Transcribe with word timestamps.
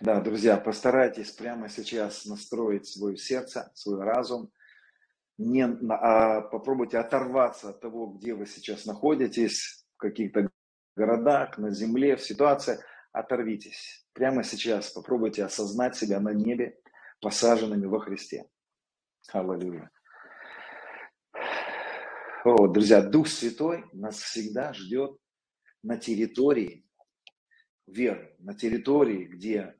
Да, 0.00 0.18
друзья, 0.22 0.56
постарайтесь 0.56 1.30
прямо 1.30 1.68
сейчас 1.68 2.24
настроить 2.24 2.86
свое 2.86 3.18
сердце, 3.18 3.70
свой 3.74 4.02
разум. 4.02 4.50
Не, 5.36 5.64
а 5.90 6.40
попробуйте 6.40 6.96
оторваться 6.96 7.70
от 7.70 7.80
того, 7.80 8.06
где 8.06 8.32
вы 8.32 8.46
сейчас 8.46 8.86
находитесь, 8.86 9.84
в 9.94 9.98
каких-то 9.98 10.48
городах, 10.96 11.58
на 11.58 11.70
земле, 11.70 12.16
в 12.16 12.22
ситуации. 12.22 12.78
Оторвитесь. 13.12 14.06
Прямо 14.14 14.42
сейчас 14.42 14.90
попробуйте 14.90 15.44
осознать 15.44 15.96
себя 15.96 16.18
на 16.18 16.30
небе, 16.30 16.78
посаженными 17.20 17.84
во 17.84 18.00
Христе. 18.00 18.46
Аллилуйя. 19.32 19.90
О, 22.44 22.68
друзья, 22.68 23.02
Дух 23.02 23.28
Святой 23.28 23.84
нас 23.92 24.18
всегда 24.18 24.72
ждет 24.72 25.18
на 25.82 25.98
территории 25.98 26.86
веры, 27.86 28.34
на 28.38 28.54
территории, 28.54 29.24
где 29.24 29.74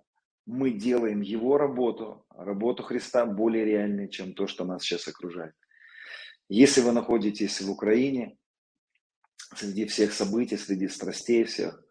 мы 0.50 0.70
делаем 0.72 1.20
Его 1.20 1.56
работу, 1.59 2.24
работу 2.36 2.82
Христа 2.82 3.24
более 3.27 3.64
реальной, 3.64 4.09
чем 4.09 4.34
то, 4.34 4.46
что 4.46 4.64
нас 4.64 4.82
сейчас 4.82 5.09
окружает. 5.09 5.54
Если 6.48 6.80
вы 6.80 6.92
находитесь 6.92 7.60
в 7.60 7.70
Украине, 7.70 8.36
среди 9.54 9.86
всех 9.86 10.12
событий, 10.12 10.56
среди 10.56 10.88
страстей 10.88 11.45
всех, 11.45 11.82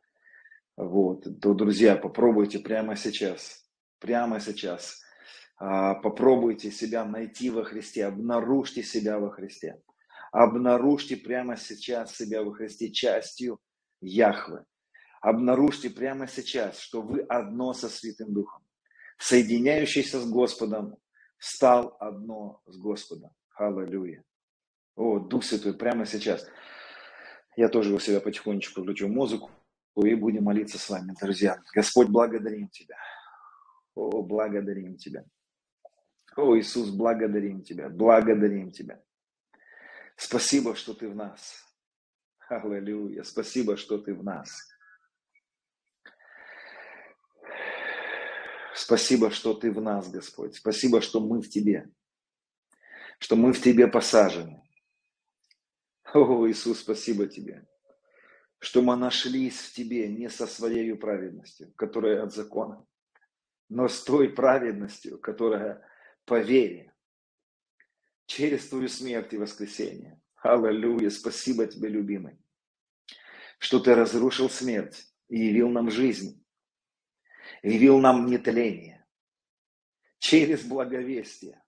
вот, 0.76 1.26
то, 1.42 1.54
друзья, 1.54 1.96
попробуйте 1.96 2.60
прямо 2.60 2.96
сейчас, 2.96 3.66
прямо 4.00 4.40
сейчас, 4.40 5.02
а, 5.58 5.96
попробуйте 5.96 6.72
себя 6.72 7.06
найти 7.06 7.50
во 7.50 7.64
Христе, 7.64 8.06
обнаружьте 8.06 8.84
себя 8.84 9.20
во 9.20 9.30
Христе, 9.30 9.82
обнаружьте 10.32 11.18
прямо 11.18 11.58
сейчас 11.58 12.16
себя 12.16 12.44
во 12.44 12.54
Христе 12.54 12.92
частью 12.92 13.60
Яхвы, 14.02 14.64
Обнаружьте 15.22 15.90
прямо 15.90 16.28
сейчас, 16.28 16.80
что 16.80 17.02
вы 17.02 17.22
одно 17.22 17.74
со 17.74 17.90
Святым 17.90 18.34
Духом, 18.34 18.64
соединяющийся 19.18 20.20
с 20.20 20.30
Господом, 20.30 20.98
стал 21.38 21.98
одно 22.00 22.62
с 22.66 22.78
Господом. 22.78 23.32
Аллилуйя. 23.56 24.24
О, 24.96 25.20
Дух 25.20 25.44
Святой, 25.44 25.74
прямо 25.74 26.06
сейчас. 26.06 26.48
Я 27.58 27.68
тоже 27.68 27.94
у 27.94 28.00
себя 28.00 28.22
потихонечку 28.22 28.82
включу 28.82 29.10
музыку 29.10 29.52
и 29.98 30.16
будем 30.16 30.46
молиться 30.46 30.78
с 30.78 30.90
вами, 30.90 31.14
друзья. 31.20 31.62
Господь, 31.74 32.08
благодарим 32.08 32.70
Тебя. 32.70 32.98
О, 33.96 34.22
благодарим 34.22 34.96
Тебя. 34.96 35.26
О, 36.38 36.58
Иисус, 36.58 36.90
благодарим 36.92 37.62
Тебя, 37.62 37.90
благодарим 37.90 38.72
Тебя. 38.72 39.02
Спасибо, 40.16 40.76
что 40.76 40.94
Ты 40.94 41.10
в 41.10 41.16
нас. 41.16 41.66
Аллилуйя. 42.48 43.24
Спасибо, 43.24 43.76
что 43.76 43.98
Ты 43.98 44.14
в 44.14 44.24
нас. 44.24 44.69
Спасибо, 48.80 49.30
что 49.30 49.54
Ты 49.54 49.74
в 49.74 49.82
нас, 49.82 50.10
Господь. 50.10 50.56
Спасибо, 50.56 51.02
что 51.02 51.20
мы 51.20 51.42
в 51.42 51.50
Тебе. 51.50 51.92
Что 53.20 53.36
мы 53.36 53.52
в 53.52 53.62
Тебе 53.62 53.90
посажены. 53.90 54.64
О, 56.14 56.48
Иисус, 56.48 56.80
спасибо 56.80 57.28
Тебе. 57.28 57.68
Что 58.60 58.82
мы 58.82 58.96
нашлись 58.96 59.60
в 59.60 59.74
Тебе 59.74 60.08
не 60.08 60.30
со 60.30 60.48
своей 60.48 60.96
праведностью, 60.96 61.74
которая 61.76 62.24
от 62.24 62.34
закона, 62.34 62.86
но 63.68 63.90
с 63.90 64.02
той 64.02 64.30
праведностью, 64.30 65.20
которая 65.20 65.86
по 66.24 66.40
вере, 66.40 66.94
через 68.28 68.70
Твою 68.70 68.88
смерть 68.88 69.34
и 69.34 69.38
воскресение. 69.38 70.22
Аллилуйя, 70.38 71.10
спасибо 71.10 71.68
Тебе, 71.68 71.90
любимый, 71.90 72.40
что 73.58 73.82
Ты 73.82 73.94
разрушил 73.94 74.50
смерть 74.50 75.06
и 75.28 75.48
явил 75.48 75.68
нам 75.68 75.92
жизнь 75.92 76.42
явил 77.64 78.00
нам 78.00 78.26
нетление 78.26 79.06
через 80.20 80.64
благовестие. 80.64 81.62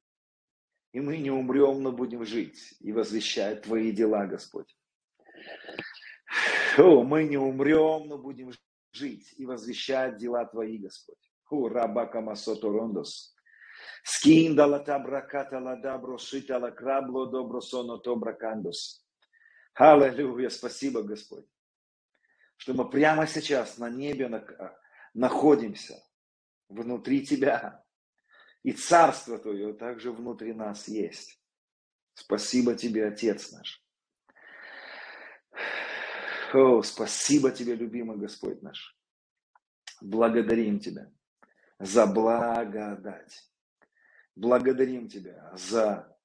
И 0.92 1.00
мы 1.00 1.18
не 1.18 1.32
умрем, 1.32 1.82
но 1.82 1.92
будем 1.92 2.26
жить 2.26 2.76
и 2.80 2.92
возвещать 2.92 3.62
Твои 3.62 3.92
дела, 3.92 4.26
Господь. 4.26 4.78
О, 6.78 7.04
мы 7.04 7.24
не 7.24 7.38
умрем, 7.38 8.08
но 8.08 8.18
будем 8.18 8.52
жить 8.92 9.34
и 9.38 9.46
возвещать 9.46 10.18
дела 10.18 10.46
Твои, 10.46 10.78
Господь. 10.78 11.32
О, 11.50 11.70
рабака 11.70 12.22
масото 12.22 12.70
рондос. 12.70 13.34
Скин 14.04 14.56
далата 14.56 15.00
браката 15.00 15.60
ладабро 15.60 16.18
шитала 16.18 16.72
крабло 16.72 17.28
добро 17.28 17.62
соно 17.62 17.98
то 17.98 18.16
бракандос. 18.16 19.06
Аллилуйя, 19.76 20.50
спасибо, 20.50 21.04
Господь, 21.04 21.46
что 22.58 22.74
мы 22.74 22.90
прямо 22.90 23.28
сейчас 23.28 23.78
на 23.78 23.90
небе 23.90 24.28
находимся 25.14 26.04
внутри 26.70 27.26
тебя. 27.26 27.84
И 28.64 28.74
Царство 28.74 29.40
Твое 29.40 29.74
также 29.74 30.12
внутри 30.12 30.54
нас 30.54 30.88
есть. 30.88 31.42
Спасибо 32.14 32.76
Тебе, 32.76 33.08
Отец 33.08 33.52
наш. 33.52 33.84
О, 36.54 36.82
спасибо 36.84 37.52
Тебе, 37.52 37.76
любимый 37.76 38.18
Господь 38.18 38.62
наш. 38.62 38.96
Благодарим 40.02 40.80
Тебя 40.80 41.12
за 41.80 42.06
благодать. 42.06 43.50
Благодарим 44.36 45.08
Тебя 45.08 45.52
за 45.56 46.18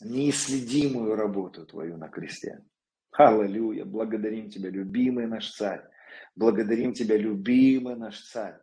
неисследимую 0.00 1.14
работу 1.16 1.66
Твою 1.66 1.96
на 1.96 2.08
кресте. 2.08 2.64
Аллилуйя. 3.12 3.84
Благодарим 3.84 4.48
Тебя, 4.48 4.70
любимый 4.70 5.26
наш 5.26 5.52
Царь. 5.52 5.91
Благодарим 6.34 6.92
Тебя, 6.92 7.16
любимый 7.16 7.96
наш 7.96 8.20
Царь. 8.22 8.60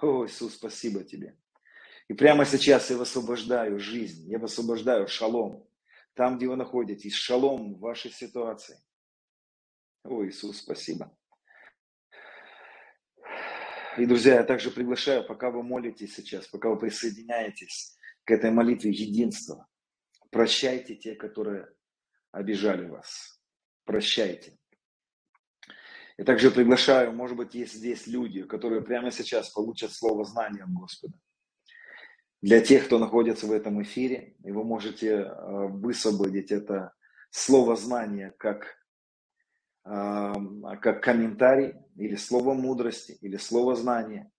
О, 0.00 0.26
Иисус, 0.26 0.54
спасибо 0.54 1.04
Тебе. 1.04 1.36
И 2.08 2.14
прямо 2.14 2.44
сейчас 2.44 2.90
я 2.90 2.96
высвобождаю 2.96 3.78
жизнь, 3.78 4.30
я 4.30 4.38
высвобождаю 4.38 5.06
шалом. 5.08 5.66
Там, 6.14 6.36
где 6.36 6.48
вы 6.48 6.56
находитесь, 6.56 7.14
шалом 7.14 7.74
в 7.74 7.80
вашей 7.80 8.10
ситуации. 8.10 8.76
О, 10.04 10.24
Иисус, 10.24 10.58
спасибо. 10.58 11.16
И, 13.98 14.06
друзья, 14.06 14.34
я 14.34 14.44
также 14.44 14.70
приглашаю, 14.70 15.26
пока 15.26 15.50
вы 15.50 15.62
молитесь 15.62 16.14
сейчас, 16.14 16.46
пока 16.46 16.68
вы 16.68 16.78
присоединяетесь 16.78 17.96
к 18.24 18.30
этой 18.30 18.50
молитве 18.50 18.90
единства, 18.90 19.68
прощайте 20.30 20.94
те, 20.94 21.14
которые 21.14 21.68
обижали 22.30 22.86
вас. 22.86 23.40
Прощайте. 23.84 24.59
И 26.20 26.22
также 26.22 26.50
приглашаю, 26.50 27.14
может 27.14 27.34
быть, 27.34 27.54
есть 27.54 27.72
здесь 27.72 28.06
люди, 28.06 28.42
которые 28.42 28.82
прямо 28.82 29.10
сейчас 29.10 29.48
получат 29.48 29.90
слово 29.90 30.26
знания 30.26 30.64
от 30.64 30.70
Господа. 30.70 31.14
Для 32.42 32.60
тех, 32.60 32.84
кто 32.84 32.98
находится 32.98 33.46
в 33.46 33.52
этом 33.52 33.82
эфире, 33.82 34.36
и 34.44 34.52
вы 34.52 34.62
можете 34.62 35.08
э, 35.08 35.68
высвободить 35.68 36.52
это 36.52 36.92
слово 37.30 37.74
знания 37.74 38.34
как, 38.36 38.66
э, 39.86 40.34
как 40.82 41.02
комментарий, 41.02 41.72
или 41.96 42.16
слово 42.16 42.52
мудрости, 42.52 43.12
или 43.22 43.38
слово 43.38 43.74
знания. 43.74 44.30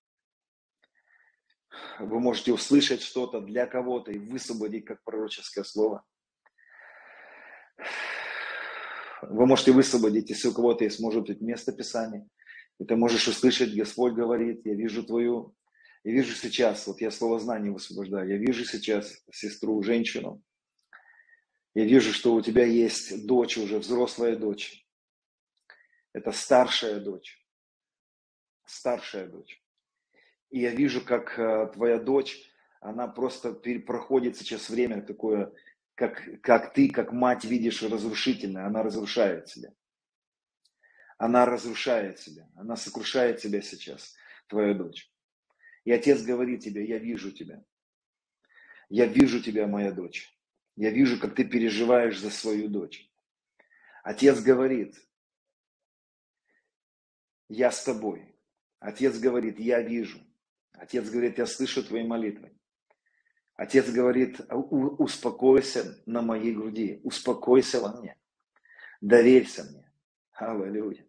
Вы 1.97 2.19
можете 2.19 2.53
услышать 2.53 3.01
что-то 3.01 3.41
для 3.41 3.65
кого-то 3.65 4.11
и 4.11 4.19
высвободить 4.19 4.85
как 4.85 5.03
пророческое 5.03 5.63
слово. 5.63 6.05
Вы 9.21 9.45
можете 9.45 9.71
высвободить, 9.71 10.29
если 10.29 10.47
у 10.47 10.53
кого-то 10.53 10.83
есть, 10.83 10.99
может 10.99 11.27
быть, 11.27 11.41
место 11.41 11.71
Писания. 11.71 12.27
И 12.79 12.85
ты 12.85 12.95
можешь 12.95 13.27
услышать, 13.27 13.75
Господь 13.75 14.13
говорит, 14.13 14.65
я 14.65 14.73
вижу 14.73 15.03
твою, 15.03 15.55
я 16.03 16.13
вижу 16.13 16.33
сейчас, 16.33 16.87
вот 16.87 16.99
я 17.01 17.11
слово 17.11 17.39
знания 17.39 17.69
высвобождаю, 17.69 18.27
я 18.27 18.37
вижу 18.37 18.65
сейчас 18.65 19.23
сестру, 19.31 19.83
женщину. 19.83 20.41
Я 21.75 21.85
вижу, 21.85 22.11
что 22.11 22.33
у 22.33 22.41
тебя 22.41 22.65
есть 22.65 23.25
дочь 23.27 23.57
уже, 23.57 23.77
взрослая 23.77 24.35
дочь. 24.35 24.85
Это 26.13 26.31
старшая 26.31 26.99
дочь. 26.99 27.39
Старшая 28.65 29.27
дочь. 29.27 29.63
И 30.49 30.59
я 30.59 30.71
вижу, 30.71 31.01
как 31.01 31.37
э, 31.39 31.71
твоя 31.73 31.97
дочь, 31.97 32.51
она 32.81 33.07
просто 33.07 33.53
проходит 33.53 34.37
сейчас 34.37 34.69
время 34.69 35.01
такое 35.01 35.53
как, 36.01 36.41
как 36.41 36.73
ты, 36.73 36.89
как 36.89 37.11
мать, 37.11 37.45
видишь 37.45 37.83
разрушительное, 37.83 38.65
она 38.65 38.81
разрушает 38.81 39.49
себя. 39.49 39.71
Она 41.19 41.45
разрушает 41.45 42.17
себя, 42.17 42.49
она 42.55 42.75
сокрушает 42.75 43.39
себя 43.39 43.61
сейчас, 43.61 44.15
твоя 44.47 44.73
дочь. 44.73 45.11
И 45.83 45.91
отец 45.91 46.23
говорит 46.23 46.63
тебе, 46.63 46.87
я 46.87 46.97
вижу 46.97 47.31
тебя. 47.31 47.63
Я 48.89 49.05
вижу 49.05 49.43
тебя, 49.43 49.67
моя 49.67 49.91
дочь. 49.91 50.35
Я 50.75 50.89
вижу, 50.89 51.19
как 51.19 51.35
ты 51.35 51.45
переживаешь 51.45 52.19
за 52.19 52.31
свою 52.31 52.67
дочь. 52.67 53.07
Отец 54.03 54.41
говорит, 54.41 54.95
я 57.47 57.69
с 57.69 57.83
тобой. 57.83 58.35
Отец 58.79 59.19
говорит, 59.19 59.59
я 59.59 59.83
вижу. 59.83 60.19
Отец 60.71 61.07
говорит, 61.11 61.37
я 61.37 61.45
слышу 61.45 61.83
твои 61.83 62.03
молитвы. 62.03 62.57
Отец 63.61 63.91
говорит, 63.91 64.41
успокойся 64.49 66.01
на 66.07 66.23
моей 66.23 66.51
груди, 66.51 66.99
успокойся 67.03 67.79
во 67.79 67.95
мне, 67.95 68.17
доверься 69.01 69.65
мне. 69.65 69.93
Аллилуйя. 70.33 71.05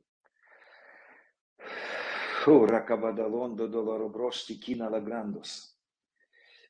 Фу, 2.42 2.66
ракабадалон 2.66 3.56
до 3.56 3.68
долароброшки 3.68 4.52
кина 4.52 4.90
лаграндус. 4.90 5.80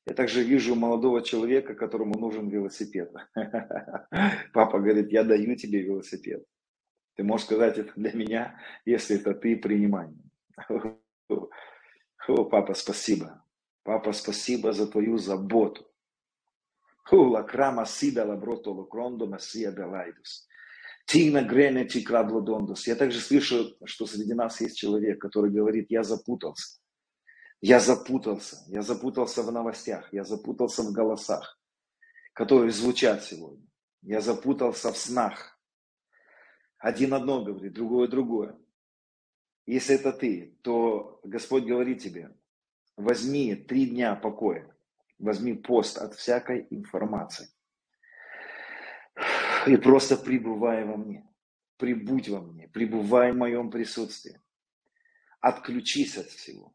Я 0.07 0.15
также 0.15 0.45
вижу 0.45 0.77
молодого 0.77 1.21
человека, 1.21 1.75
которому 1.75 2.17
нужен 2.17 2.49
велосипед. 2.49 3.13
Папа 4.53 4.79
говорит, 4.79 5.11
я 5.11 5.25
даю 5.25 5.57
тебе 5.57 5.83
велосипед. 5.83 6.45
Ты 7.17 7.25
можешь 7.25 7.47
сказать 7.47 7.79
это 7.79 7.93
для 7.97 8.13
меня, 8.13 8.57
если 8.85 9.17
это 9.17 9.35
ты 9.35 9.57
принимай. 9.57 10.11
О, 12.29 12.45
папа, 12.45 12.75
спасибо. 12.75 13.42
Папа, 13.85 14.13
спасибо 14.13 14.73
за 14.73 14.87
твою 14.87 15.19
заботу. 15.19 15.87
Лакрама 17.11 17.85
сида 17.85 18.25
лаброто 18.25 18.73
лукрондо 18.73 19.27
масия 19.27 19.73
белайдус. 19.73 20.47
Тина 21.07 21.43
грене 21.43 21.85
тикраблодондус. 21.85 22.87
Я 22.87 22.95
также 22.95 23.21
слышу, 23.21 23.77
что 23.85 24.07
среди 24.07 24.35
нас 24.35 24.61
есть 24.61 24.79
человек, 24.79 25.21
который 25.21 25.51
говорит, 25.51 25.87
я 25.91 26.05
запутался. 26.05 26.79
Я 27.61 27.81
запутался. 27.81 28.65
Я 28.69 28.83
запутался 28.83 29.43
в 29.43 29.51
новостях. 29.51 30.13
Я 30.13 30.25
запутался 30.25 30.83
в 30.83 30.93
голосах, 30.93 31.59
которые 32.33 32.71
звучат 32.71 33.25
сегодня. 33.25 33.67
Я 34.03 34.21
запутался 34.21 34.93
в 34.93 34.97
снах. 34.97 35.59
Один 36.79 37.15
одно 37.15 37.45
говорит, 37.45 37.73
другое 37.73 38.09
другое. 38.09 38.59
Если 39.67 39.95
это 39.95 40.13
ты, 40.13 40.59
то 40.63 41.21
Господь 41.23 41.65
говорит 41.65 42.03
тебе, 42.03 42.35
возьми 42.97 43.55
три 43.55 43.87
дня 43.87 44.15
покоя, 44.15 44.75
возьми 45.19 45.55
пост 45.55 45.99
от 45.99 46.15
всякой 46.15 46.67
информации 46.71 47.49
и 49.67 49.77
просто 49.77 50.17
пребывай 50.17 50.85
во 50.85 50.97
мне, 50.97 51.29
прибудь 51.77 52.29
во 52.29 52.41
мне, 52.41 52.69
пребывай 52.69 53.33
в 53.33 53.37
моем 53.37 53.71
присутствии. 53.71 54.41
Отключись 55.41 56.17
от 56.17 56.27
всего. 56.27 56.75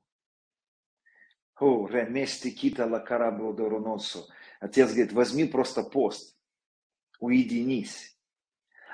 О, 1.59 1.87
ремести 1.87 2.51
кита 2.51 2.85
лакара 2.85 3.31
блодороносу. 3.31 4.27
Отец 4.59 4.89
говорит, 4.89 5.13
возьми 5.13 5.45
просто 5.45 5.83
пост, 5.83 6.37
уединись, 7.19 8.17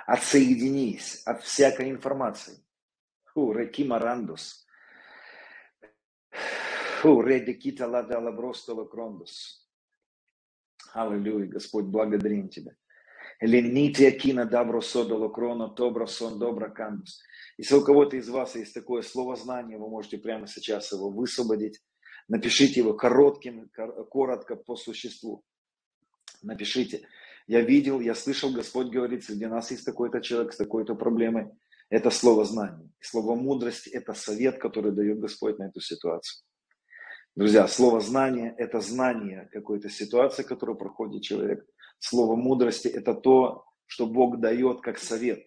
отсоединись 0.05 1.23
от 1.25 1.43
всякой 1.43 1.89
информации. 1.89 2.63
Фу, 3.33 3.51
реки 3.51 3.83
Марандус. 3.83 4.65
Аллилуйя, 10.93 11.47
Господь, 11.47 11.85
благодарим 11.85 12.47
Тебя. 12.47 12.71
Лените 13.41 14.09
кина 14.11 14.45
добро 14.45 14.79
содоло 14.79 15.27
кроно, 15.27 15.67
добро 15.67 16.07
сон, 16.07 16.39
добро 16.39 16.71
кандус. 16.71 17.21
Если 17.57 17.75
у 17.75 17.83
кого-то 17.83 18.15
из 18.15 18.29
вас 18.29 18.55
есть 18.55 18.73
такое 18.73 19.01
слово 19.01 19.35
знание, 19.35 19.77
вы 19.77 19.89
можете 19.89 20.17
прямо 20.17 20.47
сейчас 20.47 20.93
его 20.93 21.09
высвободить. 21.09 21.81
Напишите 22.29 22.79
его 22.79 22.93
коротким, 22.93 23.69
коротко 24.09 24.55
по 24.55 24.77
существу. 24.77 25.43
Напишите. 26.41 27.05
Я 27.47 27.59
видел, 27.59 27.99
я 27.99 28.15
слышал, 28.15 28.53
Господь 28.53 28.87
говорит, 28.87 29.25
среди 29.25 29.45
нас 29.47 29.71
есть 29.71 29.85
такой-то 29.85 30.21
человек 30.21 30.53
с 30.53 30.57
такой-то 30.57 30.95
проблемой 30.95 31.51
это 31.89 32.09
слово 32.09 32.43
знания. 32.45 32.89
Слово 33.01 33.35
мудрости– 33.35 33.89
это 33.93 34.13
совет, 34.13 34.57
который 34.57 34.91
дает 34.93 35.19
Господь 35.19 35.59
на 35.59 35.65
эту 35.65 35.79
ситуацию. 35.79 36.43
Друзья, 37.35 37.67
слово 37.67 37.99
знание– 37.99 38.53
это 38.59 38.79
знание 38.79 39.49
какой-то 39.51 39.89
ситуации, 39.89 40.43
которую 40.43 40.77
проходит 40.77 41.23
человек. 41.23 41.65
Слово 41.97 42.35
мудрости– 42.35 42.87
это 42.89 43.15
то, 43.15 43.65
что 43.87 44.05
Бог 44.05 44.39
дает 44.39 44.81
как 44.81 44.99
совет 44.99 45.43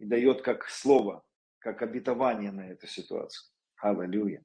и 0.00 0.06
дает 0.06 0.42
как 0.42 0.68
слово, 0.68 1.22
как 1.60 1.82
обетование 1.82 2.50
на 2.50 2.68
эту 2.68 2.88
ситуацию. 2.88 3.48
Аллилуйя. 3.76 4.42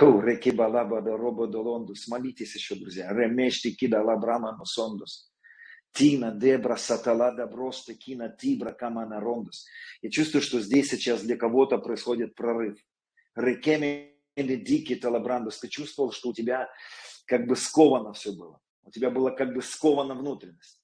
Реки 0.00 0.50
балаба 0.50 1.00
до 1.00 1.16
робо 1.16 1.46
до 1.46 1.62
лондус. 1.62 2.08
Молитесь 2.08 2.56
еще, 2.56 2.74
друзья. 2.74 3.12
Ремешти 3.12 3.70
кидала 3.72 4.16
брама 4.16 4.58
сондус. 4.64 5.32
Тина, 5.92 6.32
Дебра, 6.32 6.76
Саталада, 6.76 7.46
Броста, 7.46 7.94
Кина, 7.94 8.28
Тибра, 8.28 8.72
Камана, 8.72 9.20
Рондос. 9.20 9.64
Я 10.02 10.10
чувствую, 10.10 10.42
что 10.42 10.60
здесь 10.60 10.90
сейчас 10.90 11.22
для 11.22 11.36
кого-то 11.36 11.78
происходит 11.78 12.34
прорыв. 12.34 12.76
Рекеми, 13.36 14.15
Дики, 14.36 14.94
Талабрандос, 14.96 15.60
ты 15.60 15.68
чувствовал, 15.68 16.12
что 16.12 16.30
у 16.30 16.34
тебя 16.34 16.68
как 17.26 17.46
бы 17.46 17.56
сковано 17.56 18.12
все 18.12 18.32
было. 18.32 18.60
У 18.82 18.90
тебя 18.90 19.10
было 19.10 19.30
как 19.30 19.54
бы 19.54 19.62
скована 19.62 20.14
внутренность. 20.14 20.80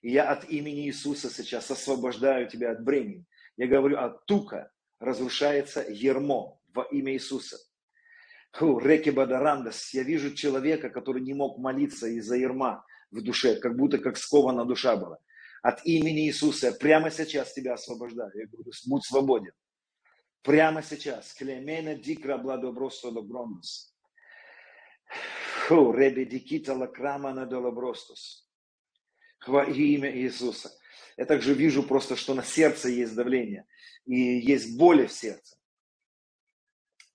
И 0.00 0.10
я 0.10 0.30
от 0.30 0.48
имени 0.48 0.86
Иисуса 0.86 1.30
сейчас 1.30 1.70
освобождаю 1.70 2.48
тебя 2.48 2.72
от 2.72 2.82
бремени. 2.82 3.26
Я 3.56 3.66
говорю, 3.66 3.98
от 3.98 4.24
тука 4.26 4.70
разрушается 4.98 5.84
ермо 5.88 6.60
во 6.72 6.84
имя 6.84 7.12
Иисуса. 7.12 7.58
Реки 8.60 9.10
Бадарандас, 9.10 9.92
я 9.94 10.02
вижу 10.02 10.34
человека, 10.34 10.90
который 10.90 11.22
не 11.22 11.34
мог 11.34 11.58
молиться 11.58 12.06
из-за 12.06 12.36
ерма 12.36 12.84
в 13.10 13.22
душе, 13.22 13.56
как 13.56 13.76
будто 13.76 13.98
как 13.98 14.16
скована 14.16 14.64
душа 14.64 14.96
была. 14.96 15.18
От 15.62 15.84
имени 15.86 16.26
Иисуса 16.26 16.72
прямо 16.72 17.10
сейчас 17.10 17.52
тебя 17.52 17.74
освобождаю. 17.74 18.30
Я 18.34 18.46
говорю, 18.46 18.72
будь 18.86 19.04
свободен. 19.04 19.52
Прямо 20.42 20.82
сейчас. 20.82 21.34
Клемена 21.34 21.94
дикра 21.94 22.38
бладобросто 22.38 23.10
добронос. 23.10 23.94
Фу, 25.66 25.92
ребе 25.92 26.24
дикита 26.24 26.74
лакрама 26.74 27.32
на 27.32 27.46
долобростос. 27.46 28.48
Во 29.46 29.64
имя 29.64 30.16
Иисуса. 30.16 30.70
Я 31.16 31.26
также 31.26 31.54
вижу 31.54 31.82
просто, 31.82 32.16
что 32.16 32.34
на 32.34 32.42
сердце 32.42 32.88
есть 32.88 33.14
давление. 33.14 33.66
И 34.06 34.16
есть 34.16 34.76
боли 34.76 35.06
в 35.06 35.12
сердце. 35.12 35.56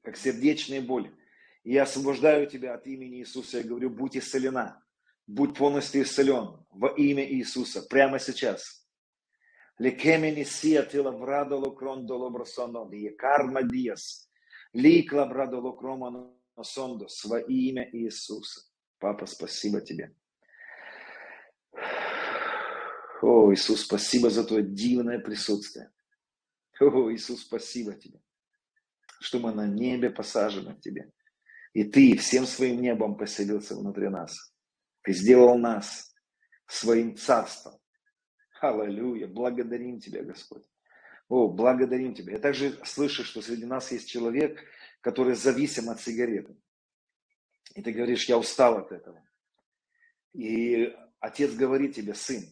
Как 0.03 0.17
сердечные 0.17 0.81
боли. 0.81 1.13
И 1.63 1.73
я 1.73 1.83
освобождаю 1.83 2.47
тебя 2.47 2.75
от 2.75 2.87
имени 2.87 3.19
Иисуса. 3.19 3.57
Я 3.57 3.63
говорю, 3.63 3.89
будь 3.89 4.15
исцелена 4.15 4.81
будь 5.27 5.55
полностью 5.55 6.03
исцелен 6.03 6.65
во 6.71 6.87
имя 6.89 7.29
Иисуса 7.29 7.81
прямо 7.83 8.17
сейчас. 8.17 8.76
Лекемени 9.79 10.43
сия 10.43 10.83
тила 10.83 11.11
врадоло 11.11 11.73
крон 11.75 12.05
долобросоно, 12.05 12.89
карма 13.17 13.61
диас, 13.63 14.27
ликла 14.73 15.25
брадоло 15.25 15.71
кромано 15.73 16.33
сондос 16.61 17.25
во 17.25 17.39
имя 17.39 17.87
Иисуса. 17.91 18.61
Папа, 18.97 19.27
спасибо 19.27 19.81
тебе. 19.81 20.15
О, 23.21 23.53
Иисус, 23.53 23.81
спасибо 23.81 24.29
за 24.29 24.43
твое 24.43 24.63
дивное 24.63 25.19
присутствие. 25.19 25.91
О, 26.79 27.11
Иисус, 27.11 27.41
спасибо 27.41 27.93
тебе, 27.93 28.19
что 29.19 29.39
мы 29.39 29.53
на 29.53 29.67
небе 29.67 30.09
посажены 30.09 30.73
в 30.73 30.79
тебе. 30.79 31.11
И 31.73 31.83
ты 31.83 32.17
всем 32.17 32.47
своим 32.47 32.81
небом 32.81 33.17
поселился 33.17 33.75
внутри 33.75 34.09
нас. 34.09 34.35
Ты 35.03 35.13
сделал 35.13 35.57
нас 35.57 36.15
своим 36.65 37.15
царством. 37.15 37.76
Аллилуйя. 38.61 39.27
Благодарим 39.27 39.99
Тебя, 39.99 40.23
Господь. 40.23 40.63
О, 41.29 41.47
благодарим 41.47 42.13
Тебя. 42.13 42.33
Я 42.33 42.39
также 42.39 42.77
слышу, 42.85 43.23
что 43.23 43.41
среди 43.41 43.65
нас 43.65 43.91
есть 43.91 44.09
человек, 44.09 44.63
который 45.01 45.35
зависим 45.35 45.89
от 45.89 46.01
сигареты. 46.01 46.55
И 47.75 47.81
ты 47.81 47.91
говоришь, 47.91 48.25
я 48.25 48.37
устал 48.37 48.77
от 48.77 48.91
этого. 48.91 49.23
И 50.33 50.95
отец 51.19 51.53
говорит 51.53 51.95
тебе, 51.95 52.13
сын, 52.13 52.43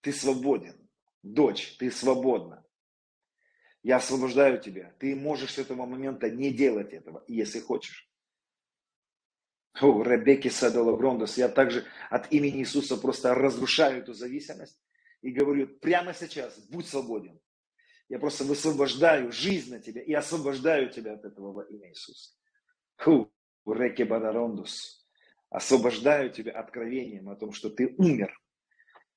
ты 0.00 0.12
свободен. 0.12 0.76
Дочь, 1.22 1.76
ты 1.78 1.90
свободна. 1.90 2.64
Я 3.82 3.96
освобождаю 3.96 4.60
тебя. 4.60 4.94
Ты 4.98 5.14
можешь 5.14 5.54
с 5.54 5.58
этого 5.58 5.86
момента 5.86 6.30
не 6.30 6.52
делать 6.52 6.92
этого, 6.92 7.24
если 7.28 7.60
хочешь. 7.60 8.10
О, 9.80 10.02
Ребекки 10.02 10.48
Садола 10.48 10.96
Грондос, 10.96 11.38
я 11.38 11.48
также 11.48 11.84
от 12.10 12.32
имени 12.32 12.60
Иисуса 12.60 12.96
просто 12.96 13.34
разрушаю 13.34 14.02
эту 14.02 14.12
зависимость 14.12 14.80
и 15.22 15.30
говорю, 15.30 15.66
прямо 15.66 16.14
сейчас, 16.14 16.58
будь 16.68 16.86
свободен. 16.86 17.40
Я 18.08 18.18
просто 18.18 18.44
высвобождаю 18.44 19.32
жизнь 19.32 19.70
на 19.70 19.80
тебя 19.80 20.02
и 20.02 20.12
освобождаю 20.12 20.90
тебя 20.90 21.14
от 21.14 21.24
этого 21.24 21.52
во 21.52 21.62
имя 21.64 21.90
Иисуса. 21.90 22.34
Ху, 22.96 23.30
Реки 23.66 24.02
Бадарондус. 24.02 25.06
Освобождаю 25.50 26.30
тебя 26.30 26.52
откровением 26.52 27.28
о 27.28 27.36
том, 27.36 27.52
что 27.52 27.70
ты 27.70 27.94
умер, 27.98 28.38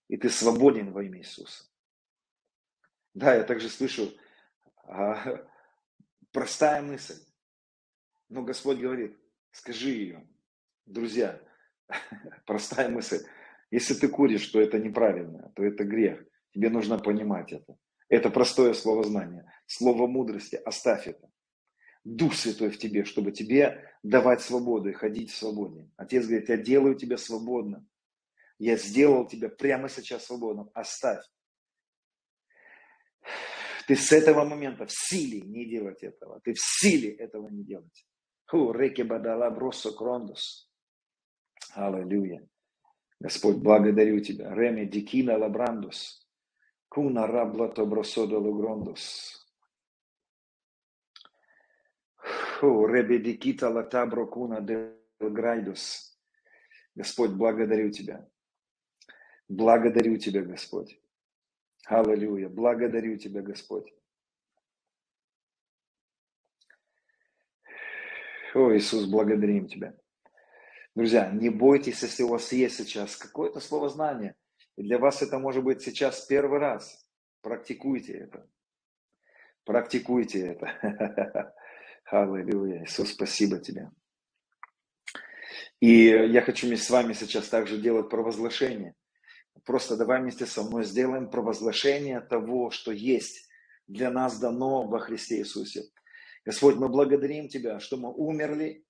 и 0.08 0.18
ты 0.18 0.30
свободен 0.30 0.92
во 0.92 1.04
имя 1.04 1.20
Иисуса. 1.20 1.66
Да, 3.14 3.36
я 3.36 3.44
также 3.44 3.70
слышу 3.70 4.14
а, 4.84 5.46
простая 6.32 6.82
мысль. 6.82 7.20
Но 8.30 8.44
Господь 8.44 8.80
говорит, 8.80 9.18
скажи 9.52 9.90
ее, 9.90 10.28
Друзья, 10.86 11.40
простая 12.46 12.90
мысль. 12.90 13.26
Если 13.72 13.94
ты 13.94 14.10
куришь, 14.10 14.48
то 14.48 14.60
это 14.60 14.78
неправильно, 14.78 15.52
то 15.56 15.64
это 15.64 15.86
грех. 15.86 16.24
Тебе 16.54 16.70
нужно 16.70 17.00
понимать 17.00 17.54
это. 17.54 17.78
Это 18.10 18.30
простое 18.30 18.74
слово 18.74 19.04
знания. 19.04 19.52
Слово 19.66 20.08
мудрости. 20.08 20.58
Оставь 20.58 21.08
это. 21.08 21.32
Дух 22.04 22.36
Святой 22.36 22.70
в 22.70 22.78
тебе, 22.78 23.06
чтобы 23.06 23.32
тебе 23.32 23.90
давать 24.04 24.42
свободу 24.42 24.90
и 24.90 24.94
ходить 24.94 25.32
в 25.32 25.38
свободе. 25.38 25.90
Отец 25.96 26.26
говорит, 26.26 26.50
я 26.50 26.58
делаю 26.58 26.96
тебя 26.96 27.18
свободным. 27.18 27.88
Я 28.60 28.76
сделал 28.76 29.28
тебя 29.28 29.50
прямо 29.50 29.88
сейчас 29.88 30.26
свободным. 30.26 30.70
Оставь. 30.74 31.24
Ты 33.88 33.96
с 33.96 34.12
этого 34.12 34.44
момента 34.44 34.86
в 34.86 34.92
силе 34.92 35.42
не 35.42 35.66
делать 35.66 36.04
этого. 36.04 36.42
Ты 36.42 36.54
в 36.54 36.60
силе 36.60 37.12
этого 37.12 37.48
не 37.50 37.64
делать. 37.64 38.06
Ху, 38.48 38.74
реки 38.74 39.04
бадала 39.04 39.50
бросо 39.50 39.92
крондус. 39.94 40.70
Аллилуйя. 41.74 42.46
Господь, 43.22 43.58
благодарю 43.58 44.20
Тебя. 44.20 44.56
Реме 44.56 44.86
дикина 44.88 45.38
лабрандус. 45.38 46.28
Куна 46.90 47.28
раблато 47.28 47.86
бросодо 47.86 48.40
лугрондус. 48.40 49.38
Ребе 52.64 53.20
дикита 53.20 53.70
латабро 53.70 54.26
куна 54.26 54.62
де 54.62 54.98
грайдус. 55.20 56.18
Господь, 56.96 57.32
благодарю 57.32 57.92
Тебя. 57.92 58.28
Благодарю 59.48 60.18
Тебя, 60.18 60.42
Господь. 60.42 61.00
Аллилуйя. 61.86 62.50
Благодарю 62.50 63.18
Тебя, 63.18 63.44
Господь. 63.44 63.94
О, 68.56 68.76
Иисус, 68.76 69.06
благодарим 69.06 69.68
Тебя. 69.68 69.94
Друзья, 70.94 71.32
не 71.32 71.50
бойтесь, 71.50 72.02
если 72.02 72.24
у 72.24 72.30
вас 72.30 72.52
есть 72.52 72.76
сейчас 72.76 73.16
какое-то 73.16 73.62
слово 73.62 73.88
знания, 73.88 74.36
и 74.76 74.84
для 74.84 74.98
вас 75.00 75.22
это 75.22 75.40
может 75.40 75.64
быть 75.64 75.82
сейчас 75.82 76.26
первый 76.26 76.60
раз. 76.60 77.06
Практикуйте 77.42 78.14
это. 78.14 78.50
Практикуйте 79.64 80.48
это. 80.48 81.54
Аллилуйя. 82.06 82.84
Иисус, 82.84 83.12
спасибо 83.14 83.60
Тебе. 83.60 83.90
И 85.80 86.08
я 86.08 86.42
хочу 86.42 86.68
с 86.76 86.90
вами 86.90 87.14
сейчас 87.14 87.48
также 87.48 87.78
делать 87.78 88.10
провозглашение. 88.10 88.94
Просто 89.64 89.96
давай 89.96 90.20
вместе 90.20 90.46
со 90.46 90.62
мной 90.64 90.84
сделаем 90.84 91.30
провозглашение 91.30 92.20
того, 92.20 92.70
что 92.70 92.92
есть 92.92 93.48
для 93.88 94.12
нас 94.12 94.40
дано 94.40 94.88
во 94.88 95.00
Христе 95.00 95.40
Иисусе. 95.40 95.84
Господь, 96.44 96.76
мы 96.76 96.90
благодарим 96.90 97.48
Тебя, 97.48 97.80
что 97.80 97.96
мы 97.96 98.14
умерли 98.14 98.86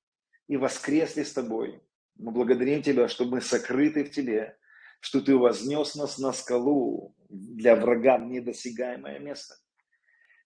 и 0.47 0.57
воскресли 0.57 1.23
с 1.23 1.33
Тобой. 1.33 1.81
Мы 2.21 2.31
благодарим 2.31 2.83
Тебя, 2.83 3.07
что 3.07 3.25
мы 3.25 3.41
сокрыты 3.41 4.03
в 4.03 4.11
Тебе, 4.11 4.55
что 4.99 5.21
Ты 5.21 5.35
вознес 5.35 5.95
нас 5.95 6.19
на 6.19 6.33
скалу 6.33 7.15
для 7.29 7.75
врага 7.75 8.19
недосягаемое 8.19 9.17
место. 9.17 9.55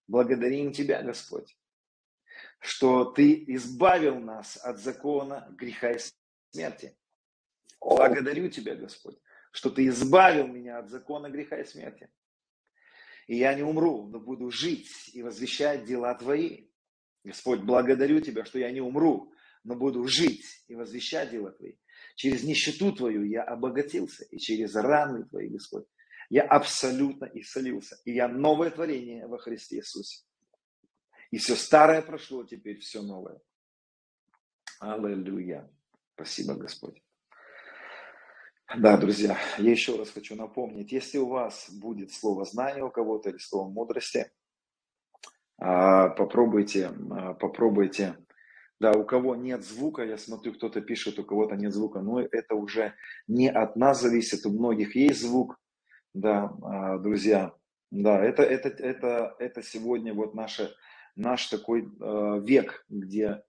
Благодарим 0.08 0.72
Тебя, 0.72 1.03
Господь, 1.03 1.58
что 2.60 3.03
Ты 3.03 3.44
избавил 3.48 4.22
нас 4.22 4.55
от 4.55 4.79
закона 4.79 5.53
греха 5.58 5.91
и 5.91 6.00
смерти. 6.51 6.98
Благодарю 7.82 8.48
Тебя, 8.48 8.75
Господь, 8.75 9.20
что 9.51 9.70
Ты 9.70 9.88
избавил 9.89 10.48
меня 10.48 10.79
от 10.79 10.89
закона 10.89 11.29
греха 11.29 11.60
и 11.60 11.65
смерти. 11.65 12.10
И 13.27 13.36
я 13.36 13.53
не 13.53 13.63
умру, 13.63 14.08
но 14.08 14.22
буду 14.22 14.50
жить 14.50 15.10
и 15.12 15.22
возвещать 15.22 15.84
дела 15.84 16.15
Твои. 16.15 16.70
Господь, 17.25 17.60
благодарю 17.60 18.22
Тебя, 18.22 18.46
что 18.46 18.60
я 18.60 18.72
не 18.72 18.79
умру, 18.79 19.34
но 19.65 19.75
буду 19.75 20.07
жить 20.07 20.63
и 20.67 20.75
возвещать 20.75 21.31
дела 21.31 21.51
Твои. 21.51 21.74
Через 22.15 22.43
нищету 22.43 22.93
Твою 22.93 23.24
я 23.24 23.43
обогатился, 23.43 24.24
и 24.25 24.38
через 24.38 24.75
раны 24.75 25.25
Твои, 25.25 25.50
Господь, 25.50 25.86
я 26.29 26.43
абсолютно 26.43 27.25
исцелился. 27.34 28.00
И 28.05 28.13
я 28.13 28.27
новое 28.27 28.69
творение 28.69 29.27
во 29.27 29.38
Христе 29.38 29.77
Иисусе. 29.77 30.24
И 31.31 31.38
все 31.38 31.55
старое 31.55 32.01
прошло, 32.01 32.43
теперь 32.43 32.79
все 32.79 33.01
новое. 33.01 33.39
Аллилуйя. 34.79 35.69
Спасибо, 36.13 36.53
Господь. 36.53 37.01
Да, 38.77 38.98
друзья, 38.98 39.38
я 39.57 39.72
еще 39.72 39.98
раз 39.98 40.10
хочу 40.12 40.36
напомнить, 40.36 40.91
если 40.91 41.17
у 41.17 41.27
вас 41.27 41.69
будет 41.72 42.12
слово 42.12 42.45
знания 42.45 42.84
у 42.84 42.89
кого-то 42.89 43.29
или 43.29 43.38
слово 43.38 43.69
мудрости, 43.69 44.31
а, 45.57 46.10
попробуйте, 46.10 46.91
а, 47.12 47.34
попробуйте. 47.34 48.17
Да, 48.79 48.91
у 48.91 49.05
кого 49.05 49.36
нет 49.36 49.63
звука, 49.63 50.03
я 50.03 50.17
смотрю, 50.17 50.53
кто-то 50.53 50.82
пишет, 50.82 51.17
у 51.17 51.24
кого-то 51.24 51.55
нет 51.55 51.74
звука, 51.74 52.01
но 52.01 52.20
это 52.20 52.55
уже 52.55 52.94
не 53.27 53.50
от 53.50 53.75
нас 53.75 54.01
зависит, 54.01 54.46
у 54.46 54.51
многих 54.51 54.96
есть 54.96 55.22
звук, 55.22 55.58
да, 56.13 56.51
а, 56.62 56.98
друзья. 56.98 57.53
Да, 57.91 58.22
это, 58.22 58.44
это, 58.44 58.70
это, 58.70 59.36
это 59.39 59.63
сегодня 59.63 60.13
вот 60.13 60.34
наше, 60.34 60.75
наш 61.15 61.48
такой 61.48 61.89
век, 62.41 62.86
где 62.89 63.44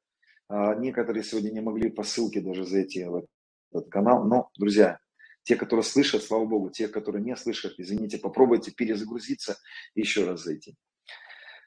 некоторые 0.49 1.25
сегодня 1.25 1.50
не 1.50 1.61
могли 1.61 1.90
по 1.90 2.04
ссылке 2.04 2.40
даже 2.40 2.64
зайти 2.64 3.04
в 3.04 3.26
этот 3.73 3.90
канал. 3.90 4.25
Но, 4.25 4.50
друзья, 4.56 5.00
те, 5.42 5.56
которые 5.56 5.85
слышат, 5.85 6.23
слава 6.23 6.45
Богу, 6.45 6.71
те, 6.71 6.87
которые 6.87 7.25
не 7.25 7.37
слышат, 7.37 7.75
извините, 7.78 8.18
попробуйте 8.18 8.71
перезагрузиться 8.71 9.56
и 9.95 10.00
еще 10.00 10.25
раз 10.25 10.42
зайти. 10.42 10.76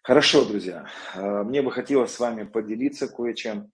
Хорошо, 0.09 0.43
друзья, 0.43 0.87
а, 1.13 1.43
мне 1.43 1.61
бы 1.61 1.71
хотелось 1.71 2.11
с 2.11 2.19
вами 2.19 2.43
поделиться 2.43 3.07
кое-чем. 3.07 3.71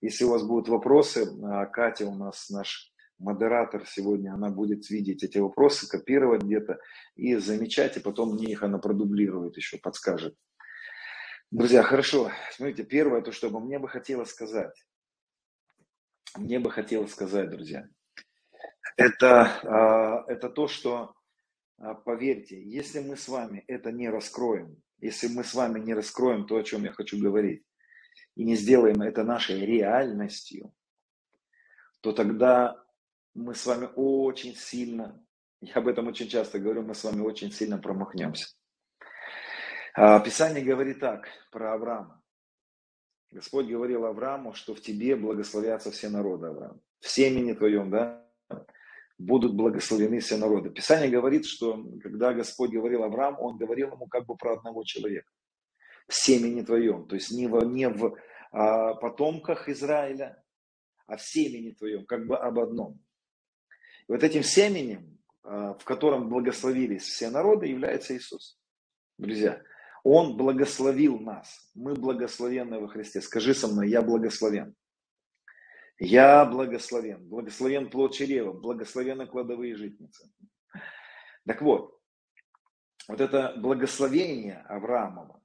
Если 0.00 0.24
у 0.24 0.30
вас 0.30 0.42
будут 0.42 0.68
вопросы, 0.68 1.28
а, 1.44 1.64
Катя 1.66 2.06
у 2.06 2.14
нас 2.16 2.50
наш 2.50 2.92
модератор 3.20 3.86
сегодня, 3.86 4.34
она 4.34 4.50
будет 4.50 4.90
видеть 4.90 5.22
эти 5.22 5.38
вопросы, 5.38 5.88
копировать 5.88 6.42
где-то 6.42 6.80
и 7.14 7.36
замечать, 7.36 7.96
и 7.96 8.00
потом 8.00 8.34
мне 8.34 8.46
их 8.46 8.64
она 8.64 8.78
продублирует 8.78 9.56
еще, 9.56 9.78
подскажет. 9.78 10.34
Друзья, 11.52 11.84
хорошо. 11.84 12.32
Смотрите, 12.50 12.82
первое, 12.82 13.22
то, 13.22 13.30
что 13.30 13.48
мне 13.50 13.78
бы 13.78 13.88
хотелось 13.88 14.30
сказать. 14.30 14.74
Мне 16.36 16.58
бы 16.58 16.68
хотелось 16.72 17.12
сказать, 17.12 17.48
друзья 17.48 17.86
это, 18.96 19.60
а, 19.62 20.24
это 20.26 20.50
то, 20.50 20.66
что, 20.66 21.14
поверьте, 22.04 22.60
если 22.60 22.98
мы 22.98 23.16
с 23.16 23.28
вами 23.28 23.62
это 23.68 23.92
не 23.92 24.08
раскроем, 24.08 24.82
если 24.98 25.28
мы 25.28 25.44
с 25.44 25.54
вами 25.54 25.80
не 25.80 25.94
раскроем 25.94 26.46
то, 26.46 26.56
о 26.56 26.62
чем 26.62 26.84
я 26.84 26.92
хочу 26.92 27.20
говорить, 27.20 27.64
и 28.34 28.44
не 28.44 28.56
сделаем 28.56 29.02
это 29.02 29.24
нашей 29.24 29.64
реальностью, 29.64 30.72
то 32.00 32.12
тогда 32.12 32.82
мы 33.34 33.54
с 33.54 33.66
вами 33.66 33.88
очень 33.94 34.54
сильно, 34.54 35.22
я 35.60 35.74
об 35.74 35.88
этом 35.88 36.08
очень 36.08 36.28
часто 36.28 36.58
говорю, 36.58 36.82
мы 36.82 36.94
с 36.94 37.04
вами 37.04 37.20
очень 37.20 37.50
сильно 37.50 37.78
промахнемся. 37.78 38.54
А, 39.94 40.20
Писание 40.20 40.64
говорит 40.64 41.00
так 41.00 41.26
про 41.50 41.74
Авраама. 41.74 42.22
Господь 43.30 43.66
говорил 43.66 44.04
Аврааму, 44.04 44.54
что 44.54 44.74
в 44.74 44.80
тебе 44.80 45.16
благословятся 45.16 45.90
все 45.90 46.08
народы, 46.08 46.48
Авраам. 46.48 46.80
В 47.00 47.08
семени 47.08 47.52
твоем, 47.54 47.90
да, 47.90 48.26
будут 49.18 49.54
благословены 49.54 50.20
все 50.20 50.36
народы. 50.36 50.70
Писание 50.70 51.10
говорит, 51.10 51.46
что 51.46 51.82
когда 52.02 52.32
Господь 52.32 52.70
говорил 52.70 53.02
Аврааму, 53.02 53.42
Он 53.42 53.56
говорил 53.56 53.92
ему 53.92 54.06
как 54.06 54.26
бы 54.26 54.36
про 54.36 54.54
одного 54.54 54.84
человека. 54.84 55.30
В 56.06 56.14
семени 56.14 56.62
твоем, 56.62 57.06
то 57.08 57.16
есть 57.16 57.32
не 57.32 57.48
в, 57.48 57.64
не 57.64 57.88
в 57.88 58.16
а, 58.52 58.94
потомках 58.94 59.68
Израиля, 59.68 60.42
а 61.06 61.16
в 61.16 61.22
семени 61.22 61.72
твоем, 61.72 62.06
как 62.06 62.26
бы 62.26 62.36
об 62.36 62.58
одном. 62.58 63.00
И 64.08 64.12
вот 64.12 64.22
этим 64.22 64.42
семенем, 64.42 65.18
а, 65.42 65.74
в 65.74 65.84
котором 65.84 66.28
благословились 66.28 67.02
все 67.02 67.30
народы, 67.30 67.66
является 67.66 68.16
Иисус. 68.16 68.58
Друзья, 69.18 69.60
Он 70.04 70.36
благословил 70.36 71.18
нас. 71.18 71.70
Мы 71.74 71.94
благословенны 71.94 72.78
во 72.78 72.88
Христе. 72.88 73.20
Скажи 73.20 73.54
со 73.54 73.66
мной, 73.66 73.88
я 73.88 74.02
благословен. 74.02 74.76
Я 75.98 76.44
благословен, 76.44 77.26
благословен 77.28 77.88
плод 77.90 78.14
чрева, 78.14 78.52
благословены 78.52 79.26
кладовые 79.26 79.76
житницы. 79.76 80.30
Так 81.46 81.62
вот, 81.62 81.98
вот 83.08 83.20
это 83.20 83.54
благословение 83.56 84.58
Авраамова, 84.68 85.42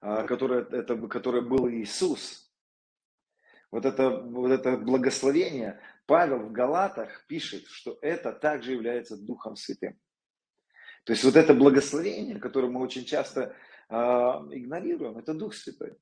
а, 0.00 0.24
которое, 0.24 0.64
это, 0.64 0.96
которое 1.08 1.42
был 1.42 1.68
Иисус, 1.68 2.50
вот 3.70 3.84
это, 3.84 4.10
вот 4.10 4.50
это 4.50 4.78
благословение, 4.78 5.80
Павел 6.06 6.38
в 6.38 6.52
Галатах 6.52 7.26
пишет, 7.26 7.66
что 7.66 7.98
это 8.00 8.32
также 8.32 8.72
является 8.72 9.16
Духом 9.16 9.54
Святым. 9.54 9.98
То 11.04 11.12
есть 11.12 11.24
вот 11.24 11.36
это 11.36 11.54
благословение, 11.54 12.38
которое 12.38 12.68
мы 12.68 12.80
очень 12.80 13.04
часто 13.04 13.54
э, 13.88 13.94
игнорируем, 13.94 15.18
это 15.18 15.34
Дух 15.34 15.54
Святой. 15.54 15.96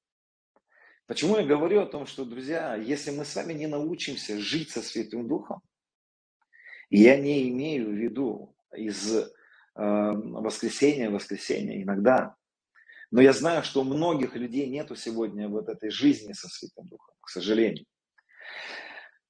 Почему 1.09 1.38
я 1.38 1.43
говорю 1.43 1.81
о 1.81 1.87
том, 1.87 2.07
что, 2.07 2.27
друзья, 2.27 2.75
если 2.75 3.11
мы 3.11 3.25
с 3.25 3.35
вами 3.35 3.55
не 3.55 3.67
научимся 3.67 4.38
жить 4.38 4.71
со 4.71 4.83
Святым 4.83 5.27
Духом, 5.27 5.62
я 6.91 7.17
не 7.17 7.49
имею 7.49 7.88
в 7.88 7.95
виду 7.95 8.55
из 8.77 9.17
э, 9.17 9.27
воскресенья 9.75 11.09
в 11.09 11.15
воскресенье 11.15 11.83
иногда, 11.83 12.37
но 13.11 13.23
я 13.23 13.33
знаю, 13.33 13.62
что 13.62 13.81
у 13.81 13.85
многих 13.85 14.37
людей 14.37 14.69
нету 14.69 14.97
сегодня 14.97 15.49
вот 15.49 15.71
этой 15.71 15.88
жизни 15.88 16.35
со 16.35 16.47
Святым 16.47 16.87
Духом, 16.88 17.15
к 17.23 17.31
сожалению. 17.31 17.87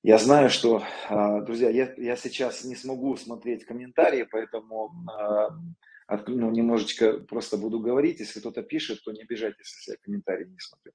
Я 0.02 0.18
знаю, 0.18 0.50
что, 0.50 0.82
э, 1.08 1.42
друзья, 1.46 1.70
я, 1.70 1.94
я 1.96 2.16
сейчас 2.16 2.64
не 2.64 2.74
смогу 2.74 3.16
смотреть 3.16 3.64
комментарии, 3.64 4.26
поэтому 4.28 4.90
э, 5.16 6.16
ну, 6.26 6.50
немножечко 6.50 7.20
просто 7.20 7.56
буду 7.56 7.78
говорить. 7.78 8.18
Если 8.18 8.40
кто-то 8.40 8.64
пишет, 8.64 9.04
то 9.04 9.12
не 9.12 9.22
обижайтесь, 9.22 9.72
если 9.76 9.92
я 9.92 9.96
комментарии 10.02 10.46
не 10.46 10.58
смотрю. 10.58 10.92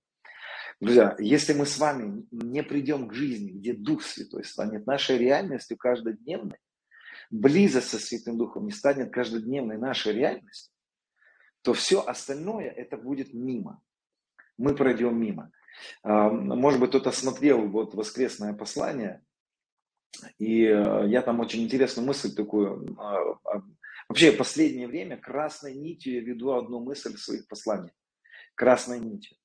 Друзья, 0.80 1.16
если 1.20 1.54
мы 1.54 1.66
с 1.66 1.78
вами 1.78 2.26
не 2.32 2.64
придем 2.64 3.08
к 3.08 3.14
жизни, 3.14 3.52
где 3.52 3.74
Дух 3.74 4.04
Святой 4.04 4.44
станет 4.44 4.86
нашей 4.86 5.18
реальностью 5.18 5.78
каждодневной, 5.78 6.58
близость 7.30 7.90
со 7.90 8.00
Святым 8.00 8.38
Духом 8.38 8.66
не 8.66 8.72
станет 8.72 9.12
каждодневной 9.12 9.78
нашей 9.78 10.14
реальностью, 10.14 10.74
то 11.62 11.74
все 11.74 12.02
остальное 12.02 12.70
это 12.70 12.98
будет 12.98 13.34
мимо. 13.34 13.82
Мы 14.58 14.76
пройдем 14.76 15.20
мимо. 15.20 15.52
А, 16.04 16.30
может 16.30 16.80
быть, 16.80 16.90
кто-то 16.90 17.12
смотрел 17.12 17.68
вот 17.68 17.94
воскресное 17.94 18.54
послание, 18.54 19.24
и 20.38 20.66
э, 20.66 21.08
я 21.08 21.22
там 21.22 21.40
очень 21.40 21.64
интересную 21.64 22.06
мысль 22.06 22.36
такую. 22.36 22.96
А, 23.00 23.18
а, 23.46 23.64
вообще, 24.08 24.32
в 24.32 24.38
последнее 24.38 24.88
время 24.88 25.18
красной 25.18 25.74
нитью 25.74 26.14
я 26.14 26.22
веду 26.22 26.52
одну 26.52 26.80
мысль 26.80 27.16
в 27.16 27.20
своих 27.20 27.48
посланиях. 27.48 27.96
Красной 28.56 29.00
нитью. 29.00 29.38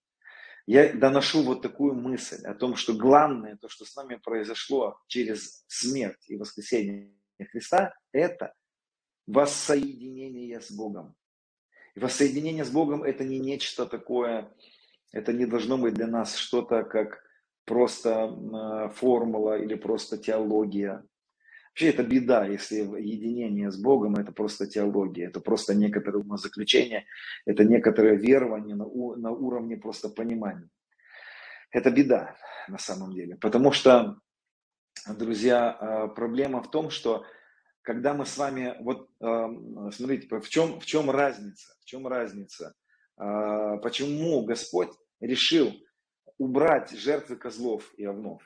Я 0.68 0.92
доношу 0.92 1.42
вот 1.44 1.62
такую 1.62 1.94
мысль 1.94 2.44
о 2.44 2.52
том, 2.52 2.76
что 2.76 2.92
главное, 2.92 3.56
то, 3.56 3.70
что 3.70 3.86
с 3.86 3.96
нами 3.96 4.16
произошло 4.16 5.00
через 5.06 5.64
смерть 5.66 6.28
и 6.28 6.36
воскресение 6.36 7.10
Христа, 7.52 7.94
это 8.12 8.52
воссоединение 9.26 10.60
с 10.60 10.70
Богом. 10.70 11.16
И 11.94 12.00
воссоединение 12.00 12.66
с 12.66 12.70
Богом 12.70 13.02
это 13.02 13.24
не 13.24 13.38
нечто 13.38 13.86
такое, 13.86 14.54
это 15.10 15.32
не 15.32 15.46
должно 15.46 15.78
быть 15.78 15.94
для 15.94 16.06
нас 16.06 16.36
что-то 16.36 16.84
как 16.84 17.24
просто 17.64 18.24
а, 18.24 18.90
формула 18.90 19.58
или 19.58 19.74
просто 19.74 20.18
теология. 20.18 21.02
Вообще 21.78 21.90
это 21.90 22.02
беда, 22.02 22.44
если 22.44 22.78
единение 23.00 23.70
с 23.70 23.80
Богом 23.80 24.16
это 24.16 24.32
просто 24.32 24.66
теология, 24.66 25.28
это 25.28 25.38
просто 25.38 25.76
некоторое 25.76 26.18
умозаключение, 26.18 27.06
это 27.46 27.62
некоторое 27.62 28.16
верование 28.16 28.74
на, 28.74 28.84
на 28.84 29.30
уровне 29.30 29.76
просто 29.76 30.08
понимания. 30.08 30.68
Это 31.70 31.92
беда 31.92 32.34
на 32.66 32.78
самом 32.78 33.12
деле, 33.12 33.36
потому 33.36 33.70
что, 33.70 34.18
друзья, 35.06 35.70
а, 35.70 36.08
проблема 36.08 36.64
в 36.64 36.68
том, 36.68 36.90
что 36.90 37.24
когда 37.82 38.12
мы 38.12 38.26
с 38.26 38.36
вами, 38.36 38.74
вот 38.80 39.08
смотрите, 39.94 40.26
в 40.36 40.48
чем, 40.48 40.80
в 40.80 40.84
чем 40.84 41.08
разница, 41.12 41.76
в 41.80 41.84
чем 41.84 42.08
разница, 42.08 42.74
а, 43.16 43.76
почему 43.76 44.44
Господь 44.44 44.90
решил 45.20 45.72
убрать 46.38 46.90
жертвы 46.90 47.36
козлов 47.36 47.94
и 47.96 48.04
овнов. 48.04 48.42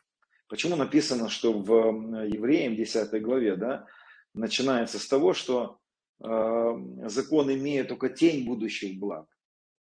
Почему 0.53 0.77
написано, 0.77 1.31
что 1.31 1.55
в 1.55 2.27
Евреям 2.27 2.77
10 2.77 3.23
главе, 3.23 3.57
да, 3.57 3.87
начинается 4.35 4.99
с 4.99 5.09
того, 5.09 5.33
что 5.33 5.79
э, 6.23 6.27
закон 7.07 7.51
имеет 7.55 7.89
только 7.89 8.11
тень 8.11 8.45
будущих 8.45 9.01
благ. 9.01 9.27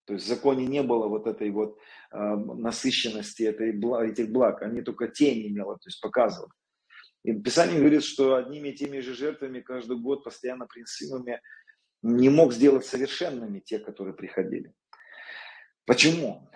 То 0.03 0.15
есть 0.15 0.25
в 0.25 0.27
законе 0.27 0.65
не 0.65 0.83
было 0.83 1.07
вот 1.07 1.25
этой 1.25 1.51
вот 1.51 1.77
э, 2.11 2.17
насыщенности 2.19 3.43
этой, 3.43 3.79
этих 4.11 4.29
благ, 4.29 4.61
они 4.61 4.81
только 4.81 5.07
тень 5.07 5.47
имела, 5.47 5.75
то 5.75 5.87
есть 5.87 6.01
показывала. 6.01 6.51
И 7.23 7.31
Писание 7.31 7.79
говорит, 7.79 8.03
что 8.03 8.35
одними 8.35 8.67
и 8.67 8.75
теми 8.75 8.99
же 8.99 9.13
жертвами 9.15 9.61
каждый 9.61 9.97
год, 9.97 10.25
постоянно 10.25 10.65
приносимыми, 10.65 11.39
не 12.01 12.27
мог 12.27 12.51
сделать 12.51 12.85
совершенными 12.85 13.61
те, 13.61 13.79
которые 13.79 14.15
приходили. 14.15 14.73
Почему? 15.85 16.51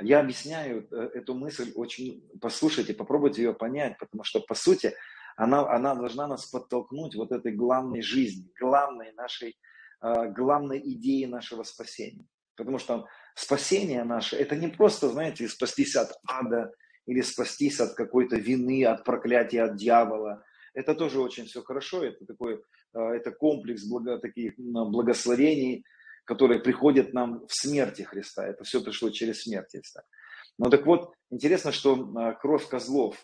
Я 0.00 0.20
объясняю 0.20 0.88
э, 0.90 1.10
эту 1.14 1.34
мысль 1.34 1.72
очень, 1.74 2.28
послушайте, 2.40 2.94
попробуйте 2.94 3.42
ее 3.42 3.54
понять, 3.54 3.98
потому 3.98 4.24
что, 4.24 4.40
по 4.40 4.54
сути, 4.54 4.94
она, 5.36 5.68
она 5.70 5.94
должна 5.94 6.26
нас 6.26 6.46
подтолкнуть 6.46 7.14
вот 7.14 7.32
этой 7.32 7.52
главной 7.52 8.02
жизни, 8.02 8.50
главной 8.58 9.12
нашей, 9.12 9.56
э, 10.02 10.30
главной 10.32 10.80
идеи 10.80 11.24
нашего 11.24 11.62
спасения. 11.62 12.26
Потому 12.56 12.78
что 12.78 13.06
спасение 13.34 14.04
наше, 14.04 14.36
это 14.36 14.56
не 14.56 14.68
просто, 14.68 15.08
знаете, 15.08 15.48
спастись 15.48 15.96
от 15.96 16.12
ада, 16.26 16.72
или 17.06 17.20
спастись 17.20 17.80
от 17.80 17.94
какой-то 17.94 18.36
вины, 18.36 18.84
от 18.84 19.04
проклятия, 19.04 19.64
от 19.64 19.76
дьявола. 19.76 20.42
Это 20.72 20.94
тоже 20.94 21.20
очень 21.20 21.44
все 21.44 21.62
хорошо, 21.62 22.04
это 22.04 22.24
такой, 22.24 22.62
э, 22.94 22.98
это 22.98 23.30
комплекс 23.30 23.84
благо, 23.84 24.18
таких 24.18 24.54
благословений, 24.56 25.84
которые 26.24 26.60
приходят 26.60 27.12
нам 27.12 27.46
в 27.46 27.52
смерти 27.52 28.02
Христа. 28.02 28.46
Это 28.46 28.64
все 28.64 28.82
пришло 28.82 29.10
через 29.10 29.42
смерть 29.42 29.70
Христа. 29.72 30.02
Ну 30.58 30.70
так 30.70 30.86
вот, 30.86 31.14
интересно, 31.30 31.72
что 31.72 31.96
э, 31.96 32.34
кровь 32.40 32.68
козлов, 32.68 33.16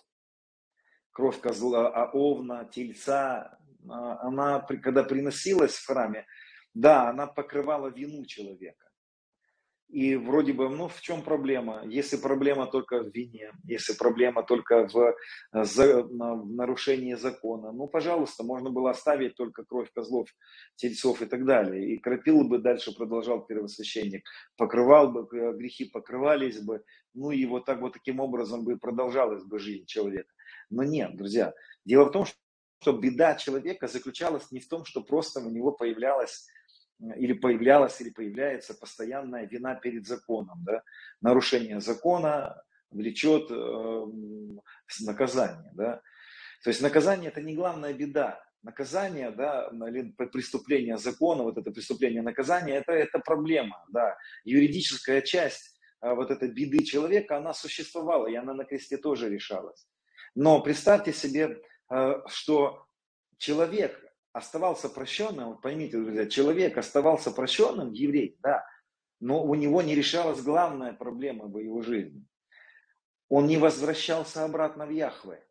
кровь 1.12 1.40
козла, 1.40 1.88
а 1.88 2.10
овна, 2.12 2.64
тельца, 2.64 3.58
а, 3.88 4.20
она, 4.26 4.60
когда 4.60 5.04
приносилась 5.04 5.74
в 5.74 5.86
храме, 5.86 6.26
да, 6.74 7.08
она 7.08 7.26
покрывала 7.26 7.88
вину 7.88 8.24
человека. 8.26 8.89
И 9.92 10.14
вроде 10.14 10.52
бы, 10.52 10.68
ну 10.68 10.86
в 10.86 11.00
чем 11.00 11.22
проблема? 11.22 11.82
Если 11.84 12.16
проблема 12.16 12.66
только 12.66 13.02
в 13.02 13.12
вине, 13.12 13.50
если 13.64 13.92
проблема 13.92 14.44
только 14.44 14.86
в, 14.86 15.16
э, 15.52 15.64
за, 15.64 16.04
в 16.04 16.52
нарушении 16.52 17.14
закона, 17.14 17.72
ну 17.72 17.88
пожалуйста, 17.88 18.44
можно 18.44 18.70
было 18.70 18.90
оставить 18.90 19.34
только 19.34 19.64
кровь 19.64 19.90
козлов, 19.92 20.28
тельцов 20.76 21.22
и 21.22 21.26
так 21.26 21.44
далее. 21.44 21.94
И 21.94 21.98
крапил 21.98 22.44
бы 22.44 22.58
дальше 22.58 22.94
продолжал 22.94 23.44
первосвященник, 23.44 24.22
покрывал 24.56 25.10
бы, 25.10 25.26
э, 25.36 25.52
грехи 25.54 25.86
покрывались 25.86 26.60
бы, 26.60 26.84
ну 27.12 27.32
и 27.32 27.44
вот 27.46 27.64
так 27.64 27.80
вот 27.80 27.94
таким 27.94 28.20
образом 28.20 28.64
бы 28.64 28.78
продолжалась 28.78 29.42
бы 29.42 29.58
жизнь 29.58 29.86
человека. 29.86 30.32
Но 30.70 30.84
нет, 30.84 31.16
друзья, 31.16 31.52
дело 31.84 32.04
в 32.04 32.12
том, 32.12 32.26
что 32.80 32.92
беда 32.92 33.34
человека 33.34 33.88
заключалась 33.88 34.52
не 34.52 34.60
в 34.60 34.68
том, 34.68 34.84
что 34.84 35.02
просто 35.02 35.40
у 35.40 35.50
него 35.50 35.72
появлялась 35.72 36.46
или 37.16 37.32
появлялась, 37.32 38.00
или 38.00 38.10
появляется 38.10 38.74
постоянная 38.74 39.46
вина 39.46 39.74
перед 39.74 40.06
законом. 40.06 40.58
Да? 40.64 40.82
Нарушение 41.20 41.80
закона 41.80 42.62
влечет 42.90 43.50
э, 43.50 44.06
наказание. 45.00 45.70
Да? 45.74 46.02
То 46.62 46.70
есть 46.70 46.82
наказание 46.82 47.30
это 47.30 47.40
не 47.40 47.54
главная 47.54 47.92
беда. 47.92 48.42
Наказание, 48.62 49.30
да, 49.30 49.70
или 49.88 50.12
преступление 50.12 50.98
закона, 50.98 51.44
вот 51.44 51.56
это 51.56 51.70
преступление 51.70 52.20
наказания, 52.20 52.74
это, 52.74 52.92
это 52.92 53.18
проблема. 53.18 53.82
Да. 53.88 54.18
Юридическая 54.44 55.22
часть 55.22 55.78
э, 56.02 56.12
вот 56.12 56.30
этой 56.30 56.50
беды 56.50 56.84
человека, 56.84 57.38
она 57.38 57.54
существовала, 57.54 58.26
и 58.26 58.34
она 58.34 58.52
на 58.52 58.64
кресте 58.64 58.98
тоже 58.98 59.30
решалась. 59.30 59.88
Но 60.34 60.60
представьте 60.62 61.14
себе, 61.14 61.62
э, 61.90 62.14
что 62.26 62.84
человек, 63.38 63.98
оставался 64.32 64.88
прощенным, 64.88 65.58
поймите, 65.58 65.98
друзья, 65.98 66.26
человек 66.26 66.78
оставался 66.78 67.30
прощенным, 67.30 67.92
еврей, 67.92 68.36
да, 68.40 68.64
но 69.20 69.44
у 69.44 69.54
него 69.54 69.82
не 69.82 69.94
решалась 69.94 70.40
главная 70.40 70.92
проблема 70.92 71.46
в 71.46 71.58
его 71.58 71.82
жизни. 71.82 72.24
Он 73.28 73.46
не 73.46 73.58
возвращался 73.58 74.44
обратно 74.44 74.86
в 74.86 74.90
Яхве. 74.90 75.46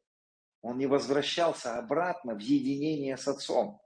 Он 0.61 0.77
не 0.77 0.87
возвращался 0.87 1.77
обратно 1.77 2.35
в 2.35 2.39
единение 2.39 3.15
с 3.15 3.27
Отцом. 3.27 3.79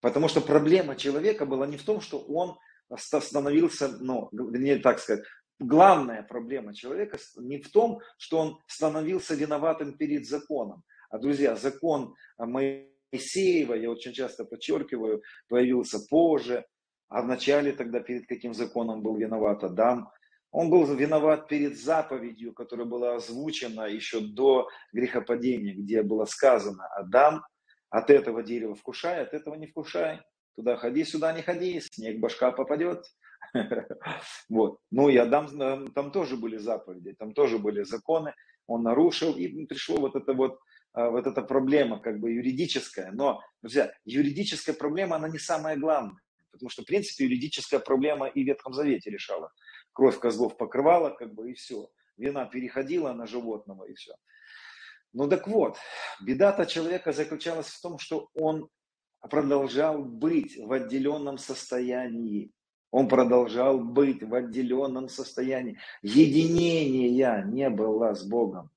Потому 0.00 0.28
что 0.28 0.40
проблема 0.40 0.94
человека 0.94 1.46
была 1.46 1.66
не 1.66 1.76
в 1.76 1.84
том, 1.84 2.00
что 2.00 2.20
он 2.20 2.58
становился, 2.96 3.88
ну, 3.88 4.28
не 4.32 4.76
так 4.76 5.00
сказать, 5.00 5.24
главная 5.58 6.22
проблема 6.22 6.74
человека 6.74 7.18
не 7.36 7.58
в 7.58 7.70
том, 7.72 8.00
что 8.18 8.38
он 8.38 8.58
становился 8.66 9.34
виноватым 9.34 9.96
перед 9.96 10.26
законом. 10.26 10.84
А, 11.10 11.18
друзья, 11.18 11.56
закон 11.56 12.14
моей 12.38 12.93
Моисеева, 13.12 13.74
я 13.74 13.90
очень 13.90 14.12
часто 14.12 14.44
подчеркиваю, 14.44 15.22
появился 15.48 15.98
позже, 16.10 16.64
а 17.08 17.22
вначале 17.22 17.72
тогда 17.72 18.00
перед 18.00 18.26
каким 18.26 18.54
законом 18.54 19.02
был 19.02 19.16
виноват 19.16 19.62
Адам? 19.64 20.10
Он 20.50 20.70
был 20.70 20.84
виноват 20.86 21.48
перед 21.48 21.76
заповедью, 21.76 22.52
которая 22.52 22.86
была 22.86 23.16
озвучена 23.16 23.82
еще 23.82 24.20
до 24.20 24.68
грехопадения, 24.92 25.74
где 25.74 26.02
было 26.02 26.26
сказано, 26.26 26.86
Адам, 26.94 27.44
от 27.90 28.10
этого 28.10 28.42
дерева 28.42 28.74
вкушай, 28.74 29.20
от 29.20 29.34
этого 29.34 29.54
не 29.54 29.66
вкушай. 29.66 30.20
Туда 30.56 30.76
ходи, 30.76 31.04
сюда 31.04 31.32
не 31.32 31.42
ходи, 31.42 31.80
снег 31.80 32.20
башка 32.20 32.52
попадет. 32.52 33.04
Вот. 34.48 34.78
Ну 34.90 35.08
и 35.08 35.16
Адам, 35.16 35.46
э, 35.60 35.88
там 35.94 36.10
тоже 36.10 36.36
были 36.36 36.56
заповеди, 36.56 37.14
там 37.18 37.34
тоже 37.34 37.58
были 37.58 37.82
законы, 37.82 38.34
он 38.66 38.82
нарушил, 38.82 39.36
и 39.36 39.66
пришло 39.66 39.96
вот 39.96 40.16
это 40.16 40.32
вот 40.32 40.58
вот 40.94 41.26
эта 41.26 41.42
проблема 41.42 41.98
как 41.98 42.20
бы 42.20 42.32
юридическая. 42.32 43.10
Но, 43.12 43.40
друзья, 43.62 43.92
юридическая 44.04 44.74
проблема, 44.74 45.16
она 45.16 45.28
не 45.28 45.38
самая 45.38 45.76
главная. 45.76 46.20
Потому 46.52 46.70
что, 46.70 46.82
в 46.82 46.86
принципе, 46.86 47.24
юридическая 47.24 47.80
проблема 47.80 48.28
и 48.28 48.44
в 48.44 48.46
Ветхом 48.46 48.74
Завете 48.74 49.10
решала. 49.10 49.50
Кровь 49.92 50.18
козлов 50.18 50.56
покрывала, 50.56 51.10
как 51.10 51.34
бы, 51.34 51.50
и 51.50 51.54
все. 51.54 51.88
Вина 52.16 52.46
переходила 52.46 53.12
на 53.12 53.26
животного, 53.26 53.84
и 53.84 53.94
все. 53.94 54.14
Ну 55.12 55.28
так 55.28 55.46
вот, 55.46 55.76
беда-то 56.20 56.66
человека 56.66 57.12
заключалась 57.12 57.68
в 57.68 57.80
том, 57.80 57.98
что 57.98 58.30
он 58.34 58.68
продолжал 59.20 60.04
быть 60.04 60.56
в 60.56 60.72
отделенном 60.72 61.38
состоянии. 61.38 62.50
Он 62.90 63.08
продолжал 63.08 63.78
быть 63.78 64.22
в 64.22 64.34
отделенном 64.34 65.08
состоянии. 65.08 65.78
Единения 66.02 67.44
не 67.44 67.70
было 67.70 68.14
с 68.14 68.24
Богом. 68.24 68.70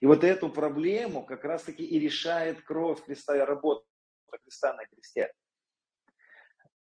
И 0.00 0.06
вот 0.06 0.24
эту 0.24 0.48
проблему 0.48 1.24
как 1.24 1.44
раз-таки 1.44 1.84
и 1.84 1.98
решает 1.98 2.62
кровь 2.62 3.02
Христа 3.04 3.36
и 3.36 3.40
работа 3.40 3.84
Христа 4.42 4.74
на 4.74 4.84
кресте. 4.86 5.32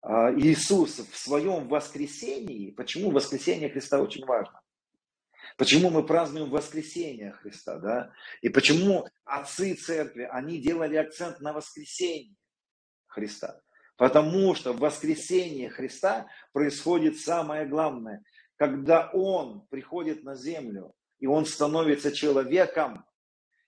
А, 0.02 0.32
Иисус 0.34 1.00
в 1.00 1.18
своем 1.18 1.68
воскресении, 1.68 2.72
почему 2.72 3.12
воскресение 3.12 3.70
Христа 3.70 4.02
очень 4.02 4.26
важно? 4.26 4.62
Почему 5.58 5.90
мы 5.90 6.06
празднуем 6.06 6.50
воскресение 6.50 7.32
Христа, 7.32 7.80
да? 7.80 8.12
И 8.42 8.50
почему 8.50 9.08
отцы 9.24 9.74
церкви, 9.76 10.28
они 10.30 10.60
делали 10.60 10.96
акцент 10.96 11.40
на 11.40 11.54
воскресении 11.54 12.36
Христа? 13.08 13.62
Потому 13.98 14.54
что 14.56 14.74
в 14.74 14.80
воскресении 14.80 15.70
Христа 15.70 16.28
происходит 16.52 17.18
самое 17.20 17.66
главное. 17.66 18.22
Когда 18.58 19.10
Он 19.14 19.66
приходит 19.68 20.24
на 20.24 20.36
землю, 20.36 20.94
и 21.20 21.28
Он 21.28 21.46
становится 21.46 22.12
человеком. 22.12 23.06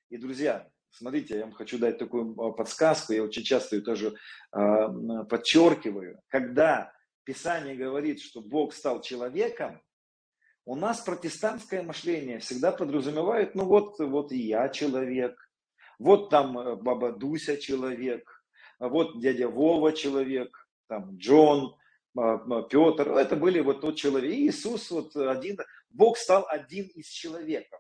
И, 0.10 0.18
друзья, 0.18 0.70
смотрите, 0.92 1.38
я 1.38 1.44
вам 1.44 1.54
хочу 1.54 1.78
дать 1.78 1.98
такую 1.98 2.40
а, 2.40 2.52
подсказку, 2.52 3.14
я 3.14 3.24
очень 3.24 3.44
часто 3.44 3.76
ее 3.76 3.82
тоже 3.82 4.16
э, 4.54 4.88
подчеркиваю. 5.30 6.22
Когда 6.28 6.94
Писание 7.24 7.76
говорит, 7.76 8.22
что 8.22 8.42
Бог 8.42 8.74
стал 8.74 9.02
человеком, 9.02 9.82
у 10.66 10.76
нас 10.76 11.00
протестантское 11.02 11.82
мышление 11.82 12.40
всегда 12.40 12.72
подразумевает, 12.72 13.56
ну 13.56 13.66
вот, 13.66 14.00
вот 14.00 14.32
и 14.32 14.38
я 14.38 14.70
человек, 14.70 15.38
вот 16.00 16.30
там 16.30 16.58
э, 16.58 16.76
баба 16.76 17.12
Дуся 17.12 17.58
человек, 17.58 18.44
вот 18.80 19.20
дядя 19.20 19.48
Вова 19.48 19.94
человек, 19.94 20.68
там 20.88 21.18
Джон, 21.18 21.76
а, 22.18 22.64
Петр, 22.64 23.12
это 23.12 23.36
были 23.36 23.60
вот 23.60 23.82
тот 23.82 23.96
человек. 23.96 24.32
И 24.32 24.48
Иисус 24.48 24.90
вот 24.92 25.16
один, 25.16 25.58
Бог 25.90 26.18
стал 26.18 26.46
один 26.50 26.88
из 26.88 27.08
человеков. 27.08 27.80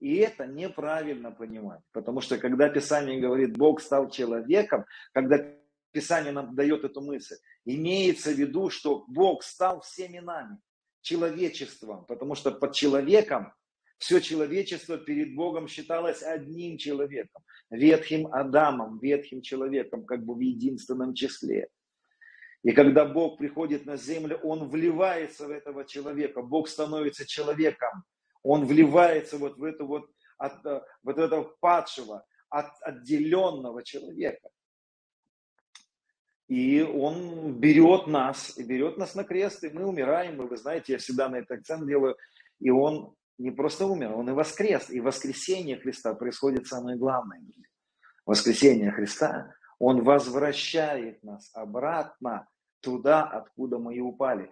И 0.00 0.16
это 0.16 0.46
неправильно 0.46 1.32
понимать, 1.32 1.80
потому 1.92 2.20
что 2.20 2.38
когда 2.38 2.68
Писание 2.68 3.20
говорит, 3.20 3.56
Бог 3.56 3.80
стал 3.80 4.10
человеком, 4.10 4.84
когда 5.12 5.44
Писание 5.90 6.32
нам 6.32 6.54
дает 6.54 6.84
эту 6.84 7.00
мысль, 7.00 7.36
имеется 7.64 8.30
в 8.30 8.38
виду, 8.38 8.70
что 8.70 9.04
Бог 9.08 9.42
стал 9.42 9.80
всеми 9.80 10.20
нами 10.20 10.58
человечеством, 11.00 12.04
потому 12.04 12.36
что 12.36 12.52
под 12.52 12.74
человеком 12.74 13.52
все 13.98 14.20
человечество 14.20 14.96
перед 14.96 15.34
Богом 15.34 15.66
считалось 15.66 16.22
одним 16.22 16.78
человеком, 16.78 17.42
ветхим 17.70 18.32
Адамом, 18.32 19.00
ветхим 19.00 19.42
человеком, 19.42 20.04
как 20.04 20.24
бы 20.24 20.34
в 20.34 20.40
единственном 20.40 21.14
числе. 21.14 21.68
И 22.64 22.72
когда 22.72 23.04
Бог 23.04 23.38
приходит 23.38 23.86
на 23.86 23.96
землю, 23.96 24.38
Он 24.42 24.68
вливается 24.68 25.46
в 25.46 25.50
этого 25.50 25.84
человека, 25.84 26.42
Бог 26.42 26.68
становится 26.68 27.26
человеком, 27.26 28.04
Он 28.42 28.66
вливается 28.66 29.38
вот 29.38 29.56
в, 29.58 29.64
это 29.64 29.84
вот, 29.84 30.10
от, 30.38 30.66
э, 30.66 30.82
вот 31.02 31.18
этого 31.18 31.54
падшего, 31.60 32.24
от 32.48 32.70
отделенного 32.82 33.82
человека. 33.84 34.48
И 36.48 36.80
он 36.80 37.60
берет 37.60 38.06
нас, 38.06 38.56
и 38.56 38.64
берет 38.64 38.96
нас 38.96 39.14
на 39.14 39.22
крест, 39.22 39.64
и 39.64 39.68
мы 39.68 39.86
умираем. 39.86 40.42
И 40.42 40.46
вы 40.46 40.56
знаете, 40.56 40.94
я 40.94 40.98
всегда 40.98 41.28
на 41.28 41.36
это 41.36 41.54
акцент 41.54 41.86
делаю. 41.86 42.16
И 42.58 42.70
он 42.70 43.14
не 43.36 43.50
просто 43.50 43.86
умер, 43.86 44.12
он 44.14 44.30
и 44.30 44.32
воскрес. 44.32 44.88
И 44.90 45.00
воскресение 45.00 45.78
Христа 45.78 46.14
происходит 46.14 46.66
самое 46.66 46.96
главное. 46.96 47.42
Воскресение 48.24 48.90
Христа, 48.90 49.54
он 49.78 50.02
возвращает 50.02 51.22
нас 51.22 51.50
обратно 51.54 52.48
туда, 52.80 53.24
откуда 53.24 53.78
мы 53.78 53.94
и 53.94 54.00
упали. 54.00 54.50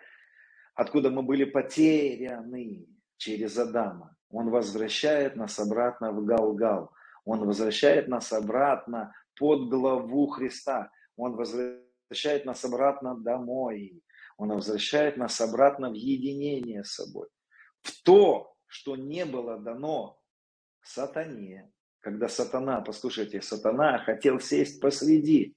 Откуда 0.75 1.11
мы 1.11 1.23
были 1.23 1.45
потеряны 1.45 2.87
через 3.17 3.59
Адама. 3.59 4.17
Он 4.31 4.51
возвращает 4.51 5.37
нас 5.37 5.59
обратно 5.59 6.13
в 6.13 6.25
Галгал. 6.25 6.93
Он 7.25 7.47
возвращает 7.47 8.09
нас 8.09 8.33
обратно 8.33 9.15
под 9.39 9.69
главу 9.69 10.27
Христа. 10.29 10.91
Он 11.17 11.35
возвращает 11.35 12.45
нас 12.45 12.65
обратно 12.65 13.17
домой. 13.17 14.03
Он 14.37 14.51
возвращает 14.51 15.17
нас 15.17 15.41
обратно 15.41 15.91
в 15.91 15.95
единение 15.95 16.85
с 16.85 16.95
собой. 16.95 17.29
В 17.83 18.03
то, 18.03 18.55
что 18.67 18.97
не 18.97 19.25
было 19.25 19.59
дано 19.59 20.21
сатане. 20.83 21.73
Когда 22.01 22.29
сатана, 22.29 22.81
послушайте, 22.81 23.43
сатана 23.43 23.99
хотел 23.99 24.41
сесть 24.41 24.81
посреди. 24.81 25.57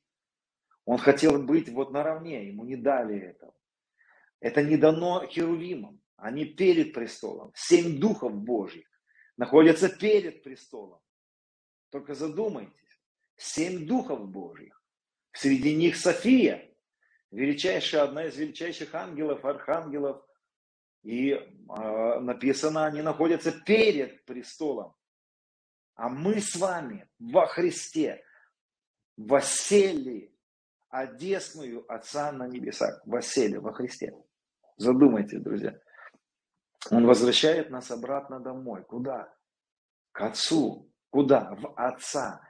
Он 0.86 0.98
хотел 0.98 1.42
быть 1.42 1.70
вот 1.70 1.92
наравне, 1.92 2.48
ему 2.48 2.66
не 2.66 2.76
дали 2.76 3.20
этого. 3.20 3.54
Это 4.40 4.64
не 4.64 4.78
дано 4.78 5.26
херувимам. 5.28 6.02
Они 6.16 6.46
перед 6.46 6.94
престолом. 6.94 7.52
Семь 7.56 8.00
духов 8.00 8.34
Божьих 8.34 8.88
находятся 9.38 9.90
перед 9.90 10.44
престолом. 10.44 11.00
Только 11.90 12.14
задумайтесь. 12.14 12.74
Семь 13.38 13.86
духов 13.86 14.28
Божьих. 14.30 14.84
Среди 15.32 15.76
них 15.76 15.96
София, 15.96 16.70
величайшая, 17.32 18.04
одна 18.04 18.26
из 18.26 18.36
величайших 18.36 18.94
ангелов, 18.94 19.46
архангелов. 19.46 20.26
И 21.04 21.32
э, 21.32 22.20
написано, 22.20 22.86
они 22.86 23.02
находятся 23.02 23.52
перед 23.52 24.26
престолом. 24.26 24.94
А 26.00 26.08
мы 26.08 26.40
с 26.40 26.56
вами 26.56 27.10
во 27.20 27.46
Христе 27.46 28.24
восели 29.18 30.34
одесную 30.88 31.84
Отца 31.92 32.32
на 32.32 32.48
небесах. 32.48 33.06
Восели 33.06 33.58
во 33.58 33.74
Христе. 33.74 34.16
Задумайтесь, 34.78 35.42
друзья. 35.42 35.78
Он 36.90 37.06
возвращает 37.06 37.70
нас 37.70 37.92
обратно 37.92 38.40
домой. 38.40 38.86
Куда? 38.86 39.30
К 40.14 40.22
Отцу. 40.28 40.90
Куда? 41.10 41.54
В 41.56 41.74
Отца. 41.76 42.48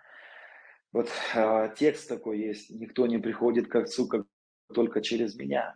Вот 0.92 1.10
э, 1.34 1.74
текст 1.76 2.08
такой 2.08 2.40
есть, 2.42 2.70
никто 2.70 3.08
не 3.08 3.18
приходит 3.18 3.68
к 3.68 3.76
Отцу, 3.78 4.08
как 4.08 4.28
только 4.72 5.02
через 5.02 5.36
меня. 5.36 5.76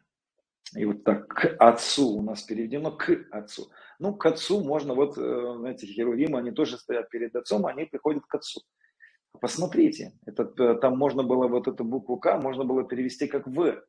И 0.75 0.85
вот 0.85 1.03
так 1.03 1.27
к 1.27 1.55
Отцу 1.57 2.17
у 2.17 2.21
нас 2.21 2.43
переведено 2.43 2.95
к 2.95 3.09
Отцу. 3.31 3.71
Ну, 4.03 4.13
к 4.13 4.25
Отцу 4.25 4.61
можно, 4.63 4.93
вот, 4.93 5.17
э, 5.17 5.55
знаете, 5.59 5.87
Херувимы, 5.87 6.39
они 6.39 6.51
тоже 6.51 6.77
стоят 6.77 7.09
перед 7.09 7.33
Отцом, 7.35 7.65
они 7.65 7.85
приходят 7.85 8.25
к 8.25 8.35
Отцу. 8.35 8.61
Посмотрите, 9.39 10.11
это, 10.25 10.43
э, 10.59 10.75
там 10.81 10.97
можно 10.97 11.23
было 11.23 11.47
вот 11.47 11.69
эту 11.69 11.85
букву 11.85 12.17
К, 12.17 12.37
можно 12.37 12.65
было 12.65 12.83
перевести 12.83 13.27
как 13.27 13.47
В. 13.47 13.81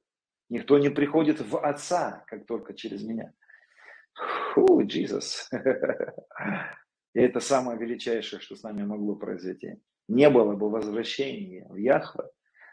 Никто 0.50 0.78
не 0.78 0.88
приходит 0.88 1.40
в 1.40 1.58
Отца, 1.58 2.22
как 2.28 2.46
только 2.46 2.74
через 2.74 3.02
меня. 3.02 3.32
Фу, 4.52 4.82
Иисус. 4.82 5.50
И 7.14 7.20
это 7.20 7.40
самое 7.40 7.76
величайшее, 7.76 8.40
что 8.40 8.54
с 8.54 8.62
нами 8.62 8.84
могло 8.84 9.16
произойти 9.16 9.80
не 10.08 10.30
было 10.30 10.54
бы 10.54 10.70
возвращения 10.70 11.66
в 11.68 11.76
Яхве, 11.76 12.24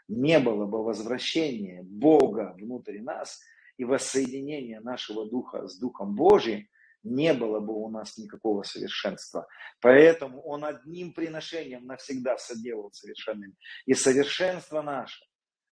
не 0.08 0.38
было 0.38 0.66
бы 0.66 0.84
возвращения 0.84 1.82
Бога 1.82 2.54
внутри 2.56 3.00
нас 3.00 3.40
и 3.78 3.84
воссоединения 3.84 4.80
нашего 4.80 5.28
духа 5.28 5.66
с 5.66 5.78
Духом 5.78 6.14
Божьим, 6.14 6.68
не 7.02 7.34
было 7.34 7.60
бы 7.60 7.74
у 7.74 7.88
нас 7.88 8.18
никакого 8.18 8.62
совершенства. 8.62 9.46
Поэтому 9.80 10.40
Он 10.42 10.64
одним 10.64 11.12
приношением 11.12 11.86
навсегда 11.86 12.36
соделал 12.38 12.90
совершенным. 12.92 13.56
И 13.86 13.94
совершенство 13.94 14.82
наше 14.82 15.24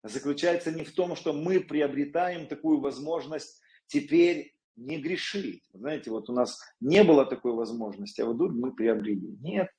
заключается 0.04 0.72
не 0.72 0.84
в 0.84 0.94
том, 0.94 1.16
что 1.16 1.34
мы 1.34 1.60
приобретаем 1.60 2.48
такую 2.48 2.80
возможность 2.80 3.62
теперь 3.88 4.56
не 4.76 4.98
грешить. 4.98 5.64
Знаете, 5.74 6.10
вот 6.10 6.30
у 6.30 6.34
нас 6.34 6.60
не 6.80 7.04
было 7.04 7.26
такой 7.26 7.54
возможности, 7.54 8.22
а 8.22 8.26
вот 8.26 8.38
тут 8.38 8.54
мы 8.54 8.74
приобрели. 8.74 9.38
Нет, 9.42 9.70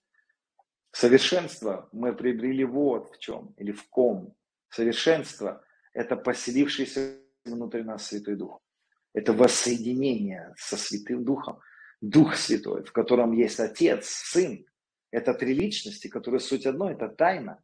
Совершенство 0.92 1.88
мы 1.92 2.14
приобрели 2.14 2.64
вот 2.64 3.10
в 3.14 3.18
чем 3.18 3.54
или 3.56 3.72
в 3.72 3.88
ком. 3.88 4.34
Совершенство– 4.70 5.62
это 5.92 6.16
поселившийся 6.16 7.16
внутри 7.44 7.82
нас 7.84 8.06
Святой 8.06 8.36
Дух. 8.36 8.60
Это 9.12 9.32
воссоединение 9.32 10.54
со 10.56 10.76
Святым 10.76 11.24
Духом. 11.24 11.60
Дух 12.00 12.36
Святой, 12.36 12.84
в 12.84 12.92
котором 12.92 13.32
есть 13.32 13.60
Отец, 13.60 14.08
Сын. 14.08 14.64
Это 15.10 15.34
три 15.34 15.54
личности, 15.54 16.08
которые 16.08 16.40
суть 16.40 16.66
одно, 16.66 16.90
это 16.90 17.08
тайна. 17.08 17.62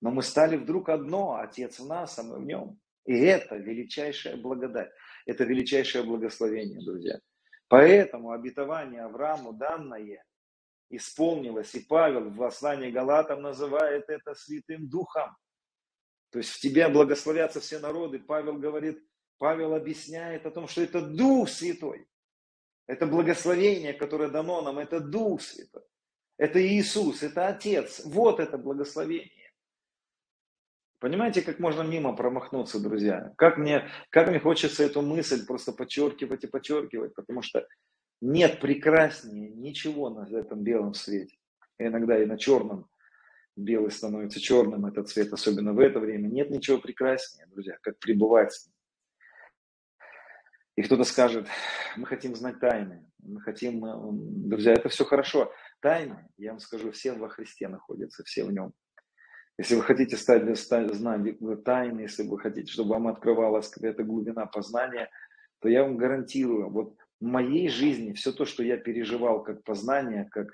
Но 0.00 0.10
мы 0.10 0.22
стали 0.22 0.56
вдруг 0.56 0.88
одно, 0.88 1.36
Отец 1.36 1.78
в 1.78 1.86
нас, 1.86 2.18
а 2.18 2.22
мы 2.22 2.38
в 2.38 2.44
нем. 2.44 2.78
И 3.06 3.14
это 3.14 3.56
величайшая 3.56 4.36
благодать, 4.36 4.90
это 5.26 5.44
величайшее 5.44 6.04
благословение, 6.04 6.84
друзья. 6.84 7.18
Поэтому 7.68 8.32
обетование 8.32 9.02
Аврааму 9.02 9.52
данное 9.52 10.22
исполнилось. 10.90 11.74
И 11.74 11.80
Павел 11.80 12.28
в 12.28 12.36
послании 12.36 12.90
Галатам 12.90 13.42
называет 13.42 14.04
это 14.08 14.34
Святым 14.34 14.88
Духом. 14.88 15.34
То 16.30 16.38
есть 16.38 16.50
в 16.50 16.60
тебя 16.60 16.88
благословятся 16.88 17.60
все 17.60 17.78
народы. 17.78 18.18
Павел 18.18 18.58
говорит, 18.58 19.02
Павел 19.42 19.74
объясняет 19.74 20.46
о 20.46 20.52
том, 20.52 20.68
что 20.68 20.82
это 20.82 21.02
Дух 21.02 21.48
Святой. 21.48 22.06
Это 22.86 23.08
благословение, 23.08 23.92
которое 23.92 24.28
дано 24.28 24.62
нам, 24.62 24.78
это 24.78 25.00
Дух 25.00 25.42
Святой. 25.42 25.82
Это 26.36 26.64
Иисус, 26.64 27.24
это 27.24 27.48
Отец. 27.48 28.02
Вот 28.04 28.38
это 28.38 28.56
благословение. 28.56 29.50
Понимаете, 31.00 31.42
как 31.42 31.58
можно 31.58 31.82
мимо 31.82 32.14
промахнуться, 32.14 32.78
друзья? 32.78 33.34
Как 33.36 33.58
мне, 33.58 33.88
как 34.10 34.28
мне 34.28 34.38
хочется 34.38 34.84
эту 34.84 35.02
мысль 35.02 35.44
просто 35.44 35.72
подчеркивать 35.72 36.44
и 36.44 36.46
подчеркивать, 36.46 37.12
потому 37.16 37.42
что 37.42 37.66
нет 38.20 38.60
прекраснее 38.60 39.50
ничего 39.50 40.08
на 40.08 40.24
этом 40.38 40.62
белом 40.62 40.94
свете. 40.94 41.36
И 41.80 41.86
иногда 41.86 42.22
и 42.22 42.26
на 42.26 42.38
черном 42.38 42.88
белый 43.56 43.90
становится 43.90 44.38
черным, 44.38 44.86
этот 44.86 45.08
цвет, 45.08 45.32
особенно 45.32 45.72
в 45.72 45.80
это 45.80 45.98
время. 45.98 46.28
Нет 46.28 46.50
ничего 46.50 46.78
прекраснее, 46.78 47.48
друзья, 47.48 47.76
как 47.82 47.98
пребывать 47.98 48.52
с 48.52 48.66
ним. 48.66 48.74
И 50.76 50.82
кто-то 50.82 51.04
скажет, 51.04 51.46
мы 51.96 52.06
хотим 52.06 52.34
знать 52.34 52.58
тайны, 52.58 53.04
мы 53.22 53.40
хотим, 53.40 53.84
э, 53.84 53.94
друзья, 54.48 54.72
это 54.72 54.88
все 54.88 55.04
хорошо. 55.04 55.52
Тайны, 55.80 56.26
я 56.38 56.52
вам 56.52 56.60
скажу, 56.60 56.92
все 56.92 57.12
во 57.12 57.28
Христе 57.28 57.68
находятся, 57.68 58.24
все 58.24 58.44
в 58.44 58.52
нем. 58.52 58.72
Если 59.58 59.74
вы 59.74 59.82
хотите 59.82 60.16
стать, 60.16 60.44
знать 60.56 61.38
тайны, 61.64 62.00
если 62.00 62.22
вы 62.22 62.38
хотите, 62.38 62.72
чтобы 62.72 62.90
вам 62.90 63.08
открывалась 63.08 63.68
какая-то 63.68 64.02
глубина 64.02 64.46
познания, 64.46 65.10
то 65.60 65.68
я 65.68 65.82
вам 65.82 65.98
гарантирую, 65.98 66.70
вот 66.70 66.96
в 67.20 67.24
моей 67.24 67.68
жизни 67.68 68.14
все 68.14 68.32
то, 68.32 68.46
что 68.46 68.64
я 68.64 68.78
переживал 68.78 69.42
как 69.42 69.62
познание, 69.64 70.26
как 70.30 70.48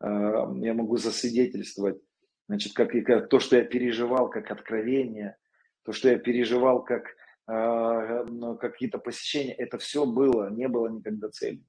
э, 0.00 0.06
я 0.08 0.74
могу 0.74 0.96
засвидетельствовать, 0.96 2.00
значит, 2.48 2.72
как, 2.72 2.92
как 3.04 3.28
то, 3.28 3.40
что 3.40 3.56
я 3.56 3.64
переживал 3.64 4.30
как 4.30 4.50
откровение, 4.52 5.36
то, 5.84 5.92
что 5.92 6.08
я 6.08 6.18
переживал 6.18 6.84
как 6.84 7.08
э, 7.08 7.25
какие-то 7.46 8.98
посещения, 8.98 9.54
это 9.54 9.78
все 9.78 10.04
было, 10.04 10.50
не 10.50 10.68
было 10.68 10.88
никогда 10.88 11.28
целью. 11.28 11.64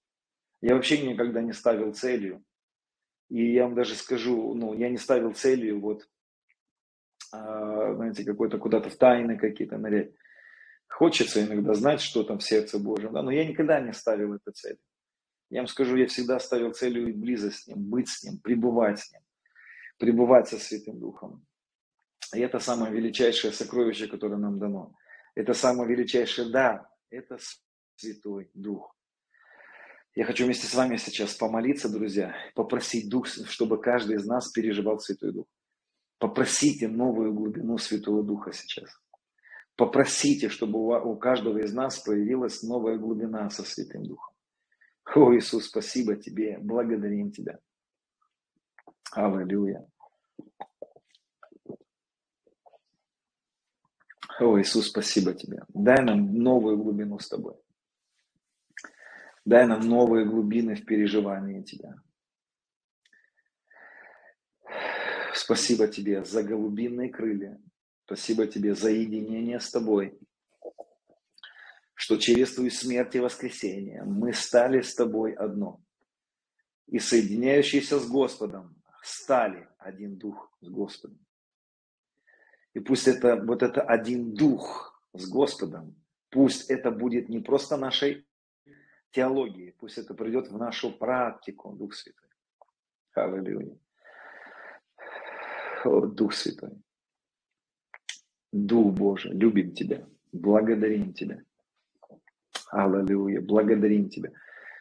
Я 0.62 0.76
вообще 0.76 1.06
никогда 1.08 1.42
не 1.42 1.54
ставил 1.54 1.94
целью. 1.94 2.44
И 3.30 3.54
я 3.54 3.66
вам 3.66 3.76
даже 3.76 3.96
скажу, 3.96 4.54
ну, 4.54 4.74
я 4.74 4.90
не 4.90 4.98
ставил 4.98 5.34
целью 5.34 5.80
вот 5.82 6.08
а, 7.32 7.94
знаете, 7.96 8.24
какой-то 8.24 8.58
куда-то 8.58 8.90
в 8.90 8.96
тайны 8.96 9.38
какие-то 9.38 9.78
нырять. 9.78 10.14
Хочется 10.88 11.44
иногда 11.44 11.74
знать, 11.74 12.02
что 12.02 12.24
там 12.24 12.40
в 12.40 12.44
сердце 12.44 12.80
Божьем, 12.80 13.14
да, 13.14 13.22
но 13.22 13.32
я 13.32 13.46
никогда 13.46 13.80
не 13.80 13.94
ставил 13.94 14.34
эту 14.34 14.52
цель. 14.52 14.78
Я 15.50 15.62
вам 15.62 15.68
скажу, 15.68 15.96
я 15.96 16.08
всегда 16.08 16.40
ставил 16.40 16.74
целью 16.74 17.16
близость 17.16 17.64
с 17.64 17.68
Ним, 17.68 17.84
быть 17.84 18.10
с 18.10 18.24
Ним, 18.24 18.40
пребывать 18.40 19.00
с 19.00 19.12
Ним, 19.12 19.22
пребывать 19.98 20.48
со 20.48 20.58
Святым 20.58 21.00
Духом. 21.00 21.46
И 22.34 22.40
это 22.40 22.60
самое 22.60 22.94
величайшее 22.94 23.54
сокровище, 23.54 24.08
которое 24.08 24.38
нам 24.38 24.60
дано. 24.60 24.96
Это 25.38 25.54
самое 25.54 25.88
величайшее 25.88 26.50
да, 26.50 26.90
это 27.12 27.38
Святой 27.96 28.50
Дух. 28.56 28.92
Я 30.16 30.26
хочу 30.26 30.46
вместе 30.46 30.66
с 30.66 30.74
вами 30.74 30.98
сейчас 30.98 31.36
помолиться, 31.36 31.90
друзья, 31.90 32.36
попросить 32.56 33.08
Дух, 33.08 33.28
чтобы 33.28 33.80
каждый 33.80 34.16
из 34.16 34.26
нас 34.26 34.50
переживал 34.52 34.98
Святой 34.98 35.34
Дух. 35.34 35.46
Попросите 36.18 36.88
новую 36.88 37.36
глубину 37.36 37.78
Святого 37.78 38.24
Духа 38.24 38.52
сейчас. 38.52 38.90
Попросите, 39.76 40.50
чтобы 40.50 40.80
у 40.80 41.16
каждого 41.18 41.60
из 41.60 41.72
нас 41.72 42.00
появилась 42.00 42.64
новая 42.64 42.98
глубина 42.98 43.48
со 43.52 43.64
Святым 43.64 44.08
Духом. 44.08 44.34
О, 45.14 45.36
Иисус, 45.36 45.68
спасибо 45.68 46.16
Тебе, 46.16 46.58
благодарим 46.58 47.32
Тебя. 47.32 47.60
Аллилуйя. 49.12 49.88
О, 54.40 54.60
Иисус, 54.60 54.88
спасибо 54.90 55.34
Тебе. 55.34 55.64
Дай 55.70 56.04
нам 56.04 56.34
новую 56.36 56.78
глубину 56.78 57.20
с 57.20 57.28
Тобой. 57.28 57.56
Дай 59.46 59.66
нам 59.66 59.82
новые 59.82 60.26
глубины 60.26 60.76
в 60.76 60.86
переживании 60.86 61.64
Тебя. 61.64 61.96
Спасибо 65.38 65.88
тебе 65.88 66.24
за 66.26 66.44
голубиные 66.44 67.10
крылья. 67.10 67.62
Спасибо 68.06 68.48
тебе 68.48 68.74
за 68.74 68.90
единение 68.90 69.60
с 69.60 69.70
тобой. 69.70 70.20
Что 71.94 72.18
через 72.18 72.56
твою 72.56 72.72
смерть 72.72 73.16
и 73.16 73.20
воскресение 73.20 74.04
мы 74.04 74.34
стали 74.34 74.82
с 74.82 74.96
тобой 74.96 75.34
одно. 75.34 75.82
И 76.88 77.00
соединяющиеся 77.00 78.00
с 78.00 78.08
Господом 78.08 78.82
стали 79.04 79.68
один 79.78 80.18
дух 80.18 80.52
с 80.62 80.70
Господом. 80.70 81.27
И 82.78 82.80
пусть 82.80 83.08
это 83.08 83.38
вот 83.38 83.64
это 83.64 83.82
один 83.82 84.36
дух 84.36 85.02
с 85.14 85.28
Господом, 85.28 85.96
пусть 86.30 86.70
это 86.70 86.92
будет 86.92 87.28
не 87.28 87.40
просто 87.40 87.76
нашей 87.76 88.28
теологией, 89.10 89.72
пусть 89.80 89.98
это 89.98 90.14
придет 90.14 90.50
в 90.50 90.58
нашу 90.60 90.92
практику, 90.92 91.72
Дух 91.72 91.96
Святой. 91.96 92.30
Аллилуйя. 93.16 93.76
О, 95.86 96.02
Дух 96.02 96.34
Святой. 96.34 96.80
Дух 98.52 98.94
Божий, 98.94 99.32
любим 99.32 99.74
Тебя, 99.74 100.08
благодарим 100.32 101.14
Тебя. 101.14 101.42
Аллилуйя, 102.70 103.42
благодарим 103.42 104.08
Тебя, 104.08 104.34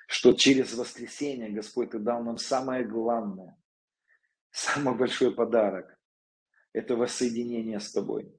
что 0.07 0.35
через 0.35 0.75
воскресение, 0.75 1.49
Господь, 1.49 1.93
Ты 1.93 1.99
дал 1.99 2.23
нам 2.23 2.37
самое 2.37 2.85
главное, 2.85 3.57
самый 4.51 4.95
большой 4.95 5.35
подарок. 5.35 5.96
Это 6.77 6.95
воссоединение 6.95 7.81
с 7.81 7.91
Тобой. 7.91 8.31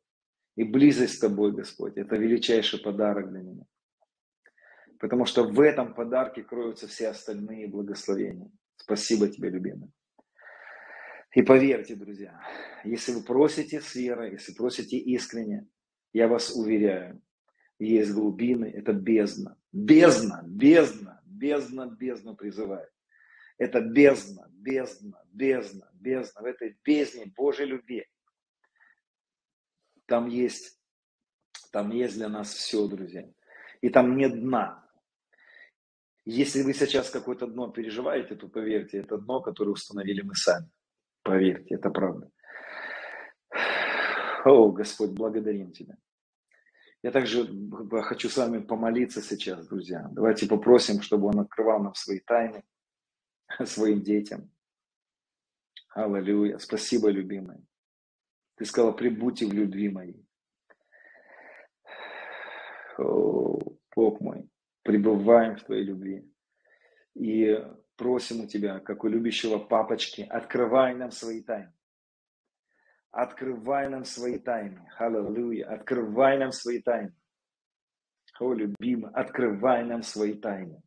И 0.55 0.63
близость 0.63 1.15
с 1.15 1.19
Тобой, 1.19 1.53
Господь, 1.53 1.97
это 1.97 2.17
величайший 2.17 2.79
подарок 2.79 3.31
для 3.31 3.41
меня. 3.41 3.65
Потому 4.99 5.25
что 5.25 5.43
в 5.43 5.59
этом 5.59 5.95
подарке 5.95 6.43
кроются 6.43 6.87
все 6.87 7.07
остальные 7.07 7.67
благословения. 7.67 8.51
Спасибо 8.75 9.27
Тебе, 9.27 9.49
любимый. 9.49 9.91
И 11.33 11.41
поверьте, 11.41 11.95
друзья, 11.95 12.39
если 12.83 13.11
вы 13.11 13.23
просите 13.23 13.81
с 13.81 13.95
верой, 13.95 14.33
если 14.33 14.53
просите 14.53 14.97
искренне, 14.97 15.67
я 16.13 16.27
вас 16.27 16.55
уверяю, 16.55 17.19
есть 17.79 18.11
глубины, 18.11 18.65
это 18.65 18.93
бездна. 18.93 19.57
Бездна, 19.71 20.43
бездна, 20.45 21.23
бездна, 21.25 21.87
бездна 21.87 22.35
призывает. 22.35 22.91
Это 23.57 23.81
бездна, 23.81 24.47
бездна, 24.51 25.23
бездна, 25.33 25.89
бездна. 25.93 26.41
В 26.41 26.45
этой 26.45 26.77
бездне 26.85 27.33
Божьей 27.35 27.65
любви. 27.65 28.05
Там 30.07 30.27
есть, 30.27 30.79
там 31.71 31.91
есть 31.91 32.15
для 32.15 32.29
нас 32.29 32.53
все, 32.53 32.87
друзья. 32.87 33.29
И 33.81 33.89
там 33.89 34.17
нет 34.17 34.39
дна. 34.41 34.85
Если 36.25 36.63
вы 36.63 36.73
сейчас 36.73 37.09
какое-то 37.09 37.47
дно 37.47 37.69
переживаете, 37.69 38.35
то 38.35 38.49
поверьте, 38.49 38.99
это 38.99 39.17
дно, 39.17 39.41
которое 39.41 39.71
установили 39.71 40.21
мы 40.21 40.35
сами. 40.35 40.69
Поверьте, 41.23 41.75
это 41.75 41.89
правда. 41.89 42.31
О, 44.45 44.71
Господь, 44.71 45.11
благодарим 45.11 45.71
Тебя. 45.71 45.97
Я 47.03 47.11
также 47.11 47.47
хочу 48.03 48.29
с 48.29 48.37
вами 48.37 48.59
помолиться 48.59 49.21
сейчас, 49.21 49.67
друзья. 49.67 50.07
Давайте 50.11 50.47
попросим, 50.47 51.01
чтобы 51.01 51.27
Он 51.27 51.39
открывал 51.39 51.81
нам 51.81 51.95
свои 51.95 52.19
тайны, 52.19 52.63
своим 53.65 54.01
детям. 54.01 54.51
Аллилуйя. 55.93 56.57
Спасибо, 56.59 57.09
любимый. 57.09 57.57
Ты 58.57 58.65
сказала, 58.65 58.91
прибудьте 58.91 59.45
в 59.45 59.53
любви 59.53 59.89
моей. 59.89 60.27
О, 62.97 63.59
Бог 63.95 64.19
мой, 64.19 64.49
пребываем 64.83 65.55
в 65.55 65.63
Твоей 65.63 65.83
любви. 65.83 66.31
И 67.13 67.55
просим 67.95 68.41
у 68.41 68.47
Тебя, 68.47 68.79
как 68.79 69.03
у 69.03 69.07
любящего 69.07 69.59
папочки, 69.59 70.21
открывай 70.29 70.95
нам 70.95 71.11
свои 71.11 71.43
тайны. 71.43 71.71
Открывай 73.11 73.89
нам 73.89 74.03
свои 74.03 74.37
тайны. 74.37 74.87
Аллилуйя. 74.97 75.67
Открывай 75.73 76.37
нам 76.37 76.51
свои 76.51 76.81
тайны. 76.81 77.13
О, 78.39 78.53
любимый, 78.53 79.11
открывай 79.13 79.83
нам 79.85 80.03
свои 80.03 80.33
тайны. 80.33 80.81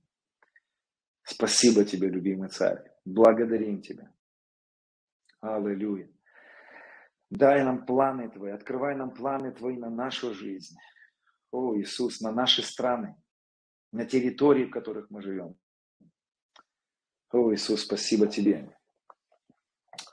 Спасибо 1.23 1.85
тебе, 1.85 2.09
любимый 2.09 2.49
царь. 2.49 2.85
Благодарим 3.05 3.81
тебя. 3.81 4.13
Аллилуйя. 5.41 6.09
Дай 7.31 7.63
нам 7.65 7.87
планы 7.87 8.29
Твои, 8.29 8.51
открывай 8.51 8.97
нам 8.97 9.13
планы 9.13 9.53
Твои 9.53 9.77
на 9.77 9.89
нашу 9.89 10.35
жизнь. 10.35 10.77
О, 11.53 11.77
Иисус, 11.77 12.21
на 12.21 12.33
наши 12.33 12.63
страны, 12.63 13.17
на 13.93 14.05
территории, 14.05 14.65
в 14.65 14.71
которых 14.71 15.11
мы 15.11 15.23
живем. 15.23 15.57
О, 17.33 17.55
Иисус, 17.55 17.83
спасибо 17.83 18.27
Тебе. 18.27 18.77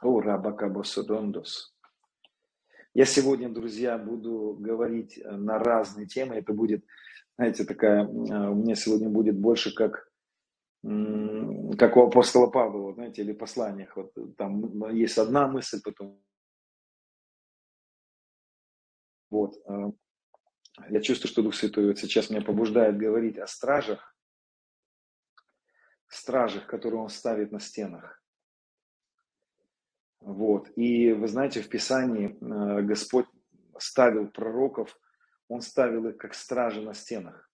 О, 0.02 0.22
Рабакабосодондос. 0.22 1.76
Я 2.94 3.06
сегодня, 3.06 3.50
друзья, 3.50 3.98
буду 3.98 4.56
говорить 4.60 5.18
э, 5.18 5.32
на 5.32 5.58
разные 5.60 6.08
темы. 6.08 6.36
Это 6.36 6.54
будет, 6.54 6.86
знаете, 7.36 7.64
такая, 7.64 8.04
э, 8.04 8.08
у 8.08 8.56
меня 8.56 8.76
сегодня 8.76 9.10
будет 9.10 9.40
больше 9.40 9.74
как, 9.74 10.12
как 10.84 11.98
у 11.98 12.08
апостола 12.08 12.48
Павла, 12.48 12.94
знаете, 12.94 13.24
или 13.24 13.34
посланиях. 13.34 13.96
Вот 13.96 14.14
там 14.36 14.90
есть 14.96 15.18
одна 15.18 15.48
мысль, 15.48 15.80
потом 15.84 16.20
вот. 19.30 19.56
Э, 19.68 19.92
я 20.90 21.02
чувствую, 21.02 21.32
что 21.32 21.42
Дух 21.42 21.56
Святой 21.56 21.88
вот 21.88 21.98
сейчас 21.98 22.30
меня 22.30 22.42
побуждает 22.42 22.98
говорить 22.98 23.38
о 23.38 23.48
стражах, 23.48 24.16
стражах, 26.08 26.68
которые 26.68 27.02
он 27.02 27.10
ставит 27.10 27.52
на 27.52 27.60
стенах. 27.60 28.22
Вот. 30.20 30.70
И 30.76 31.12
вы 31.14 31.28
знаете, 31.28 31.62
в 31.62 31.70
Писании 31.70 32.30
э, 32.30 32.82
Господь 32.82 33.28
ставил 33.78 34.28
пророков, 34.28 34.98
Он 35.48 35.62
ставил 35.62 36.08
их 36.08 36.18
как 36.18 36.34
стражи 36.34 36.82
на 36.82 36.94
стенах, 36.94 37.50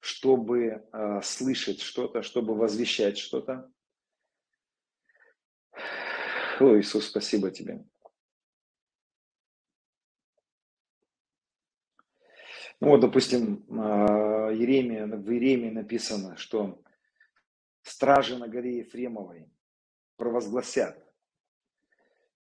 чтобы 0.00 0.86
э, 0.92 1.20
слышать 1.22 1.80
что-то, 1.80 2.22
чтобы 2.22 2.54
возвещать 2.54 3.18
что-то. 3.18 3.70
О, 6.60 6.78
Иисус, 6.78 7.06
спасибо 7.06 7.50
Тебе. 7.50 7.84
Ну 12.80 12.88
вот, 12.88 13.00
допустим, 13.00 13.64
э, 13.68 14.54
Еремия, 14.54 15.06
в 15.06 15.30
Еремии 15.30 15.70
написано, 15.70 16.36
что 16.36 16.80
стражи 17.82 18.38
на 18.38 18.46
горе 18.46 18.78
Ефремовой 18.78 19.50
провозгласят, 20.16 20.96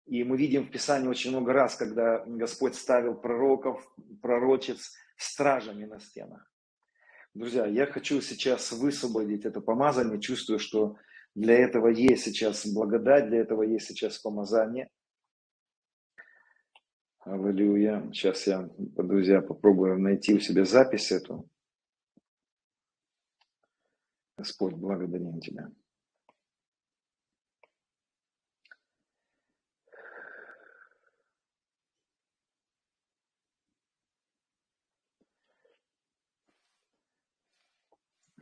И 0.06 0.24
мы 0.24 0.36
видим 0.36 0.66
в 0.66 0.70
Писании 0.70 1.08
очень 1.08 1.30
много 1.30 1.52
раз, 1.52 1.76
когда 1.76 2.24
Господь 2.26 2.74
ставил 2.74 3.14
пророков, 3.14 3.86
пророчец 4.20 4.92
стражами 5.16 5.84
на 5.84 6.00
стенах. 6.00 6.50
Друзья, 7.34 7.66
я 7.66 7.86
хочу 7.86 8.20
сейчас 8.20 8.72
высвободить 8.72 9.44
это 9.44 9.60
помазание, 9.60 10.20
чувствую, 10.20 10.58
что 10.58 10.96
для 11.34 11.54
этого 11.54 11.88
есть 11.88 12.24
сейчас 12.24 12.66
благодать, 12.66 13.28
для 13.28 13.40
этого 13.40 13.62
есть 13.62 13.86
сейчас 13.86 14.18
помазание. 14.18 14.90
Аллилуйя. 17.24 18.02
Сейчас 18.12 18.48
я, 18.48 18.68
друзья, 18.76 19.40
попробую 19.40 19.96
найти 20.00 20.34
у 20.34 20.40
себя 20.40 20.64
запись 20.64 21.12
эту. 21.12 21.48
Господь, 24.36 24.74
благодарим 24.74 25.40
Тебя. 25.40 25.70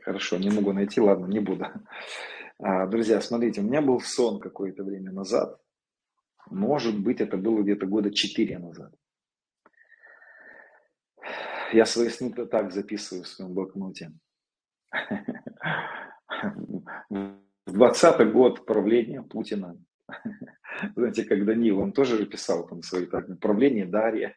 Хорошо, 0.01 0.39
не 0.39 0.49
могу 0.49 0.73
найти, 0.73 0.99
ладно, 0.99 1.27
не 1.27 1.39
буду. 1.39 1.67
А, 2.57 2.87
друзья, 2.87 3.21
смотрите, 3.21 3.61
у 3.61 3.63
меня 3.63 3.83
был 3.83 3.99
сон 3.99 4.39
какое-то 4.39 4.83
время 4.83 5.11
назад. 5.11 5.61
Может 6.49 6.99
быть, 6.99 7.21
это 7.21 7.37
было 7.37 7.61
где-то 7.61 7.85
года 7.85 8.11
4 8.11 8.59
назад. 8.59 8.93
Я 11.73 11.85
свои 11.85 12.09
сны 12.09 12.31
так 12.33 12.71
записываю 12.71 13.23
в 13.23 13.27
своем 13.27 13.53
блокноте. 13.53 14.11
В 17.09 17.71
20 17.71 18.33
год 18.33 18.65
правления 18.65 19.21
Путина. 19.21 19.77
Знаете, 20.95 21.23
как 21.23 21.45
Данил, 21.45 21.79
он 21.79 21.93
тоже 21.93 22.17
же 22.17 22.25
писал 22.25 22.67
там 22.67 22.81
свои 22.81 23.05
так, 23.05 23.39
правление 23.39 23.85
Дарья. 23.85 24.35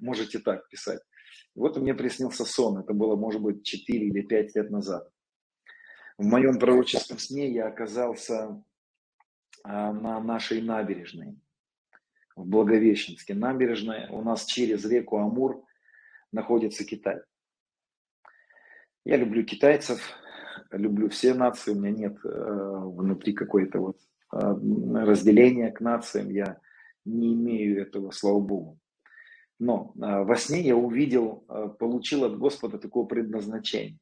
Можете 0.00 0.38
так 0.38 0.68
писать. 0.68 1.00
Вот 1.54 1.76
мне 1.76 1.94
приснился 1.94 2.44
сон, 2.44 2.78
это 2.78 2.92
было, 2.92 3.16
может 3.16 3.40
быть, 3.40 3.62
4 3.64 4.06
или 4.06 4.22
5 4.22 4.56
лет 4.56 4.70
назад. 4.70 5.08
В 6.18 6.24
моем 6.24 6.58
пророческом 6.58 7.18
сне 7.18 7.50
я 7.50 7.66
оказался 7.68 8.62
на 9.66 10.20
нашей 10.20 10.62
набережной, 10.62 11.38
в 12.36 12.46
Благовещенске. 12.46 13.34
Набережная 13.34 14.08
у 14.10 14.22
нас 14.22 14.44
через 14.44 14.84
реку 14.84 15.18
Амур 15.18 15.64
находится 16.32 16.84
Китай. 16.84 17.20
Я 19.04 19.16
люблю 19.16 19.44
китайцев, 19.44 20.00
люблю 20.72 21.08
все 21.08 21.34
нации, 21.34 21.70
у 21.70 21.76
меня 21.76 21.90
нет 21.90 22.18
э, 22.24 22.28
внутри 22.28 23.32
какой-то 23.34 23.78
вот 23.78 23.98
э, 24.32 24.38
разделения 25.04 25.70
к 25.70 25.80
нациям, 25.80 26.30
я 26.30 26.58
не 27.04 27.34
имею 27.34 27.80
этого, 27.80 28.10
слава 28.10 28.40
Богу. 28.40 28.80
Но 29.58 29.94
э, 29.94 30.24
во 30.24 30.36
сне 30.36 30.60
я 30.60 30.76
увидел, 30.76 31.44
э, 31.48 31.68
получил 31.78 32.24
от 32.24 32.36
Господа 32.36 32.78
такое 32.78 33.04
предназначение. 33.04 33.98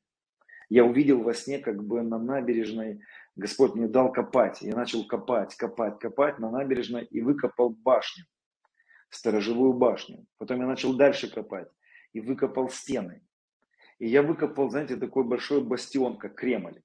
Я 0.70 0.84
увидел 0.84 1.22
во 1.22 1.34
сне, 1.34 1.58
как 1.58 1.84
бы 1.84 2.02
на 2.02 2.18
набережной 2.18 3.00
Господь 3.36 3.74
мне 3.74 3.88
дал 3.88 4.12
копать. 4.12 4.62
Я 4.62 4.76
начал 4.76 5.06
копать, 5.06 5.54
копать, 5.56 5.98
копать 5.98 6.38
на 6.38 6.50
набережной 6.50 7.04
и 7.04 7.20
выкопал 7.20 7.70
башню, 7.70 8.24
сторожевую 9.10 9.72
башню. 9.72 10.26
Потом 10.38 10.60
я 10.60 10.66
начал 10.66 10.94
дальше 10.94 11.32
копать 11.32 11.68
и 12.12 12.20
выкопал 12.20 12.68
стены. 12.70 13.22
И 13.98 14.06
я 14.06 14.22
выкопал, 14.22 14.70
знаете, 14.70 14.96
такой 14.96 15.24
большой 15.24 15.62
бастион, 15.62 16.16
как 16.16 16.34
Кремль. 16.36 16.82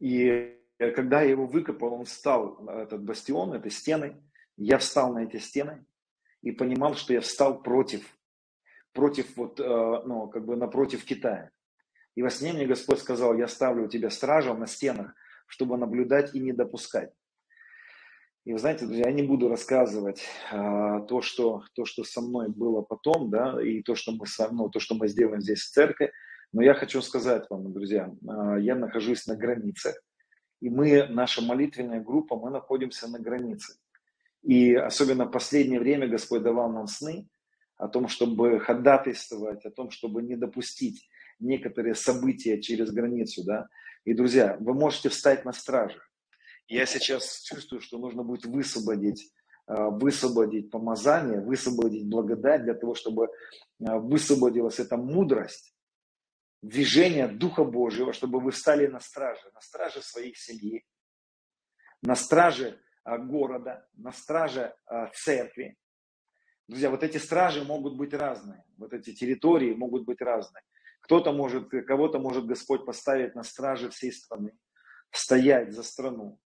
И 0.00 0.56
когда 0.78 1.22
я 1.22 1.30
его 1.30 1.46
выкопал, 1.46 1.94
он 1.94 2.04
встал, 2.04 2.66
этот 2.68 3.02
бастион, 3.04 3.52
это 3.52 3.70
стены. 3.70 4.22
Я 4.56 4.78
встал 4.78 5.12
на 5.12 5.24
эти 5.24 5.36
стены 5.36 5.84
и 6.42 6.52
понимал, 6.52 6.94
что 6.94 7.12
я 7.12 7.20
встал 7.20 7.62
против, 7.62 8.18
против 8.92 9.36
вот, 9.36 9.60
э, 9.60 9.62
ну, 9.64 10.28
как 10.28 10.44
бы 10.44 10.56
напротив 10.56 11.04
Китая. 11.04 11.50
И 12.14 12.22
во 12.22 12.30
сне 12.30 12.52
мне 12.52 12.66
Господь 12.66 12.98
сказал, 12.98 13.36
я 13.36 13.48
ставлю 13.48 13.88
тебя 13.88 14.10
стражу 14.10 14.54
на 14.54 14.66
стенах, 14.66 15.14
чтобы 15.46 15.76
наблюдать 15.76 16.34
и 16.34 16.40
не 16.40 16.52
допускать. 16.52 17.12
И 18.46 18.52
вы 18.52 18.58
знаете, 18.58 18.86
друзья, 18.86 19.06
я 19.06 19.12
не 19.12 19.22
буду 19.22 19.48
рассказывать 19.48 20.26
а, 20.50 21.00
то, 21.00 21.20
что, 21.20 21.62
то, 21.74 21.84
что 21.84 22.04
со 22.04 22.20
мной 22.22 22.48
было 22.48 22.80
потом, 22.80 23.30
да, 23.30 23.62
и 23.62 23.82
то, 23.82 23.94
что 23.94 24.12
мы, 24.12 24.24
ну, 24.50 24.70
то, 24.70 24.80
что 24.80 24.94
мы 24.94 25.08
сделаем 25.08 25.42
здесь 25.42 25.60
в 25.60 25.70
церкви, 25.70 26.12
но 26.52 26.62
я 26.62 26.74
хочу 26.74 27.02
сказать 27.02 27.46
вам, 27.50 27.72
друзья, 27.72 28.10
а, 28.26 28.56
я 28.58 28.74
нахожусь 28.74 29.26
на 29.26 29.36
границе, 29.36 29.94
и 30.60 30.70
мы, 30.70 31.06
наша 31.08 31.42
молитвенная 31.42 32.00
группа, 32.00 32.36
мы 32.36 32.50
находимся 32.50 33.08
на 33.08 33.18
границе. 33.18 33.74
И 34.42 34.74
особенно 34.74 35.26
в 35.26 35.30
последнее 35.30 35.80
время 35.80 36.08
Господь 36.08 36.42
давал 36.42 36.72
нам 36.72 36.86
сны 36.86 37.28
о 37.76 37.88
том, 37.88 38.08
чтобы 38.08 38.58
ходатайствовать, 38.58 39.66
о 39.66 39.70
том, 39.70 39.90
чтобы 39.90 40.22
не 40.22 40.36
допустить 40.36 41.08
некоторые 41.40 41.94
события 41.94 42.60
через 42.60 42.90
границу, 42.90 43.44
да. 43.44 43.68
И, 44.04 44.14
друзья, 44.14 44.56
вы 44.60 44.74
можете 44.74 45.08
встать 45.08 45.44
на 45.44 45.52
страже. 45.52 46.00
Я 46.68 46.86
сейчас 46.86 47.42
чувствую, 47.42 47.80
что 47.80 47.98
нужно 47.98 48.22
будет 48.22 48.44
высвободить, 48.44 49.32
а, 49.66 49.90
высвободить 49.90 50.70
помазание, 50.70 51.40
высвободить 51.40 52.08
благодать 52.08 52.62
для 52.62 52.74
того, 52.74 52.94
чтобы 52.94 53.28
а, 53.84 53.98
высвободилась 53.98 54.78
эта 54.78 54.96
мудрость, 54.96 55.74
движение 56.62 57.26
Духа 57.26 57.64
Божьего, 57.64 58.12
чтобы 58.12 58.40
вы 58.40 58.52
встали 58.52 58.86
на 58.86 59.00
страже, 59.00 59.50
на 59.52 59.60
страже 59.60 60.00
своих 60.00 60.38
семьи, 60.38 60.84
на 62.02 62.14
страже 62.14 62.80
а, 63.02 63.18
города, 63.18 63.88
на 63.94 64.12
страже 64.12 64.74
церкви. 65.14 65.76
Друзья, 66.68 66.88
вот 66.88 67.02
эти 67.02 67.16
стражи 67.18 67.64
могут 67.64 67.96
быть 67.96 68.14
разные, 68.14 68.64
вот 68.76 68.92
эти 68.92 69.12
территории 69.12 69.74
могут 69.74 70.04
быть 70.04 70.20
разные. 70.20 70.62
Кто-то 71.10 71.32
может, 71.32 71.70
кого-то 71.88 72.20
может 72.20 72.46
Господь 72.46 72.86
поставить 72.86 73.34
на 73.34 73.42
страже 73.42 73.90
всей 73.90 74.12
страны, 74.12 74.52
стоять 75.10 75.72
за 75.72 75.82
страну 75.82 76.38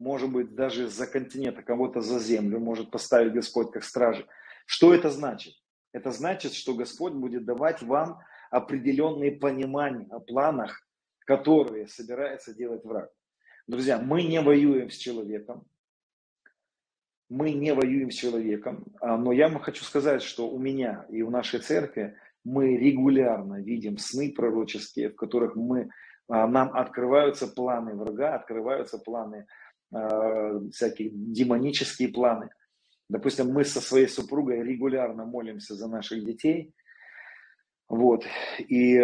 может 0.00 0.32
быть, 0.32 0.56
даже 0.56 0.88
за 0.88 1.06
континент, 1.06 1.58
а 1.58 1.62
кого-то 1.62 2.00
за 2.00 2.18
землю 2.18 2.58
может 2.58 2.90
поставить 2.90 3.32
Господь 3.32 3.70
как 3.70 3.84
стражи. 3.84 4.26
Что 4.66 4.92
это 4.92 5.10
значит? 5.10 5.54
Это 5.92 6.10
значит, 6.10 6.54
что 6.54 6.74
Господь 6.74 7.12
будет 7.12 7.44
давать 7.44 7.82
вам 7.82 8.18
определенные 8.50 9.30
понимания 9.30 10.08
о 10.10 10.18
планах, 10.18 10.84
которые 11.20 11.86
собирается 11.86 12.52
делать 12.52 12.84
враг. 12.84 13.12
Друзья, 13.68 13.98
мы 13.98 14.24
не 14.24 14.40
воюем 14.40 14.90
с 14.90 14.96
человеком, 14.96 15.68
мы 17.28 17.52
не 17.52 17.74
воюем 17.74 18.10
с 18.10 18.14
человеком, 18.14 18.86
а, 19.00 19.16
но 19.16 19.30
я 19.30 19.48
вам 19.48 19.60
хочу 19.60 19.84
сказать, 19.84 20.22
что 20.22 20.48
у 20.50 20.58
меня 20.58 21.06
и 21.10 21.22
в 21.22 21.30
нашей 21.30 21.60
церкви 21.60 22.16
мы 22.44 22.76
регулярно 22.76 23.60
видим 23.62 23.98
сны 23.98 24.32
пророческие, 24.32 25.10
в 25.10 25.16
которых 25.16 25.56
мы, 25.56 25.90
а, 26.28 26.46
нам 26.46 26.74
открываются 26.74 27.46
планы 27.46 27.94
врага, 27.94 28.34
открываются 28.34 28.98
планы 28.98 29.46
Э, 29.92 30.60
всякие 30.72 31.10
демонические 31.12 32.10
планы. 32.10 32.50
Допустим, 33.08 33.48
мы 33.52 33.64
со 33.64 33.80
своей 33.80 34.06
супругой 34.06 34.62
регулярно 34.62 35.24
молимся 35.24 35.74
за 35.74 35.88
наших 35.88 36.24
детей. 36.24 36.72
Вот. 37.88 38.24
И, 38.58 38.94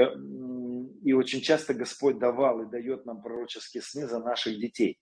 и 1.02 1.12
очень 1.12 1.40
часто 1.40 1.74
Господь 1.74 2.20
давал 2.20 2.60
и 2.60 2.70
дает 2.70 3.04
нам 3.04 3.20
пророческие 3.20 3.82
сны 3.82 4.06
за 4.06 4.20
наших 4.20 4.60
детей. 4.60 5.00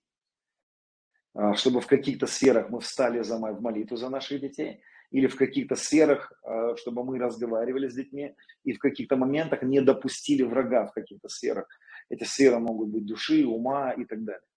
А, 1.35 1.55
чтобы 1.55 1.83
в 1.83 1.87
каких-то 1.87 2.27
сферах 2.27 2.71
мы 2.71 2.81
встали 2.81 3.21
за, 3.21 3.37
в 3.37 3.61
молитву 3.61 3.99
за 3.99 4.09
наших 4.09 4.41
детей, 4.41 4.81
или 5.15 5.29
в 5.29 5.37
каких-то 5.37 5.77
сферах, 5.77 6.33
а, 6.43 6.75
чтобы 6.75 7.05
мы 7.05 7.21
разговаривали 7.21 7.89
с 7.89 7.95
детьми, 7.95 8.35
и 8.65 8.73
в 8.73 8.81
каких-то 8.81 9.17
моментах 9.17 9.63
не 9.63 9.81
допустили 9.81 10.43
врага 10.43 10.87
в 10.87 10.93
каких-то 10.93 11.29
сферах. 11.29 11.69
Эти 12.11 12.25
сферы 12.25 12.59
могут 12.59 12.89
быть 12.89 13.07
души, 13.07 13.47
ума 13.47 13.93
и 13.93 14.05
так 14.05 14.25
далее. 14.25 14.49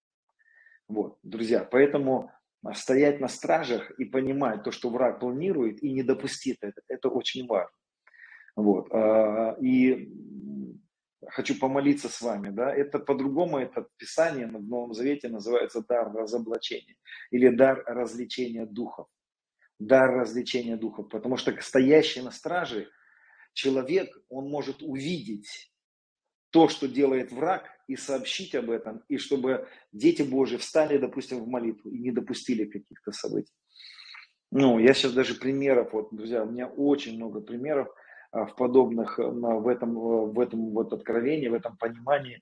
Вот, 0.88 1.18
друзья, 1.22 1.60
поэтому 1.62 2.32
а, 2.64 2.74
стоять 2.74 3.20
на 3.20 3.28
стражах 3.28 3.92
и 4.00 4.04
понимать 4.04 4.64
то, 4.64 4.72
что 4.72 4.90
враг 4.90 5.20
планирует, 5.20 5.80
и 5.80 5.92
не 5.92 6.02
допустить 6.02 6.58
это, 6.60 6.80
это 6.88 7.08
очень 7.08 7.46
важно. 7.46 7.76
Вот, 8.56 8.88
а, 8.90 9.56
и 9.60 10.12
хочу 11.28 11.56
помолиться 11.56 12.08
с 12.08 12.20
вами, 12.20 12.48
да, 12.50 12.74
это 12.74 12.98
по-другому, 12.98 13.58
это 13.58 13.86
Писание 13.96 14.48
в 14.48 14.68
Новом 14.68 14.92
Завете 14.92 15.28
называется 15.28 15.84
дар 15.88 16.12
разоблачения 16.12 16.96
или 17.30 17.48
дар 17.48 17.84
развлечения 17.86 18.66
духов. 18.66 19.06
Дар 19.78 20.12
развлечения 20.12 20.76
духов, 20.76 21.08
потому 21.08 21.36
что 21.36 21.56
стоящий 21.60 22.20
на 22.20 22.30
страже 22.30 22.90
человек, 23.52 24.10
он 24.28 24.50
может 24.50 24.82
увидеть 24.82 25.72
то, 26.50 26.68
что 26.68 26.88
делает 26.88 27.30
враг, 27.30 27.68
и 27.88 27.96
сообщить 27.96 28.54
об 28.54 28.70
этом, 28.70 29.02
и 29.08 29.16
чтобы 29.16 29.66
дети 29.92 30.22
Божьи 30.22 30.58
встали, 30.58 30.98
допустим, 30.98 31.42
в 31.42 31.48
молитву 31.48 31.90
и 31.90 31.98
не 31.98 32.12
допустили 32.12 32.66
каких-то 32.66 33.12
событий. 33.12 33.52
Ну, 34.50 34.78
я 34.78 34.94
сейчас 34.94 35.12
даже 35.12 35.34
примеров, 35.34 35.92
вот, 35.92 36.08
друзья, 36.12 36.44
у 36.44 36.50
меня 36.50 36.68
очень 36.68 37.16
много 37.16 37.40
примеров 37.40 37.88
а, 38.30 38.46
в 38.46 38.56
подобных, 38.56 39.18
а, 39.18 39.30
в 39.30 39.66
этом, 39.66 39.94
в 39.94 40.38
этом 40.38 40.70
вот 40.70 40.92
откровении, 40.92 41.48
в 41.48 41.54
этом 41.54 41.76
понимании. 41.78 42.40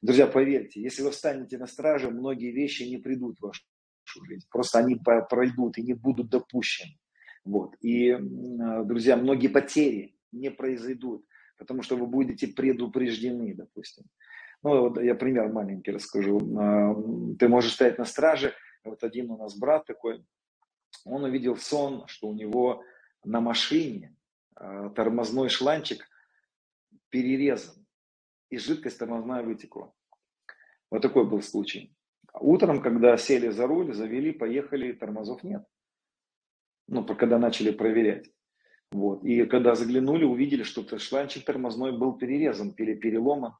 Друзья, 0.00 0.26
поверьте, 0.26 0.80
если 0.80 1.02
вы 1.02 1.10
встанете 1.10 1.58
на 1.58 1.66
страже, 1.66 2.10
многие 2.10 2.50
вещи 2.50 2.82
не 2.84 2.96
придут 2.96 3.38
в 3.38 3.42
вашу 3.42 3.62
нашу 4.12 4.24
жизнь. 4.24 4.46
Просто 4.50 4.78
они 4.78 4.96
пройдут 4.96 5.78
и 5.78 5.82
не 5.82 5.94
будут 5.94 6.30
допущены. 6.30 6.98
Вот. 7.44 7.74
И, 7.80 8.16
друзья, 8.84 9.16
многие 9.16 9.48
потери 9.48 10.16
не 10.30 10.50
произойдут, 10.50 11.24
потому 11.58 11.82
что 11.82 11.96
вы 11.96 12.06
будете 12.06 12.46
предупреждены, 12.46 13.54
допустим. 13.54 14.04
Ну, 14.62 14.88
вот 14.88 15.02
я 15.02 15.14
пример 15.14 15.52
маленький 15.52 15.90
расскажу. 15.90 16.38
А, 16.56 16.94
ты 17.38 17.48
можешь 17.48 17.72
стоять 17.72 17.98
на 17.98 18.04
страже. 18.04 18.54
Вот 18.84 19.02
один 19.02 19.30
у 19.30 19.36
нас 19.36 19.56
брат 19.56 19.86
такой, 19.86 20.24
он 21.04 21.24
увидел 21.24 21.56
сон, 21.56 22.04
что 22.06 22.28
у 22.28 22.32
него 22.32 22.84
на 23.24 23.40
машине 23.40 24.14
а, 24.54 24.90
тормозной 24.90 25.48
шланчик 25.48 26.08
перерезан, 27.08 27.84
и 28.50 28.58
жидкость 28.58 28.98
тормозная 28.98 29.42
вытекла. 29.42 29.92
Вот 30.90 31.02
такой 31.02 31.28
был 31.28 31.42
случай. 31.42 31.92
Утром, 32.40 32.80
когда 32.82 33.16
сели 33.16 33.48
за 33.50 33.66
руль, 33.66 33.92
завели, 33.92 34.32
поехали, 34.32 34.92
тормозов 34.92 35.42
нет. 35.42 35.64
Ну, 36.88 37.04
когда 37.04 37.38
начали 37.38 37.70
проверять. 37.70 38.30
Вот. 38.90 39.24
И 39.24 39.44
когда 39.46 39.74
заглянули, 39.74 40.24
увидели, 40.24 40.62
что 40.62 40.98
шланчик 40.98 41.44
тормозной 41.44 41.96
был 41.96 42.16
перерезан, 42.16 42.72
переломан. 42.74 43.54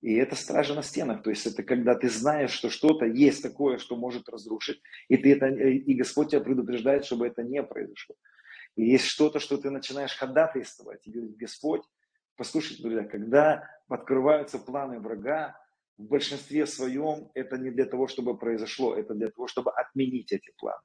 И 0.00 0.14
это 0.14 0.34
стража 0.34 0.74
на 0.74 0.82
стенах. 0.82 1.22
То 1.22 1.30
есть 1.30 1.46
это 1.46 1.62
когда 1.62 1.94
ты 1.94 2.08
знаешь, 2.08 2.52
что 2.52 2.70
что-то 2.70 3.04
есть 3.04 3.42
такое, 3.42 3.78
что 3.78 3.96
может 3.96 4.28
разрушить, 4.28 4.80
и, 5.08 5.16
ты 5.16 5.34
это, 5.34 5.48
и 5.48 5.94
Господь 5.94 6.30
тебя 6.30 6.40
предупреждает, 6.40 7.04
чтобы 7.04 7.26
это 7.26 7.42
не 7.42 7.62
произошло. 7.62 8.14
И 8.76 8.84
есть 8.84 9.04
что-то, 9.04 9.40
что 9.40 9.58
ты 9.58 9.70
начинаешь 9.70 10.16
ходатайствовать. 10.16 11.06
И 11.06 11.10
говорит, 11.10 11.36
Господь, 11.36 11.82
послушайте, 12.36 12.82
друзья, 12.82 13.04
когда 13.04 13.68
открываются 13.88 14.58
планы 14.58 15.00
врага, 15.00 15.58
в 16.00 16.08
большинстве 16.08 16.66
своем 16.66 17.30
это 17.34 17.58
не 17.58 17.70
для 17.70 17.84
того, 17.84 18.08
чтобы 18.08 18.38
произошло, 18.38 18.94
это 18.94 19.14
для 19.14 19.28
того, 19.28 19.46
чтобы 19.46 19.70
отменить 19.72 20.32
эти 20.32 20.50
планы. 20.56 20.80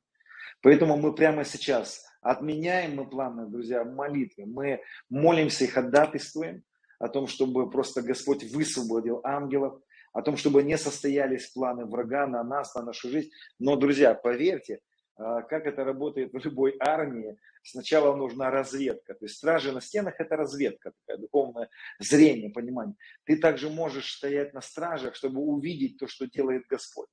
Поэтому 0.62 0.98
мы 0.98 1.14
прямо 1.16 1.46
сейчас 1.46 2.06
отменяем 2.22 2.96
мы 2.96 3.10
планы, 3.10 3.48
друзья, 3.48 3.84
молитвы. 3.84 4.46
Мы 4.46 4.82
молимся 5.10 5.64
и 5.64 5.68
ходатайствуем 5.68 6.64
о 7.00 7.08
том, 7.08 7.28
чтобы 7.28 7.70
просто 7.70 8.02
Господь 8.02 8.44
высвободил 8.44 9.22
ангелов, 9.24 9.80
о 10.12 10.22
том, 10.22 10.38
чтобы 10.38 10.64
не 10.64 10.78
состоялись 10.78 11.48
планы 11.48 11.86
врага 11.86 12.26
на 12.28 12.44
нас, 12.44 12.74
на 12.76 12.84
нашу 12.84 13.10
жизнь. 13.10 13.30
Но, 13.60 13.76
друзья, 13.76 14.14
поверьте, 14.14 14.80
как 15.16 15.66
это 15.66 15.84
работает 15.84 16.34
в 16.34 16.38
любой 16.38 16.76
армии, 16.80 17.38
сначала 17.64 18.16
нужна 18.16 18.52
разведка. 18.52 19.14
То 19.14 19.26
есть 19.26 19.38
стражи 19.38 19.72
на 19.72 19.80
стенах– 19.82 20.16
это 20.20 20.36
разведка, 20.36 20.92
такое 20.92 21.22
духовное 21.22 21.70
зрение, 22.00 22.50
понимание. 22.50 22.96
Ты 23.24 23.38
также 23.38 23.70
можешь 23.70 24.14
стоять 24.14 24.54
на 24.54 24.62
стражах, 24.62 25.16
чтобы 25.16 25.40
увидеть 25.40 25.98
то, 25.98 26.08
что 26.08 26.28
делает 26.28 26.68
Господь. 26.68 27.08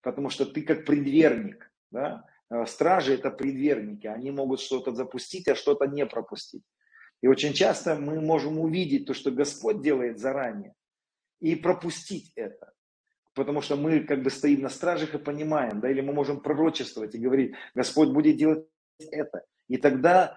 Потому 0.00 0.30
что 0.30 0.46
ты 0.46 0.62
как 0.62 0.84
предверник. 0.84 1.70
Да? 1.90 2.24
А, 2.48 2.66
стражи– 2.66 3.14
это 3.14 3.30
предверники. 3.30 4.08
Они 4.08 4.32
могут 4.32 4.60
что-то 4.60 4.92
запустить, 4.92 5.46
а 5.48 5.54
что-то 5.54 5.86
не 5.86 6.06
пропустить. 6.06 6.64
И 7.20 7.28
очень 7.28 7.52
часто 7.52 7.94
мы 7.94 8.20
можем 8.20 8.58
увидеть 8.58 9.06
то, 9.06 9.14
что 9.14 9.30
Господь 9.30 9.80
делает 9.80 10.18
заранее, 10.18 10.74
и 11.40 11.56
пропустить 11.56 12.32
это 12.36 12.72
потому 13.38 13.62
что 13.62 13.76
мы 13.76 14.00
как 14.00 14.22
бы 14.22 14.30
стоим 14.30 14.60
на 14.60 14.68
стражах 14.68 15.14
и 15.14 15.18
понимаем, 15.18 15.80
да, 15.80 15.90
или 15.90 16.02
мы 16.02 16.12
можем 16.12 16.40
пророчествовать 16.40 17.14
и 17.14 17.18
говорить, 17.18 17.54
Господь 17.74 18.10
будет 18.10 18.36
делать 18.36 18.66
это. 18.98 19.44
И 19.68 19.76
тогда, 19.78 20.36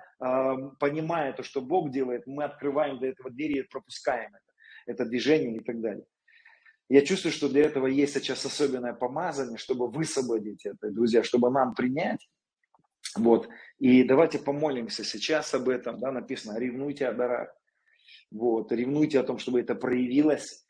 понимая 0.80 1.34
то, 1.34 1.44
что 1.44 1.62
Бог 1.62 1.92
делает, 1.92 2.28
мы 2.28 2.44
открываем 2.44 3.00
до 3.00 3.08
этого 3.08 3.30
двери 3.30 3.60
и 3.60 3.64
пропускаем 3.64 4.30
это, 4.30 4.54
это 4.86 5.06
движение 5.06 5.58
и 5.58 5.64
так 5.64 5.82
далее. 5.82 6.06
Я 6.90 7.02
чувствую, 7.02 7.32
что 7.32 7.50
для 7.50 7.64
этого 7.64 7.88
есть 7.88 8.14
сейчас 8.14 8.46
особенное 8.46 8.94
помазание, 8.94 9.58
чтобы 9.58 9.90
высвободить 9.90 10.66
это, 10.66 10.92
друзья, 10.92 11.24
чтобы 11.24 11.50
нам 11.50 11.74
принять. 11.74 12.30
Вот. 13.16 13.50
И 13.80 14.04
давайте 14.04 14.40
помолимся 14.40 15.04
сейчас 15.04 15.54
об 15.54 15.70
этом. 15.70 16.00
Да, 16.00 16.12
написано, 16.12 16.60
ревнуйте 16.60 17.08
о 17.08 17.14
дарах. 17.14 17.50
Вот. 18.30 18.72
Ревнуйте 18.72 19.20
о 19.20 19.24
том, 19.24 19.38
чтобы 19.38 19.62
это 19.62 19.74
проявилось. 19.74 20.61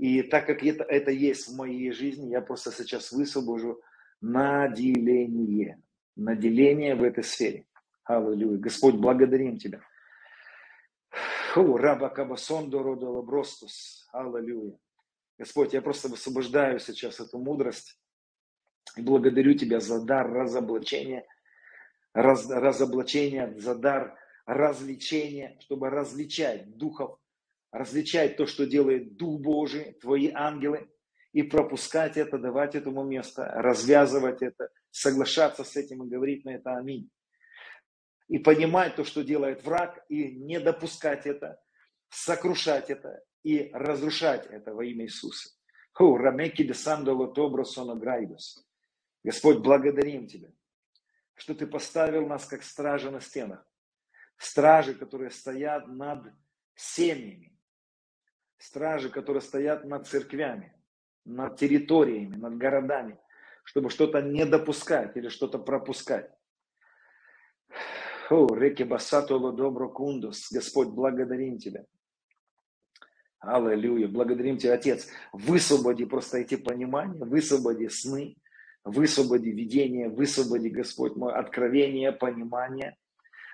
И 0.00 0.22
так 0.22 0.46
как 0.46 0.62
это, 0.62 0.82
это 0.84 1.10
есть 1.10 1.48
в 1.48 1.56
моей 1.56 1.90
жизни, 1.92 2.30
я 2.30 2.40
просто 2.40 2.72
сейчас 2.72 3.12
высвобожу 3.12 3.82
наделение. 4.22 5.82
Наделение 6.16 6.94
в 6.94 7.02
этой 7.02 7.22
сфере. 7.22 7.66
Аллилуйя. 8.04 8.56
Господь, 8.56 8.94
благодарим 8.94 9.58
Тебя. 9.58 9.82
Фу, 11.52 11.76
раба 11.76 12.08
кабасон 12.08 12.70
дородала 12.70 13.20
бростус. 13.20 14.08
Аллилуйя. 14.10 14.78
Господь, 15.38 15.74
я 15.74 15.82
просто 15.82 16.08
высвобождаю 16.08 16.78
сейчас 16.78 17.20
эту 17.20 17.38
мудрость 17.38 18.00
и 18.96 19.02
благодарю 19.02 19.52
Тебя 19.52 19.80
за 19.80 20.02
дар 20.02 20.32
разоблачения, 20.32 21.26
раз, 22.14 22.48
разоблачения, 22.48 23.52
за 23.58 23.74
дар 23.74 24.18
развлечения, 24.46 25.58
чтобы 25.60 25.90
различать 25.90 26.74
духов 26.78 27.18
различать 27.72 28.36
то, 28.36 28.46
что 28.46 28.66
делает 28.66 29.16
Дух 29.16 29.40
Божий, 29.40 29.92
твои 30.00 30.30
ангелы, 30.32 30.88
и 31.32 31.42
пропускать 31.42 32.16
это, 32.16 32.38
давать 32.38 32.74
этому 32.74 33.04
место, 33.04 33.44
развязывать 33.44 34.42
это, 34.42 34.70
соглашаться 34.90 35.62
с 35.62 35.76
этим 35.76 36.04
и 36.04 36.08
говорить 36.08 36.44
на 36.44 36.50
это 36.50 36.76
аминь. 36.76 37.08
И 38.28 38.38
понимать 38.38 38.96
то, 38.96 39.04
что 39.04 39.22
делает 39.22 39.64
враг, 39.64 40.04
и 40.08 40.36
не 40.36 40.58
допускать 40.58 41.26
это, 41.26 41.60
сокрушать 42.08 42.90
это 42.90 43.22
и 43.42 43.70
разрушать 43.72 44.46
это 44.46 44.74
во 44.74 44.84
имя 44.84 45.04
Иисуса. 45.04 45.50
Господь, 49.22 49.58
благодарим 49.58 50.26
Тебя, 50.26 50.50
что 51.34 51.54
Ты 51.54 51.66
поставил 51.66 52.26
нас 52.26 52.46
как 52.46 52.62
стражи 52.62 53.10
на 53.10 53.20
стенах. 53.20 53.64
Стражи, 54.36 54.94
которые 54.94 55.30
стоят 55.30 55.86
над 55.88 56.32
семьями, 56.74 57.59
стражи, 58.60 59.08
которые 59.08 59.40
стоят 59.40 59.84
над 59.84 60.06
церквями, 60.06 60.74
над 61.24 61.56
территориями, 61.56 62.36
над 62.36 62.56
городами, 62.56 63.18
чтобы 63.64 63.90
что-то 63.90 64.20
не 64.20 64.44
допускать 64.44 65.16
или 65.16 65.28
что-то 65.28 65.58
пропускать. 65.58 66.30
О, 68.28 68.54
реки 68.54 68.84
Басатула 68.84 69.52
Добро 69.52 69.88
Кундус, 69.88 70.52
Господь, 70.52 70.88
благодарим 70.88 71.58
Тебя. 71.58 71.84
Аллилуйя, 73.40 74.06
благодарим 74.06 74.58
Тебя, 74.58 74.74
Отец. 74.74 75.08
Высвободи 75.32 76.04
просто 76.04 76.38
эти 76.38 76.56
понимания, 76.56 77.24
высвободи 77.24 77.88
сны, 77.88 78.36
высвободи 78.84 79.50
видение, 79.50 80.10
высвободи, 80.10 80.68
Господь 80.68 81.16
мой, 81.16 81.32
откровение, 81.32 82.12
понимание, 82.12 82.96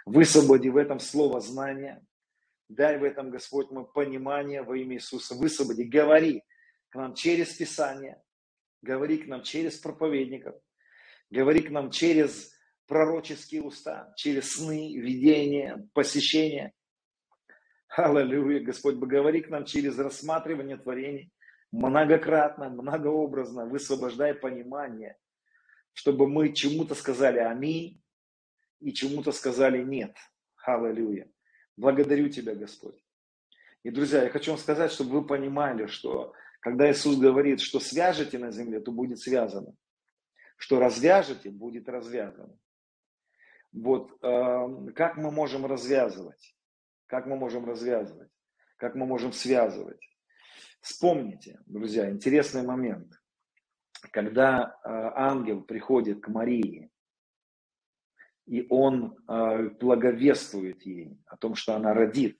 высвободи 0.04 0.68
в 0.68 0.76
этом 0.76 0.98
слово 0.98 1.40
знания, 1.40 2.04
Дай 2.68 2.98
в 2.98 3.04
этом, 3.04 3.30
Господь, 3.30 3.70
мой 3.70 3.86
понимание 3.86 4.62
во 4.62 4.76
имя 4.76 4.96
Иисуса. 4.96 5.34
Высвободи, 5.34 5.84
говори 5.84 6.42
к 6.88 6.96
нам 6.96 7.14
через 7.14 7.54
Писание, 7.54 8.20
говори 8.82 9.18
к 9.18 9.26
нам 9.26 9.42
через 9.42 9.78
проповедников, 9.78 10.56
говори 11.30 11.60
к 11.62 11.70
нам 11.70 11.90
через 11.90 12.52
пророческие 12.86 13.62
уста, 13.62 14.12
через 14.16 14.54
сны, 14.54 14.96
видения, 14.96 15.88
посещения. 15.92 16.72
Аллилуйя, 17.88 18.60
Господь, 18.60 18.96
говори 18.96 19.42
к 19.42 19.48
нам 19.48 19.64
через 19.64 19.98
рассматривание 19.98 20.76
творений, 20.76 21.32
многократно, 21.70 22.68
многообразно, 22.68 23.66
высвобождай 23.66 24.34
понимание, 24.34 25.16
чтобы 25.92 26.28
мы 26.28 26.52
чему-то 26.52 26.96
сказали 26.96 27.38
аминь 27.38 28.02
и 28.80 28.92
чему-то 28.92 29.30
сказали 29.30 29.82
нет. 29.82 30.16
Аллилуйя. 30.64 31.30
Благодарю 31.76 32.28
Тебя, 32.28 32.54
Господь. 32.54 33.02
И, 33.82 33.90
друзья, 33.90 34.24
я 34.24 34.30
хочу 34.30 34.50
вам 34.50 34.58
сказать, 34.58 34.90
чтобы 34.90 35.20
вы 35.20 35.26
понимали, 35.26 35.86
что 35.86 36.32
когда 36.60 36.90
Иисус 36.90 37.16
говорит, 37.16 37.60
что 37.60 37.78
свяжете 37.78 38.38
на 38.38 38.50
земле, 38.50 38.80
то 38.80 38.90
будет 38.90 39.20
связано. 39.20 39.74
Что 40.56 40.80
развяжете, 40.80 41.50
будет 41.50 41.88
развязано. 41.88 42.58
Вот 43.72 44.10
э, 44.22 44.92
как 44.94 45.16
мы 45.16 45.30
можем 45.30 45.66
развязывать? 45.66 46.56
Как 47.06 47.26
мы 47.26 47.36
можем 47.36 47.64
развязывать? 47.66 48.30
Как 48.76 48.94
мы 48.94 49.06
можем 49.06 49.32
связывать? 49.32 50.00
Вспомните, 50.80 51.60
друзья, 51.66 52.10
интересный 52.10 52.62
момент. 52.62 53.12
Когда 54.10 54.64
э, 54.82 54.88
ангел 55.14 55.62
приходит 55.62 56.22
к 56.22 56.28
Марии 56.28 56.90
и 58.46 58.66
он 58.70 59.16
э, 59.28 59.70
благовествует 59.70 60.82
ей 60.86 61.18
о 61.26 61.36
том, 61.36 61.54
что 61.56 61.74
она 61.74 61.92
родит, 61.92 62.38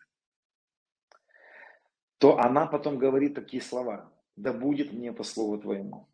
то 2.18 2.38
она 2.38 2.66
потом 2.66 2.98
говорит 2.98 3.34
такие 3.34 3.62
слова. 3.62 4.12
Да 4.36 4.52
будет 4.52 4.92
мне 4.92 5.12
по 5.12 5.24
слову 5.24 5.59
твоему. 5.59 6.09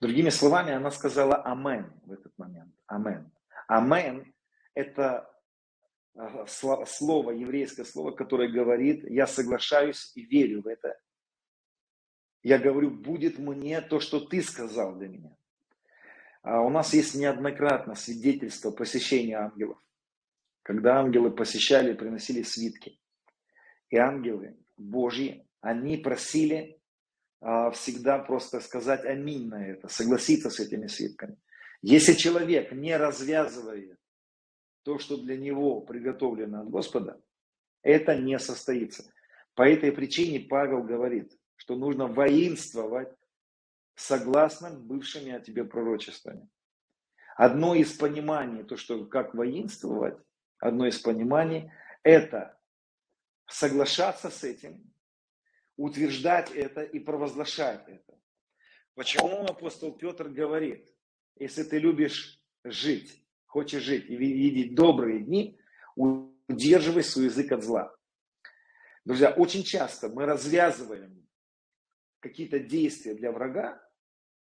Другими 0.00 0.30
словами, 0.30 0.72
она 0.72 0.90
сказала 0.90 1.44
амен 1.44 1.92
в 2.04 2.12
этот 2.12 2.36
момент. 2.36 2.74
Амен. 2.86 3.30
Амен– 3.68 4.34
это 4.74 5.30
э, 6.14 6.46
слово, 6.46 7.30
еврейское 7.30 7.84
слово, 7.84 8.10
которое 8.10 8.48
говорит, 8.48 9.04
я 9.08 9.28
соглашаюсь 9.28 10.10
и 10.16 10.22
верю 10.22 10.62
в 10.62 10.66
это. 10.66 10.98
Я 12.42 12.58
говорю, 12.58 12.90
будет 12.90 13.38
мне 13.38 13.80
то, 13.80 14.00
что 14.00 14.18
ты 14.18 14.42
сказал 14.42 14.96
для 14.96 15.08
меня. 15.08 15.36
А 16.42 16.60
у 16.60 16.70
нас 16.70 16.92
есть 16.92 17.14
неоднократно 17.14 17.94
свидетельство 17.94 18.72
посещения 18.72 19.36
ангелов, 19.36 19.78
когда 20.62 20.98
ангелы 20.98 21.30
посещали, 21.30 21.94
приносили 21.94 22.42
свитки. 22.42 22.98
И 23.90 23.96
ангелы 23.96 24.56
Божьи, 24.76 25.46
они 25.60 25.96
просили 25.96 26.80
а, 27.40 27.70
всегда 27.70 28.18
просто 28.18 28.60
сказать 28.60 29.04
аминь 29.04 29.48
на 29.48 29.64
это, 29.66 29.88
согласиться 29.88 30.50
с 30.50 30.58
этими 30.58 30.88
свитками. 30.88 31.36
Если 31.80 32.14
человек 32.14 32.72
не 32.72 32.96
развязывает 32.96 33.98
то, 34.82 34.98
что 34.98 35.16
для 35.16 35.36
него 35.36 35.80
приготовлено 35.80 36.62
от 36.62 36.70
Господа, 36.70 37.20
это 37.82 38.16
не 38.16 38.38
состоится. 38.38 39.12
По 39.54 39.62
этой 39.62 39.92
причине 39.92 40.40
Павел 40.40 40.82
говорит, 40.82 41.32
что 41.56 41.76
нужно 41.76 42.06
воинствовать 42.06 43.12
согласно 44.02 44.70
бывшими 44.70 45.32
о 45.32 45.40
тебе 45.40 45.64
пророчествами. 45.64 46.48
Одно 47.36 47.74
из 47.74 47.92
пониманий, 47.92 48.64
то, 48.64 48.76
что 48.76 49.06
как 49.06 49.34
воинствовать, 49.34 50.18
одно 50.58 50.86
из 50.86 50.98
пониманий, 50.98 51.70
это 52.02 52.58
соглашаться 53.46 54.28
с 54.28 54.44
этим, 54.44 54.92
утверждать 55.76 56.50
это 56.50 56.82
и 56.82 56.98
провозглашать 56.98 57.88
это. 57.88 58.18
Почему 58.94 59.44
апостол 59.44 59.92
Петр 59.92 60.28
говорит, 60.28 60.92
если 61.36 61.62
ты 61.62 61.78
любишь 61.78 62.42
жить, 62.64 63.24
хочешь 63.46 63.82
жить 63.82 64.10
и 64.10 64.16
видеть 64.16 64.74
добрые 64.74 65.20
дни, 65.20 65.58
удерживай 65.96 67.04
свой 67.04 67.26
язык 67.26 67.52
от 67.52 67.62
зла. 67.62 67.94
Друзья, 69.04 69.30
очень 69.30 69.62
часто 69.62 70.08
мы 70.08 70.26
развязываем 70.26 71.26
какие-то 72.20 72.58
действия 72.60 73.14
для 73.14 73.32
врага, 73.32 73.82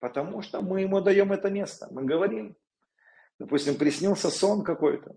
потому 0.00 0.42
что 0.42 0.60
мы 0.60 0.82
ему 0.82 1.00
даем 1.00 1.32
это 1.32 1.50
место. 1.50 1.88
Мы 1.90 2.04
говорим, 2.04 2.56
допустим, 3.38 3.76
приснился 3.76 4.30
сон 4.30 4.64
какой-то. 4.64 5.16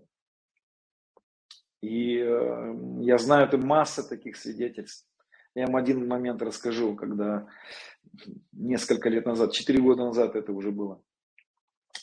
И 1.80 2.18
э, 2.18 2.74
я 3.00 3.18
знаю, 3.18 3.46
это 3.46 3.56
масса 3.56 4.06
таких 4.06 4.36
свидетельств. 4.36 5.06
Я 5.54 5.66
вам 5.66 5.76
один 5.76 6.06
момент 6.06 6.42
расскажу, 6.42 6.94
когда 6.94 7.48
несколько 8.52 9.08
лет 9.08 9.26
назад, 9.26 9.52
четыре 9.52 9.80
года 9.80 10.04
назад 10.04 10.36
это 10.36 10.52
уже 10.52 10.70
было. 10.70 11.02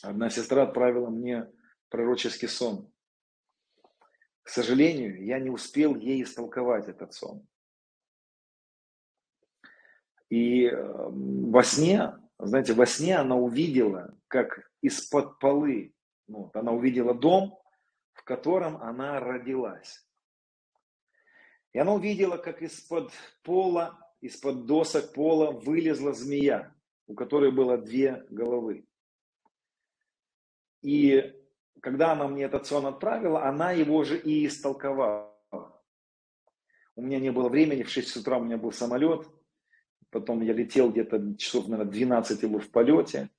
Одна 0.02 0.30
сестра 0.30 0.64
отправила 0.64 1.08
мне 1.08 1.50
пророческий 1.88 2.48
сон. 2.48 2.90
К 4.42 4.50
сожалению, 4.50 5.24
я 5.24 5.38
не 5.38 5.50
успел 5.50 5.94
ей 5.96 6.22
истолковать 6.22 6.88
этот 6.88 7.12
сон. 7.12 7.46
И 10.30 10.66
эм, 10.66 11.50
во 11.50 11.62
сне, 11.62 12.12
знаете, 12.46 12.72
во 12.72 12.86
сне 12.86 13.16
она 13.16 13.36
увидела, 13.36 14.16
как 14.28 14.70
из-под 14.80 15.38
полы, 15.40 15.94
ну, 16.28 16.50
она 16.54 16.72
увидела 16.72 17.14
дом, 17.14 17.58
в 18.12 18.22
котором 18.22 18.76
она 18.76 19.18
родилась. 19.18 20.06
И 21.72 21.78
она 21.78 21.94
увидела, 21.94 22.36
как 22.36 22.62
из-под 22.62 23.12
пола, 23.42 23.98
из-под 24.20 24.66
досок 24.66 25.12
пола 25.12 25.50
вылезла 25.50 26.12
змея, 26.12 26.74
у 27.06 27.14
которой 27.14 27.50
было 27.50 27.76
две 27.76 28.24
головы. 28.30 28.86
И 30.82 31.34
когда 31.80 32.12
она 32.12 32.28
мне 32.28 32.44
этот 32.44 32.66
сон 32.66 32.86
отправила, 32.86 33.44
она 33.44 33.72
его 33.72 34.04
же 34.04 34.18
и 34.18 34.46
истолковала. 34.46 35.34
У 36.94 37.02
меня 37.02 37.20
не 37.20 37.30
было 37.30 37.48
времени, 37.48 37.82
в 37.82 37.90
6 37.90 38.16
утра 38.16 38.38
у 38.38 38.44
меня 38.44 38.56
был 38.56 38.72
самолет, 38.72 39.28
потом 40.10 40.42
я 40.42 40.52
летел 40.52 40.90
где-то 40.90 41.34
часов, 41.36 41.68
наверное, 41.68 41.92
12 41.92 42.50
был 42.50 42.60
в 42.60 42.70
полете, 42.70 43.30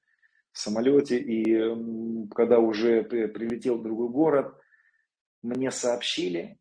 в 0.51 0.57
самолете, 0.57 1.17
и 1.17 2.27
когда 2.33 2.59
уже 2.59 3.03
прилетел 3.03 3.77
в 3.77 3.83
другой 3.83 4.09
город, 4.09 4.55
мне 5.41 5.71
сообщили, 5.71 6.57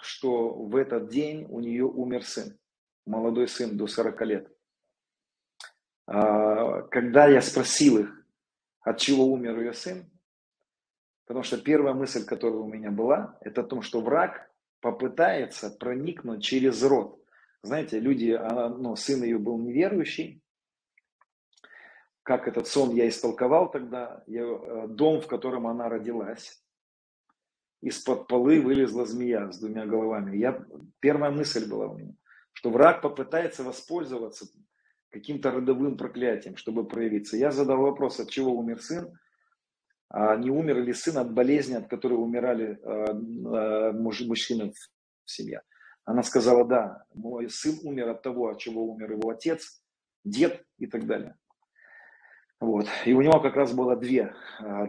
что 0.00 0.52
в 0.52 0.74
этот 0.76 1.08
день 1.08 1.46
у 1.48 1.60
нее 1.60 1.84
умер 1.84 2.24
сын, 2.24 2.58
молодой 3.06 3.48
сын 3.48 3.76
до 3.76 3.86
40 3.86 4.20
лет. 4.22 4.56
А, 6.06 6.82
когда 6.82 7.26
я 7.26 7.40
спросил 7.40 7.98
их, 7.98 8.26
от 8.80 8.98
чего 8.98 9.26
умер 9.26 9.60
ее 9.60 9.72
сын? 9.72 10.10
Потому 11.26 11.42
что 11.42 11.58
первая 11.58 11.94
мысль, 11.94 12.24
которая 12.24 12.58
у 12.58 12.68
меня 12.68 12.90
была, 12.90 13.36
это 13.40 13.62
о 13.62 13.64
том, 13.64 13.82
что 13.82 14.00
враг 14.00 14.48
попытается 14.80 15.70
проникнуть 15.70 16.44
через 16.44 16.82
род. 16.82 17.20
Знаете, 17.62 17.98
люди, 18.00 18.30
она, 18.30 18.68
ну, 18.68 18.96
сын 18.96 19.22
ее 19.22 19.38
был 19.38 19.58
неверующий. 19.58 20.42
Как 22.22 22.48
этот 22.48 22.66
сон 22.66 22.94
я 22.94 23.08
истолковал 23.08 23.70
тогда, 23.70 24.22
я, 24.26 24.42
э, 24.42 24.86
дом, 24.88 25.20
в 25.20 25.26
котором 25.26 25.66
она 25.66 25.88
родилась, 25.88 26.62
из-под 27.80 28.26
полы 28.26 28.60
вылезла 28.60 29.06
змея 29.06 29.50
с 29.52 29.58
двумя 29.58 29.86
головами. 29.86 30.36
Я, 30.36 30.64
первая 31.00 31.30
мысль 31.30 31.68
была 31.68 31.88
у 31.88 31.96
меня, 31.96 32.14
что 32.52 32.70
враг 32.70 33.02
попытается 33.02 33.62
воспользоваться 33.62 34.46
каким-то 35.10 35.50
родовым 35.50 35.96
проклятием, 35.96 36.56
чтобы 36.56 36.86
проявиться. 36.86 37.36
Я 37.36 37.52
задал 37.52 37.78
вопрос, 37.78 38.18
от 38.18 38.28
чего 38.30 38.52
умер 38.52 38.82
сын, 38.82 39.16
а 40.08 40.36
не 40.36 40.50
умер 40.50 40.82
ли 40.82 40.92
сын 40.92 41.18
от 41.18 41.32
болезни, 41.32 41.74
от 41.74 41.88
которой 41.88 42.14
умирали 42.14 42.78
э, 42.82 43.92
мужчины 43.92 44.72
в 44.72 45.30
семье. 45.30 45.62
Она 46.06 46.22
сказала, 46.22 46.64
да, 46.64 47.04
мой 47.14 47.50
сын 47.50 47.78
умер 47.82 48.08
от 48.08 48.22
того, 48.22 48.48
от 48.48 48.58
чего 48.58 48.84
умер 48.84 49.12
его 49.12 49.28
отец, 49.28 49.82
дед 50.24 50.64
и 50.78 50.86
так 50.86 51.04
далее. 51.04 51.36
Вот. 52.60 52.86
И 53.04 53.12
у 53.12 53.20
него 53.20 53.40
как 53.40 53.56
раз 53.56 53.74
было 53.74 53.96
две, 53.96 54.32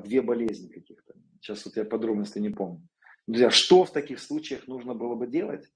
две 0.04 0.22
болезни 0.22 0.70
каких-то. 0.70 1.16
Сейчас 1.42 1.66
вот 1.66 1.76
я 1.76 1.86
подробности 1.86 2.38
не 2.38 2.52
помню. 2.52 2.88
Друзья, 3.26 3.50
что 3.50 3.84
в 3.84 3.92
таких 3.92 4.20
случаях 4.20 4.68
нужно 4.68 4.94
было 4.94 5.16
бы 5.16 5.26
делать? 5.28 5.68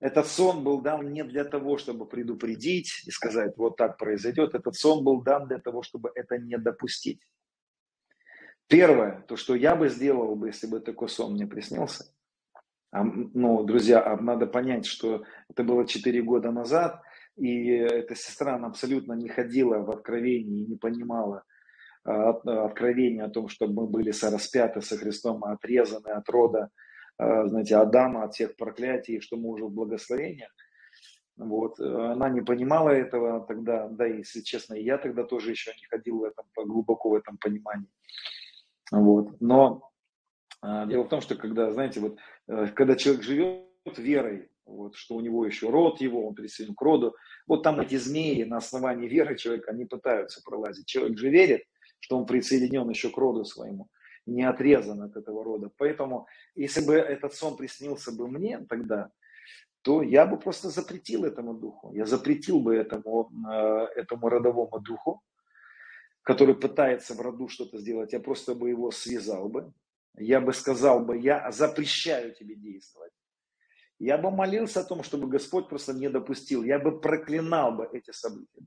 Этот 0.00 0.26
сон 0.26 0.64
был 0.64 0.80
дан 0.80 1.12
не 1.12 1.22
для 1.22 1.44
того, 1.44 1.76
чтобы 1.76 2.08
предупредить 2.08 3.02
и 3.06 3.10
сказать, 3.10 3.58
вот 3.58 3.76
так 3.76 3.98
произойдет. 3.98 4.54
Этот 4.54 4.76
сон 4.76 5.04
был 5.04 5.22
дан 5.22 5.46
для 5.46 5.58
того, 5.58 5.82
чтобы 5.82 6.10
это 6.14 6.38
не 6.38 6.56
допустить. 6.56 7.20
Первое, 8.66 9.20
то, 9.28 9.36
что 9.36 9.54
я 9.54 9.76
бы 9.76 9.90
сделал 9.90 10.34
бы, 10.36 10.48
если 10.48 10.66
бы 10.68 10.80
такой 10.80 11.10
сон 11.10 11.34
мне 11.34 11.46
приснился, 11.46 12.04
а, 12.04 12.19
ну, 12.92 13.62
друзья, 13.64 14.04
а 14.04 14.16
надо 14.20 14.46
понять, 14.46 14.86
что 14.86 15.24
это 15.48 15.62
было 15.64 15.86
4 15.86 16.22
года 16.22 16.50
назад, 16.50 17.02
и 17.36 17.68
эта 17.68 18.14
сестра, 18.14 18.56
она 18.56 18.68
абсолютно 18.68 19.12
не 19.14 19.28
ходила 19.28 19.78
в 19.78 19.90
откровении, 19.90 20.66
не 20.66 20.76
понимала 20.76 21.44
а, 22.04 22.30
откровения 22.64 23.24
о 23.24 23.30
том, 23.30 23.48
что 23.48 23.66
мы 23.66 23.86
были 23.86 24.10
сораспяты 24.10 24.82
со 24.82 24.96
Христом, 24.96 25.44
отрезаны 25.44 26.08
от 26.08 26.28
рода 26.28 26.70
Э, 27.20 27.46
знаете, 27.46 27.76
Адама 27.76 28.24
от 28.24 28.34
всех 28.34 28.56
проклятий, 28.56 29.20
что 29.20 29.36
мы 29.36 29.50
уже 29.50 29.66
в 29.66 29.72
благословениях. 29.72 30.50
Вот. 31.36 31.78
Она 31.78 32.28
не 32.30 32.40
понимала 32.40 32.90
этого 32.90 33.46
тогда, 33.46 33.88
да, 33.88 34.06
если 34.06 34.40
честно, 34.40 34.74
и 34.74 34.84
я 34.84 34.98
тогда 34.98 35.24
тоже 35.24 35.50
еще 35.50 35.72
не 35.72 35.86
ходил 35.86 36.18
в 36.18 36.24
этом, 36.24 36.46
глубоко 36.56 37.10
в 37.10 37.14
этом 37.14 37.36
понимании. 37.38 37.88
Вот. 38.90 39.40
Но 39.40 39.66
а, 39.66 39.89
дело 40.62 41.04
в 41.04 41.08
том, 41.08 41.20
что 41.20 41.34
когда, 41.36 41.72
знаете, 41.72 42.00
вот, 42.00 42.18
э, 42.48 42.66
когда 42.74 42.96
человек 42.96 43.22
живет 43.22 43.64
верой, 43.96 44.50
вот, 44.66 44.94
что 44.94 45.16
у 45.16 45.20
него 45.20 45.46
еще 45.46 45.70
род 45.70 46.00
его, 46.00 46.26
он 46.28 46.34
присоединен 46.34 46.74
к 46.74 46.82
роду, 46.82 47.16
вот 47.46 47.62
там 47.62 47.80
эти 47.80 47.96
змеи 47.96 48.44
на 48.44 48.58
основании 48.58 49.08
веры 49.08 49.36
человека, 49.36 49.70
они 49.70 49.84
пытаются 49.84 50.42
пролазить. 50.44 50.86
Человек 50.86 51.18
же 51.18 51.30
верит, 51.30 51.62
что 52.00 52.18
он 52.18 52.26
присоединен 52.26 52.88
еще 52.88 53.10
к 53.10 53.16
роду 53.16 53.44
своему 53.44 53.88
не 54.26 54.42
отрезан 54.42 55.02
от 55.02 55.16
этого 55.16 55.44
рода. 55.44 55.70
Поэтому, 55.76 56.26
если 56.54 56.84
бы 56.84 56.94
этот 56.94 57.34
сон 57.34 57.56
приснился 57.56 58.12
бы 58.12 58.28
мне 58.28 58.58
тогда, 58.68 59.10
то 59.82 60.02
я 60.02 60.26
бы 60.26 60.38
просто 60.38 60.68
запретил 60.68 61.24
этому 61.24 61.54
духу. 61.54 61.92
Я 61.94 62.06
запретил 62.06 62.60
бы 62.60 62.76
этому, 62.76 63.30
э, 63.50 63.86
этому 63.96 64.28
родовому 64.28 64.78
духу, 64.80 65.22
который 66.22 66.54
пытается 66.54 67.14
в 67.14 67.20
роду 67.20 67.48
что-то 67.48 67.78
сделать, 67.78 68.12
я 68.12 68.20
просто 68.20 68.54
бы 68.54 68.68
его 68.68 68.90
связал 68.90 69.48
бы. 69.48 69.72
Я 70.16 70.40
бы 70.40 70.52
сказал 70.52 71.04
бы, 71.04 71.18
я 71.18 71.50
запрещаю 71.50 72.34
тебе 72.34 72.56
действовать. 72.56 73.12
Я 73.98 74.16
бы 74.16 74.30
молился 74.30 74.80
о 74.80 74.84
том, 74.84 75.02
чтобы 75.02 75.28
Господь 75.28 75.68
просто 75.68 75.92
не 75.92 76.08
допустил. 76.08 76.64
Я 76.64 76.78
бы 76.78 77.00
проклинал 77.00 77.72
бы 77.72 77.88
эти 77.92 78.10
события. 78.12 78.62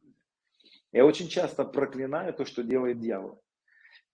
Я 0.92 1.06
очень 1.06 1.28
часто 1.28 1.64
проклинаю 1.66 2.34
то, 2.34 2.46
что 2.46 2.64
делает 2.64 3.00
дьявол. 3.00 3.42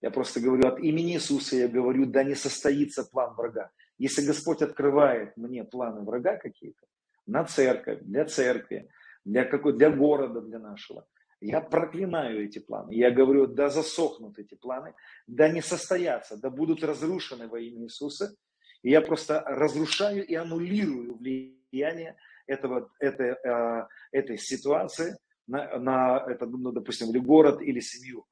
Я 0.00 0.10
просто 0.10 0.40
говорю 0.40 0.66
от 0.66 0.80
имени 0.80 1.12
Иисуса, 1.14 1.56
я 1.56 1.68
говорю, 1.68 2.06
да 2.06 2.24
не 2.24 2.34
состоится 2.34 3.04
план 3.04 3.34
врага. 3.34 3.70
Если 3.98 4.24
Господь 4.24 4.62
открывает 4.62 5.36
мне 5.36 5.62
планы 5.62 6.00
врага 6.00 6.36
какие-то, 6.38 6.86
на 7.26 7.44
церковь, 7.44 8.00
для 8.00 8.24
церкви, 8.24 8.88
для, 9.26 9.44
какой, 9.44 9.76
для 9.76 9.90
города, 9.90 10.40
для 10.40 10.58
нашего, 10.58 11.06
я 11.40 11.60
проклинаю 11.60 12.44
эти 12.44 12.58
планы. 12.58 12.92
Я 12.92 13.10
говорю, 13.10 13.46
да 13.46 13.70
засохнут 13.70 14.38
эти 14.38 14.54
планы, 14.54 14.94
да 15.26 15.48
не 15.48 15.62
состоятся, 15.62 16.36
да 16.36 16.50
будут 16.50 16.84
разрушены 16.84 17.48
во 17.48 17.58
имя 17.58 17.84
Иисуса. 17.84 18.34
И 18.82 18.90
я 18.90 19.00
просто 19.00 19.40
разрушаю 19.46 20.26
и 20.26 20.34
аннулирую 20.34 21.16
влияние 21.16 22.16
этого, 22.46 22.90
этой, 22.98 23.36
э, 23.42 23.86
этой 24.12 24.38
ситуации 24.38 25.16
на, 25.46 25.78
на 25.78 26.24
это, 26.26 26.46
ну, 26.46 26.72
допустим, 26.72 27.10
или 27.10 27.18
город, 27.18 27.60
или 27.62 27.80
семью. 27.80 28.26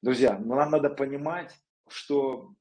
Друзья, 0.00 0.38
нам 0.38 0.70
надо 0.70 0.90
понимать, 0.90 1.52
что 1.88 2.54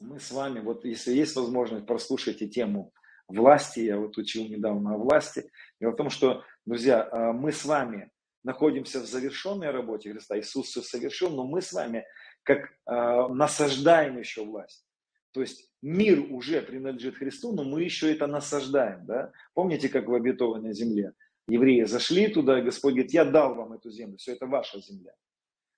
мы 0.00 0.20
с 0.20 0.30
вами, 0.30 0.60
вот 0.60 0.84
если 0.84 1.12
есть 1.12 1.34
возможность, 1.34 1.86
прослушайте 1.86 2.48
тему 2.48 2.92
власти, 3.26 3.80
я 3.80 3.98
вот 3.98 4.16
учил 4.16 4.44
недавно 4.44 4.94
о 4.94 4.98
власти. 4.98 5.50
Дело 5.80 5.92
в 5.92 5.96
том, 5.96 6.10
что, 6.10 6.44
друзья, 6.66 7.08
а, 7.10 7.32
мы 7.32 7.50
с 7.52 7.64
вами 7.64 8.11
находимся 8.44 9.00
в 9.00 9.06
завершенной 9.06 9.70
работе 9.70 10.12
Христа, 10.12 10.38
Иисус 10.38 10.68
все 10.68 10.82
совершил, 10.82 11.30
но 11.30 11.46
мы 11.46 11.62
с 11.62 11.72
вами 11.72 12.04
как 12.42 12.70
э, 12.86 13.28
насаждаем 13.28 14.18
еще 14.18 14.44
власть. 14.44 14.84
То 15.32 15.40
есть 15.40 15.70
мир 15.80 16.20
уже 16.30 16.60
принадлежит 16.60 17.16
Христу, 17.16 17.52
но 17.52 17.64
мы 17.64 17.82
еще 17.82 18.12
это 18.12 18.26
насаждаем. 18.26 19.06
Да? 19.06 19.32
Помните, 19.54 19.88
как 19.88 20.06
в 20.06 20.14
обетованной 20.14 20.74
земле? 20.74 21.12
Евреи 21.48 21.84
зашли 21.84 22.28
туда, 22.28 22.58
и 22.58 22.62
Господь 22.62 22.94
говорит, 22.94 23.12
я 23.12 23.24
дал 23.24 23.54
вам 23.54 23.72
эту 23.72 23.90
землю, 23.90 24.16
все 24.18 24.32
это 24.32 24.46
ваша 24.46 24.80
земля. 24.80 25.12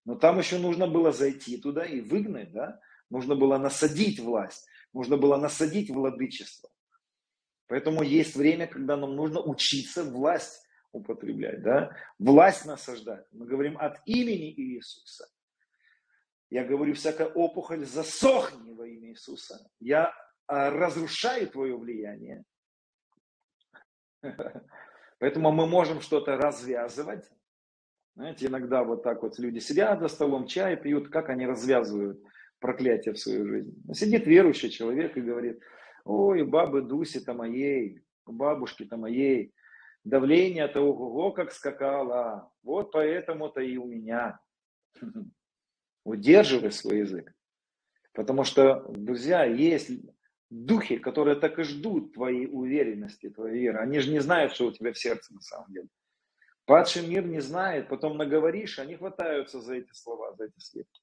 Но 0.04 0.16
там 0.16 0.38
еще 0.38 0.58
нужно 0.58 0.86
было 0.86 1.12
зайти 1.12 1.56
туда 1.56 1.84
и 1.84 2.00
выгнать, 2.00 2.52
да? 2.52 2.80
нужно 3.10 3.34
было 3.36 3.58
насадить 3.58 4.20
власть, 4.20 4.66
нужно 4.92 5.16
было 5.16 5.36
насадить 5.36 5.90
владычество. 5.90 6.70
Поэтому 7.66 8.02
есть 8.02 8.36
время, 8.36 8.66
когда 8.66 8.96
нам 8.96 9.16
нужно 9.16 9.40
учиться 9.40 10.04
власть 10.04 10.63
употреблять, 10.94 11.62
да? 11.62 11.96
власть 12.18 12.64
насаждать. 12.64 13.26
Мы 13.32 13.46
говорим 13.46 13.76
от 13.78 14.00
имени 14.06 14.52
Иисуса. 14.52 15.28
Я 16.50 16.64
говорю, 16.64 16.94
всякая 16.94 17.28
опухоль 17.28 17.84
засохни 17.84 18.72
во 18.72 18.86
имя 18.86 19.10
Иисуса. 19.10 19.58
Я 19.80 20.14
а, 20.46 20.70
разрушаю 20.70 21.48
твое 21.48 21.76
влияние. 21.76 22.44
Поэтому 25.18 25.52
мы 25.52 25.66
можем 25.66 26.00
что-то 26.00 26.36
развязывать. 26.36 27.28
Знаете, 28.14 28.46
иногда 28.46 28.84
вот 28.84 29.02
так 29.02 29.22
вот 29.22 29.38
люди 29.38 29.58
сидят 29.58 30.00
за 30.00 30.08
столом, 30.08 30.46
чай 30.46 30.76
пьют, 30.76 31.08
как 31.08 31.28
они 31.28 31.46
развязывают 31.46 32.22
проклятие 32.60 33.14
в 33.14 33.18
свою 33.18 33.46
жизнь. 33.48 33.74
Сидит 33.92 34.26
верующий 34.26 34.70
человек 34.70 35.16
и 35.16 35.20
говорит, 35.20 35.60
ой, 36.04 36.44
бабы 36.44 36.82
Дуси-то 36.82 37.34
моей, 37.34 38.02
бабушки-то 38.26 38.96
моей, 38.96 39.52
давление-то 40.04 40.80
ого-го 40.80 41.32
как 41.32 41.52
скакало, 41.52 42.50
вот 42.62 42.92
поэтому-то 42.92 43.60
и 43.60 43.76
у 43.76 43.86
меня. 43.86 44.40
Удерживай 46.04 46.70
свой 46.70 46.98
язык. 46.98 47.32
Потому 48.12 48.44
что, 48.44 48.84
друзья, 48.90 49.44
есть 49.44 49.90
духи, 50.50 50.98
которые 50.98 51.36
так 51.36 51.58
и 51.58 51.64
ждут 51.64 52.12
твоей 52.12 52.46
уверенности, 52.46 53.30
твоей 53.30 53.60
веры. 53.60 53.78
Они 53.78 53.98
же 53.98 54.10
не 54.10 54.20
знают, 54.20 54.52
что 54.52 54.66
у 54.66 54.72
тебя 54.72 54.92
в 54.92 54.98
сердце 54.98 55.34
на 55.34 55.40
самом 55.40 55.72
деле. 55.72 55.88
Падший 56.66 57.06
мир 57.06 57.26
не 57.26 57.40
знает, 57.40 57.88
потом 57.88 58.16
наговоришь, 58.16 58.78
они 58.78 58.96
хватаются 58.96 59.60
за 59.60 59.74
эти 59.76 59.92
слова, 59.92 60.34
за 60.34 60.44
эти 60.44 60.58
сливки. 60.58 61.00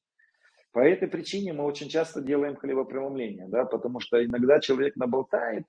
По 0.71 0.79
этой 0.79 1.07
причине 1.07 1.53
мы 1.53 1.65
очень 1.65 1.89
часто 1.89 2.21
делаем 2.21 2.55
хлебопреломление, 2.55 3.47
да, 3.47 3.65
потому 3.65 3.99
что 3.99 4.23
иногда 4.23 4.59
человек 4.59 4.95
наболтает, 4.95 5.65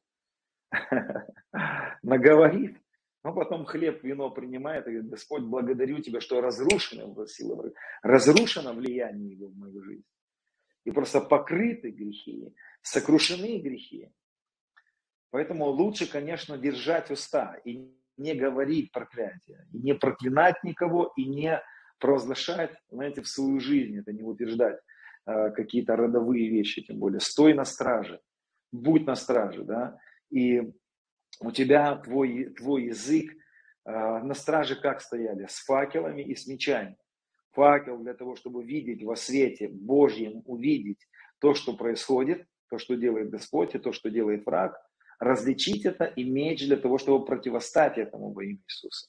наговорит, 2.03 2.82
но 3.24 3.32
потом 3.32 3.64
хлеб, 3.64 4.02
вино 4.02 4.30
принимает 4.30 4.86
и 4.86 4.90
говорит, 4.90 5.10
Господь, 5.10 5.42
благодарю 5.42 6.00
Тебя, 6.00 6.20
что 6.20 6.40
разрушено, 6.40 7.26
сила, 7.26 7.72
разрушено 8.02 8.72
влияние 8.72 9.32
Его 9.32 9.48
в 9.48 9.56
мою 9.56 9.82
жизнь. 9.82 10.04
И 10.84 10.90
просто 10.90 11.20
покрыты 11.20 11.90
грехи, 11.90 12.52
сокрушены 12.82 13.58
грехи. 13.58 14.10
Поэтому 15.30 15.66
лучше, 15.66 16.10
конечно, 16.10 16.58
держать 16.58 17.10
уста 17.10 17.54
и 17.64 17.94
не 18.16 18.34
говорить 18.34 18.90
проклятие, 18.92 19.66
и 19.72 19.78
не 19.78 19.94
проклинать 19.94 20.62
никого, 20.64 21.12
и 21.16 21.24
не 21.24 21.62
провозглашать, 21.98 22.72
знаете, 22.90 23.22
в 23.22 23.28
свою 23.28 23.60
жизнь, 23.60 23.98
это 23.98 24.12
не 24.12 24.22
утверждать 24.22 24.80
э, 25.26 25.50
какие-то 25.50 25.94
родовые 25.94 26.50
вещи, 26.50 26.82
тем 26.82 26.98
более. 26.98 27.20
Стой 27.20 27.54
на 27.54 27.64
страже, 27.64 28.20
будь 28.72 29.06
на 29.06 29.14
страже, 29.14 29.62
да, 29.62 29.98
и 30.28 30.72
у 31.41 31.51
тебя 31.51 31.97
твой, 31.97 32.51
твой 32.51 32.85
язык 32.85 33.33
э, 33.33 33.91
на 33.91 34.35
страже 34.35 34.76
как 34.76 35.01
стояли? 35.01 35.47
С 35.47 35.64
факелами 35.64 36.22
и 36.22 36.35
с 36.35 36.47
мечами. 36.47 36.97
Факел 37.53 37.99
для 37.99 38.14
того, 38.14 38.37
чтобы 38.37 38.64
видеть 38.64 39.03
во 39.03 39.16
свете 39.16 39.68
Божьем, 39.68 40.43
увидеть 40.47 41.07
то, 41.39 41.55
что 41.55 41.76
происходит, 41.76 42.47
то, 42.70 42.78
что 42.78 42.95
делает 42.95 43.30
Господь 43.30 43.74
и 43.74 43.78
то, 43.78 43.93
что 43.93 44.09
делает 44.11 44.47
враг, 44.47 44.80
различить 45.18 45.85
это 45.85 46.05
и 46.05 46.24
меч 46.24 46.66
для 46.66 46.76
того, 46.76 46.99
чтобы 46.99 47.24
противостать 47.24 47.99
этому 47.99 48.33
во 48.33 48.45
имя 48.45 48.59
Иисуса. 48.66 49.09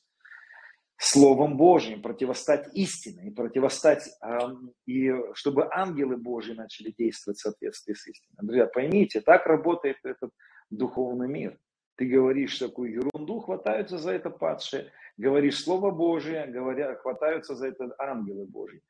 Словом 0.98 1.58
Божьим 1.58 2.02
противостать 2.02 2.68
истине 2.74 3.28
и 3.28 3.32
противостать, 3.32 4.08
э, 4.22 4.38
и 4.86 5.12
чтобы 5.34 5.68
ангелы 5.74 6.18
Божьи 6.18 6.54
начали 6.54 6.94
действовать 6.98 7.40
в 7.40 7.42
соответствии 7.42 7.94
с 7.94 8.08
истиной. 8.08 8.38
Друзья, 8.42 8.68
поймите, 8.68 9.22
так 9.22 9.46
работает 9.46 9.98
этот 10.04 10.32
духовный 10.70 11.28
мир. 11.28 11.58
Ты 11.96 12.06
говоришь 12.06 12.58
такую 12.58 12.91
ерунду, 12.91 13.39
хватаются 13.39 13.98
за 13.98 14.12
это 14.14 14.30
падшие. 14.30 14.91
Говоришь 15.18 15.64
Слово 15.64 15.91
Божие, 15.91 16.48
говоря, 16.48 16.96
хватаются 16.96 17.56
за 17.56 17.68
это 17.68 17.94
ангелы 18.00 18.46
Божьи. 18.46 18.82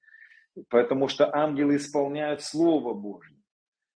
Потому 0.69 1.07
что 1.07 1.35
ангелы 1.35 1.75
исполняют 1.75 2.41
Слово 2.41 2.93
Божье. 2.93 3.37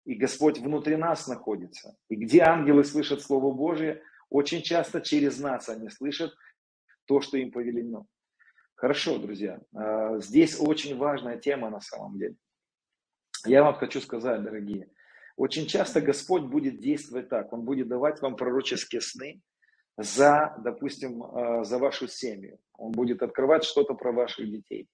И 0.05 0.15
Господь 0.15 0.59
внутри 0.59 0.97
нас 0.97 1.27
находится. 1.27 1.97
И 2.09 2.17
где 2.17 2.43
ангелы 2.43 2.85
слышат 2.85 3.23
Слово 3.23 3.53
Божие, 3.53 4.03
очень 4.31 4.63
часто 4.63 5.01
через 5.01 5.39
нас 5.39 5.69
они 5.69 5.91
слышат 5.91 6.33
то, 7.07 7.21
что 7.21 7.37
им 7.37 7.51
повелено. 7.51 8.07
Хорошо, 8.75 9.19
друзья. 9.19 9.61
А, 9.75 10.19
здесь 10.21 10.59
очень 10.59 10.97
важная 10.97 11.39
тема 11.39 11.71
на 11.71 11.81
самом 11.81 12.19
деле. 12.19 12.37
Я 13.47 13.63
вам 13.63 13.75
хочу 13.75 14.01
сказать, 14.01 14.43
дорогие, 14.43 14.89
очень 15.37 15.67
часто 15.67 16.01
Господь 16.01 16.45
будет 16.45 16.81
действовать 16.81 17.29
так. 17.29 17.53
Он 17.53 17.65
будет 17.65 17.89
давать 17.89 18.21
вам 18.23 18.37
пророческие 18.37 19.01
сны 19.01 19.41
за, 19.97 20.55
допустим, 20.63 21.23
э, 21.23 21.65
за 21.65 21.79
вашу 21.79 22.09
семью. 22.09 22.59
Он 22.75 22.93
будет 22.93 23.23
открывать 23.23 23.65
что-то 23.65 23.95
про 23.95 24.13
ваших 24.13 24.51
детей. 24.51 24.89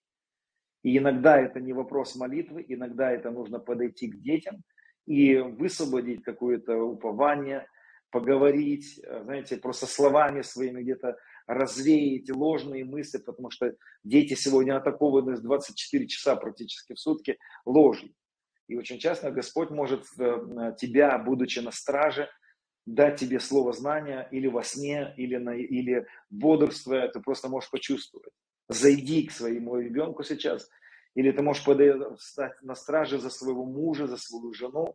И 0.83 0.97
иногда 0.97 1.39
это 1.39 1.61
не 1.61 1.73
вопрос 1.73 2.17
молитвы, 2.17 2.65
иногда 2.67 3.11
это 3.11 3.31
нужно 3.31 3.59
подойти 3.59 4.09
к 4.09 4.21
детям 4.21 4.63
и 5.07 5.37
высвободить 5.37 6.23
какое-то 6.23 6.77
упование, 6.83 7.67
поговорить, 8.11 8.99
э, 9.03 9.23
знаете, 9.25 9.57
просто 9.59 9.87
словами 9.87 10.43
своими 10.43 10.83
где-то 10.83 11.17
развеять 11.47 12.31
ложные 12.31 12.85
мысли, 12.85 13.19
потому 13.19 13.51
что 13.51 13.75
дети 14.05 14.35
сегодня 14.35 14.77
атакованы 14.77 15.37
24 15.37 16.07
часа 16.07 16.37
практически 16.37 16.95
в 16.95 16.99
сутки 16.99 17.39
ложью. 17.67 18.15
И 18.71 18.77
очень 18.77 19.01
часто 19.01 19.33
Господь 19.33 19.71
может 19.71 20.05
э, 20.17 20.75
тебя, 20.79 21.19
будучи 21.19 21.59
на 21.59 21.73
страже, 21.73 22.29
дать 22.87 23.19
тебе 23.19 23.41
слово 23.41 23.73
знания 23.73 24.29
или 24.31 24.47
во 24.47 24.63
сне, 24.63 25.13
или, 25.17 25.39
на, 25.39 25.57
или 25.57 26.07
бодрствуя, 26.31 27.09
ты 27.09 27.19
просто 27.21 27.49
можешь 27.49 27.69
почувствовать. 27.69 28.33
Зайди 28.69 29.27
к 29.27 29.33
своему 29.33 29.77
ребенку 29.77 30.23
сейчас, 30.23 30.71
или 31.17 31.33
ты 31.33 31.43
можешь 31.43 31.65
подойти, 31.65 31.99
стать 32.19 32.63
на 32.63 32.77
страже 32.77 33.19
за 33.19 33.29
своего 33.29 33.65
мужа, 33.65 34.07
за 34.07 34.17
свою 34.17 34.53
жену. 34.53 34.95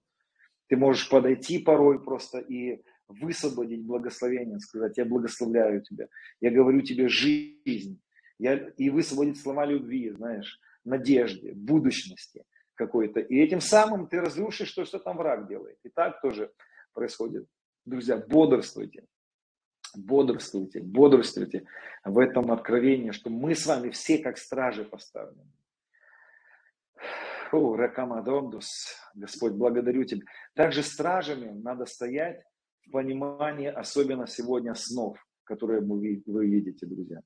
Ты 0.69 0.77
можешь 0.77 1.09
подойти 1.09 1.59
порой 1.59 2.01
просто 2.01 2.39
и 2.39 2.81
высвободить 3.09 3.83
благословение, 3.83 4.57
сказать, 4.59 4.97
я 4.97 5.03
благословляю 5.03 5.81
тебя, 5.81 6.07
я 6.39 6.49
говорю 6.49 6.79
тебе 6.79 7.09
жизнь, 7.09 7.99
я, 8.39 8.53
и 8.77 8.89
высвободить 8.89 9.37
слова 9.37 9.65
любви, 9.65 10.11
знаешь, 10.11 10.61
надежды, 10.85 11.51
будущности 11.53 12.45
какой-то. 12.75 13.19
И 13.19 13.37
этим 13.37 13.61
самым 13.61 14.07
ты 14.07 14.21
разрушишь 14.21 14.71
то, 14.71 14.85
что 14.85 14.99
там 14.99 15.17
враг 15.17 15.47
делает. 15.47 15.77
И 15.83 15.89
так 15.89 16.21
тоже 16.21 16.51
происходит. 16.93 17.47
Друзья, 17.85 18.17
бодрствуйте. 18.17 19.05
Бодрствуйте, 19.95 20.81
бодрствуйте 20.81 21.65
в 22.03 22.19
этом 22.19 22.51
откровении, 22.51 23.11
что 23.11 23.29
мы 23.29 23.55
с 23.55 23.65
вами 23.65 23.91
все 23.91 24.17
как 24.17 24.37
стражи 24.37 24.83
поставлены. 24.83 25.49
Фу, 27.49 27.75
Ракамадондус, 27.75 28.67
Господь, 29.13 29.53
благодарю 29.53 30.03
Тебя. 30.03 30.25
Также 30.53 30.83
стражами 30.83 31.49
надо 31.49 31.85
стоять 31.85 32.43
в 32.85 32.91
понимании, 32.91 33.67
особенно 33.67 34.27
сегодня 34.27 34.73
снов, 34.75 35.17
которые 35.45 35.81
вы, 35.81 36.21
видите, 36.25 36.85
друзья. 36.85 37.21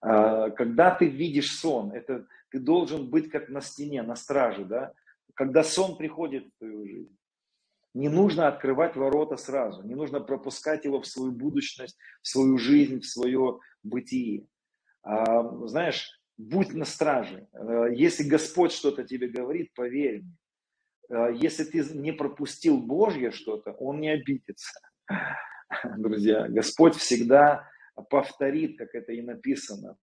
А, 0.00 0.50
когда 0.50 0.94
ты 0.94 1.06
видишь 1.08 1.58
сон, 1.58 1.92
это 1.92 2.26
ты 2.56 2.60
должен 2.60 3.10
быть 3.10 3.28
как 3.30 3.50
на 3.50 3.60
стене, 3.60 4.02
на 4.02 4.16
страже, 4.16 4.64
да? 4.64 4.94
Когда 5.34 5.62
сон 5.62 5.98
приходит 5.98 6.46
в 6.46 6.58
твою 6.58 6.86
жизнь, 6.86 7.18
не 7.92 8.08
нужно 8.08 8.48
открывать 8.48 8.96
ворота 8.96 9.36
сразу, 9.36 9.82
не 9.82 9.94
нужно 9.94 10.20
пропускать 10.20 10.86
его 10.86 11.02
в 11.02 11.06
свою 11.06 11.32
будущность, 11.32 11.98
в 12.22 12.28
свою 12.28 12.56
жизнь, 12.56 13.00
в 13.00 13.06
свое 13.06 13.58
бытие. 13.82 14.46
А, 15.02 15.66
знаешь, 15.66 16.08
будь 16.38 16.72
на 16.72 16.86
страже. 16.86 17.46
А, 17.52 17.88
если 17.88 18.26
Господь 18.26 18.72
что-то 18.72 19.04
тебе 19.04 19.28
говорит, 19.28 19.74
поверь 19.74 20.22
мне. 20.22 20.38
А, 21.10 21.28
если 21.28 21.64
ты 21.64 21.84
не 21.94 22.12
пропустил 22.12 22.80
Божье 22.80 23.32
что-то, 23.32 23.72
Он 23.72 24.00
не 24.00 24.08
обидится. 24.08 24.80
Друзья, 25.98 26.48
Господь 26.48 26.94
всегда 26.94 27.68
повторит, 28.08 28.78
как 28.78 28.94
это 28.94 29.12
и 29.12 29.20
написано 29.20 29.98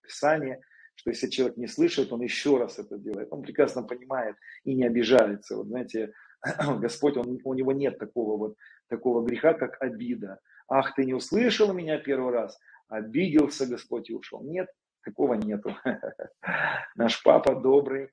в 0.00 0.06
Писании, 0.06 0.58
что 1.00 1.10
если 1.10 1.30
человек 1.30 1.56
не 1.56 1.66
слышит, 1.66 2.12
он 2.12 2.20
еще 2.20 2.58
раз 2.58 2.78
это 2.78 2.98
делает. 2.98 3.28
Он 3.32 3.40
прекрасно 3.40 3.82
понимает 3.82 4.36
и 4.64 4.74
не 4.74 4.84
обижается. 4.84 5.56
Вот 5.56 5.68
знаете, 5.68 6.12
Господь, 6.78 7.16
он, 7.16 7.38
у 7.42 7.54
него 7.54 7.72
нет 7.72 7.98
такого 7.98 8.36
вот 8.36 8.56
такого 8.88 9.24
греха, 9.24 9.54
как 9.54 9.80
обида. 9.80 10.40
Ах, 10.68 10.94
ты 10.94 11.06
не 11.06 11.14
услышал 11.14 11.72
меня 11.72 11.96
первый 11.98 12.34
раз, 12.34 12.58
обиделся 12.88 13.66
Господь 13.66 14.10
и 14.10 14.14
ушел. 14.14 14.42
Нет, 14.42 14.68
такого 15.02 15.34
нету. 15.34 15.74
Наш 16.96 17.22
папа 17.22 17.54
добрый, 17.54 18.10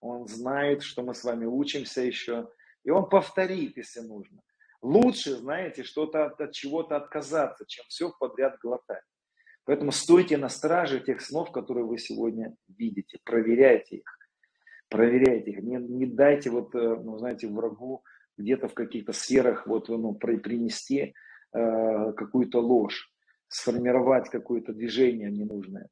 он 0.00 0.26
знает, 0.26 0.82
что 0.82 1.02
мы 1.02 1.14
с 1.14 1.22
вами 1.24 1.44
учимся 1.44 2.00
еще, 2.00 2.48
и 2.84 2.90
он 2.90 3.06
повторит, 3.06 3.76
если 3.76 4.00
нужно. 4.00 4.40
Лучше, 4.80 5.36
знаете, 5.36 5.82
что-то 5.82 6.24
от, 6.24 6.40
от 6.40 6.52
чего-то 6.52 6.96
отказаться, 6.96 7.66
чем 7.66 7.84
все 7.88 8.10
подряд 8.18 8.56
глотать. 8.62 9.04
Поэтому 9.64 9.92
стойте 9.92 10.36
на 10.36 10.48
страже 10.48 11.00
тех 11.00 11.20
снов, 11.20 11.52
которые 11.52 11.84
вы 11.84 11.98
сегодня 11.98 12.56
видите. 12.68 13.18
Проверяйте 13.24 13.96
их. 13.96 14.18
Проверяйте 14.88 15.52
их. 15.52 15.62
Не, 15.62 15.76
не 15.76 16.06
дайте 16.06 16.50
вот, 16.50 16.74
э, 16.74 16.78
ну, 16.78 17.18
знаете, 17.18 17.46
врагу 17.46 18.02
где-то 18.36 18.68
в 18.68 18.74
каких-то 18.74 19.12
сферах 19.12 19.66
вот, 19.66 19.88
ну, 19.88 20.14
принести 20.14 21.14
э, 21.52 22.12
какую-то 22.12 22.60
ложь, 22.60 23.12
сформировать 23.48 24.28
какое-то 24.30 24.72
движение 24.72 25.30
ненужное. 25.30 25.88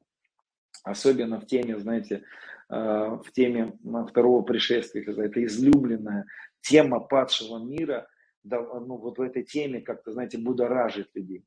Особенно 0.83 1.39
в 1.39 1.45
теме, 1.45 1.77
знаете, 1.77 2.23
э, 2.69 2.75
в 2.75 3.31
теме 3.33 3.77
второго 4.09 4.41
пришествия, 4.41 5.03
это 5.03 5.45
излюбленная 5.45 6.25
тема 6.61 6.99
падшего 6.99 7.63
мира, 7.63 8.07
да, 8.43 8.61
ну, 8.61 8.97
вот 8.97 9.17
в 9.17 9.21
этой 9.21 9.43
теме 9.43 9.81
как-то, 9.81 10.11
знаете, 10.11 10.37
будоражит 10.37 11.09
людей. 11.13 11.45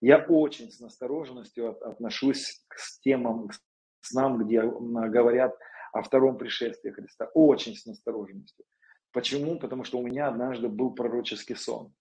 Я 0.00 0.18
очень 0.18 0.70
с 0.70 0.80
настороженностью 0.80 1.70
отношусь 1.84 2.64
к 2.68 2.76
темам, 3.02 3.48
к 3.48 3.54
снам, 4.00 4.38
где 4.38 4.62
говорят 4.62 5.56
о 5.92 6.02
втором 6.02 6.38
пришествии 6.38 6.90
Христа. 6.90 7.30
Очень 7.34 7.74
с 7.74 7.84
настороженностью. 7.86 8.64
Почему? 9.12 9.58
Потому 9.58 9.84
что 9.84 9.98
у 9.98 10.06
меня 10.06 10.28
однажды 10.28 10.68
был 10.68 10.94
пророческий 10.94 11.56
сон. 11.56 11.92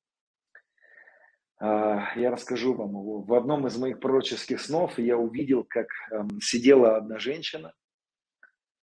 А, 1.60 2.14
я 2.16 2.30
расскажу 2.30 2.74
вам 2.74 2.90
его. 2.90 3.22
В 3.22 3.34
одном 3.34 3.66
из 3.66 3.78
моих 3.78 4.00
пророческих 4.00 4.62
снов 4.62 5.00
я 5.00 5.18
увидел, 5.18 5.64
как 5.64 5.88
эм, 6.12 6.40
сидела 6.40 6.98
одна 6.98 7.18
женщина. 7.18 7.74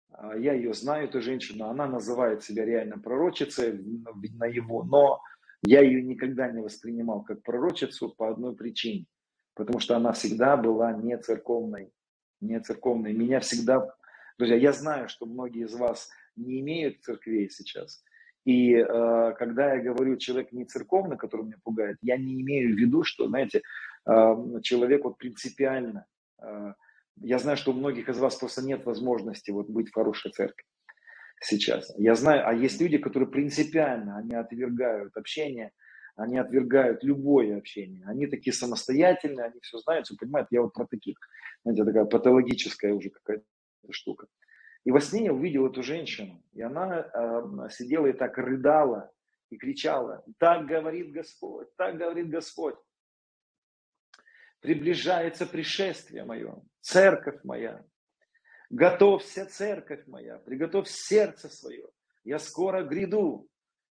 А, 0.09 0.35
я 0.35 0.53
ее 0.53 0.73
знаю, 0.73 1.05
эту 1.05 1.21
женщину. 1.21 1.65
Она 1.65 1.85
называет 1.85 2.43
себя 2.43 2.65
реально 2.65 2.97
пророчицей 2.97 3.79
на 4.33 4.45
его, 4.45 4.83
но 4.83 5.21
я 5.65 5.81
ее 5.81 6.01
никогда 6.01 6.51
не 6.51 6.61
воспринимал 6.61 7.23
как 7.23 7.41
пророчицу 7.43 8.09
по 8.09 8.29
одной 8.29 8.55
причине. 8.55 9.05
Потому 9.55 9.79
что 9.79 9.95
она 9.95 10.11
всегда 10.11 10.57
была 10.57 10.93
не 10.93 11.17
церковной. 11.17 11.91
Не 12.41 12.59
церковной. 12.59 13.13
Меня 13.13 13.39
всегда... 13.39 13.87
Друзья, 14.37 14.57
я 14.57 14.73
знаю, 14.73 15.07
что 15.09 15.25
многие 15.25 15.65
из 15.65 15.73
вас 15.75 16.09
не 16.35 16.59
имеют 16.59 17.01
церквей 17.03 17.49
сейчас. 17.49 18.03
И 18.45 18.73
э, 18.73 19.33
когда 19.37 19.75
я 19.75 19.81
говорю 19.81 20.17
человек 20.17 20.51
не 20.51 20.65
церковный, 20.65 21.17
который 21.17 21.45
меня 21.45 21.57
пугает, 21.63 21.97
я 22.01 22.17
не 22.17 22.41
имею 22.41 22.75
в 22.75 22.77
виду, 22.77 23.03
что, 23.03 23.27
знаете, 23.27 23.61
э, 24.05 24.35
человек 24.63 25.05
вот 25.05 25.17
принципиально. 25.17 26.05
Э, 26.41 26.73
я 27.21 27.39
знаю, 27.39 27.55
что 27.55 27.71
у 27.71 27.75
многих 27.75 28.09
из 28.09 28.17
вас 28.17 28.35
просто 28.35 28.65
нет 28.65 28.85
возможности 28.85 29.51
вот 29.51 29.69
быть 29.69 29.89
в 29.89 29.93
хорошей 29.93 30.31
церкви 30.31 30.65
сейчас. 31.43 31.93
Я 31.97 32.15
знаю, 32.15 32.47
а 32.47 32.53
есть 32.53 32.81
люди, 32.81 32.97
которые 32.97 33.29
принципиально, 33.29 34.17
они 34.17 34.35
отвергают 34.35 35.15
общение, 35.17 35.71
они 36.15 36.37
отвергают 36.37 37.03
любое 37.03 37.57
общение. 37.57 38.03
Они 38.05 38.27
такие 38.27 38.53
самостоятельные, 38.53 39.45
они 39.45 39.59
все 39.61 39.79
знают, 39.79 40.05
все 40.05 40.15
понимают. 40.15 40.47
Я 40.51 40.61
вот 40.61 40.73
про 40.73 40.85
таких, 40.85 41.17
знаете, 41.63 41.85
такая 41.85 42.05
патологическая 42.05 42.93
уже 42.93 43.09
какая-то 43.09 43.45
штука. 43.89 44.27
И 44.85 44.91
во 44.91 44.99
сне 44.99 45.25
я 45.25 45.33
увидел 45.33 45.65
эту 45.65 45.81
женщину, 45.81 46.43
и 46.53 46.61
она 46.61 46.99
э, 46.99 47.69
сидела 47.71 48.07
и 48.07 48.13
так 48.13 48.37
рыдала, 48.37 49.11
и 49.49 49.57
кричала, 49.57 50.23
так 50.39 50.65
говорит 50.65 51.11
Господь, 51.11 51.73
так 51.77 51.97
говорит 51.97 52.29
Господь. 52.29 52.75
Приближается 54.59 55.45
пришествие 55.45 56.25
мое, 56.25 56.61
церковь 56.81 57.43
моя. 57.43 57.85
Готовься, 58.73 59.45
церковь 59.45 60.07
моя, 60.07 60.39
приготовь 60.39 60.87
сердце 60.87 61.47
свое. 61.47 61.87
Я 62.23 62.39
скоро 62.39 62.81
гряду. 62.81 63.47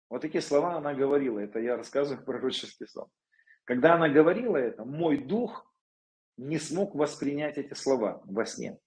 Вот 0.10 0.22
такие 0.22 0.42
слова 0.42 0.76
она 0.78 0.94
говорила. 0.94 1.40
Это 1.40 1.60
я 1.60 1.76
рассказываю 1.76 2.24
пророческий 2.26 2.88
сон. 2.88 3.10
Когда 3.66 3.96
она 3.96 4.08
говорила 4.08 4.56
это, 4.56 4.86
мой 4.86 5.18
дух 5.18 5.70
не 6.38 6.60
смог 6.60 6.96
воспринять 6.96 7.58
эти 7.58 7.74
слова 7.74 8.22
во 8.24 8.46
сне. 8.46 8.80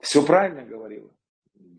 Все 0.00 0.22
правильно 0.22 0.62
говорила. 0.62 1.10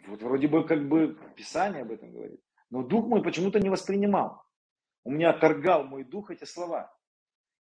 Вот 0.08 0.24
вроде 0.24 0.48
бы 0.48 0.66
как 0.66 0.88
бы 0.88 1.20
Писание 1.36 1.84
об 1.84 1.92
этом 1.92 2.12
говорит. 2.12 2.42
Но 2.72 2.82
дух 2.82 3.06
мой 3.06 3.22
почему-то 3.22 3.60
не 3.60 3.70
воспринимал. 3.70 4.42
У 5.04 5.12
меня 5.12 5.30
отторгал 5.30 5.84
мой 5.84 6.04
дух 6.04 6.32
эти 6.32 6.46
слова. 6.46 6.92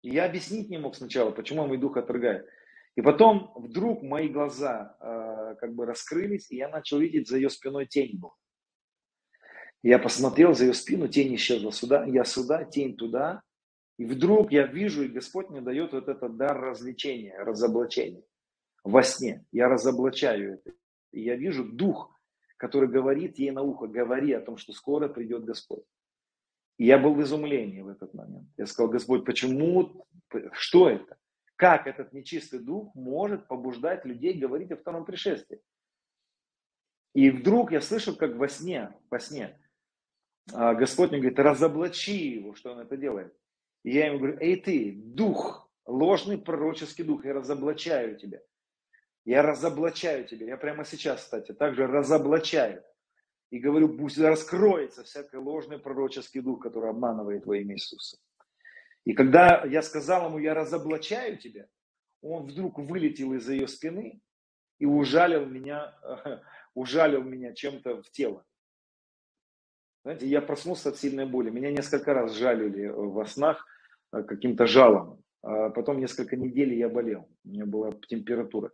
И 0.00 0.08
я 0.14 0.24
объяснить 0.24 0.70
не 0.70 0.78
мог 0.78 0.96
сначала, 0.96 1.30
почему 1.30 1.66
мой 1.66 1.76
дух 1.76 1.98
отторгает. 1.98 2.48
И 2.96 3.02
потом 3.02 3.52
вдруг 3.54 4.02
мои 4.02 4.28
глаза 4.28 4.96
э, 5.00 5.56
как 5.60 5.74
бы 5.74 5.84
раскрылись, 5.84 6.50
и 6.50 6.56
я 6.56 6.68
начал 6.68 6.98
видеть 6.98 7.28
за 7.28 7.36
ее 7.36 7.50
спиной 7.50 7.86
тень 7.86 8.18
был. 8.18 8.32
Я 9.82 9.98
посмотрел 9.98 10.54
за 10.54 10.64
ее 10.64 10.74
спину, 10.74 11.06
тень 11.06 11.34
исчезла 11.34 11.70
сюда, 11.72 12.06
я 12.06 12.24
сюда, 12.24 12.64
тень 12.64 12.96
туда. 12.96 13.42
И 13.98 14.06
вдруг 14.06 14.50
я 14.50 14.66
вижу, 14.66 15.04
и 15.04 15.08
Господь 15.08 15.50
мне 15.50 15.60
дает 15.60 15.92
вот 15.92 16.08
этот 16.08 16.36
дар 16.36 16.58
развлечения, 16.58 17.38
разоблачения 17.38 18.24
во 18.82 19.02
сне. 19.02 19.44
Я 19.52 19.68
разоблачаю 19.68 20.54
это. 20.54 20.72
И 21.12 21.22
я 21.22 21.36
вижу 21.36 21.64
дух, 21.64 22.18
который 22.56 22.88
говорит 22.88 23.38
ей 23.38 23.50
на 23.50 23.62
ухо, 23.62 23.86
говори 23.86 24.32
о 24.32 24.40
том, 24.40 24.56
что 24.56 24.72
скоро 24.72 25.08
придет 25.08 25.44
Господь. 25.44 25.84
И 26.78 26.86
я 26.86 26.98
был 26.98 27.14
в 27.14 27.22
изумлении 27.22 27.82
в 27.82 27.88
этот 27.88 28.14
момент. 28.14 28.48
Я 28.56 28.66
сказал, 28.66 28.90
Господь, 28.90 29.24
почему, 29.24 30.06
что 30.52 30.88
это? 30.88 31.16
Как 31.56 31.86
этот 31.86 32.12
нечистый 32.12 32.58
дух 32.58 32.94
может 32.94 33.48
побуждать 33.48 34.04
людей 34.04 34.34
говорить 34.34 34.70
о 34.70 34.76
втором 34.76 35.04
пришествии? 35.04 35.60
И 37.14 37.30
вдруг 37.30 37.72
я 37.72 37.80
слышу, 37.80 38.14
как 38.14 38.36
во 38.36 38.46
сне, 38.46 38.94
во 39.10 39.18
сне, 39.18 39.58
а, 40.52 40.74
Господь 40.74 41.10
мне 41.10 41.18
говорит, 41.18 41.38
разоблачи 41.38 42.34
его, 42.34 42.54
что 42.54 42.72
он 42.72 42.80
это 42.80 42.96
делает. 42.98 43.34
И 43.84 43.92
я 43.92 44.08
ему 44.08 44.18
говорю, 44.18 44.38
эй 44.38 44.56
ты, 44.56 44.92
дух, 44.92 45.70
ложный 45.86 46.38
пророческий 46.38 47.04
дух, 47.04 47.24
я 47.24 47.32
разоблачаю 47.32 48.16
тебя. 48.16 48.42
Я 49.24 49.42
разоблачаю 49.42 50.26
тебя. 50.26 50.46
Я 50.46 50.56
прямо 50.56 50.84
сейчас, 50.84 51.22
кстати, 51.22 51.52
также 51.52 51.86
разоблачаю. 51.86 52.84
И 53.50 53.58
говорю, 53.58 53.96
пусть 53.96 54.18
раскроется 54.18 55.04
всякий 55.04 55.36
ложный 55.36 55.78
пророческий 55.78 56.40
дух, 56.40 56.62
который 56.62 56.90
обманывает 56.90 57.46
во 57.46 57.56
имя 57.56 57.74
Иисуса. 57.74 58.18
И 59.06 59.14
когда 59.14 59.64
я 59.64 59.82
сказал 59.82 60.26
ему, 60.26 60.38
я 60.38 60.52
разоблачаю 60.52 61.38
тебя, 61.38 61.68
он 62.20 62.46
вдруг 62.46 62.78
вылетел 62.78 63.32
из-за 63.34 63.52
ее 63.52 63.68
спины 63.68 64.20
и 64.78 64.84
ужалил 64.84 65.46
меня, 65.46 65.96
ужалил 66.74 67.22
меня 67.22 67.54
чем-то 67.54 68.02
в 68.02 68.10
тело. 68.10 68.44
Знаете, 70.02 70.26
я 70.26 70.42
проснулся 70.42 70.88
от 70.88 70.98
сильной 70.98 71.24
боли. 71.24 71.50
Меня 71.50 71.70
несколько 71.70 72.14
раз 72.14 72.32
жалили 72.34 72.88
во 72.88 73.26
снах 73.26 73.64
э, 74.12 74.22
каким-то 74.24 74.66
жалом. 74.66 75.22
А 75.42 75.70
потом 75.70 76.00
несколько 76.00 76.36
недель 76.36 76.74
я 76.74 76.88
болел. 76.88 77.28
У 77.44 77.48
меня 77.48 77.64
была 77.64 77.92
температура. 78.08 78.72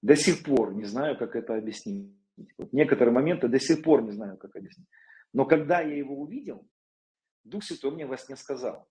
До 0.00 0.14
сих 0.14 0.44
пор 0.44 0.74
не 0.74 0.84
знаю, 0.84 1.18
как 1.18 1.34
это 1.34 1.56
объяснить. 1.56 2.12
Вот 2.58 2.72
некоторые 2.72 3.12
моменты 3.12 3.48
до 3.48 3.58
сих 3.58 3.82
пор 3.82 4.02
не 4.02 4.12
знаю, 4.12 4.36
как 4.36 4.54
объяснить. 4.54 4.86
Но 5.32 5.44
когда 5.44 5.80
я 5.80 5.96
его 5.96 6.20
увидел, 6.20 6.68
Дух 7.42 7.64
Святой 7.64 7.92
мне 7.92 8.06
во 8.06 8.16
сне 8.16 8.36
сказал, 8.36 8.88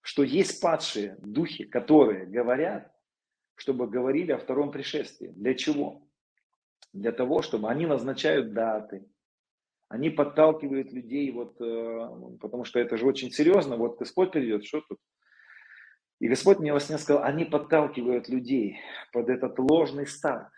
что 0.00 0.22
есть 0.22 0.60
падшие 0.60 1.16
духи, 1.20 1.64
которые 1.64 2.26
говорят, 2.26 2.92
чтобы 3.54 3.86
говорили 3.86 4.32
о 4.32 4.38
втором 4.38 4.72
пришествии. 4.72 5.28
Для 5.28 5.54
чего? 5.54 6.02
Для 6.92 7.12
того, 7.12 7.42
чтобы 7.42 7.68
они 7.70 7.86
назначают 7.86 8.52
даты, 8.52 9.06
они 9.88 10.10
подталкивают 10.10 10.92
людей, 10.92 11.30
вот, 11.32 11.60
э, 11.60 12.36
потому 12.40 12.64
что 12.64 12.78
это 12.78 12.96
же 12.96 13.06
очень 13.06 13.30
серьезно, 13.30 13.76
вот 13.76 13.98
Господь 13.98 14.32
придет, 14.32 14.64
что 14.64 14.80
тут 14.82 14.98
и 16.20 16.28
Господь 16.28 16.58
мне 16.58 16.72
во 16.72 16.80
сне 16.80 16.98
сказал, 16.98 17.24
они 17.24 17.46
подталкивают 17.46 18.28
людей 18.28 18.78
под 19.10 19.30
этот 19.30 19.58
ложный 19.58 20.06
старт. 20.06 20.52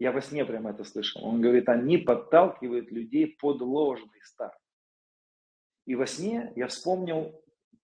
Я 0.00 0.10
во 0.10 0.20
сне 0.20 0.44
прямо 0.44 0.70
это 0.70 0.82
слышал. 0.82 1.24
Он 1.24 1.40
говорит, 1.40 1.68
они 1.68 1.98
подталкивают 1.98 2.90
людей 2.90 3.36
под 3.40 3.60
ложный 3.60 4.20
старт. 4.22 4.58
И 5.86 5.94
во 5.94 6.06
сне 6.06 6.52
я 6.56 6.66
вспомнил 6.66 7.40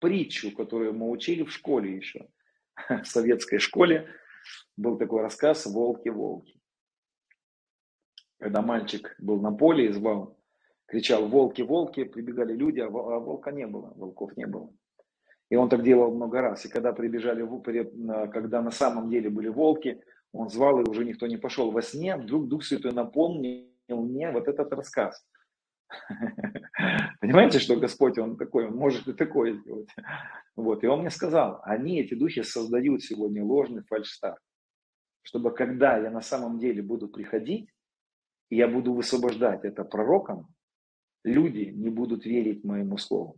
притчу, 0.05 0.55
которую 0.55 0.93
мы 0.93 1.09
учили 1.09 1.43
в 1.43 1.51
школе 1.51 1.95
еще. 1.97 2.27
В 3.03 3.05
советской 3.05 3.57
школе 3.57 4.07
был 4.77 4.99
такой 4.99 5.23
рассказ 5.23 5.65
«Волки-волки». 5.65 6.61
Когда 8.39 8.61
мальчик 8.61 9.15
был 9.17 9.41
на 9.41 9.51
поле 9.51 9.87
и 9.87 9.91
звал, 9.91 10.37
кричал 10.85 11.27
«Волки-волки», 11.27 12.03
прибегали 12.03 12.53
люди, 12.53 12.81
а, 12.81 12.85
а 12.85 12.89
волка 12.89 13.51
не 13.51 13.65
было, 13.65 13.93
волков 13.95 14.37
не 14.37 14.45
было. 14.45 14.69
И 15.49 15.55
он 15.55 15.69
так 15.69 15.81
делал 15.81 16.13
много 16.13 16.41
раз. 16.41 16.65
И 16.65 16.69
когда 16.69 16.93
прибежали, 16.93 17.43
когда 18.27 18.61
на 18.61 18.71
самом 18.71 19.09
деле 19.09 19.31
были 19.31 19.47
волки, 19.47 20.03
Он 20.31 20.49
звал, 20.49 20.81
и 20.81 20.89
уже 20.89 21.03
никто 21.03 21.25
не 21.27 21.37
пошел. 21.37 21.71
Во 21.71 21.81
сне 21.81 22.15
вдруг 22.15 22.47
Дух 22.47 22.63
Святой 22.63 22.91
напомнил 22.91 23.65
мне 23.89 24.31
вот 24.31 24.47
этот 24.47 24.71
рассказ. 24.73 25.25
Понимаете, 27.21 27.59
что 27.59 27.75
Господь, 27.77 28.17
Он 28.17 28.37
такой, 28.37 28.67
Он 28.67 28.75
может 28.75 29.07
и 29.07 29.13
такое 29.13 29.53
сделать. 29.53 29.89
Вот. 30.55 30.83
И 30.83 30.87
Он 30.87 31.01
мне 31.01 31.09
сказал, 31.09 31.61
они, 31.63 32.01
эти 32.01 32.13
духи, 32.13 32.43
создают 32.43 33.03
сегодня 33.03 33.43
ложный 33.43 33.83
фальшстарт. 33.83 34.39
Чтобы 35.21 35.53
когда 35.53 35.97
я 35.97 36.11
на 36.11 36.21
самом 36.21 36.59
деле 36.59 36.81
буду 36.81 37.07
приходить, 37.07 37.69
и 38.49 38.57
я 38.57 38.67
буду 38.67 38.93
высвобождать 38.93 39.65
это 39.65 39.83
пророком, 39.83 40.47
люди 41.23 41.71
не 41.73 41.89
будут 41.89 42.25
верить 42.25 42.63
моему 42.63 42.97
слову. 42.97 43.37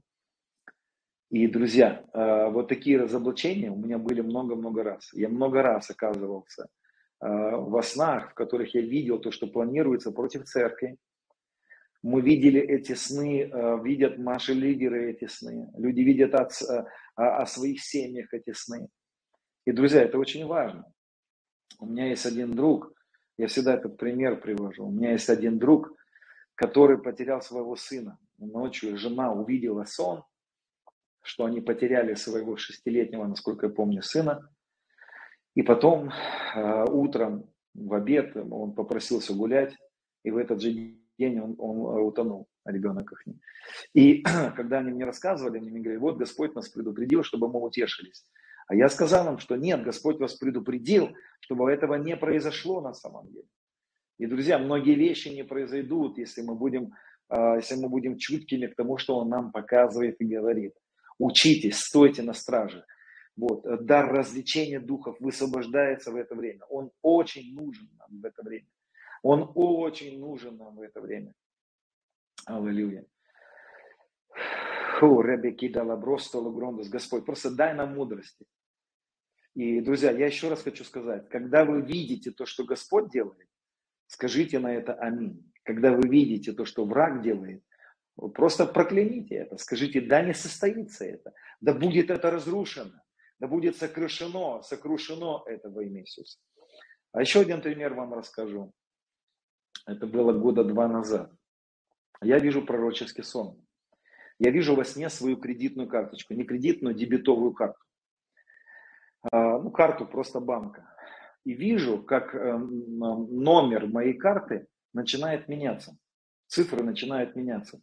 И, 1.29 1.47
друзья, 1.47 2.05
э, 2.13 2.49
вот 2.49 2.69
такие 2.69 2.97
разоблачения 2.97 3.69
у 3.69 3.75
меня 3.75 3.97
были 3.97 4.21
много-много 4.21 4.83
раз. 4.83 5.09
Я 5.13 5.27
много 5.29 5.61
раз 5.61 5.89
оказывался 5.89 6.67
э, 7.21 7.27
во 7.27 7.81
снах, 7.83 8.31
в 8.31 8.33
которых 8.33 8.73
я 8.75 8.81
видел 8.81 9.19
то, 9.19 9.31
что 9.31 9.47
планируется 9.47 10.11
против 10.11 10.45
церкви, 10.45 10.97
мы 12.03 12.21
видели 12.21 12.59
эти 12.59 12.93
сны, 12.93 13.49
э, 13.51 13.83
видят 13.83 14.17
наши 14.17 14.53
лидеры 14.53 15.11
эти 15.11 15.25
сны. 15.25 15.69
Люди 15.77 16.01
видят 16.01 16.33
э, 16.33 16.85
о 17.15 17.45
своих 17.45 17.83
семьях 17.83 18.33
эти 18.33 18.53
сны. 18.53 18.89
И, 19.65 19.71
друзья, 19.71 20.03
это 20.03 20.17
очень 20.17 20.45
важно. 20.45 20.85
У 21.79 21.85
меня 21.85 22.07
есть 22.07 22.25
один 22.25 22.51
друг, 22.55 22.93
я 23.37 23.47
всегда 23.47 23.75
этот 23.75 23.97
пример 23.97 24.39
привожу. 24.39 24.87
У 24.87 24.91
меня 24.91 25.11
есть 25.11 25.29
один 25.29 25.59
друг, 25.59 25.93
который 26.55 26.97
потерял 26.97 27.41
своего 27.41 27.75
сына. 27.75 28.17
Ночью 28.37 28.97
жена 28.97 29.31
увидела 29.31 29.83
сон, 29.85 30.23
что 31.21 31.45
они 31.45 31.61
потеряли 31.61 32.15
своего 32.15 32.57
шестилетнего, 32.57 33.25
насколько 33.25 33.67
я 33.67 33.71
помню, 33.71 34.01
сына. 34.01 34.49
И 35.55 35.63
потом 35.63 36.11
э, 36.55 36.85
утром 36.85 37.51
в 37.73 37.93
обед 37.93 38.35
он 38.35 38.73
попросился 38.73 39.33
гулять, 39.33 39.75
и 40.23 40.31
в 40.31 40.37
этот 40.37 40.61
же 40.61 40.97
день 41.17 41.39
он, 41.39 41.55
он 41.57 41.77
э, 41.77 42.01
утонул, 42.01 42.47
ребенок 42.65 43.11
их. 43.11 43.23
И 43.93 44.23
когда 44.55 44.79
они 44.79 44.91
мне 44.91 45.05
рассказывали, 45.05 45.57
они 45.57 45.71
мне 45.71 45.81
говорили, 45.81 46.01
вот 46.01 46.17
Господь 46.17 46.55
нас 46.55 46.69
предупредил, 46.69 47.23
чтобы 47.23 47.49
мы 47.49 47.61
утешились. 47.61 48.25
А 48.67 48.75
я 48.75 48.89
сказал 48.89 49.31
им, 49.31 49.39
что 49.39 49.55
нет, 49.55 49.83
Господь 49.83 50.19
вас 50.19 50.35
предупредил, 50.35 51.09
чтобы 51.39 51.71
этого 51.71 51.95
не 51.95 52.17
произошло 52.17 52.81
на 52.81 52.93
самом 52.93 53.27
деле. 53.31 53.47
И, 54.17 54.25
друзья, 54.25 54.57
многие 54.59 54.95
вещи 54.95 55.29
не 55.29 55.43
произойдут, 55.43 56.17
если 56.17 56.41
мы 56.41 56.55
будем, 56.55 56.93
э, 57.29 57.55
если 57.57 57.75
мы 57.75 57.89
будем 57.89 58.17
чуткими 58.17 58.67
к 58.67 58.75
тому, 58.75 58.97
что 58.97 59.17
Он 59.17 59.29
нам 59.29 59.51
показывает 59.51 60.19
и 60.19 60.25
говорит. 60.25 60.73
Учитесь, 61.19 61.79
стойте 61.79 62.23
на 62.23 62.33
страже. 62.33 62.83
Вот. 63.35 63.63
Дар 63.85 64.11
развлечения 64.11 64.79
духов 64.79 65.17
высвобождается 65.19 66.11
в 66.11 66.15
это 66.15 66.35
время. 66.35 66.65
Он 66.69 66.91
очень 67.01 67.53
нужен 67.55 67.87
нам 67.99 68.21
в 68.21 68.25
это 68.25 68.43
время. 68.43 68.65
Он 69.23 69.51
очень 69.55 70.19
нужен 70.19 70.57
нам 70.57 70.75
в 70.75 70.81
это 70.81 71.01
время. 71.01 71.33
Аллилуйя. 72.45 73.05
Фу, 74.99 75.21
Ребеки 75.21 75.67
дала 75.67 75.95
бростолу 75.95 76.51
грондус. 76.51 76.89
Господь, 76.89 77.25
просто 77.25 77.51
дай 77.51 77.73
нам 77.73 77.95
мудрости. 77.95 78.45
И, 79.53 79.81
друзья, 79.81 80.11
я 80.11 80.27
еще 80.27 80.49
раз 80.49 80.61
хочу 80.61 80.83
сказать, 80.83 81.29
когда 81.29 81.65
вы 81.65 81.81
видите 81.81 82.31
то, 82.31 82.45
что 82.45 82.63
Господь 82.63 83.09
делает, 83.11 83.47
скажите 84.07 84.59
на 84.59 84.73
это 84.73 84.93
аминь. 84.93 85.51
Когда 85.63 85.91
вы 85.91 86.07
видите 86.07 86.53
то, 86.53 86.63
что 86.63 86.85
враг 86.85 87.21
делает, 87.21 87.63
просто 88.33 88.65
прокляните 88.65 89.35
это. 89.35 89.57
Скажите, 89.57 89.99
да 90.01 90.21
не 90.21 90.33
состоится 90.33 91.05
это. 91.05 91.33
Да 91.59 91.73
будет 91.73 92.09
это 92.09 92.31
разрушено. 92.31 92.93
Да 93.39 93.47
будет 93.47 93.75
сокрушено, 93.77 94.61
сокрушено 94.63 95.43
это 95.47 95.69
во 95.69 95.83
имя 95.83 96.01
Иисуса. 96.01 96.39
А 97.11 97.21
еще 97.21 97.41
один 97.41 97.61
пример 97.61 97.93
вам 97.93 98.13
расскажу. 98.13 98.73
Это 99.87 100.05
было 100.05 100.33
года 100.33 100.65
два 100.65 100.87
назад. 100.87 101.31
Я 102.21 102.39
вижу 102.39 102.63
пророческий 102.63 103.23
сон. 103.23 103.57
Я 104.37 104.51
вижу 104.51 104.75
во 104.75 104.83
сне 104.83 105.09
свою 105.09 105.37
кредитную 105.37 105.87
карточку. 105.87 106.33
Не 106.33 106.43
кредитную, 106.43 106.93
дебетовую 106.93 107.53
карту. 107.53 107.79
А, 109.31 109.59
ну, 109.59 109.71
карту 109.71 110.05
просто 110.05 110.41
банка. 110.41 110.93
И 111.45 111.53
вижу, 111.53 112.03
как 112.03 112.35
э, 112.35 112.57
номер 112.57 113.87
моей 113.87 114.13
карты 114.13 114.67
начинает 114.93 115.47
меняться. 115.47 115.97
Цифры 116.47 116.83
начинают 116.83 117.35
меняться. 117.35 117.81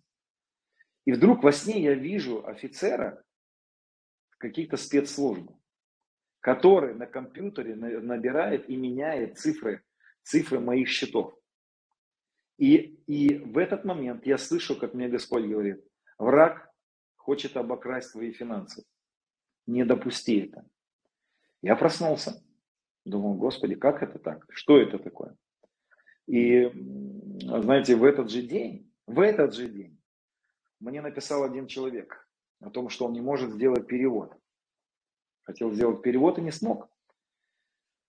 И 1.07 1.13
вдруг 1.13 1.43
во 1.43 1.53
сне 1.53 1.83
я 1.83 1.95
вижу 1.95 2.47
офицера 2.47 3.25
каких-то 4.39 4.77
спецслужб, 4.77 5.51
который 6.41 6.95
на 6.95 7.07
компьютере 7.07 7.75
набирает 7.75 8.69
и 8.69 8.77
меняет 8.77 9.39
цифры, 9.39 9.83
цифры 10.23 10.61
моих 10.61 10.89
счетов. 10.89 11.35
И, 12.59 13.01
и 13.07 13.39
в 13.39 13.59
этот 13.59 13.85
момент 13.85 14.27
я 14.27 14.39
слышу, 14.39 14.79
как 14.79 14.95
мне 14.95 15.09
Господь 15.09 15.45
говорит, 15.45 15.85
враг 16.19 16.71
хочет 17.17 17.57
обокрасть 17.57 18.13
твои 18.13 18.33
финансы. 18.33 18.85
Не 19.67 19.85
допусти 19.85 20.41
это. 20.41 20.65
Я 21.63 21.75
проснулся. 21.77 22.43
Думал, 23.05 23.35
Господи, 23.35 23.75
как 23.75 24.03
это 24.03 24.19
так? 24.19 24.47
Что 24.51 24.79
это 24.79 24.99
такое? 24.99 25.37
И, 26.27 26.71
знаете, 27.41 27.97
в 27.97 28.05
этот 28.05 28.31
же 28.31 28.43
день, 28.43 28.91
в 29.07 29.21
этот 29.21 29.55
же 29.55 29.69
день 29.69 29.99
мне 30.81 31.03
написал 31.03 31.43
один 31.43 31.67
человек 31.67 32.29
о 32.61 32.71
том, 32.71 32.89
что 32.89 33.07
он 33.07 33.13
не 33.13 33.21
может 33.21 33.53
сделать 33.53 33.87
перевод. 33.87 34.35
Хотел 35.43 35.73
сделать 35.73 36.03
перевод 36.03 36.39
и 36.39 36.43
не 36.43 36.53
смог. 36.53 36.89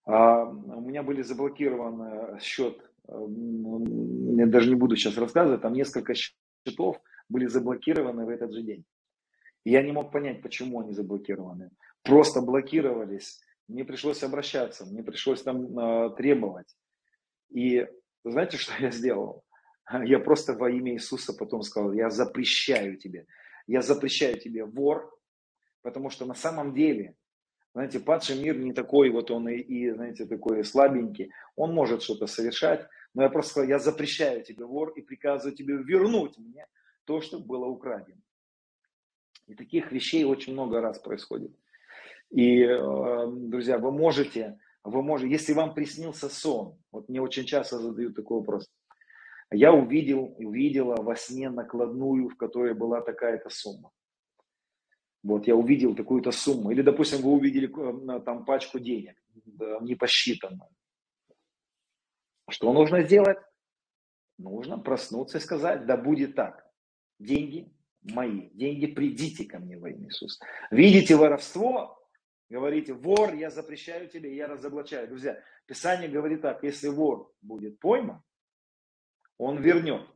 А 0.05 0.43
у 0.45 0.81
меня 0.81 1.03
были 1.03 1.23
заблокированы 1.23 2.39
счет 2.39 2.79
я 4.37 4.47
даже 4.47 4.69
не 4.69 4.75
буду 4.75 4.95
сейчас 4.95 5.17
рассказывать, 5.17 5.61
там 5.61 5.73
несколько 5.73 6.13
счетов 6.13 7.01
были 7.29 7.47
заблокированы 7.47 8.25
в 8.25 8.29
этот 8.29 8.53
же 8.53 8.61
день. 8.61 8.85
Я 9.63 9.81
не 9.81 9.91
мог 9.91 10.11
понять, 10.11 10.41
почему 10.41 10.81
они 10.81 10.93
заблокированы. 10.93 11.71
Просто 12.03 12.41
блокировались. 12.41 13.41
Мне 13.67 13.83
пришлось 13.83 14.21
обращаться, 14.23 14.85
мне 14.85 15.03
пришлось 15.03 15.41
там 15.41 15.77
э, 15.77 16.15
требовать. 16.15 16.75
И 17.49 17.87
знаете, 18.23 18.57
что 18.57 18.73
я 18.79 18.91
сделал? 18.91 19.43
Я 20.03 20.19
просто 20.19 20.53
во 20.53 20.69
имя 20.69 20.93
Иисуса 20.93 21.33
потом 21.33 21.61
сказал, 21.61 21.93
я 21.93 22.09
запрещаю 22.09 22.97
тебе. 22.97 23.25
Я 23.67 23.81
запрещаю 23.81 24.39
тебе 24.39 24.65
вор, 24.65 25.15
потому 25.81 26.09
что 26.09 26.25
на 26.25 26.33
самом 26.33 26.73
деле 26.73 27.15
знаете, 27.75 27.99
падший 27.99 28.41
мир 28.41 28.57
не 28.57 28.71
такой 28.71 29.09
вот 29.09 29.29
он 29.31 29.49
и, 29.49 29.57
и 29.57 29.91
знаете, 29.91 30.25
такой 30.25 30.63
слабенький. 30.63 31.29
Он 31.57 31.73
может 31.73 32.03
что-то 32.03 32.25
совершать, 32.25 32.87
но 33.15 33.23
я 33.23 33.29
просто 33.29 33.51
сказал, 33.51 33.69
я 33.69 33.79
запрещаю 33.79 34.43
тебе, 34.43 34.65
вор, 34.65 34.89
и 34.89 35.01
приказываю 35.01 35.55
тебе 35.55 35.77
вернуть 35.77 36.37
мне 36.37 36.67
то, 37.05 37.21
что 37.21 37.39
было 37.39 37.65
украдено. 37.65 38.21
И 39.47 39.55
таких 39.55 39.91
вещей 39.91 40.25
очень 40.25 40.53
много 40.53 40.81
раз 40.81 40.99
происходит. 40.99 41.55
И, 42.29 42.61
э, 42.61 43.27
друзья, 43.31 43.77
вы 43.77 43.91
можете, 43.91 44.59
вы 44.83 45.01
можете, 45.01 45.31
если 45.31 45.53
вам 45.53 45.73
приснился 45.73 46.29
сон, 46.29 46.77
вот 46.91 47.07
мне 47.07 47.21
очень 47.21 47.45
часто 47.45 47.79
задают 47.79 48.15
такой 48.15 48.39
вопрос, 48.39 48.69
я 49.51 49.71
увидел, 49.71 50.35
увидела 50.37 50.95
во 51.01 51.15
сне 51.15 51.49
накладную, 51.49 52.27
в 52.27 52.35
которой 52.35 52.73
была 52.73 53.01
такая-то 53.01 53.49
сумма. 53.49 53.91
Вот 55.23 55.47
я 55.47 55.55
увидел 55.55 55.95
такую-то 55.95 56.31
сумму. 56.31 56.71
Или, 56.71 56.81
допустим, 56.81 57.21
вы 57.21 57.31
увидели 57.31 57.67
э, 57.67 58.19
там 58.21 58.43
пачку 58.43 58.79
денег, 58.79 59.15
да, 59.45 59.79
не 59.79 59.95
посчитанную. 59.95 60.69
Что 62.49 62.73
нужно 62.73 63.03
сделать? 63.03 63.39
Нужно 64.37 64.77
проснуться 64.77 65.37
и 65.37 65.41
сказать, 65.41 65.85
да 65.85 65.97
будет 65.97 66.35
так. 66.35 66.65
Деньги 67.19 67.71
мои, 68.03 68.49
деньги 68.49 68.85
придите 68.87 69.45
ко 69.45 69.59
мне 69.59 69.77
во 69.77 69.89
имя 69.89 70.07
Иисуса. 70.07 70.43
Видите 70.71 71.15
воровство? 71.15 71.97
Говорите, 72.49 72.93
вор, 72.93 73.33
я 73.33 73.49
запрещаю 73.49 74.07
тебе, 74.07 74.35
я 74.35 74.47
разоблачаю. 74.47 75.07
Друзья, 75.07 75.41
Писание 75.65 76.09
говорит 76.09 76.41
так, 76.41 76.63
если 76.63 76.89
вор 76.89 77.33
будет 77.41 77.79
пойман, 77.79 78.21
он 79.37 79.59
вернет 79.61 80.07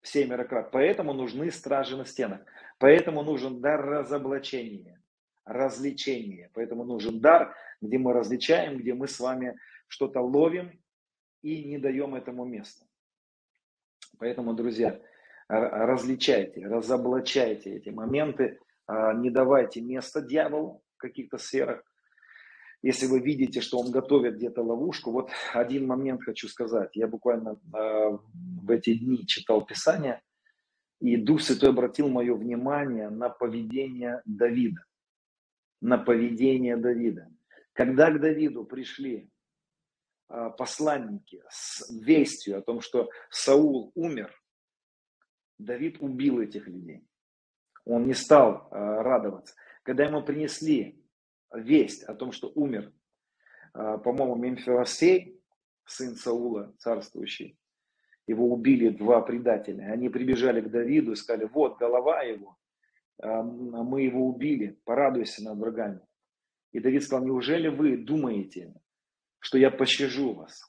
в 0.00 0.08
семеро 0.08 0.44
крат. 0.44 0.72
Поэтому 0.72 1.12
нужны 1.12 1.50
стражи 1.52 1.96
на 1.96 2.04
стенах. 2.04 2.40
Поэтому 2.78 3.22
нужен 3.22 3.60
дар 3.60 3.84
разоблачения, 3.84 5.00
развлечения. 5.44 6.50
Поэтому 6.54 6.84
нужен 6.84 7.20
дар, 7.20 7.54
где 7.80 7.98
мы 7.98 8.14
различаем, 8.14 8.78
где 8.78 8.94
мы 8.94 9.06
с 9.06 9.20
вами 9.20 9.56
что-то 9.86 10.20
ловим 10.20 10.80
и 11.42 11.64
не 11.64 11.78
даем 11.78 12.14
этому 12.14 12.44
места. 12.44 12.86
Поэтому, 14.18 14.54
друзья, 14.54 15.00
различайте, 15.48 16.66
разоблачайте 16.66 17.76
эти 17.76 17.88
моменты, 17.90 18.58
а, 18.86 19.14
не 19.14 19.30
давайте 19.30 19.80
места 19.80 20.20
дьяволу 20.20 20.82
в 20.96 20.98
каких-то 20.98 21.38
сферах. 21.38 21.82
Если 22.82 23.06
вы 23.06 23.20
видите, 23.20 23.60
что 23.60 23.78
он 23.78 23.90
готовит 23.90 24.36
где-то 24.36 24.62
ловушку, 24.62 25.10
вот 25.10 25.30
один 25.52 25.86
момент 25.86 26.22
хочу 26.22 26.48
сказать. 26.48 26.90
Я 26.94 27.08
буквально 27.08 27.50
э, 27.50 27.56
в 27.74 28.70
эти 28.70 28.94
дни 28.94 29.26
читал 29.26 29.66
Писание, 29.66 30.22
и 30.98 31.16
Дух 31.16 31.42
Святой 31.42 31.70
обратил 31.70 32.08
мое 32.08 32.34
внимание 32.34 33.10
на 33.10 33.28
поведение 33.28 34.22
Давида. 34.24 34.82
На 35.82 35.98
поведение 35.98 36.76
Давида. 36.76 37.28
Когда 37.74 38.10
к 38.10 38.20
Давиду 38.20 38.64
пришли 38.64 39.28
а, 39.28 39.29
посланники 40.56 41.42
с 41.48 41.90
вестью 41.90 42.58
о 42.58 42.62
том, 42.62 42.80
что 42.80 43.10
Саул 43.30 43.90
умер, 43.94 44.32
Давид 45.58 45.96
убил 46.00 46.40
этих 46.40 46.66
людей. 46.68 47.04
Он 47.84 48.06
не 48.06 48.14
стал 48.14 48.68
а, 48.70 49.02
радоваться. 49.02 49.54
Когда 49.82 50.04
ему 50.04 50.22
принесли 50.22 51.04
весть 51.52 52.04
о 52.04 52.14
том, 52.14 52.32
что 52.32 52.50
умер, 52.54 52.92
а, 53.72 53.98
по-моему, 53.98 54.36
Мемфиосей, 54.36 55.40
сын 55.84 56.14
Саула, 56.14 56.72
царствующий, 56.78 57.58
его 58.26 58.52
убили 58.52 58.90
два 58.90 59.22
предателя. 59.22 59.90
Они 59.92 60.08
прибежали 60.08 60.60
к 60.60 60.70
Давиду 60.70 61.12
и 61.12 61.16
сказали, 61.16 61.46
вот 61.46 61.78
голова 61.78 62.22
его, 62.22 62.56
мы 63.18 64.02
его 64.02 64.28
убили, 64.28 64.78
порадуйся 64.84 65.42
над 65.42 65.58
врагами. 65.58 66.00
И 66.70 66.78
Давид 66.78 67.02
сказал, 67.02 67.24
неужели 67.24 67.66
вы 67.66 67.96
думаете, 67.96 68.72
что 69.40 69.58
я 69.58 69.70
пощажу 69.70 70.34
вас. 70.34 70.62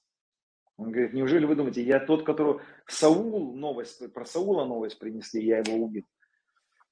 Он 0.78 0.92
говорит, 0.92 1.14
неужели 1.14 1.46
вы 1.46 1.56
думаете, 1.56 1.84
я 1.84 2.00
тот, 2.00 2.26
которого 2.26 2.64
Саул 2.88 3.56
новость, 3.56 4.12
про 4.14 4.26
Саула 4.26 4.66
новость 4.66 4.98
принесли, 4.98 5.46
я 5.46 5.60
его 5.60 5.76
убил. 5.76 6.06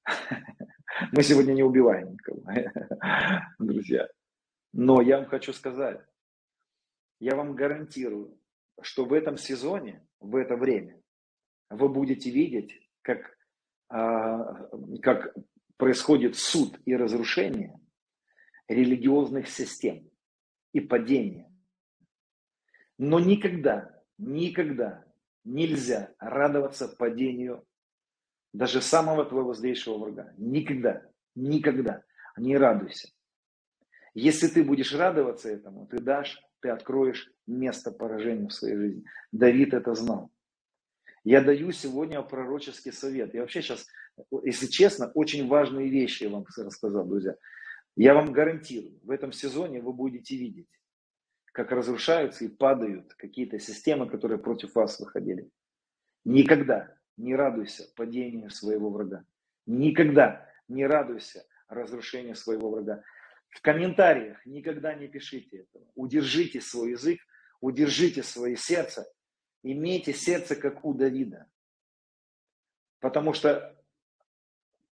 Мы 1.12 1.22
сегодня 1.22 1.54
не 1.54 1.62
убиваем 1.62 2.12
никого, 2.12 2.42
друзья. 3.58 4.08
Но 4.72 5.00
я 5.00 5.18
вам 5.18 5.26
хочу 5.26 5.52
сказать, 5.52 6.00
я 7.18 7.34
вам 7.34 7.54
гарантирую, 7.54 8.38
что 8.80 9.04
в 9.04 9.12
этом 9.12 9.36
сезоне, 9.36 10.06
в 10.20 10.36
это 10.36 10.56
время, 10.56 11.00
вы 11.68 11.88
будете 11.88 12.30
видеть, 12.30 12.72
как, 13.02 13.36
а, 13.88 14.68
как 15.02 15.34
происходит 15.76 16.36
суд 16.36 16.78
и 16.84 16.94
разрушение 16.94 17.78
религиозных 18.68 19.48
систем 19.48 20.08
и 20.72 20.80
падение 20.80 21.49
но 23.00 23.18
никогда, 23.18 23.98
никогда 24.18 25.06
нельзя 25.42 26.12
радоваться 26.18 26.86
падению 26.86 27.64
даже 28.52 28.82
самого 28.82 29.24
твоего 29.24 29.54
злейшего 29.54 29.96
врага. 29.96 30.34
Никогда, 30.36 31.06
никогда 31.34 32.02
не 32.36 32.58
радуйся. 32.58 33.08
Если 34.12 34.48
ты 34.48 34.62
будешь 34.62 34.94
радоваться 34.94 35.48
этому, 35.48 35.86
ты 35.86 35.98
дашь, 35.98 36.42
ты 36.60 36.68
откроешь 36.68 37.32
место 37.46 37.90
поражения 37.90 38.48
в 38.48 38.52
своей 38.52 38.76
жизни. 38.76 39.04
Давид 39.32 39.72
это 39.72 39.94
знал. 39.94 40.30
Я 41.24 41.40
даю 41.40 41.72
сегодня 41.72 42.20
пророческий 42.20 42.92
совет. 42.92 43.32
Я 43.32 43.40
вообще 43.40 43.62
сейчас, 43.62 43.86
если 44.42 44.66
честно, 44.66 45.10
очень 45.14 45.48
важные 45.48 45.88
вещи 45.88 46.24
я 46.24 46.28
вам 46.28 46.44
рассказал, 46.54 47.06
друзья. 47.06 47.34
Я 47.96 48.12
вам 48.12 48.30
гарантирую, 48.34 49.00
в 49.02 49.10
этом 49.10 49.32
сезоне 49.32 49.80
вы 49.80 49.94
будете 49.94 50.36
видеть, 50.36 50.68
как 51.52 51.72
разрушаются 51.72 52.44
и 52.44 52.48
падают 52.48 53.14
какие-то 53.14 53.58
системы, 53.58 54.08
которые 54.08 54.38
против 54.38 54.74
вас 54.74 54.98
выходили. 55.00 55.50
Никогда 56.24 56.94
не 57.16 57.34
радуйся 57.34 57.90
падению 57.96 58.50
своего 58.50 58.90
врага. 58.90 59.24
Никогда 59.66 60.48
не 60.68 60.86
радуйся 60.86 61.46
разрушению 61.68 62.34
своего 62.34 62.70
врага. 62.70 63.02
В 63.48 63.60
комментариях 63.62 64.44
никогда 64.46 64.94
не 64.94 65.08
пишите 65.08 65.58
этого. 65.58 65.84
Удержите 65.94 66.60
свой 66.60 66.92
язык, 66.92 67.20
удержите 67.60 68.22
свое 68.22 68.56
сердце. 68.56 69.06
Имейте 69.62 70.12
сердце, 70.12 70.56
как 70.56 70.84
у 70.84 70.94
Давида. 70.94 71.46
Потому 73.00 73.32
что 73.32 73.76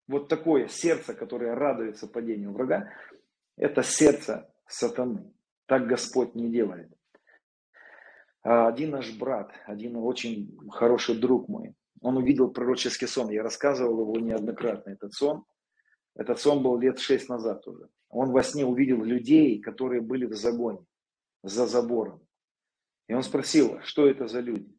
вот 0.06 0.28
такое 0.28 0.68
сердце, 0.68 1.14
которое 1.14 1.54
радуется 1.54 2.06
падению 2.06 2.52
врага, 2.52 2.92
это 3.56 3.82
сердце 3.82 4.52
сатаны. 4.66 5.32
Так 5.68 5.86
Господь 5.86 6.34
не 6.34 6.48
делает. 6.48 6.90
А 8.42 8.68
один 8.68 8.90
наш 8.90 9.12
брат, 9.12 9.52
один 9.66 9.96
очень 9.96 10.58
хороший 10.70 11.18
друг 11.18 11.46
мой, 11.48 11.74
он 12.00 12.16
увидел 12.16 12.50
пророческий 12.50 13.06
сон. 13.06 13.28
Я 13.28 13.42
рассказывал 13.42 14.00
его 14.00 14.18
неоднократно, 14.18 14.90
этот 14.90 15.12
сон. 15.12 15.44
Этот 16.14 16.40
сон 16.40 16.62
был 16.62 16.78
лет 16.78 16.98
шесть 16.98 17.28
назад 17.28 17.66
уже. 17.66 17.90
Он 18.08 18.32
во 18.32 18.42
сне 18.42 18.64
увидел 18.64 19.04
людей, 19.04 19.60
которые 19.60 20.00
были 20.00 20.24
в 20.24 20.32
загоне, 20.34 20.86
за 21.42 21.66
забором. 21.66 22.26
И 23.06 23.12
он 23.12 23.22
спросил, 23.22 23.78
что 23.82 24.08
это 24.08 24.26
за 24.26 24.40
люди? 24.40 24.74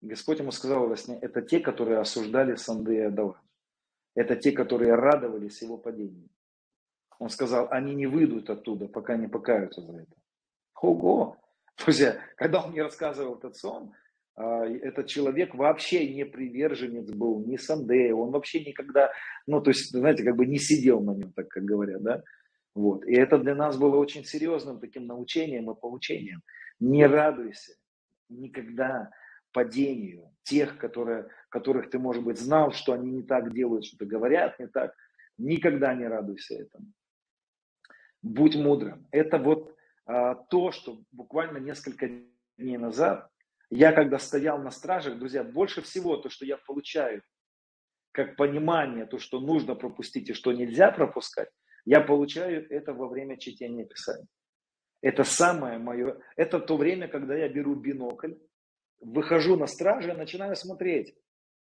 Господь 0.00 0.38
ему 0.38 0.50
сказал 0.50 0.88
во 0.88 0.96
сне, 0.96 1.18
это 1.20 1.42
те, 1.42 1.60
которые 1.60 1.98
осуждали 1.98 2.54
Сандея 2.54 3.08
Адава. 3.08 3.38
Это 4.14 4.34
те, 4.36 4.52
которые 4.52 4.94
радовались 4.94 5.60
его 5.60 5.76
падению. 5.76 6.30
Он 7.24 7.30
сказал, 7.30 7.68
они 7.70 7.94
не 7.94 8.06
выйдут 8.06 8.50
оттуда, 8.50 8.86
пока 8.86 9.16
не 9.16 9.28
покаются 9.28 9.80
за 9.80 10.00
это. 10.00 10.14
Ого! 10.78 11.38
Друзья, 11.82 12.18
когда 12.36 12.62
он 12.62 12.72
мне 12.72 12.82
рассказывал 12.82 13.36
этот 13.38 13.56
сон, 13.56 13.94
а, 14.36 14.66
этот 14.66 15.06
человек 15.06 15.54
вообще 15.54 16.14
не 16.14 16.26
приверженец 16.26 17.10
был, 17.10 17.42
не 17.46 17.56
Сандея, 17.56 18.14
он 18.14 18.30
вообще 18.30 18.62
никогда, 18.62 19.10
ну, 19.46 19.62
то 19.62 19.70
есть, 19.70 19.90
знаете, 19.90 20.22
как 20.22 20.36
бы 20.36 20.44
не 20.44 20.58
сидел 20.58 21.00
на 21.00 21.12
нем, 21.12 21.32
так 21.32 21.48
как 21.48 21.64
говорят, 21.64 22.02
да, 22.02 22.22
вот. 22.74 23.06
И 23.06 23.14
это 23.14 23.38
для 23.38 23.54
нас 23.54 23.78
было 23.78 23.96
очень 23.96 24.26
серьезным 24.26 24.78
таким 24.78 25.06
научением 25.06 25.70
и 25.70 25.80
получением. 25.80 26.42
Не 26.78 27.06
радуйся 27.06 27.72
никогда 28.28 29.10
падению 29.50 30.30
тех, 30.42 30.76
которые, 30.76 31.28
которых 31.48 31.88
ты, 31.88 31.98
может 31.98 32.22
быть, 32.22 32.38
знал, 32.38 32.72
что 32.72 32.92
они 32.92 33.10
не 33.10 33.22
так 33.22 33.54
делают, 33.54 33.86
что-то 33.86 34.04
говорят 34.04 34.60
не 34.60 34.66
так. 34.66 34.92
Никогда 35.38 35.94
не 35.94 36.06
радуйся 36.06 36.56
этому 36.56 36.92
будь 38.24 38.56
мудрым. 38.56 39.06
Это 39.12 39.38
вот 39.38 39.76
а, 40.06 40.34
то, 40.34 40.72
что 40.72 40.98
буквально 41.12 41.58
несколько 41.58 42.08
дней 42.56 42.78
назад 42.78 43.28
я, 43.70 43.92
когда 43.92 44.18
стоял 44.18 44.58
на 44.58 44.70
стражах, 44.70 45.18
друзья, 45.18 45.44
больше 45.44 45.82
всего 45.82 46.16
то, 46.16 46.30
что 46.30 46.44
я 46.44 46.56
получаю, 46.56 47.22
как 48.12 48.36
понимание, 48.36 49.06
то, 49.06 49.18
что 49.18 49.40
нужно 49.40 49.74
пропустить 49.74 50.30
и 50.30 50.32
что 50.32 50.52
нельзя 50.52 50.90
пропускать, 50.90 51.48
я 51.84 52.00
получаю 52.00 52.66
это 52.70 52.94
во 52.94 53.08
время 53.08 53.36
чтения 53.36 53.84
Писания. 53.84 54.26
Это 55.02 55.24
самое 55.24 55.78
мое, 55.78 56.18
это 56.36 56.60
то 56.60 56.76
время, 56.76 57.08
когда 57.08 57.36
я 57.36 57.48
беру 57.48 57.74
бинокль, 57.74 58.34
выхожу 59.00 59.56
на 59.56 59.66
стражи 59.66 60.10
и 60.10 60.16
начинаю 60.16 60.56
смотреть, 60.56 61.14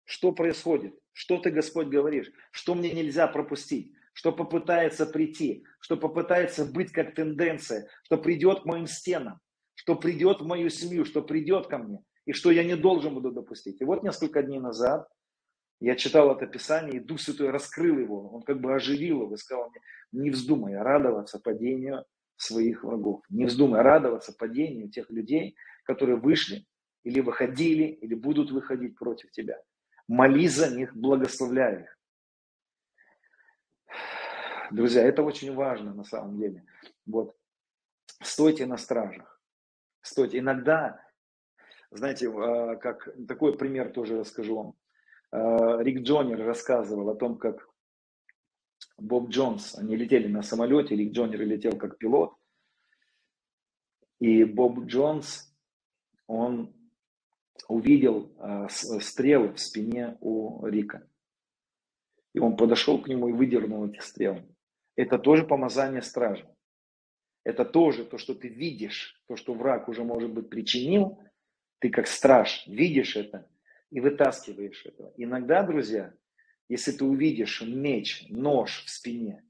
что 0.06 0.32
происходит, 0.32 0.98
что 1.12 1.38
ты, 1.38 1.52
Господь, 1.52 1.88
говоришь, 1.88 2.32
что 2.52 2.74
мне 2.74 2.92
нельзя 2.94 3.28
пропустить 3.28 3.92
что 4.18 4.32
попытается 4.32 5.06
прийти, 5.06 5.64
что 5.80 5.96
попытается 5.96 6.66
быть 6.66 6.92
как 6.92 7.14
тенденция, 7.14 7.88
что 8.02 8.18
придет 8.18 8.62
к 8.62 8.66
моим 8.66 8.88
стенам, 8.88 9.40
что 9.76 9.94
придет 9.96 10.42
в 10.42 10.46
мою 10.48 10.70
семью, 10.70 11.06
что 11.06 11.22
придет 11.22 11.68
ко 11.68 11.78
мне, 11.78 12.00
и 12.26 12.34
что 12.34 12.50
я 12.50 12.64
не 12.64 12.76
должен 12.76 13.14
буду 13.14 13.32
допустить. 13.32 13.80
И 13.80 13.86
вот 13.86 14.02
несколько 14.02 14.42
дней 14.42 14.60
назад 14.60 15.08
я 15.80 15.96
читал 15.96 16.36
это 16.36 16.48
Писание, 16.48 16.96
и 16.96 17.00
Дух 17.00 17.20
Святой 17.20 17.52
раскрыл 17.52 18.00
его, 18.00 18.30
он 18.30 18.42
как 18.42 18.60
бы 18.60 18.74
оживил 18.74 19.22
его 19.22 19.36
и 19.36 19.38
сказал 19.38 19.70
мне, 19.70 19.82
не 20.12 20.32
вздумай 20.32 20.76
радоваться 20.76 21.40
падению 21.40 22.04
своих 22.38 22.84
врагов, 22.84 23.22
не 23.30 23.46
вздумай 23.46 23.82
радоваться 23.84 24.34
падению 24.34 24.90
тех 24.90 25.12
людей, 25.12 25.56
которые 25.84 26.18
вышли 26.18 26.66
или 27.04 27.20
выходили, 27.20 27.84
или 27.84 28.16
будут 28.16 28.50
выходить 28.50 28.98
против 28.98 29.30
тебя. 29.30 29.62
Моли 30.08 30.48
за 30.48 30.76
них, 30.76 30.96
благословляй 30.96 31.84
их. 31.84 31.97
Друзья, 34.72 35.04
это 35.04 35.24
очень 35.24 35.54
важно 35.54 35.94
на 35.94 36.04
самом 36.04 36.38
деле. 36.38 36.66
Вот. 37.06 37.36
Стойте 38.22 38.66
на 38.66 38.78
стражах. 38.78 39.42
Стойте. 40.02 40.40
Иногда, 40.40 41.02
знаете, 41.92 42.30
а, 42.30 42.76
как 42.76 43.08
такой 43.28 43.58
пример 43.58 43.92
тоже 43.92 44.20
расскажу 44.20 44.56
вам. 44.56 44.74
А, 45.32 45.82
Рик 45.82 46.02
Джонер 46.02 46.44
рассказывал 46.44 47.10
о 47.10 47.16
том, 47.16 47.38
как 47.38 47.70
Боб 48.98 49.30
Джонс, 49.30 49.76
они 49.76 49.96
летели 49.96 50.28
на 50.28 50.42
самолете, 50.42 50.96
Рик 50.96 51.14
Джонер 51.14 51.42
летел 51.42 51.78
как 51.78 51.98
пилот. 51.98 52.36
И 54.20 54.44
Боб 54.44 54.86
Джонс, 54.86 55.56
он 56.26 56.76
увидел 57.70 58.34
а, 58.40 58.68
стрелы 58.70 59.54
в 59.54 59.60
спине 59.60 60.18
у 60.20 60.66
Рика. 60.66 61.08
И 62.34 62.40
он 62.40 62.58
подошел 62.58 63.02
к 63.02 63.08
нему 63.08 63.30
и 63.30 63.34
выдернул 63.34 63.86
эти 63.86 64.00
стрелы 64.00 64.46
это 64.98 65.18
тоже 65.18 65.46
помазание 65.46 66.02
стражи. 66.02 66.46
Это 67.46 67.64
тоже 67.64 68.04
то, 68.04 68.18
что 68.18 68.36
ты 68.36 68.50
видишь, 68.50 69.22
то, 69.28 69.38
что 69.38 69.54
враг 69.54 69.88
уже, 69.88 70.04
может 70.04 70.32
быть, 70.32 70.50
причинил, 70.50 71.22
ты 71.80 71.90
как 71.90 72.08
страж 72.08 72.66
видишь 72.68 73.16
это 73.16 73.48
и 73.90 74.02
вытаскиваешь 74.02 74.86
это. 74.86 75.14
Иногда, 75.16 75.64
друзья, 75.64 76.14
если 76.68 76.92
ты 76.92 77.06
увидишь 77.06 77.62
меч, 77.62 78.26
нож 78.28 78.84
в 78.84 78.90
спине, 78.90 79.46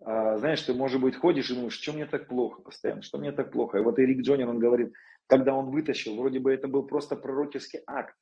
а, 0.00 0.38
знаешь, 0.38 0.62
ты, 0.62 0.72
может 0.72 1.02
быть, 1.02 1.16
ходишь 1.16 1.50
и 1.50 1.54
думаешь, 1.54 1.74
что 1.74 1.92
мне 1.92 2.06
так 2.06 2.28
плохо 2.28 2.62
постоянно, 2.62 3.02
что 3.02 3.18
мне 3.18 3.32
так 3.32 3.52
плохо. 3.52 3.78
И 3.78 3.82
вот 3.82 3.98
Эрик 3.98 4.22
Джонер, 4.22 4.48
он 4.48 4.58
говорит, 4.58 4.94
когда 5.26 5.54
он 5.54 5.70
вытащил, 5.70 6.16
вроде 6.16 6.38
бы 6.38 6.52
это 6.54 6.68
был 6.68 6.84
просто 6.84 7.16
пророческий 7.16 7.80
акт 7.86 8.16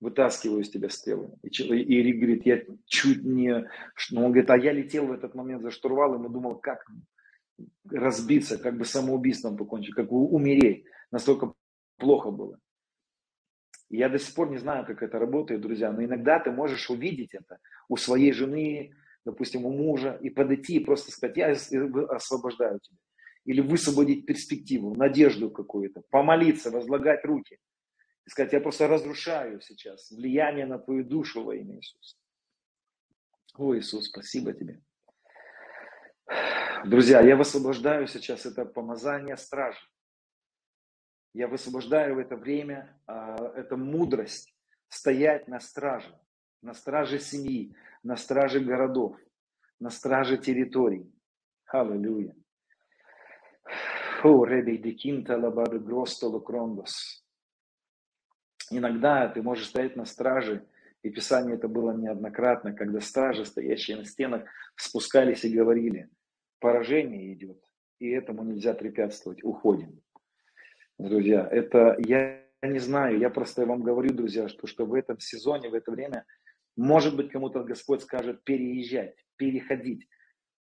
вытаскиваю 0.00 0.62
из 0.62 0.70
тебя 0.70 0.88
стрелы. 0.88 1.30
И, 1.42 1.48
и 1.48 2.02
Рик 2.02 2.16
говорит, 2.16 2.46
я 2.46 2.62
чуть 2.86 3.22
не... 3.22 3.68
Ну, 4.10 4.24
он 4.24 4.32
говорит, 4.32 4.50
а 4.50 4.56
я 4.56 4.72
летел 4.72 5.06
в 5.06 5.12
этот 5.12 5.34
момент 5.34 5.62
за 5.62 5.70
штурвалом 5.70 6.26
и 6.26 6.32
думал, 6.32 6.56
как, 6.56 6.84
разбиться, 7.88 8.58
как 8.58 8.76
бы 8.76 8.84
самоубийством 8.84 9.56
покончить, 9.56 9.94
как 9.94 10.08
бы 10.08 10.16
умереть. 10.16 10.84
Настолько 11.10 11.52
плохо 11.98 12.30
было. 12.30 12.58
Я 13.88 14.08
до 14.08 14.18
сих 14.18 14.34
пор 14.34 14.50
не 14.50 14.58
знаю, 14.58 14.86
как 14.86 15.02
это 15.02 15.18
работает, 15.18 15.60
друзья, 15.60 15.92
но 15.92 16.04
иногда 16.04 16.38
ты 16.38 16.52
можешь 16.52 16.90
увидеть 16.90 17.34
это 17.34 17.58
у 17.88 17.96
своей 17.96 18.32
жены, 18.32 18.94
допустим, 19.24 19.66
у 19.66 19.70
мужа, 19.70 20.16
и 20.22 20.30
подойти 20.30 20.76
и 20.76 20.84
просто 20.84 21.10
сказать, 21.10 21.36
я 21.36 21.50
освобождаю 22.08 22.78
тебя. 22.80 22.98
Или 23.46 23.60
высвободить 23.60 24.26
перспективу, 24.26 24.94
надежду 24.94 25.50
какую-то, 25.50 26.02
помолиться, 26.10 26.70
возлагать 26.70 27.24
руки. 27.24 27.58
И 28.26 28.30
сказать, 28.30 28.52
я 28.52 28.60
просто 28.60 28.88
разрушаю 28.88 29.60
сейчас 29.60 30.10
влияние 30.10 30.66
на 30.66 30.78
твою 30.78 31.04
душу 31.04 31.42
во 31.42 31.54
имя 31.54 31.76
Иисуса. 31.76 32.16
О, 33.56 33.76
Иисус, 33.76 34.06
спасибо 34.06 34.52
тебе. 34.52 34.82
Друзья, 36.84 37.20
я 37.20 37.36
высвобождаю 37.36 38.06
сейчас 38.06 38.46
это 38.46 38.64
помазание 38.64 39.36
стражи. 39.36 39.80
Я 41.34 41.46
высвобождаю 41.46 42.16
в 42.16 42.18
это 42.18 42.36
время, 42.36 43.00
а, 43.06 43.36
это 43.54 43.76
мудрость 43.76 44.54
стоять 44.88 45.46
на 45.46 45.60
страже, 45.60 46.18
на 46.62 46.74
страже 46.74 47.18
семьи, 47.18 47.74
на 48.02 48.16
страже 48.16 48.60
городов, 48.60 49.16
на 49.78 49.90
страже 49.90 50.38
территорий. 50.38 51.12
Аллилуйя. 51.66 52.34
О, 54.24 54.44
ребей 54.44 54.78
декинта 54.78 55.36
лабады 55.36 55.78
гростолу 55.78 56.40
крондос. 56.40 57.24
Иногда 58.70 59.28
ты 59.28 59.42
можешь 59.42 59.66
стоять 59.66 59.96
на 59.96 60.04
страже, 60.04 60.64
и 61.02 61.10
Писание 61.10 61.56
это 61.56 61.66
было 61.66 61.92
неоднократно, 61.92 62.72
когда 62.72 63.00
стражи, 63.00 63.44
стоящие 63.44 63.96
на 63.96 64.04
стенах, 64.04 64.44
спускались 64.76 65.44
и 65.44 65.52
говорили, 65.52 66.08
поражение 66.60 67.32
идет, 67.32 67.60
и 67.98 68.08
этому 68.10 68.44
нельзя 68.44 68.74
препятствовать, 68.74 69.42
уходим. 69.42 70.00
Друзья, 70.98 71.48
это 71.50 71.96
я 71.98 72.44
не 72.62 72.78
знаю, 72.78 73.18
я 73.18 73.30
просто 73.30 73.66
вам 73.66 73.82
говорю, 73.82 74.12
друзья, 74.12 74.48
что, 74.48 74.66
что 74.66 74.84
в 74.84 74.94
этом 74.94 75.18
сезоне, 75.18 75.70
в 75.70 75.74
это 75.74 75.90
время, 75.90 76.24
может 76.76 77.16
быть, 77.16 77.30
кому-то 77.30 77.64
Господь 77.64 78.02
скажет 78.02 78.44
переезжать, 78.44 79.16
переходить. 79.36 80.06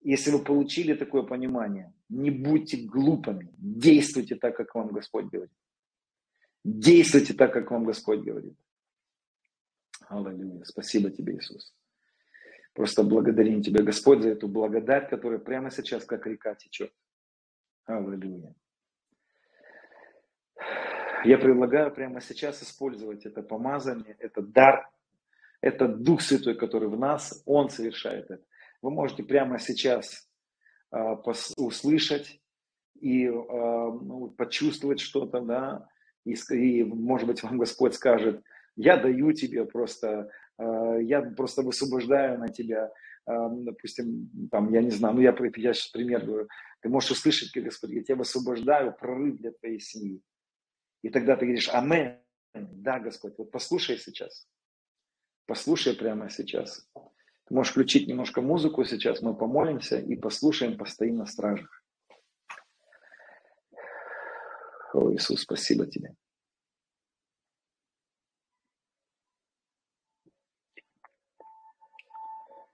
Если 0.03 0.31
вы 0.31 0.39
получили 0.39 0.95
такое 0.95 1.23
понимание, 1.23 1.93
не 2.09 2.31
будьте 2.31 2.77
глупыми, 2.77 3.51
действуйте 3.59 4.37
так, 4.37 4.57
как 4.57 4.75
вам 4.75 4.89
Господь 4.89 5.27
говорит. 5.27 5.53
Действуйте 6.65 7.35
так, 7.35 7.53
как 7.53 7.71
вам 7.71 7.85
Господь 7.85 8.21
говорит. 8.21 8.57
Аллилуйя. 10.09 10.65
Спасибо 10.65 11.11
тебе, 11.11 11.37
Иисус. 11.37 11.75
Просто 12.75 13.03
благодарим 13.03 13.63
Тебя, 13.63 13.83
Господь, 13.83 14.23
за 14.23 14.31
эту 14.31 14.49
благодать, 14.49 15.09
которая 15.09 15.39
прямо 15.39 15.71
сейчас, 15.71 16.05
как 16.05 16.27
река, 16.27 16.55
течет. 16.55 16.93
Аллилуйя. 17.87 18.55
Я 21.25 21.39
предлагаю 21.39 21.93
прямо 21.93 22.21
сейчас 22.21 22.63
использовать 22.63 23.27
это 23.27 23.43
помазание, 23.43 24.17
это 24.19 24.41
дар, 24.41 24.89
это 25.61 25.87
Дух 25.89 26.23
Святой, 26.23 26.55
который 26.55 26.89
в 26.89 26.99
нас, 26.99 27.43
Он 27.45 27.69
совершает 27.69 28.31
это. 28.31 28.45
Вы 28.81 28.91
можете 28.91 29.23
прямо 29.23 29.59
сейчас 29.59 30.29
пос, 30.91 31.53
услышать 31.57 32.41
и 32.95 33.27
э, 33.27 33.31
ну, 33.31 34.31
почувствовать 34.37 35.01
что-то, 35.01 35.41
да, 35.41 35.89
и, 36.25 36.35
и, 36.51 36.85
может 36.85 37.27
быть, 37.27 37.43
вам 37.43 37.59
Господь 37.59 37.95
скажет, 37.95 38.43
я 38.77 38.97
даю 38.97 39.33
тебе 39.33 39.65
просто, 39.65 40.31
э, 40.59 40.99
я 41.03 41.23
просто 41.23 41.63
высвобождаю 41.63 42.39
на 42.39 42.49
тебя, 42.49 42.93
э, 43.27 43.33
допустим, 43.51 44.31
там, 44.51 44.73
я 44.73 44.83
не 44.83 44.91
знаю, 44.91 45.15
ну 45.15 45.21
я, 45.21 45.37
я 45.57 45.73
сейчас 45.73 45.89
пример 45.89 46.25
говорю, 46.25 46.49
ты 46.81 46.89
можешь 46.89 47.11
услышать, 47.11 47.53
как 47.53 47.65
Господь, 47.65 47.91
я 47.91 48.03
тебя 48.03 48.17
высвобождаю 48.17 48.93
прорыв 48.93 49.39
для 49.39 49.53
твоей 49.53 49.81
семьи. 49.81 50.23
И 51.03 51.11
тогда 51.11 51.37
ты 51.37 51.47
говоришь, 51.47 51.69
амин, 51.73 52.19
да, 52.55 52.99
Господь, 52.99 53.35
вот 53.39 53.51
послушай 53.51 53.99
сейчас, 53.99 54.49
послушай 55.47 55.95
прямо 55.95 56.31
сейчас. 56.31 56.89
Ты 56.95 57.55
можешь 57.55 57.73
включить 57.73 58.09
немножко 58.09 58.41
музыку 58.41 58.85
сейчас, 58.85 59.23
мы 59.23 59.35
помолимся 59.35 59.99
и 59.99 60.17
послушаем, 60.17 60.77
постоим 60.77 61.17
на 61.17 61.27
стражах. 61.27 61.80
О, 64.93 65.13
Иисус, 65.13 65.43
спасибо 65.43 65.87
тебе. 65.87 66.15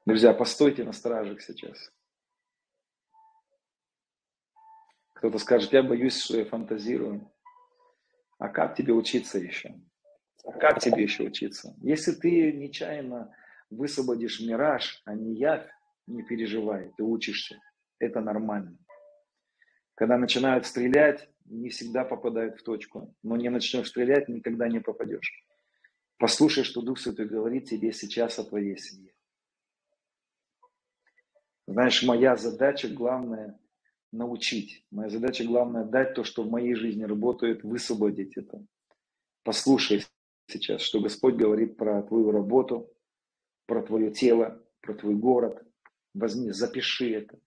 Друзья, 0.06 0.32
постойте 0.32 0.84
на 0.84 0.92
стражах 0.92 1.42
сейчас. 1.42 1.92
Кто-то 5.14 5.38
скажет, 5.38 5.72
я 5.72 5.82
боюсь, 5.82 6.22
что 6.22 6.38
я 6.38 6.44
фантазирую. 6.44 7.30
А 8.38 8.48
как 8.48 8.76
тебе 8.76 8.92
учиться 8.92 9.38
еще? 9.38 9.74
А 10.44 10.52
как 10.52 10.78
тебе 10.78 11.02
еще 11.02 11.24
учиться? 11.24 11.74
Если 11.82 12.12
ты 12.12 12.52
нечаянно 12.52 13.34
высвободишь 13.70 14.40
мираж, 14.40 15.02
а 15.04 15.14
не 15.14 15.34
явь, 15.34 15.68
не 16.06 16.22
переживай, 16.22 16.92
ты 16.96 17.02
учишься. 17.02 17.60
Это 17.98 18.20
нормально. 18.20 18.78
Когда 19.96 20.18
начинают 20.18 20.66
стрелять, 20.66 21.28
не 21.48 21.70
всегда 21.70 22.04
попадают 22.04 22.58
в 22.58 22.62
точку. 22.62 23.14
Но 23.22 23.36
не 23.36 23.48
начнешь 23.48 23.88
стрелять, 23.88 24.28
никогда 24.28 24.68
не 24.68 24.80
попадешь. 24.80 25.32
Послушай, 26.18 26.64
что 26.64 26.82
Дух 26.82 26.98
Святой 26.98 27.26
говорит 27.26 27.68
тебе 27.68 27.92
сейчас 27.92 28.38
о 28.38 28.44
твоей 28.44 28.78
семье. 28.78 29.12
Знаешь, 31.66 32.02
моя 32.02 32.36
задача 32.36 32.88
главная 32.88 33.58
научить. 34.12 34.86
Моя 34.90 35.10
задача 35.10 35.44
главная 35.44 35.84
дать 35.84 36.14
то, 36.14 36.24
что 36.24 36.42
в 36.42 36.50
моей 36.50 36.74
жизни 36.74 37.04
работает, 37.04 37.64
высвободить 37.64 38.36
это. 38.36 38.64
Послушай 39.42 40.04
сейчас, 40.48 40.80
что 40.80 41.00
Господь 41.00 41.34
говорит 41.34 41.76
про 41.76 42.02
твою 42.02 42.30
работу, 42.30 42.90
про 43.66 43.82
твое 43.82 44.10
тело, 44.10 44.62
про 44.80 44.94
твой 44.94 45.14
город. 45.16 45.62
Возьми, 46.14 46.50
запиши 46.52 47.12
это. 47.12 47.38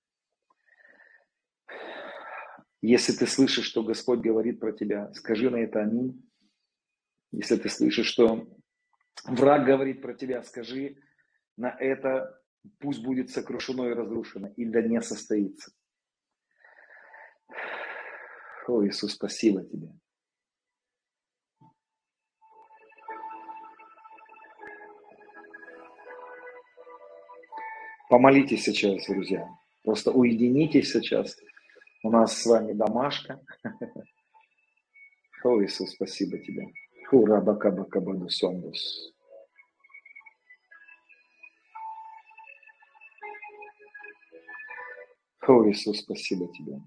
Если 2.81 3.11
ты 3.11 3.27
слышишь, 3.27 3.65
что 3.65 3.83
Господь 3.83 4.19
говорит 4.19 4.59
про 4.59 4.71
тебя, 4.71 5.11
скажи 5.13 5.49
на 5.49 5.57
это 5.57 5.81
аминь. 5.81 6.25
Если 7.31 7.57
ты 7.57 7.69
слышишь, 7.69 8.07
что 8.07 8.47
враг 9.25 9.65
говорит 9.65 10.01
про 10.01 10.13
тебя, 10.13 10.41
скажи 10.43 10.97
на 11.57 11.75
это, 11.77 12.41
пусть 12.79 13.03
будет 13.03 13.29
сокрушено 13.31 13.89
и 13.89 13.93
разрушено, 13.93 14.47
и 14.55 14.65
да 14.65 14.81
не 14.81 15.01
состоится. 15.01 15.71
О, 18.67 18.85
Иисус, 18.85 19.13
спасибо 19.13 19.63
тебе. 19.65 19.89
Помолитесь 28.09 28.63
сейчас, 28.63 29.05
друзья. 29.05 29.47
Просто 29.83 30.11
уединитесь 30.11 30.91
сейчас. 30.91 31.37
У 32.01 32.09
нас 32.09 32.41
с 32.41 32.45
вами 32.45 32.71
домашка. 32.71 33.41
О, 35.43 35.61
Иисус, 35.61 35.91
спасибо 35.91 36.37
тебе. 36.39 36.71
Хура 37.09 37.41
бака 37.41 37.71
бака 37.71 37.99
баду 37.99 38.29
сондус. 38.29 39.13
О, 45.41 45.69
Иисус, 45.69 45.99
спасибо 45.99 46.47
тебе. 46.53 46.79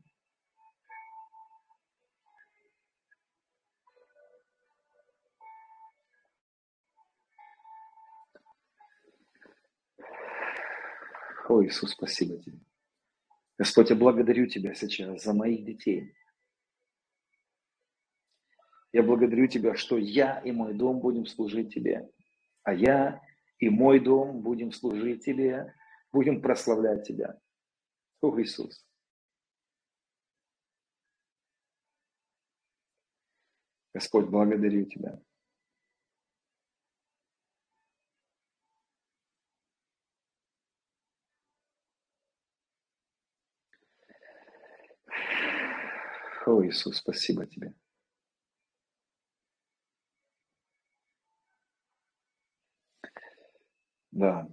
О, 11.49 11.63
Иисус, 11.63 11.91
спасибо 11.91 12.39
тебе. 12.39 12.72
Господь, 13.63 13.91
я 13.91 13.95
благодарю 13.95 14.49
Тебя 14.49 14.75
сейчас 14.75 15.23
за 15.23 15.33
моих 15.33 15.65
детей. 15.65 16.13
Я 18.93 19.05
благодарю 19.05 19.47
Тебя, 19.47 19.77
что 19.77 19.97
я 19.99 20.41
и 20.41 20.51
мой 20.51 20.75
дом 20.75 20.99
будем 20.99 21.27
служить 21.27 21.73
Тебе, 21.73 22.11
а 22.65 22.75
я 22.75 23.23
и 23.61 23.69
мой 23.69 24.01
дом 24.01 24.41
будем 24.41 24.73
служить 24.73 25.25
Тебе, 25.25 25.73
будем 26.11 26.43
прославлять 26.43 27.07
Тебя. 27.07 27.39
О, 28.21 28.37
Иисус. 28.41 28.85
Господь, 33.95 34.27
благодарю 34.27 34.87
Тебя. 34.87 35.23
О, 46.47 46.65
Иисус, 46.65 46.97
спасибо 46.97 47.47
тебе. 47.47 47.73
Да. 54.13 54.47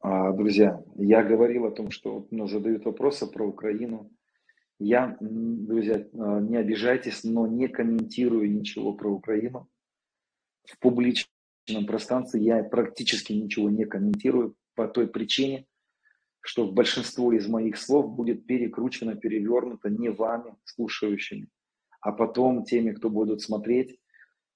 А, 0.00 0.32
друзья, 0.32 0.82
я 0.96 1.22
говорил 1.22 1.66
о 1.66 1.72
том, 1.72 1.90
что 1.90 2.26
ну, 2.30 2.46
задают 2.46 2.84
вопросы 2.84 3.26
про 3.26 3.46
Украину. 3.46 4.10
Я, 4.78 5.16
друзья, 5.20 6.06
а, 6.14 6.40
не 6.40 6.56
обижайтесь, 6.56 7.24
но 7.24 7.46
не 7.46 7.68
комментирую 7.68 8.50
ничего 8.50 8.94
про 8.94 9.10
Украину. 9.10 9.68
В 10.64 10.78
публичном 10.78 11.86
пространстве 11.86 12.42
я 12.42 12.62
практически 12.62 13.32
ничего 13.32 13.68
не 13.68 13.84
комментирую 13.84 14.54
по 14.74 14.86
той 14.88 15.08
причине, 15.08 15.66
что 16.40 16.70
большинство 16.70 17.32
из 17.32 17.46
моих 17.46 17.76
слов 17.76 18.14
будет 18.14 18.46
перекручено, 18.46 19.14
перевернуто 19.14 19.90
не 19.90 20.10
вами, 20.10 20.56
слушающими, 20.64 21.48
а 22.00 22.12
потом 22.12 22.64
теми, 22.64 22.92
кто 22.92 23.10
будут 23.10 23.42
смотреть. 23.42 23.98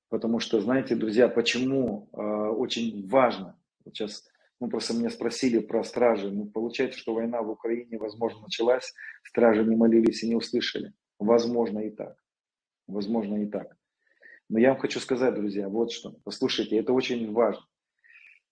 Потому 0.09 0.39
что, 0.39 0.61
знаете, 0.61 0.95
друзья, 0.95 1.29
почему 1.29 2.09
э, 2.13 2.21
очень 2.21 3.07
важно, 3.09 3.59
вот 3.85 3.95
сейчас 3.95 4.25
ну, 4.61 4.69
просто 4.69 4.95
меня 4.95 5.11
спросили 5.11 5.59
про 5.59 5.85
стражи. 5.85 6.31
Ну, 6.31 6.47
получается, 6.47 6.99
что 6.99 7.15
война 7.15 7.43
в 7.43 7.51
Украине, 7.51 7.99
возможно, 7.99 8.43
началась, 8.43 8.95
стражи 9.25 9.65
не 9.65 9.77
молились 9.77 10.23
и 10.23 10.29
не 10.29 10.37
услышали. 10.37 10.93
Возможно 11.19 11.81
и 11.81 11.91
так. 11.91 12.17
Возможно 12.87 13.43
и 13.43 13.47
так. 13.47 13.77
Но 14.49 14.59
я 14.59 14.71
вам 14.71 14.79
хочу 14.79 15.01
сказать, 15.01 15.35
друзья, 15.35 15.69
вот 15.69 15.93
что. 15.93 16.17
Послушайте, 16.25 16.79
это 16.79 16.93
очень 16.93 17.33
важно. 17.33 17.65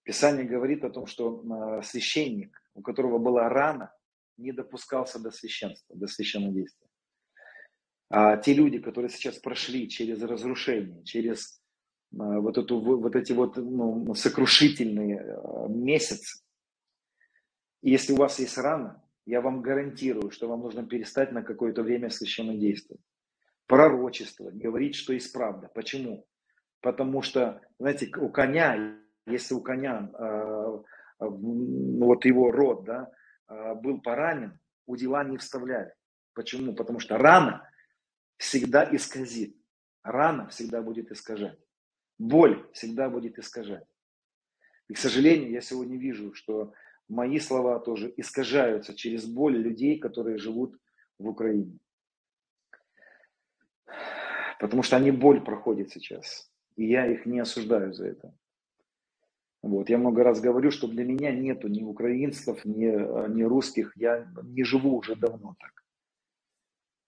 Писание 0.04 0.44
говорит 0.44 0.84
о 0.84 0.90
том, 0.90 1.06
что 1.06 1.42
а, 1.50 1.82
священник, 1.82 2.61
у 2.74 2.82
которого 2.82 3.18
была 3.18 3.48
рана, 3.48 3.92
не 4.36 4.52
допускался 4.52 5.18
до 5.18 5.30
священства, 5.30 5.96
до 5.96 6.06
священнодействия. 6.06 6.88
А 8.08 8.36
те 8.36 8.52
люди, 8.54 8.78
которые 8.78 9.10
сейчас 9.10 9.38
прошли 9.38 9.88
через 9.88 10.22
разрушение, 10.22 11.02
через 11.04 11.62
а, 12.18 12.40
вот, 12.40 12.58
эту, 12.58 12.80
вот 12.80 13.16
эти 13.16 13.32
вот 13.32 13.56
ну, 13.56 14.14
сокрушительные 14.14 15.20
а, 15.20 15.68
месяцы, 15.68 16.42
если 17.80 18.12
у 18.12 18.16
вас 18.16 18.38
есть 18.38 18.58
рана, 18.58 19.02
я 19.24 19.40
вам 19.40 19.62
гарантирую, 19.62 20.30
что 20.30 20.48
вам 20.48 20.60
нужно 20.60 20.86
перестать 20.86 21.32
на 21.32 21.42
какое-то 21.42 21.82
время 21.82 22.10
священно 22.10 22.54
действовать. 22.54 23.02
Пророчествовать, 23.66 24.56
говорить, 24.56 24.94
что 24.94 25.12
есть 25.12 25.32
правда. 25.32 25.70
Почему? 25.74 26.26
Потому 26.80 27.22
что, 27.22 27.60
знаете, 27.78 28.10
у 28.16 28.28
коня, 28.28 28.98
если 29.26 29.54
у 29.54 29.60
коня, 29.60 30.10
э, 30.12 30.82
вот 31.28 32.24
его 32.24 32.50
род, 32.50 32.84
да, 32.84 33.10
э, 33.48 33.74
был 33.74 34.00
поранен, 34.00 34.58
у 34.86 34.96
дела 34.96 35.24
не 35.24 35.36
вставляли. 35.36 35.94
Почему? 36.34 36.74
Потому 36.74 36.98
что 37.00 37.18
рана 37.18 37.68
всегда 38.36 38.88
исказит. 38.94 39.56
Рана 40.02 40.48
всегда 40.48 40.82
будет 40.82 41.10
искажать. 41.10 41.58
Боль 42.18 42.68
всегда 42.72 43.08
будет 43.08 43.38
искажать. 43.38 43.86
И, 44.88 44.94
к 44.94 44.98
сожалению, 44.98 45.50
я 45.50 45.60
сегодня 45.60 45.96
вижу, 45.96 46.34
что 46.34 46.72
мои 47.08 47.38
слова 47.38 47.78
тоже 47.78 48.12
искажаются 48.16 48.94
через 48.94 49.26
боль 49.26 49.56
людей, 49.56 49.98
которые 49.98 50.38
живут 50.38 50.78
в 51.18 51.28
Украине. 51.28 51.78
Потому 54.58 54.82
что 54.82 54.96
они 54.96 55.10
боль 55.10 55.42
проходят 55.44 55.90
сейчас. 55.90 56.50
И 56.76 56.86
я 56.86 57.06
их 57.06 57.26
не 57.26 57.40
осуждаю 57.40 57.92
за 57.92 58.06
это. 58.08 58.34
Вот. 59.62 59.88
Я 59.88 59.98
много 59.98 60.24
раз 60.24 60.40
говорю, 60.40 60.70
что 60.70 60.88
для 60.88 61.04
меня 61.04 61.32
нету 61.32 61.68
ни 61.68 61.82
украинцев, 61.82 62.64
ни, 62.64 62.86
ни 63.32 63.42
русских. 63.42 63.92
Я 63.96 64.26
не 64.42 64.64
живу 64.64 64.96
уже 64.96 65.14
давно 65.14 65.54
так. 65.58 65.84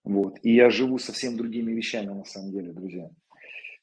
Вот. 0.04 0.38
И 0.42 0.54
я 0.54 0.70
живу 0.70 0.98
совсем 0.98 1.36
другими 1.36 1.72
вещами 1.72 2.12
на 2.12 2.24
самом 2.24 2.52
деле, 2.52 2.72
друзья. 2.72 3.10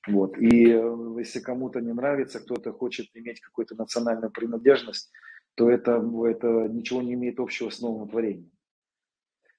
Вот. 0.08 0.38
И 0.38 0.68
э, 0.68 1.16
если 1.20 1.40
кому-то 1.40 1.80
не 1.80 1.94
нравится, 1.94 2.40
кто-то 2.40 2.72
хочет 2.72 3.08
иметь 3.14 3.40
какую-то 3.40 3.76
национальную 3.76 4.32
принадлежность, 4.32 5.12
то 5.56 5.70
это, 5.70 5.98
это 6.26 6.68
ничего 6.70 7.02
не 7.02 7.14
имеет 7.14 7.40
общего 7.40 7.70
с 7.70 7.82
новым 7.82 8.10
творением. 8.10 8.52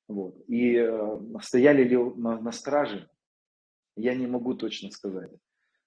Вот. 0.08 0.36
И 0.48 0.74
э, 0.76 1.18
стояли 1.42 1.84
ли 1.84 1.96
на, 1.96 2.40
на 2.40 2.52
страже, 2.52 3.08
я 3.96 4.14
не 4.14 4.26
могу 4.26 4.54
точно 4.54 4.90
сказать. 4.90 5.30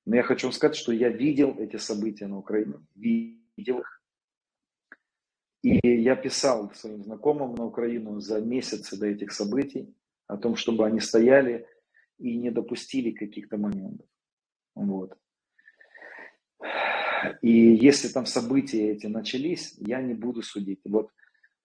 Но 0.05 0.15
я 0.15 0.23
хочу 0.23 0.51
сказать, 0.51 0.75
что 0.75 0.91
я 0.91 1.09
видел 1.09 1.55
эти 1.57 1.77
события 1.77 2.27
на 2.27 2.37
Украине, 2.37 2.75
видел 2.95 3.79
их. 3.79 4.01
И 5.63 5.79
я 6.01 6.15
писал 6.15 6.71
своим 6.75 7.03
знакомым 7.03 7.55
на 7.55 7.65
Украину 7.65 8.19
за 8.19 8.39
месяцы 8.39 8.99
до 8.99 9.07
этих 9.07 9.31
событий 9.31 9.95
о 10.27 10.37
том, 10.37 10.55
чтобы 10.55 10.85
они 10.85 10.99
стояли 10.99 11.67
и 12.19 12.37
не 12.37 12.51
допустили 12.51 13.11
каких-то 13.11 13.57
моментов. 13.57 14.07
Вот. 14.75 15.17
И 17.41 17.51
если 17.51 18.07
там 18.09 18.27
события 18.27 18.91
эти 18.91 19.07
начались, 19.07 19.73
я 19.77 20.01
не 20.01 20.13
буду 20.13 20.43
судить. 20.43 20.81
Вот 20.85 21.09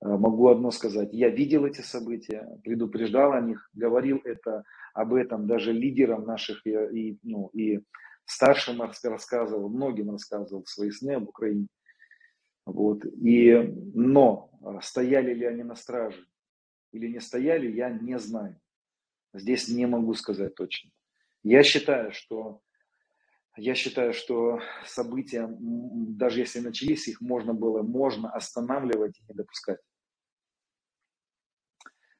э, 0.00 0.08
могу 0.08 0.48
одно 0.48 0.70
сказать. 0.70 1.10
Я 1.12 1.28
видел 1.28 1.66
эти 1.66 1.82
события, 1.82 2.48
предупреждал 2.64 3.32
о 3.32 3.40
них, 3.42 3.68
говорил 3.74 4.22
это 4.24 4.64
об 4.94 5.12
этом 5.12 5.46
даже 5.46 5.74
лидерам 5.74 6.24
наших 6.24 6.66
и, 6.66 6.70
и, 6.70 7.18
ну, 7.22 7.48
и 7.52 7.80
старшим 8.30 8.80
рассказывал, 8.80 9.68
многим 9.68 10.10
рассказывал 10.10 10.64
свои 10.66 10.90
сны 10.90 11.12
об 11.12 11.28
Украине. 11.28 11.66
Вот. 12.64 13.04
И, 13.04 13.52
но 13.94 14.50
э, 14.62 14.78
стояли 14.82 15.34
ли 15.34 15.44
они 15.46 15.64
на 15.64 15.74
страже 15.74 16.26
или 16.92 17.08
не 17.08 17.20
стояли, 17.20 17.70
я 17.70 17.90
не 17.90 18.18
знаю. 18.18 18.60
Здесь 19.34 19.68
не 19.68 19.86
могу 19.86 20.14
сказать 20.14 20.54
точно. 20.54 20.90
Я 21.42 21.62
считаю, 21.62 22.12
что 22.12 22.60
я 23.56 23.74
считаю, 23.74 24.12
что 24.12 24.60
события, 24.86 25.48
даже 25.50 26.40
если 26.40 26.60
начались, 26.60 27.08
их 27.08 27.20
можно 27.20 27.52
было, 27.52 27.82
можно 27.82 28.30
останавливать 28.30 29.18
и 29.18 29.24
не 29.28 29.34
допускать. 29.34 29.80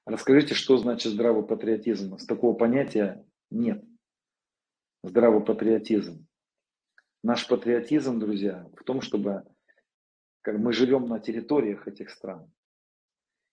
Расскажите, 0.05 0.55
что 0.55 0.77
значит 0.77 1.12
здравый 1.12 1.47
патриотизм? 1.47 2.19
С 2.19 2.27
такого 2.27 2.55
понятия 2.55 3.24
нет. 3.51 3.85
Здравый 5.02 5.43
патриотизм. 5.43 6.27
Наш 7.22 7.48
патриотизм, 7.48 8.18
друзья, 8.18 8.68
в 8.78 8.85
том, 8.85 9.01
чтобы 9.01 9.44
как 10.43 10.59
мы 10.59 10.74
живем 10.74 11.06
на 11.06 11.18
территориях 11.18 11.89
этих 11.89 12.10
стран. 12.10 12.52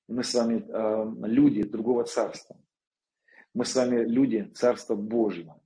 Мы 0.09 0.25
с 0.25 0.33
вами 0.33 0.65
э, 0.67 1.27
люди 1.27 1.63
другого 1.63 2.03
царства. 2.03 2.61
Мы 3.53 3.63
с 3.63 3.73
вами 3.75 4.03
люди 4.03 4.51
царства 4.55 4.95
Божьего. 4.95 5.61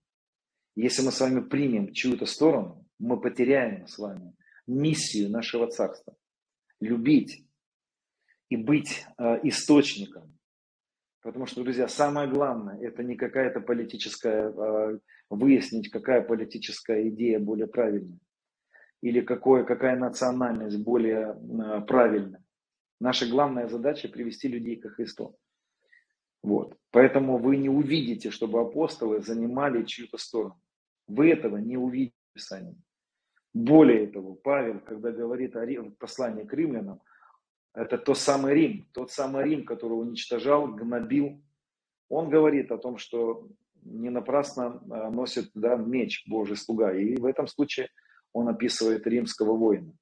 Если 0.76 1.04
мы 1.04 1.12
с 1.12 1.20
вами 1.20 1.42
примем 1.42 1.92
чью-то 1.94 2.28
сторону, 2.28 2.88
мы 3.00 3.20
потеряем 3.20 3.88
с 3.88 3.98
вами 3.98 4.36
миссию 4.68 5.32
нашего 5.32 5.68
царства. 5.68 6.16
Любить 6.80 7.44
и 8.50 8.56
быть 8.56 9.04
э, 9.18 9.40
источником. 9.48 10.38
Потому 11.22 11.46
что, 11.46 11.64
друзья, 11.64 11.88
самое 11.88 12.28
главное, 12.28 12.80
это 12.80 13.04
не 13.04 13.16
какая-то 13.16 13.62
политическая, 13.62 14.52
э, 14.52 15.00
выяснить, 15.30 15.90
какая 15.90 16.22
политическая 16.22 17.08
идея 17.10 17.40
более 17.40 17.68
правильная. 17.68 18.18
Или 19.02 19.22
какое, 19.22 19.64
какая 19.64 19.96
национальность 19.96 20.84
более 20.84 21.36
э, 21.36 21.82
правильная. 21.82 22.44
Наша 23.00 23.28
главная 23.30 23.68
задача 23.68 24.10
привести 24.10 24.48
людей 24.48 24.78
к 24.78 24.90
Христу. 24.90 25.38
Вот. 26.44 26.76
Поэтому 26.90 27.38
вы 27.38 27.58
не 27.58 27.70
увидите, 27.70 28.32
чтобы 28.32 28.60
апостолы 28.60 29.22
занимали 29.22 29.84
чью-то 29.84 30.18
сторону. 30.18 30.60
Вы 31.08 31.32
этого 31.32 31.58
не 31.58 31.78
увидите 31.78 32.16
в 32.32 32.34
Писании. 32.34 32.76
Более 33.54 34.08
того, 34.08 34.34
Павел, 34.36 34.80
когда 34.80 35.12
говорит 35.12 35.56
о 35.56 35.68
послании 36.00 36.46
к 36.46 36.54
римлянам, 36.54 37.02
это 37.74 37.98
тот 37.98 38.18
самый 38.18 38.54
Рим, 38.54 38.88
тот 38.94 39.12
самый 39.12 39.46
Рим, 39.46 39.66
который 39.66 39.94
уничтожал, 39.94 40.68
гнобил. 40.68 41.42
Он 42.10 42.30
говорит 42.30 42.72
о 42.72 42.78
том, 42.78 42.98
что 42.98 43.48
не 43.84 44.10
напрасно 44.10 44.82
а, 44.90 45.10
носит 45.10 45.52
да, 45.54 45.76
меч 45.76 46.24
Божий 46.28 46.58
слуга. 46.58 46.94
И 46.94 47.16
в 47.16 47.26
этом 47.26 47.48
случае 47.48 47.90
он 48.34 48.48
описывает 48.50 49.08
римского 49.08 49.56
воина. 49.56 49.94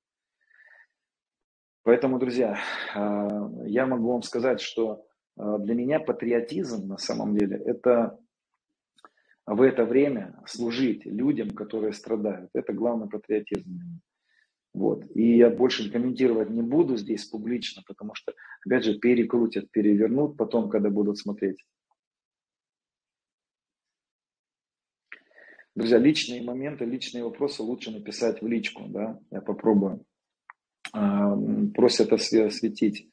Поэтому, 1.84 2.20
друзья, 2.20 2.58
а, 2.96 3.50
я 3.66 3.86
могу 3.86 4.12
вам 4.12 4.24
сказать, 4.24 4.62
что 4.62 5.06
а, 5.38 5.58
для 5.60 5.76
меня 5.76 6.00
патриотизм 6.00 6.88
на 6.88 6.98
самом 6.98 7.38
деле 7.38 7.58
это 7.58 8.20
в 9.46 9.62
это 9.62 9.86
время 9.86 10.40
служить 10.46 11.06
людям, 11.06 11.52
которые 11.52 11.94
страдают. 11.94 12.50
Это 12.54 12.74
главный 12.74 13.10
патриотизм. 13.10 14.02
Вот. 14.74 15.04
И 15.16 15.38
я 15.38 15.50
больше 15.50 15.92
комментировать 15.92 16.50
не 16.50 16.62
буду 16.62 16.96
здесь 16.96 17.26
публично, 17.26 17.82
потому 17.88 18.14
что, 18.14 18.34
опять 18.66 18.84
же, 18.84 19.00
перекрутят, 19.00 19.72
перевернут 19.72 20.38
потом, 20.38 20.70
когда 20.70 20.90
будут 20.90 21.18
смотреть. 21.18 21.66
Друзья, 25.76 25.98
личные 25.98 26.44
моменты, 26.44 26.86
личные 26.86 27.24
вопросы 27.24 27.64
лучше 27.64 27.92
написать 27.92 28.42
в 28.42 28.48
личку, 28.48 28.84
да, 28.88 29.20
я 29.32 29.42
попробую. 29.42 30.06
А, 30.92 31.36
просят 31.74 32.12
осветить 32.12 33.10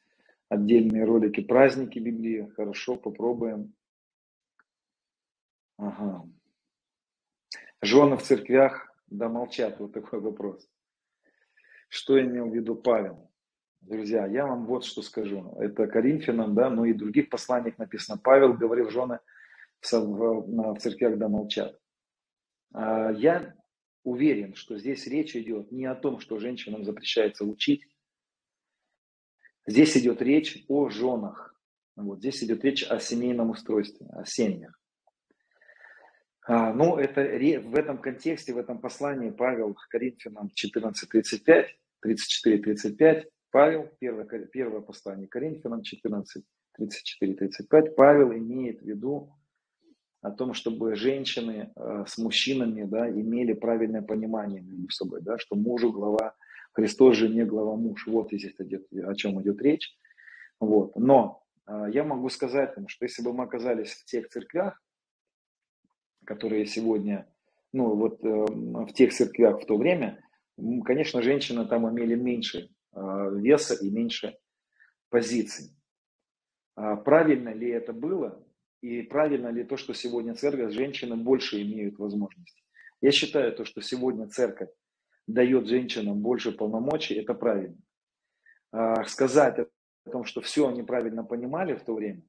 отдельные 0.49 1.05
ролики 1.05 1.41
праздники 1.41 1.99
Библии. 1.99 2.51
Хорошо, 2.55 2.95
попробуем. 2.95 3.73
Ага. 5.77 6.27
Жены 7.81 8.17
в 8.17 8.23
церквях 8.23 8.93
да 9.07 9.29
молчат. 9.29 9.79
Вот 9.79 9.93
такой 9.93 10.19
вопрос. 10.19 10.67
Что 11.87 12.21
имел 12.21 12.49
в 12.49 12.55
виду 12.55 12.75
Павел? 12.75 13.27
друзья, 13.87 14.25
я 14.27 14.45
вам 14.45 14.65
вот 14.65 14.85
что 14.85 15.01
скажу. 15.01 15.55
Это 15.59 15.87
Коринфянам, 15.87 16.53
да, 16.55 16.69
но 16.69 16.85
и 16.85 16.93
в 16.93 16.97
других 16.97 17.29
посланиях 17.29 17.77
написано. 17.77 18.19
Павел 18.21 18.53
говорил 18.53 18.89
жены 18.89 19.19
в 19.81 20.77
церквях, 20.79 21.17
да 21.17 21.29
молчат. 21.29 21.79
А, 22.73 23.11
я 23.11 23.55
уверен, 24.03 24.55
что 24.55 24.77
здесь 24.77 25.07
речь 25.07 25.35
идет 25.35 25.71
не 25.71 25.85
о 25.85 25.95
том, 25.95 26.19
что 26.19 26.39
женщинам 26.39 26.83
запрещается 26.83 27.45
учить. 27.45 27.83
Здесь 29.65 29.97
идет 29.97 30.21
речь 30.21 30.63
о 30.67 30.89
женах. 30.89 31.55
Вот, 31.95 32.19
здесь 32.19 32.43
идет 32.43 32.63
речь 32.63 32.83
о 32.83 32.99
семейном 32.99 33.49
устройстве, 33.49 34.07
о 34.07 34.25
семьях. 34.25 34.79
А, 36.47 36.73
ну, 36.73 36.95
это 36.95 37.21
в 37.21 37.75
этом 37.75 37.97
контексте, 37.97 38.53
в 38.53 38.57
этом 38.57 38.79
послании 38.79 39.31
Павел 39.31 39.75
Коринфянам 39.89 40.49
14.35, 40.55 41.65
34.35, 42.05 43.25
Павел, 43.51 43.89
первое, 43.99 44.25
первое 44.25 44.79
послание 44.79 45.27
Коринфянам 45.27 45.83
14, 45.83 46.43
34-35, 46.79 47.89
Павел 47.97 48.31
имеет 48.31 48.81
в 48.81 48.85
виду 48.85 49.33
о 50.21 50.31
том, 50.31 50.53
чтобы 50.53 50.95
женщины 50.95 51.73
э, 51.75 52.05
с 52.07 52.17
мужчинами 52.17 52.83
да, 52.83 53.09
имели 53.09 53.51
правильное 53.51 54.01
понимание 54.01 54.61
между 54.61 54.89
собой, 54.89 55.21
да, 55.21 55.37
что 55.37 55.57
мужу 55.57 55.91
глава, 55.91 56.33
Христос 56.71 57.17
же 57.17 57.27
не 57.27 57.43
глава 57.43 57.75
муж. 57.75 58.07
Вот 58.07 58.27
здесь 58.27 58.53
идет, 58.59 58.87
о 59.05 59.15
чем 59.15 59.41
идет 59.41 59.61
речь. 59.61 59.97
Вот. 60.61 60.95
Но 60.95 61.43
э, 61.67 61.87
я 61.91 62.05
могу 62.05 62.29
сказать 62.29 62.73
что 62.87 63.05
если 63.05 63.21
бы 63.21 63.33
мы 63.33 63.43
оказались 63.43 63.91
в 63.91 64.05
тех 64.05 64.29
церквях, 64.29 64.81
которые 66.27 66.65
сегодня, 66.65 67.25
ну 67.71 67.95
вот 67.95 68.23
э, 68.23 68.27
в 68.27 68.91
тех 68.93 69.13
церквях 69.13 69.61
в 69.61 69.65
то 69.65 69.77
время, 69.77 70.21
конечно, 70.83 71.21
женщины 71.21 71.65
там 71.65 71.89
имели 71.89 72.15
меньше 72.15 72.69
э, 72.93 73.29
веса 73.35 73.73
и 73.73 73.89
меньше 73.89 74.37
позиций. 75.09 75.73
А 76.75 76.97
правильно 76.97 77.53
ли 77.53 77.69
это 77.69 77.93
было? 77.93 78.45
И 78.81 79.01
правильно 79.03 79.47
ли 79.47 79.63
то, 79.63 79.77
что 79.77 79.93
сегодня 79.93 80.35
церковь, 80.35 80.73
женщины 80.73 81.15
больше 81.15 81.61
имеют 81.61 81.97
возможности? 81.97 82.61
Я 83.01 83.11
считаю 83.11 83.55
то, 83.55 83.63
что 83.63 83.81
сегодня 83.81 84.27
церковь 84.27 84.69
дает 85.27 85.67
женщинам 85.67 86.19
больше 86.21 86.51
полномочий, 86.51 87.15
это 87.15 87.33
правильно. 87.33 87.77
А 88.71 89.05
сказать 89.05 89.59
о 89.59 90.09
том, 90.11 90.25
что 90.25 90.41
все 90.41 90.67
они 90.67 90.83
правильно 90.83 91.23
понимали 91.23 91.73
в 91.73 91.83
то 91.83 91.95
время, 91.95 92.21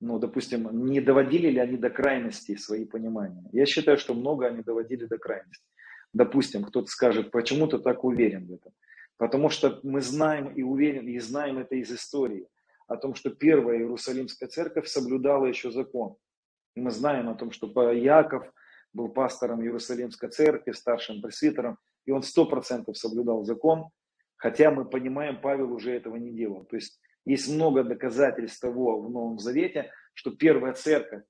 ну, 0.00 0.18
допустим, 0.18 0.86
не 0.86 1.00
доводили 1.00 1.48
ли 1.48 1.58
они 1.58 1.76
до 1.76 1.90
крайности 1.90 2.56
свои 2.56 2.84
понимания? 2.84 3.48
Я 3.52 3.66
считаю, 3.66 3.96
что 3.98 4.14
много 4.14 4.46
они 4.46 4.62
доводили 4.62 5.06
до 5.06 5.18
крайности. 5.18 5.64
Допустим, 6.12 6.64
кто-то 6.64 6.88
скажет, 6.88 7.30
почему 7.30 7.66
ты 7.66 7.78
так 7.78 8.04
уверен 8.04 8.46
в 8.46 8.52
этом? 8.52 8.72
Потому 9.16 9.48
что 9.48 9.80
мы 9.82 10.02
знаем 10.02 10.48
и 10.48 10.62
уверен, 10.62 11.08
и 11.08 11.18
знаем 11.18 11.58
это 11.58 11.76
из 11.76 11.90
истории, 11.90 12.46
о 12.86 12.96
том, 12.96 13.14
что 13.14 13.30
первая 13.30 13.78
Иерусалимская 13.78 14.48
церковь 14.48 14.86
соблюдала 14.86 15.46
еще 15.46 15.70
закон. 15.70 16.16
И 16.74 16.80
мы 16.80 16.90
знаем 16.90 17.28
о 17.28 17.34
том, 17.34 17.50
что 17.50 17.90
Яков 17.90 18.52
был 18.92 19.08
пастором 19.08 19.62
Иерусалимской 19.62 20.28
церкви, 20.28 20.72
старшим 20.72 21.22
пресвитером, 21.22 21.78
и 22.04 22.12
он 22.12 22.22
сто 22.22 22.46
процентов 22.46 22.96
соблюдал 22.96 23.44
закон, 23.44 23.88
хотя 24.36 24.70
мы 24.70 24.84
понимаем, 24.84 25.40
Павел 25.40 25.72
уже 25.72 25.92
этого 25.92 26.16
не 26.16 26.32
делал. 26.32 26.64
То 26.64 26.76
есть 26.76 27.00
есть 27.26 27.52
много 27.52 27.84
доказательств 27.84 28.60
того 28.60 29.00
в 29.00 29.10
Новом 29.10 29.38
Завете, 29.38 29.90
что 30.14 30.30
первая 30.30 30.72
церковь 30.72 31.24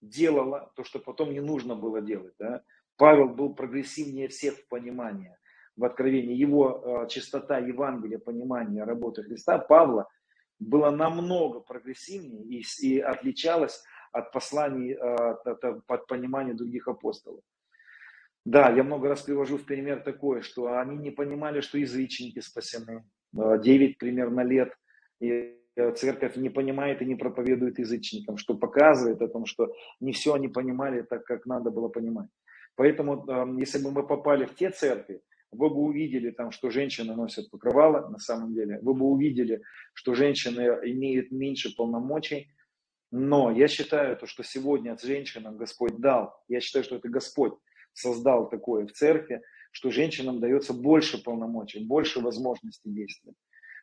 делала 0.00 0.72
то, 0.76 0.84
что 0.84 1.00
потом 1.00 1.32
не 1.32 1.40
нужно 1.40 1.74
было 1.74 2.00
делать. 2.00 2.34
Да? 2.38 2.62
Павел 2.96 3.28
был 3.28 3.54
прогрессивнее 3.54 4.28
всех 4.28 4.54
в 4.54 4.68
понимании, 4.68 5.36
в 5.76 5.84
откровении. 5.84 6.36
Его 6.36 7.04
э, 7.04 7.08
чистота 7.08 7.58
Евангелия, 7.58 8.18
понимания 8.18 8.84
работы 8.84 9.24
Христа, 9.24 9.58
Павла, 9.58 10.08
была 10.60 10.92
намного 10.92 11.60
прогрессивнее 11.60 12.44
и, 12.44 12.64
и 12.80 13.00
отличалась 13.00 13.82
от 14.12 14.30
посланий, 14.30 14.92
э, 14.92 14.96
от, 14.96 15.64
от 15.64 16.06
понимания 16.06 16.54
других 16.54 16.86
апостолов. 16.86 17.42
Да, 18.44 18.70
я 18.70 18.84
много 18.84 19.08
раз 19.08 19.22
привожу 19.22 19.56
в 19.56 19.64
пример 19.64 20.00
такое, 20.00 20.42
что 20.42 20.78
они 20.78 20.96
не 20.96 21.10
понимали, 21.10 21.60
что 21.60 21.78
язычники 21.78 22.38
спасены. 22.40 23.04
9 23.32 23.98
примерно 23.98 24.42
лет 24.42 24.72
и 25.20 25.56
э, 25.76 25.92
церковь 25.94 26.36
не 26.36 26.50
понимает 26.50 27.02
и 27.02 27.04
не 27.04 27.14
проповедует 27.14 27.78
язычникам, 27.78 28.36
что 28.36 28.54
показывает 28.54 29.22
о 29.22 29.28
том, 29.28 29.46
что 29.46 29.72
не 30.00 30.12
все 30.12 30.34
они 30.34 30.48
понимали 30.48 31.02
так, 31.02 31.24
как 31.24 31.46
надо 31.46 31.70
было 31.70 31.88
понимать. 31.88 32.28
Поэтому, 32.76 33.24
эм, 33.28 33.58
если 33.58 33.78
бы 33.78 33.90
мы 33.90 34.06
попали 34.06 34.46
в 34.46 34.54
те 34.54 34.70
церкви, 34.70 35.20
вы 35.52 35.70
бы 35.70 35.76
увидели 35.76 36.30
там, 36.30 36.50
что 36.50 36.70
женщины 36.70 37.14
носят 37.14 37.50
покрывало, 37.50 38.08
на 38.08 38.18
самом 38.18 38.54
деле, 38.54 38.80
вы 38.82 38.94
бы 38.94 39.06
увидели, 39.06 39.62
что 39.92 40.14
женщины 40.14 40.62
имеют 40.84 41.30
меньше 41.30 41.74
полномочий, 41.76 42.48
но 43.12 43.52
я 43.52 43.68
считаю, 43.68 44.16
то, 44.16 44.26
что 44.26 44.42
сегодня 44.42 44.98
женщинам 45.00 45.56
Господь 45.56 45.98
дал, 45.98 46.34
я 46.48 46.60
считаю, 46.60 46.84
что 46.84 46.96
это 46.96 47.08
Господь 47.08 47.54
создал 47.92 48.48
такое 48.50 48.86
в 48.86 48.92
церкви, 48.92 49.40
что 49.70 49.90
женщинам 49.90 50.40
дается 50.40 50.72
больше 50.72 51.22
полномочий, 51.22 51.84
больше 51.84 52.20
возможностей 52.20 52.90
действовать. 52.90 53.36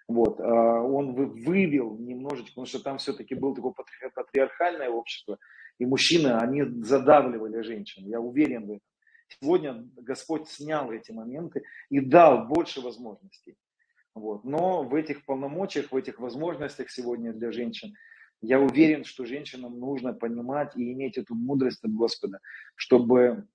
Вот, 0.08 0.40
а, 0.40 0.82
он 0.82 1.14
вывел 1.14 1.98
немножечко, 1.98 2.52
потому 2.52 2.66
что 2.66 2.84
там 2.84 2.98
все-таки 2.98 3.36
было 3.36 3.56
такое 3.56 3.74
патриархальное 4.14 4.90
общество, 4.90 5.38
и 5.80 5.86
мужчины, 5.86 6.34
они 6.38 6.64
задавливали 6.84 7.62
женщин, 7.62 8.06
я 8.08 8.20
уверен 8.20 8.68
в 8.68 8.72
этом. 8.72 8.88
Сегодня 9.40 9.88
Господь 9.96 10.50
снял 10.50 10.92
эти 10.92 11.12
моменты 11.12 11.64
и 11.90 12.02
дал 12.02 12.48
больше 12.48 12.82
возможностей. 12.82 13.56
Вот. 14.14 14.44
Но 14.44 14.84
в 14.84 14.94
этих 14.94 15.24
полномочиях, 15.26 15.92
в 15.92 15.96
этих 15.96 16.20
возможностях 16.20 16.90
сегодня 16.90 17.32
для 17.32 17.54
женщин, 17.54 17.94
я 18.42 18.60
уверен, 18.60 19.06
что 19.06 19.26
женщинам 19.26 19.80
нужно 19.80 20.14
понимать 20.14 20.76
и 20.76 20.92
иметь 20.92 21.18
эту 21.18 21.34
мудрость 21.34 21.84
от 21.84 21.92
Господа, 21.94 22.40
чтобы 22.76 23.48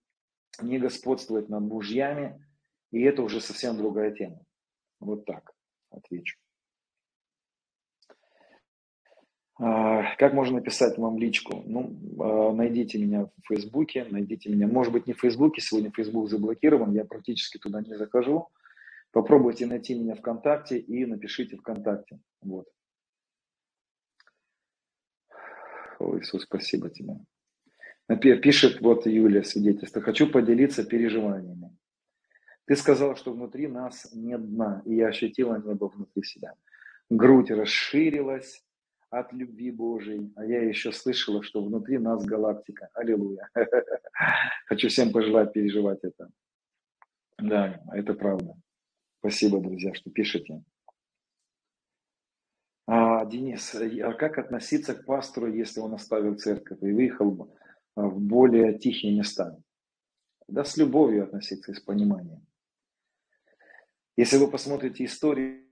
не 0.63 0.79
господствовать 0.79 1.51
над 1.51 1.63
мужьями, 1.65 2.43
и 2.91 3.03
это 3.03 3.23
уже 3.23 3.43
совсем 3.43 3.77
другая 3.77 4.13
тема. 4.13 4.41
Вот 4.99 5.27
так 5.27 5.56
отвечу. 5.97 6.39
А, 9.59 10.15
как 10.17 10.35
можно 10.35 10.57
написать 10.57 10.99
вам 10.99 11.19
личку? 11.19 11.63
Ну, 11.67 11.97
а, 12.21 12.53
найдите 12.53 12.99
меня 12.99 13.25
в 13.25 13.31
Фейсбуке, 13.49 14.05
найдите 14.05 14.51
меня, 14.51 14.67
может 14.67 14.93
быть, 14.93 15.07
не 15.07 15.15
в 15.15 15.21
Фейсбуке, 15.21 15.63
сегодня 15.63 15.91
Фейсбук 15.91 16.29
заблокирован, 16.29 16.93
я 16.93 17.05
практически 17.05 17.59
туда 17.59 17.81
не 17.81 17.97
захожу. 17.97 18.49
Попробуйте 19.13 19.67
найти 19.67 19.95
меня 19.95 20.15
ВКонтакте 20.15 20.79
и 20.79 21.07
напишите 21.07 21.57
ВКонтакте. 21.57 22.19
Вот. 22.43 22.67
О, 25.99 26.19
Иисус, 26.19 26.43
спасибо 26.43 26.91
тебе. 26.91 27.17
Пишет 28.43 28.83
вот 28.83 29.07
Юлия 29.07 29.43
свидетельство. 29.43 30.03
Хочу 30.03 30.31
поделиться 30.31 30.85
переживаниями. 30.85 31.75
Ты 32.67 32.77
сказал, 32.77 33.17
что 33.17 33.33
внутри 33.33 33.69
нас 33.69 34.09
нет 34.13 34.49
дна, 34.49 34.83
и 34.85 34.97
я 34.97 35.09
ощутила 35.09 35.57
небо 35.57 35.87
внутри 35.87 36.23
себя. 36.23 36.55
Грудь 37.09 37.51
расширилась, 37.51 38.67
от 39.11 39.33
любви 39.33 39.71
Божией. 39.71 40.33
А 40.37 40.45
я 40.45 40.63
еще 40.63 40.93
слышала, 40.93 41.43
что 41.43 41.63
внутри 41.63 41.99
нас 41.99 42.25
галактика. 42.25 42.89
Аллилуйя. 42.95 43.49
Хочу 44.67 44.89
всем 44.89 45.13
пожелать 45.13 45.53
переживать 45.53 46.01
это. 46.03 46.31
Да, 47.39 47.81
это 47.93 48.15
правда. 48.15 48.55
Спасибо, 49.21 49.61
друзья, 49.61 49.95
что 49.95 50.11
пишете. 50.11 50.63
А, 52.87 53.25
Денис, 53.27 53.75
а 53.75 54.13
как 54.13 54.39
относиться 54.39 54.95
к 54.95 55.05
пастору, 55.05 55.53
если 55.53 55.81
он 55.81 55.95
оставил 55.95 56.37
церковь 56.37 56.79
и 56.83 56.93
выехал 56.93 57.53
в 57.97 58.21
более 58.21 58.79
тихие 58.79 59.17
места? 59.17 59.59
Да, 60.47 60.65
с 60.65 60.77
любовью 60.77 61.25
относиться 61.25 61.73
и 61.73 61.75
с 61.75 61.81
пониманием. 61.81 62.47
Если 64.17 64.39
вы 64.39 64.51
посмотрите 64.51 65.05
историю, 65.05 65.63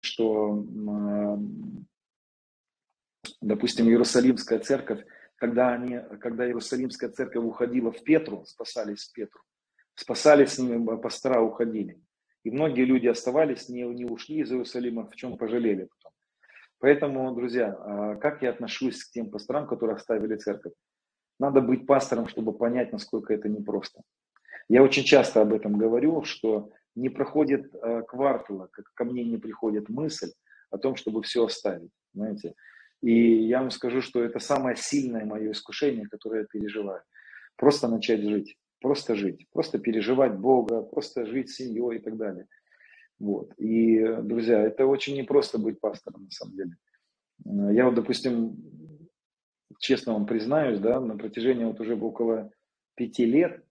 что 0.00 0.64
допустим, 3.40 3.86
Иерусалимская 3.86 4.58
церковь, 4.58 5.04
когда, 5.36 5.72
они, 5.72 6.00
когда 6.20 6.46
Иерусалимская 6.46 7.10
церковь 7.10 7.44
уходила 7.44 7.92
в 7.92 8.02
Петру, 8.02 8.44
спасались 8.44 9.08
в 9.08 9.12
Петру, 9.12 9.40
спасались 9.94 10.52
с 10.52 10.58
ними, 10.58 10.96
пастора 10.96 11.40
уходили. 11.40 12.00
И 12.44 12.50
многие 12.50 12.84
люди 12.84 13.06
оставались, 13.06 13.68
не, 13.68 13.82
не 13.82 14.04
ушли 14.04 14.40
из 14.40 14.50
Иерусалима, 14.50 15.08
в 15.08 15.16
чем 15.16 15.36
пожалели 15.36 15.88
потом. 15.96 16.12
Поэтому, 16.78 17.34
друзья, 17.34 17.76
а 17.80 18.16
как 18.16 18.42
я 18.42 18.50
отношусь 18.50 19.04
к 19.04 19.10
тем 19.10 19.30
пасторам, 19.30 19.66
которые 19.66 19.96
оставили 19.96 20.36
церковь? 20.36 20.72
Надо 21.40 21.60
быть 21.60 21.86
пастором, 21.86 22.28
чтобы 22.28 22.52
понять, 22.52 22.92
насколько 22.92 23.34
это 23.34 23.48
непросто. 23.48 24.02
Я 24.68 24.82
очень 24.82 25.04
часто 25.04 25.40
об 25.40 25.52
этом 25.52 25.78
говорю, 25.78 26.22
что 26.24 26.70
не 26.94 27.08
проходит 27.08 27.74
а, 27.74 28.02
квартала, 28.02 28.68
как 28.72 28.86
ко 28.94 29.04
мне 29.04 29.24
не 29.24 29.38
приходит 29.38 29.88
мысль 29.88 30.32
о 30.70 30.78
том, 30.78 30.96
чтобы 30.96 31.22
все 31.22 31.44
оставить. 31.44 31.90
Знаете, 32.14 32.54
и 33.02 33.12
я 33.12 33.60
вам 33.60 33.70
скажу, 33.70 34.00
что 34.00 34.22
это 34.22 34.38
самое 34.38 34.76
сильное 34.76 35.24
мое 35.24 35.52
искушение, 35.52 36.06
которое 36.08 36.40
я 36.40 36.46
переживаю. 36.46 37.02
Просто 37.56 37.88
начать 37.88 38.22
жить, 38.22 38.56
просто 38.80 39.14
жить, 39.14 39.46
просто 39.52 39.78
переживать 39.78 40.34
Бога, 40.34 40.82
просто 40.82 41.26
жить 41.26 41.50
с 41.50 41.56
семьей 41.56 41.96
и 41.96 42.00
так 42.00 42.16
далее. 42.16 42.46
Вот. 43.18 43.52
И, 43.58 44.04
друзья, 44.22 44.62
это 44.62 44.86
очень 44.86 45.16
непросто 45.16 45.58
быть 45.58 45.80
пастором, 45.80 46.24
на 46.24 46.30
самом 46.30 46.56
деле. 46.56 46.76
Я 47.74 47.86
вот, 47.86 47.94
допустим, 47.94 48.56
честно 49.78 50.14
вам 50.14 50.26
признаюсь, 50.26 50.78
да, 50.78 51.00
на 51.00 51.16
протяжении 51.16 51.64
вот 51.64 51.80
уже 51.80 51.96
около 51.96 52.50
пяти 52.94 53.24
лет 53.24 53.64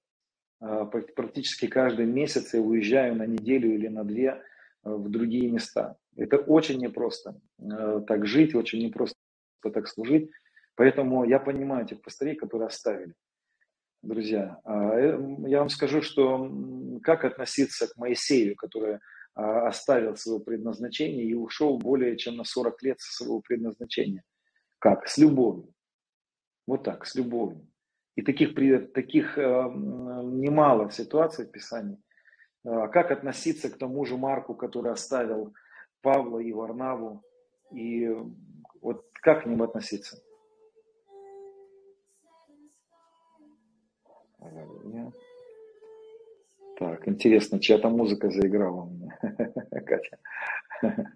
практически 0.60 1.68
каждый 1.68 2.06
месяц 2.06 2.54
я 2.54 2.62
уезжаю 2.62 3.16
на 3.16 3.26
неделю 3.26 3.74
или 3.74 3.88
на 3.88 4.04
две 4.04 4.42
а, 4.84 4.96
в 4.96 5.10
другие 5.10 5.50
места. 5.50 5.98
Это 6.16 6.38
очень 6.38 6.80
непросто 6.80 7.40
а, 7.60 8.02
так 8.02 8.26
жить, 8.26 8.56
очень 8.56 8.80
непросто 8.80 9.18
так 9.62 9.88
служить. 9.88 10.32
Поэтому 10.76 11.26
я 11.26 11.40
понимаю 11.40 11.86
тех 11.86 12.02
пастырей, 12.02 12.36
которые 12.36 12.68
оставили. 12.68 13.14
Друзья, 14.04 14.60
э, 14.64 15.20
я 15.48 15.60
вам 15.60 15.70
скажу, 15.70 16.04
что 16.04 16.52
как 17.02 17.26
относиться 17.26 17.88
к 17.88 17.98
Моисею, 17.98 18.56
который 18.56 19.00
оставил 19.34 20.16
свое 20.16 20.40
предназначение 20.40 21.26
и 21.26 21.34
ушел 21.34 21.78
более 21.78 22.16
чем 22.16 22.38
на 22.38 22.44
40 22.44 22.82
лет 22.84 23.00
со 23.00 23.12
своего 23.24 23.42
предназначения. 23.42 24.24
Как? 24.80 25.08
С 25.08 25.18
любовью. 25.18 25.74
Вот 26.68 26.84
так, 26.84 27.06
с 27.06 27.16
любовью. 27.16 27.68
И 28.18 28.24
таких, 28.24 28.56
таких 28.94 29.38
э, 29.38 29.42
немало 29.44 30.90
ситуаций 30.90 31.46
в 31.46 31.52
Писании. 31.52 32.00
А 32.66 32.88
как 32.88 33.12
относиться 33.12 33.70
к 33.70 33.78
тому 33.78 34.06
же 34.06 34.18
Марку, 34.18 34.56
который 34.56 34.92
оставил 34.92 35.54
Павла 36.02 36.40
и 36.40 36.52
Варнаву? 36.52 37.22
И 37.72 38.10
вот 38.82 39.06
как 39.22 39.44
к 39.44 39.46
ним 39.46 39.62
относиться? 39.62 40.18
Так, 46.80 47.08
интересно, 47.08 47.60
чья-то 47.60 47.90
музыка 47.90 48.32
заиграла 48.32 48.82
у 48.82 48.90
меня, 48.90 49.20
Катя. 49.86 50.18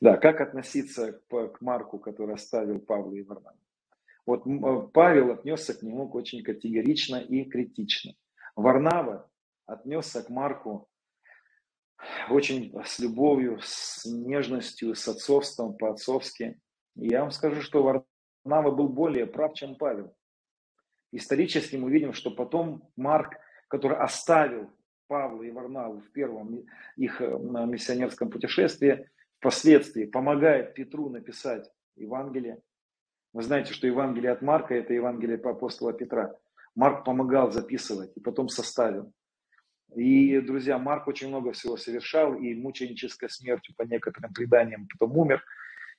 Да, 0.00 0.16
как 0.16 0.40
относиться 0.40 1.12
к 1.28 1.60
Марку, 1.60 1.98
который 1.98 2.34
оставил 2.34 2.78
Павла 2.78 3.14
и 3.14 3.22
Варнаву? 3.22 3.58
Вот 4.26 4.46
э, 4.46 4.88
Павел 4.92 5.30
отнесся 5.32 5.72
к 5.72 5.82
нему 5.82 6.10
очень 6.10 6.42
категорично 6.42 7.16
и 7.16 7.44
критично. 7.44 8.12
Варнава 8.56 9.30
отнесся 9.66 10.22
к 10.22 10.28
Марку 10.28 10.88
очень 12.28 12.74
с 12.84 12.98
любовью, 12.98 13.58
с 13.62 14.04
нежностью, 14.04 14.94
с 14.94 15.08
отцовством, 15.08 15.76
по-отцовски. 15.76 16.60
И 16.96 17.08
я 17.08 17.22
вам 17.22 17.30
скажу, 17.30 17.62
что 17.62 17.82
Варнава 17.82 18.70
был 18.74 18.88
более 18.88 19.26
прав, 19.26 19.54
чем 19.54 19.76
Павел. 19.76 20.14
Исторически 21.12 21.76
мы 21.76 21.90
видим, 21.90 22.12
что 22.12 22.30
потом 22.30 22.90
Марк, 22.96 23.36
который 23.68 23.96
оставил 23.96 24.70
Павла 25.06 25.44
и 25.44 25.52
Варнаву 25.52 26.00
в 26.00 26.10
первом 26.10 26.64
их 26.96 27.20
э, 27.20 27.38
миссионерском 27.38 28.28
путешествии, 28.28 29.08
впоследствии 29.38 30.04
помогает 30.04 30.74
Петру 30.74 31.08
написать 31.10 31.70
Евангелие, 31.94 32.60
вы 33.36 33.42
знаете, 33.42 33.74
что 33.74 33.86
Евангелие 33.86 34.32
от 34.32 34.40
Марка– 34.40 34.74
это 34.76 34.94
Евангелие 34.94 35.36
по 35.36 35.50
апостола 35.50 35.92
Петра. 35.92 36.34
Марк 36.74 37.04
помогал 37.04 37.52
записывать 37.52 38.10
и 38.16 38.20
потом 38.20 38.48
составил. 38.48 39.12
И, 39.94 40.40
друзья, 40.40 40.78
Марк 40.78 41.06
очень 41.06 41.28
много 41.28 41.52
всего 41.52 41.76
совершал, 41.76 42.34
и 42.36 42.54
мученической 42.54 43.28
смертью 43.28 43.74
по 43.76 43.82
некоторым 43.82 44.32
преданиям 44.32 44.88
потом 44.90 45.18
умер. 45.18 45.44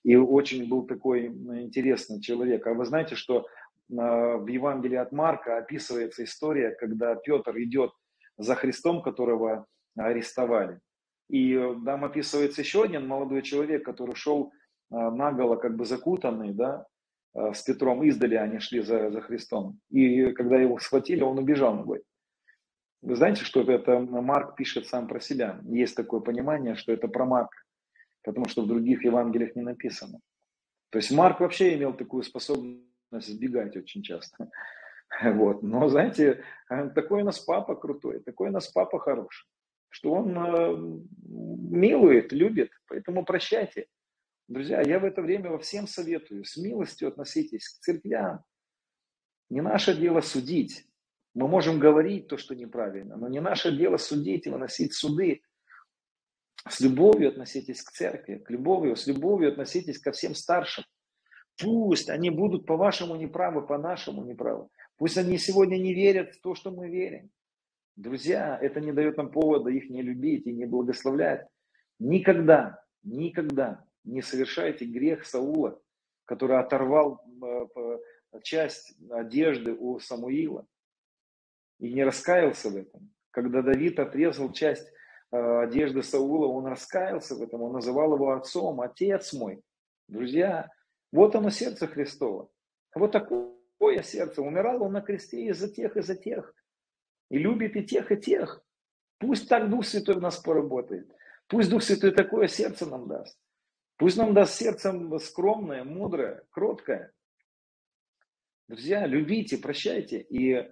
И 0.03 0.15
очень 0.15 0.67
был 0.67 0.87
такой 0.87 1.27
интересный 1.27 2.19
человек. 2.21 2.65
А 2.65 2.73
вы 2.73 2.85
знаете, 2.85 3.13
что 3.13 3.45
а, 3.95 4.37
в 4.37 4.47
Евангелии 4.47 4.97
от 4.97 5.11
Марка 5.11 5.59
описывается 5.59 6.23
история, 6.23 6.71
когда 6.71 7.13
Петр 7.13 7.55
идет 7.59 7.91
за 8.39 8.55
Христом, 8.55 9.03
которого 9.03 9.67
арестовали. 9.95 10.79
И 11.29 11.55
там 11.85 12.03
описывается 12.03 12.61
еще 12.61 12.81
один 12.81 13.07
молодой 13.07 13.43
человек, 13.43 13.85
который 13.85 14.15
шел 14.15 14.51
а, 14.89 15.11
наголо, 15.11 15.55
как 15.55 15.75
бы 15.75 15.85
закутанный, 15.85 16.51
да, 16.51 16.87
Э, 16.87 16.96
с 17.53 17.61
Петром 17.61 18.03
издали 18.03 18.35
они 18.35 18.59
шли 18.59 18.81
за, 18.81 19.11
за 19.11 19.21
Христом. 19.21 19.79
И 19.89 20.31
когда 20.31 20.57
его 20.57 20.79
схватили, 20.79 21.21
он 21.21 21.37
убежал 21.37 21.75
ногой. 21.75 22.03
Вы 23.01 23.15
знаете, 23.15 23.43
что 23.43 23.61
это 23.61 23.99
Марк 23.99 24.55
пишет 24.55 24.87
сам 24.87 25.07
про 25.07 25.19
себя. 25.19 25.59
Есть 25.65 25.95
такое 25.95 26.19
понимание, 26.19 26.75
что 26.75 26.91
это 26.91 27.07
про 27.07 27.25
Марка, 27.25 27.57
потому 28.23 28.47
что 28.47 28.63
в 28.63 28.67
других 28.67 29.05
Евангелиях 29.05 29.55
не 29.55 29.61
написано. 29.61 30.19
То 30.89 30.97
есть 30.97 31.11
Марк 31.11 31.39
вообще 31.39 31.75
имел 31.75 31.93
такую 31.93 32.23
способность 32.23 33.27
сбегать 33.27 33.75
очень 33.77 34.03
часто. 34.03 34.49
Вот. 35.23 35.63
Но, 35.63 35.87
знаете, 35.87 36.43
э, 36.69 36.89
такой 36.89 37.21
у 37.21 37.25
нас 37.25 37.39
папа 37.39 37.75
крутой, 37.75 38.19
такой 38.19 38.49
у 38.49 38.51
нас 38.51 38.67
папа 38.67 38.99
хороший, 38.99 39.47
что 39.87 40.11
он 40.11 40.37
э, 40.37 40.75
милует, 41.23 42.33
любит, 42.33 42.71
поэтому 42.89 43.23
прощайте. 43.23 43.87
Друзья, 44.47 44.81
я 44.81 44.99
в 44.99 45.03
это 45.03 45.21
время 45.21 45.49
во 45.49 45.59
всем 45.59 45.87
советую, 45.87 46.45
с 46.45 46.55
милостью 46.55 47.09
относитесь 47.09 47.67
к 47.67 47.81
церквям. 47.81 48.45
Не 49.49 49.61
наше 49.61 49.93
дело 49.93 50.21
судить. 50.21 50.85
Мы 51.33 51.49
можем 51.49 51.79
говорить 51.79 52.29
то, 52.29 52.37
что 52.37 52.55
неправильно, 52.55 53.17
но 53.17 53.27
не 53.27 53.41
наше 53.41 53.75
дело 53.75 53.97
судить 53.97 54.47
и 54.47 54.49
выносить 54.49 54.93
суды. 54.93 55.41
С 56.67 56.79
любовью 56.79 57.29
относитесь 57.29 57.83
к 57.83 57.91
церкви, 57.91 58.37
к 58.37 58.49
любовью, 58.49 58.95
с 58.95 59.05
любовью 59.05 59.51
относитесь 59.51 59.99
ко 59.99 60.11
всем 60.11 60.33
старшим. 60.33 60.85
Пусть 61.61 62.09
они 62.09 62.29
будут 62.29 62.65
по-вашему 62.65 63.15
неправы, 63.17 63.67
по-нашему 63.67 64.23
неправы. 64.23 64.69
Пусть 64.95 65.17
они 65.17 65.37
сегодня 65.37 65.77
не 65.77 65.93
верят 65.93 66.33
в 66.33 66.41
то, 66.41 66.55
что 66.55 66.71
мы 66.71 66.89
верим. 66.89 67.29
Друзья, 67.97 68.57
это 68.61 68.79
не 68.79 68.93
дает 68.93 69.17
нам 69.17 69.29
повода 69.29 69.69
их 69.69 69.89
не 69.89 70.01
любить 70.01 70.47
и 70.47 70.53
не 70.53 70.65
благословлять. 70.65 71.47
Никогда, 71.99 72.81
никогда 73.03 73.86
не 74.07 74.21
совершайте 74.21 74.85
грех 74.85 75.25
Саула, 75.25 75.79
который 76.25 76.57
оторвал 76.57 77.21
э, 77.43 77.99
часть 78.43 78.95
одежды 79.09 79.73
у 79.73 79.99
Самуила 79.99 80.65
и 81.79 81.93
не 81.93 82.03
раскаялся 82.03 82.69
в 82.69 82.75
этом. 82.75 83.13
Когда 83.31 83.61
Давид 83.61 83.99
отрезал 83.99 84.51
часть 84.51 84.87
э, 85.31 85.37
одежды 85.37 86.03
Саула, 86.03 86.47
он 86.47 86.65
раскаялся 86.65 87.35
в 87.35 87.41
этом, 87.41 87.61
он 87.61 87.73
называл 87.73 88.15
его 88.15 88.31
отцом, 88.31 88.81
отец 88.81 89.33
мой. 89.33 89.61
Друзья, 90.07 90.71
вот 91.11 91.35
оно 91.35 91.49
сердце 91.49 91.87
Христова. 91.87 92.49
Вот 92.95 93.11
такое 93.11 94.03
сердце. 94.03 94.41
Умирал 94.41 94.83
он 94.83 94.93
на 94.93 95.01
кресте 95.01 95.45
из-за 95.47 95.69
тех, 95.69 95.95
из-за 95.97 96.15
тех. 96.15 96.53
И 97.29 97.37
любит 97.37 97.75
и 97.75 97.83
тех, 97.83 98.11
и 98.11 98.17
тех. 98.17 98.63
Пусть 99.19 99.49
так 99.49 99.69
Дух 99.69 99.85
Святой 99.85 100.15
в 100.15 100.21
нас 100.21 100.37
поработает. 100.37 101.11
Пусть 101.47 101.69
Дух 101.69 101.83
Святой 101.83 102.11
такое 102.11 102.47
сердце 102.47 102.85
нам 102.85 103.07
даст. 103.07 103.37
Пусть 103.97 104.17
нам 104.17 104.33
даст 104.33 104.53
сердцем 104.53 105.17
скромное, 105.19 105.83
мудрое, 105.83 106.45
кроткое. 106.51 107.11
Друзья, 108.67 109.07
любите, 109.07 109.57
прощайте. 109.57 110.21
И 110.21 110.71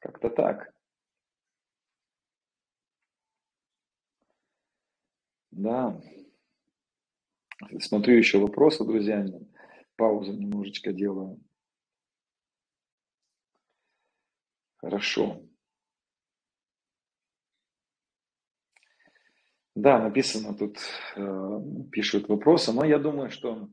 как-то 0.00 0.30
так. 0.30 0.74
Да. 5.52 6.00
Смотрю 7.80 8.16
еще 8.16 8.38
вопросы, 8.38 8.84
друзья. 8.84 9.26
Паузу 9.96 10.32
немножечко 10.32 10.92
делаю. 10.92 11.40
Хорошо. 14.76 15.47
Да, 19.78 20.00
написано 20.00 20.54
тут, 20.54 20.76
э, 21.14 21.60
пишут 21.92 22.28
вопросы, 22.28 22.72
но 22.72 22.84
я 22.84 22.98
думаю, 22.98 23.30
что 23.30 23.68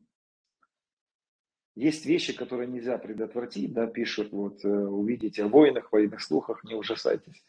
есть 1.75 2.05
вещи, 2.05 2.31
которые 2.37 2.67
нельзя 2.67 2.99
предотвратить, 2.99 3.73
да, 3.73 3.87
пишут, 3.87 4.31
вот, 4.31 4.63
э, 4.63 4.69
увидите 4.69 5.43
о 5.43 5.47
войнах, 5.47 5.91
военных 5.91 6.21
слухах, 6.21 6.63
не 6.63 6.75
ужасайтесь. 6.75 7.43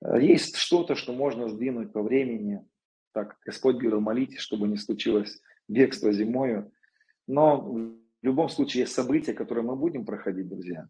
Э, 0.00 0.18
есть 0.18 0.56
что-то, 0.56 0.94
что 0.94 1.12
можно 1.12 1.50
сдвинуть 1.50 1.92
по 1.92 2.02
времени, 2.02 2.66
так, 3.12 3.36
Господь 3.44 3.76
говорил, 3.76 4.00
молитесь, 4.00 4.40
чтобы 4.40 4.68
не 4.68 4.78
случилось 4.78 5.42
бегство 5.68 6.10
зимою, 6.12 6.72
но 7.26 7.60
в 7.60 7.98
любом 8.22 8.48
случае 8.48 8.84
есть 8.84 8.94
события, 8.94 9.34
которые 9.34 9.64
мы 9.64 9.76
будем 9.76 10.06
проходить, 10.06 10.48
друзья, 10.48 10.88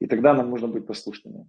и 0.00 0.06
тогда 0.06 0.32
нам 0.32 0.48
нужно 0.48 0.68
быть 0.68 0.86
послушными. 0.86 1.46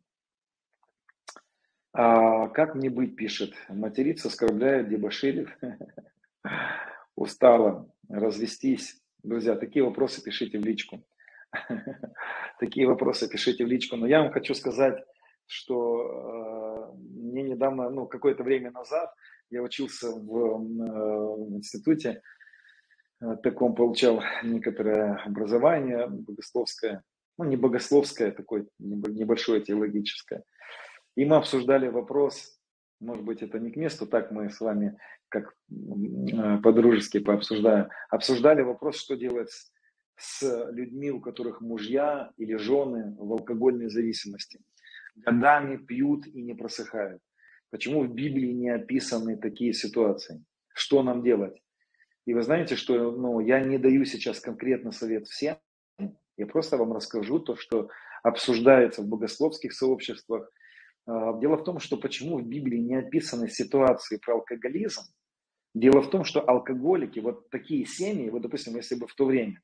А 1.94 2.48
как 2.50 2.74
мне 2.74 2.90
быть, 2.90 3.16
пишет. 3.16 3.54
Материться, 3.70 4.28
оскорбляет, 4.28 4.90
дебоширит. 4.90 5.50
Устала. 7.16 7.88
Развестись. 8.10 9.00
Друзья, 9.22 9.56
такие 9.56 9.86
вопросы 9.86 10.22
пишите 10.24 10.58
в 10.58 10.66
личку. 10.66 11.04
Такие 12.60 12.88
вопросы 12.88 13.30
пишите 13.30 13.64
в 13.64 13.68
личку. 13.68 13.96
Но 13.96 14.08
я 14.08 14.22
вам 14.24 14.32
хочу 14.32 14.56
сказать, 14.56 15.04
что 15.46 16.92
э, 16.94 16.98
мне 16.98 17.44
недавно, 17.44 17.90
ну, 17.90 18.08
какое-то 18.08 18.44
время 18.44 18.72
назад, 18.72 19.14
я 19.52 19.62
учился 19.62 20.10
в, 20.10 20.36
э, 20.36 20.58
в 20.58 21.58
институте, 21.58 22.22
э, 23.22 23.36
таком 23.44 23.76
получал 23.76 24.24
некоторое 24.44 25.22
образование 25.26 26.08
богословское, 26.08 27.04
ну, 27.38 27.46
не 27.46 27.56
богословское, 27.56 28.32
такое 28.32 28.66
небольшое 28.80 29.62
теологическое. 29.62 30.44
И 31.16 31.26
мы 31.26 31.38
обсуждали 31.38 31.88
вопрос, 31.88 32.60
может 33.00 33.24
быть, 33.24 33.42
это 33.42 33.60
не 33.60 33.72
к 33.72 33.76
месту, 33.76 34.08
так 34.08 34.32
мы 34.32 34.50
с 34.50 34.60
вами 34.60 34.98
как 35.30 35.56
э, 35.72 36.58
по-дружески 36.62 37.20
пообсуждаем, 37.20 37.90
обсуждали 38.10 38.62
вопрос, 38.62 38.98
что 38.98 39.16
делать 39.16 39.52
с 40.16 40.70
людьми, 40.72 41.12
у 41.12 41.20
которых 41.20 41.60
мужья 41.62 42.32
или 42.38 42.56
жены 42.56 43.16
в 43.18 43.32
алкогольной 43.32 43.90
зависимости. 43.90 44.60
Годами 45.16 45.78
пьют 45.78 46.28
и 46.28 46.42
не 46.42 46.54
просыхают. 46.54 47.22
Почему 47.72 48.04
в 48.04 48.14
Библии 48.14 48.52
не 48.52 48.70
описаны 48.70 49.38
такие 49.38 49.74
ситуации? 49.74 50.44
Что 50.74 51.02
нам 51.04 51.24
делать? 51.24 51.60
И 52.26 52.34
вы 52.34 52.44
знаете, 52.44 52.76
что 52.76 53.12
ну, 53.12 53.40
я 53.40 53.60
не 53.60 53.78
даю 53.78 54.06
сейчас 54.06 54.40
конкретно 54.40 54.92
совет 54.92 55.28
всем, 55.28 55.58
я 56.38 56.48
просто 56.48 56.78
вам 56.78 56.94
расскажу 56.94 57.40
то, 57.40 57.56
что 57.56 57.90
обсуждается 58.24 59.02
в 59.02 59.08
богословских 59.08 59.74
сообществах. 59.74 60.50
А, 61.06 61.38
дело 61.40 61.58
в 61.58 61.64
том, 61.64 61.80
что 61.80 61.98
почему 61.98 62.38
в 62.38 62.46
Библии 62.46 62.80
не 62.80 62.96
описаны 62.96 63.50
ситуации 63.50 64.18
про 64.18 64.36
алкоголизм. 64.36 65.02
Дело 65.74 66.02
в 66.02 66.10
том, 66.10 66.24
что 66.24 66.42
алкоголики, 66.42 67.20
вот 67.20 67.50
такие 67.50 67.86
семьи, 67.86 68.30
вот, 68.30 68.44
допустим, 68.44 68.76
если 68.76 68.96
бы 68.96 69.08
в 69.08 69.16
то 69.16 69.26
время 69.26 69.62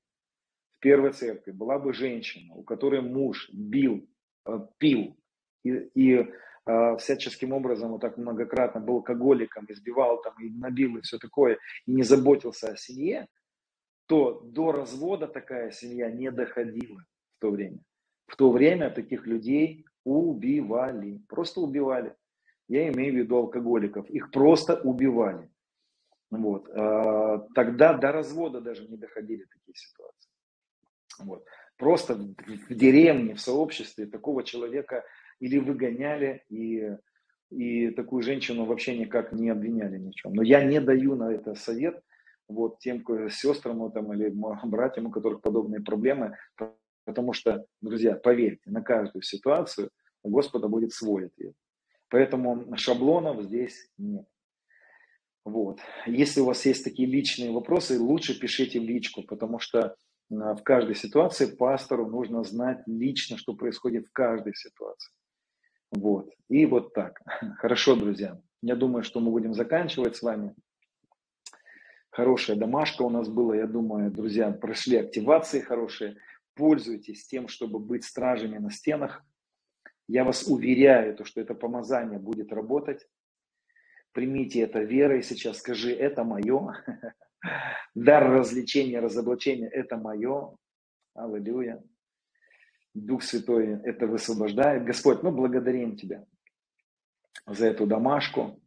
в 0.77 0.79
первой 0.79 1.13
церкви 1.13 1.51
была 1.51 1.77
бы 1.77 1.93
женщина, 1.93 2.55
у 2.55 2.63
которой 2.63 3.01
муж 3.01 3.49
бил, 3.53 4.09
э, 4.45 4.59
пил 4.79 5.15
и, 5.63 5.69
и 5.93 6.27
э, 6.65 6.97
всяческим 6.97 7.53
образом 7.53 7.91
вот 7.91 8.01
так 8.01 8.17
многократно 8.17 8.81
был 8.81 8.95
алкоголиком, 8.95 9.65
избивал 9.69 10.21
там 10.21 10.33
и 10.41 10.49
набил 10.49 10.97
и 10.97 11.01
все 11.01 11.19
такое, 11.19 11.59
и 11.85 11.91
не 11.91 12.03
заботился 12.03 12.71
о 12.71 12.77
семье, 12.77 13.27
то 14.07 14.39
до 14.39 14.71
развода 14.71 15.27
такая 15.27 15.69
семья 15.69 16.09
не 16.09 16.31
доходила 16.31 17.05
в 17.37 17.41
то 17.41 17.51
время. 17.51 17.79
В 18.25 18.35
то 18.35 18.51
время 18.51 18.89
таких 18.89 19.27
людей 19.27 19.85
убивали, 20.11 21.21
просто 21.27 21.61
убивали. 21.61 22.15
Я 22.67 22.87
имею 22.89 23.13
в 23.13 23.17
виду 23.17 23.37
алкоголиков, 23.37 24.09
их 24.09 24.31
просто 24.31 24.75
убивали. 24.75 25.49
Вот. 26.31 26.69
А, 26.73 27.39
тогда 27.55 27.93
до 27.93 28.11
развода 28.11 28.61
даже 28.61 28.87
не 28.87 28.97
доходили 28.97 29.45
такие 29.45 29.75
ситуации. 29.75 30.29
Вот. 31.19 31.45
Просто 31.77 32.15
в 32.15 32.73
деревне, 32.73 33.35
в 33.35 33.41
сообществе 33.41 34.05
такого 34.05 34.43
человека 34.43 35.03
или 35.39 35.57
выгоняли, 35.57 36.43
и, 36.49 36.95
и 37.49 37.89
такую 37.91 38.21
женщину 38.21 38.65
вообще 38.65 38.97
никак 38.97 39.31
не 39.31 39.49
обвиняли 39.49 39.97
ни 39.97 40.11
в 40.11 40.15
чем. 40.15 40.33
Но 40.33 40.43
я 40.43 40.63
не 40.63 40.81
даю 40.81 41.15
на 41.15 41.31
это 41.31 41.55
совет, 41.55 42.03
вот 42.49 42.79
тем 42.79 43.03
сестрам 43.29 43.91
там, 43.91 44.13
или 44.13 44.33
братьям, 44.65 45.05
у 45.05 45.11
которых 45.11 45.41
подобные 45.41 45.81
проблемы, 45.81 46.35
потому 47.09 47.33
что, 47.33 47.65
друзья, 47.81 48.15
поверьте, 48.15 48.69
на 48.69 48.81
каждую 48.81 49.23
ситуацию 49.23 49.89
у 50.23 50.29
Господа 50.29 50.67
будет 50.67 50.93
свой 50.93 51.25
ответ. 51.25 51.55
Поэтому 52.09 52.75
шаблонов 52.77 53.43
здесь 53.43 53.89
нет. 53.97 54.25
Вот. 55.43 55.79
Если 56.05 56.41
у 56.41 56.45
вас 56.45 56.65
есть 56.65 56.83
такие 56.83 57.07
личные 57.07 57.51
вопросы, 57.51 57.99
лучше 57.99 58.39
пишите 58.39 58.79
в 58.79 58.83
личку, 58.83 59.23
потому 59.23 59.57
что 59.59 59.95
а, 60.31 60.55
в 60.55 60.63
каждой 60.63 60.95
ситуации 60.95 61.47
пастору 61.47 62.05
нужно 62.07 62.43
знать 62.43 62.83
лично, 62.85 63.37
что 63.37 63.55
происходит 63.55 64.05
в 64.07 64.11
каждой 64.11 64.53
ситуации. 64.55 65.11
Вот. 65.91 66.29
И 66.49 66.65
вот 66.65 66.93
так. 66.93 67.19
Хорошо, 67.57 67.95
друзья. 67.95 68.39
Я 68.61 68.75
думаю, 68.75 69.03
что 69.03 69.19
мы 69.19 69.31
будем 69.31 69.53
заканчивать 69.53 70.15
с 70.15 70.21
вами. 70.21 70.53
Хорошая 72.11 72.57
домашка 72.57 73.03
у 73.03 73.09
нас 73.09 73.29
была, 73.29 73.55
я 73.55 73.67
думаю, 73.67 74.11
друзья, 74.11 74.51
прошли 74.51 74.97
активации 74.97 75.61
хорошие. 75.61 76.17
Пользуйтесь 76.59 77.25
тем, 77.25 77.47
чтобы 77.47 77.79
быть 77.79 78.03
стражами 78.03 78.57
на 78.57 78.69
стенах. 78.69 79.23
Я 80.09 80.25
вас 80.25 80.45
уверяю, 80.45 81.15
то, 81.15 81.23
что 81.23 81.39
это 81.39 81.55
помазание 81.55 82.19
будет 82.19 82.51
работать. 82.51 83.07
Примите 84.11 84.59
это 84.59 84.79
верой 84.79 85.23
сейчас, 85.23 85.59
скажи, 85.59 85.93
это 85.93 86.25
мое. 86.25 86.75
Дар 87.95 88.29
развлечения, 88.29 88.99
разоблачения– 88.99 89.69
это 89.73 89.95
мое. 89.95 90.57
Аллилуйя. 91.13 91.81
Дух 92.93 93.23
Святой 93.23 93.79
это 93.85 94.05
высвобождает. 94.05 94.83
Господь, 94.83 95.23
мы 95.23 95.31
благодарим 95.31 95.95
Тебя 95.95 96.25
за 97.47 97.67
эту 97.67 97.87
домашку. 97.87 98.58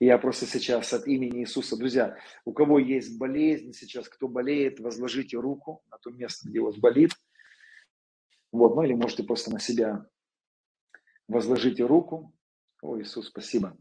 Я 0.00 0.18
просто 0.18 0.46
сейчас 0.46 0.92
от 0.92 1.06
имени 1.06 1.40
Иисуса, 1.40 1.76
друзья, 1.76 2.16
у 2.44 2.52
кого 2.52 2.78
есть 2.78 3.16
болезнь 3.18 3.72
сейчас, 3.72 4.08
кто 4.08 4.28
болеет, 4.28 4.80
возложите 4.80 5.36
руку 5.36 5.82
на 5.90 5.98
то 5.98 6.10
место, 6.10 6.48
где 6.48 6.60
у 6.60 6.66
вас 6.66 6.76
болит. 6.76 7.12
Вот, 8.50 8.74
ну 8.74 8.82
или 8.82 8.94
можете 8.94 9.22
просто 9.22 9.52
на 9.52 9.60
себя 9.60 10.06
возложите 11.28 11.84
руку. 11.84 12.34
О, 12.82 12.98
Иисус, 13.00 13.28
спасибо. 13.28 13.76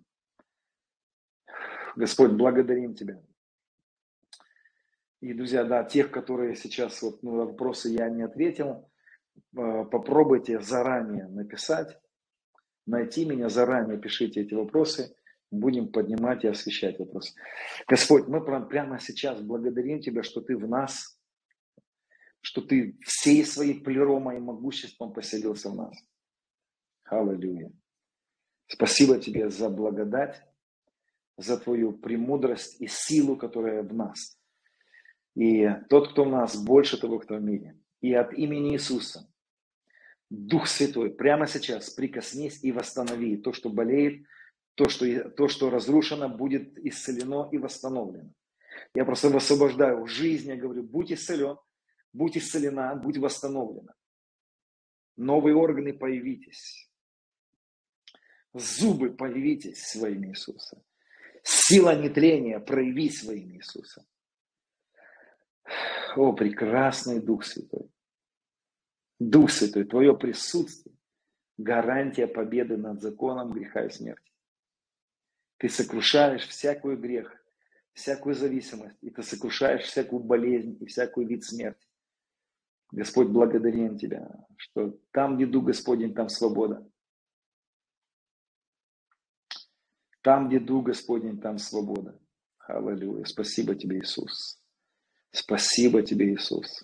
Господь, 1.96 2.32
благодарим 2.32 2.96
Тебя. 2.96 3.22
И, 5.20 5.34
друзья, 5.34 5.64
да, 5.64 5.84
тех, 5.84 6.12
которые 6.12 6.56
сейчас, 6.56 7.02
вот, 7.02 7.24
ну, 7.24 7.46
вопросы 7.46 7.90
я 7.90 8.10
не 8.10 8.24
ответил, 8.24 8.90
э, 9.36 9.86
попробуйте 9.86 10.60
заранее 10.60 11.28
написать, 11.28 11.98
найти 12.86 13.26
меня 13.26 13.48
заранее, 13.48 13.98
пишите 13.98 14.42
эти 14.42 14.54
вопросы, 14.54 15.16
будем 15.54 15.88
поднимать 15.88 16.44
и 16.44 16.48
освещать 16.48 17.00
вопрос. 17.00 17.34
Господь, 17.88 18.28
мы 18.28 18.44
прямо 18.44 19.00
сейчас 19.00 19.42
благодарим 19.42 20.02
Тебя, 20.02 20.24
что 20.24 20.42
Ты 20.42 20.58
в 20.58 20.68
нас, 20.68 21.20
что 22.42 22.62
Ты 22.62 22.98
всей 23.02 23.46
своей 23.46 23.80
плеромой 23.80 24.38
и 24.38 24.40
могуществом 24.40 25.14
поселился 25.14 25.70
в 25.70 25.76
нас. 25.76 25.96
Аллилуйя. 27.06 27.72
Спасибо 28.68 29.20
Тебе 29.20 29.50
за 29.50 29.70
благодать, 29.70 30.42
за 31.38 31.58
Твою 31.58 31.94
премудрость 31.94 32.82
и 32.82 32.88
силу, 32.88 33.38
которая 33.38 33.84
в 33.84 33.94
нас. 33.94 34.38
И 35.36 35.68
тот, 35.90 36.12
кто 36.12 36.26
в 36.26 36.30
нас, 36.30 36.56
больше 36.56 37.00
того, 37.00 37.20
кто 37.20 37.36
в 37.36 37.42
мире. 37.42 37.80
И 38.02 38.14
от 38.14 38.34
имени 38.34 38.74
Иисуса, 38.74 39.30
Дух 40.30 40.68
Святой, 40.68 41.12
прямо 41.12 41.48
сейчас 41.48 41.92
прикоснись 41.92 42.64
и 42.64 42.72
восстанови 42.72 43.38
то, 43.38 43.54
что 43.54 43.70
болеет, 43.70 44.26
то, 44.76 44.90
что, 44.90 45.30
то, 45.30 45.48
что 45.48 45.70
разрушено, 45.70 46.30
будет 46.30 46.78
исцелено 46.80 47.50
и 47.52 47.58
восстановлено. 47.58 48.30
Я 48.96 49.06
просто 49.06 49.30
высвобождаю 49.30 50.06
жизнь, 50.08 50.50
я 50.50 50.56
говорю, 50.56 50.84
будь 50.84 51.12
исцелен, 51.12 51.58
будь 52.12 52.38
исцелена, 52.38 52.96
будь 52.96 53.18
восстановлена. 53.18 53.94
Новые 55.16 55.56
органы 55.56 55.94
появитесь. 55.94 56.90
Зубы 58.54 59.12
появитесь 59.12 59.84
своими 59.84 60.28
Иисуса. 60.28 60.82
Сила 61.44 61.96
нетления 61.96 62.60
прояви 62.60 63.10
своими 63.10 63.58
Иисуса. 63.58 64.06
О, 66.16 66.34
прекрасный 66.34 67.20
Дух 67.20 67.46
Святой. 67.46 67.90
Дух 69.20 69.52
Святой, 69.52 69.86
Твое 69.86 70.16
присутствие– 70.16 70.96
гарантия 71.58 72.28
победы 72.28 72.78
над 72.78 73.02
законом 73.02 73.52
греха 73.52 73.86
и 73.86 73.90
смерти. 73.90 74.33
Ты 75.64 75.70
сокрушаешь 75.70 76.46
всякую 76.46 76.98
грех, 77.00 77.42
всякую 77.94 78.36
зависимость, 78.36 78.98
и 79.00 79.10
ты 79.10 79.24
сокрушаешь 79.24 79.86
всякую 79.86 80.22
болезнь 80.22 80.78
и 80.82 80.86
всякую 80.86 81.26
вид 81.26 81.46
смерти. 81.46 81.88
Господь, 82.92 83.30
благодарим 83.30 83.98
Тебя, 83.98 84.46
что 84.58 85.00
там, 85.12 85.38
где 85.38 85.46
Дух 85.46 85.64
Господень, 85.64 86.14
там 86.14 86.28
свобода. 86.28 86.86
Там, 90.22 90.50
где 90.50 90.60
Дух 90.60 90.88
Господень, 90.88 91.40
там 91.40 91.58
свобода. 91.58 92.20
Аллилуйя. 92.68 93.24
Спасибо 93.24 93.74
Тебе, 93.74 94.00
Иисус. 94.00 94.62
Спасибо 95.32 96.02
Тебе, 96.02 96.34
Иисус. 96.34 96.84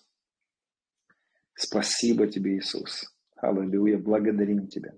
Спасибо 1.54 2.28
Тебе, 2.28 2.58
Иисус. 2.58 3.14
Аллилуйя. 3.36 3.98
Благодарим 3.98 4.70
Тебя. 4.70 4.94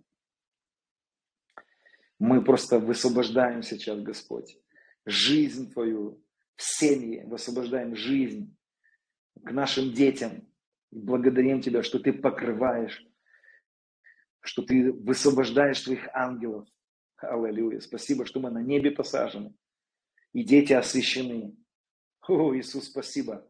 Мы 2.22 2.44
просто 2.44 2.78
высвобождаем 2.78 3.64
сейчас, 3.64 4.00
Господь, 4.00 4.56
жизнь 5.08 5.74
Твою 5.74 6.24
в 6.56 6.62
семье, 6.62 7.26
высвобождаем 7.26 7.96
жизнь 7.96 8.56
к 9.44 9.52
нашим 9.52 9.92
детям. 9.92 10.48
благодарим 10.92 11.62
Тебя, 11.62 11.82
что 11.82 11.98
Ты 11.98 12.14
покрываешь, 12.14 13.04
что 14.42 14.62
Ты 14.62 14.92
высвобождаешь 14.92 15.82
Твоих 15.82 16.08
ангелов. 16.14 16.68
Аллилуйя. 17.18 17.80
Спасибо, 17.80 18.28
что 18.28 18.40
мы 18.40 18.52
на 18.52 18.62
небе 18.62 18.92
посажены. 18.92 19.56
И 20.34 20.44
дети 20.44 20.74
освящены. 20.74 21.58
О, 22.28 22.56
Иисус, 22.56 22.86
спасибо. 22.86 23.50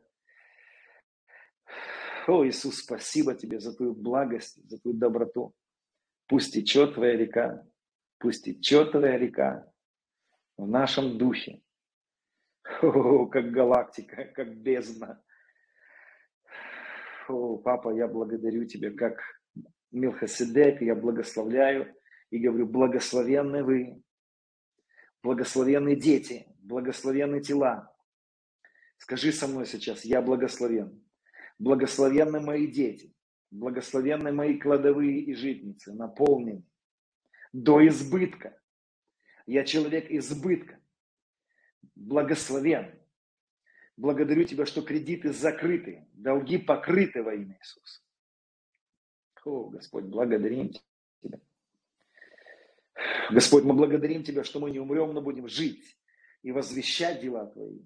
О, 2.26 2.48
Иисус, 2.48 2.77
спасибо 2.77 3.35
Тебе 3.35 3.60
за 3.60 3.76
Твою 3.76 3.93
благость, 3.93 4.65
за 4.69 4.80
Твою 4.80 4.98
доброту. 4.98 5.53
Пусть 6.27 6.53
течет 6.53 6.93
Твоя 6.93 7.18
река, 7.18 7.68
Пусть 8.22 8.45
течет 8.45 8.91
твоя 8.91 9.18
река 9.18 9.68
в 10.56 10.68
нашем 10.68 11.18
духе, 11.18 11.64
О, 12.84 13.26
как 13.26 13.49
галактика, 13.49 14.26
как 14.26 14.56
бездна. 14.57 15.23
О, 17.27 17.57
папа, 17.57 17.89
я 17.89 18.07
благодарю 18.07 18.65
тебя, 18.65 18.91
как 18.91 19.19
Милхаседек, 19.89 20.84
я 20.84 20.93
благословляю 20.93 21.95
и 22.30 22.38
говорю, 22.38 22.68
благословенны 22.68 23.64
вы, 23.64 24.03
благословенны 25.23 25.95
дети, 25.95 26.45
благословенны 26.60 27.41
тела. 27.41 27.91
Скажи 28.99 29.31
со 29.31 29.48
мной 29.48 29.65
сейчас, 29.65 30.06
я 30.06 30.22
благословен. 30.22 31.03
Благословенны 31.57 32.39
мои 32.39 32.68
дети, 32.68 33.15
благословенны 33.49 34.31
мои 34.31 34.60
кладовые 34.60 35.22
и 35.22 35.34
житницы, 35.34 35.91
наполнены 35.91 36.64
до 37.53 37.86
избытка. 37.88 38.57
Я 39.45 39.64
человек 39.64 40.10
избытка, 40.10 40.80
благословен. 41.95 42.98
Благодарю 43.98 44.44
Тебя, 44.45 44.65
что 44.65 44.82
кредиты 44.82 45.34
закрыты, 45.34 46.07
долги 46.14 46.57
покрыты 46.57 47.22
во 47.23 47.34
имя 47.34 47.57
Иисуса. 47.57 48.02
О, 49.44 49.69
Господь, 49.69 50.06
благодарим 50.06 50.69
Тебя. 50.69 51.40
Господь, 53.32 53.64
мы 53.64 53.73
благодарим 53.73 54.23
Тебя, 54.23 54.44
что 54.44 54.60
мы 54.60 54.72
не 54.72 54.80
умрем, 54.80 55.14
но 55.14 55.22
будем 55.22 55.48
жить 55.48 55.98
и 56.44 56.52
возвещать 56.52 57.22
дела 57.22 57.48
Твои. 57.48 57.82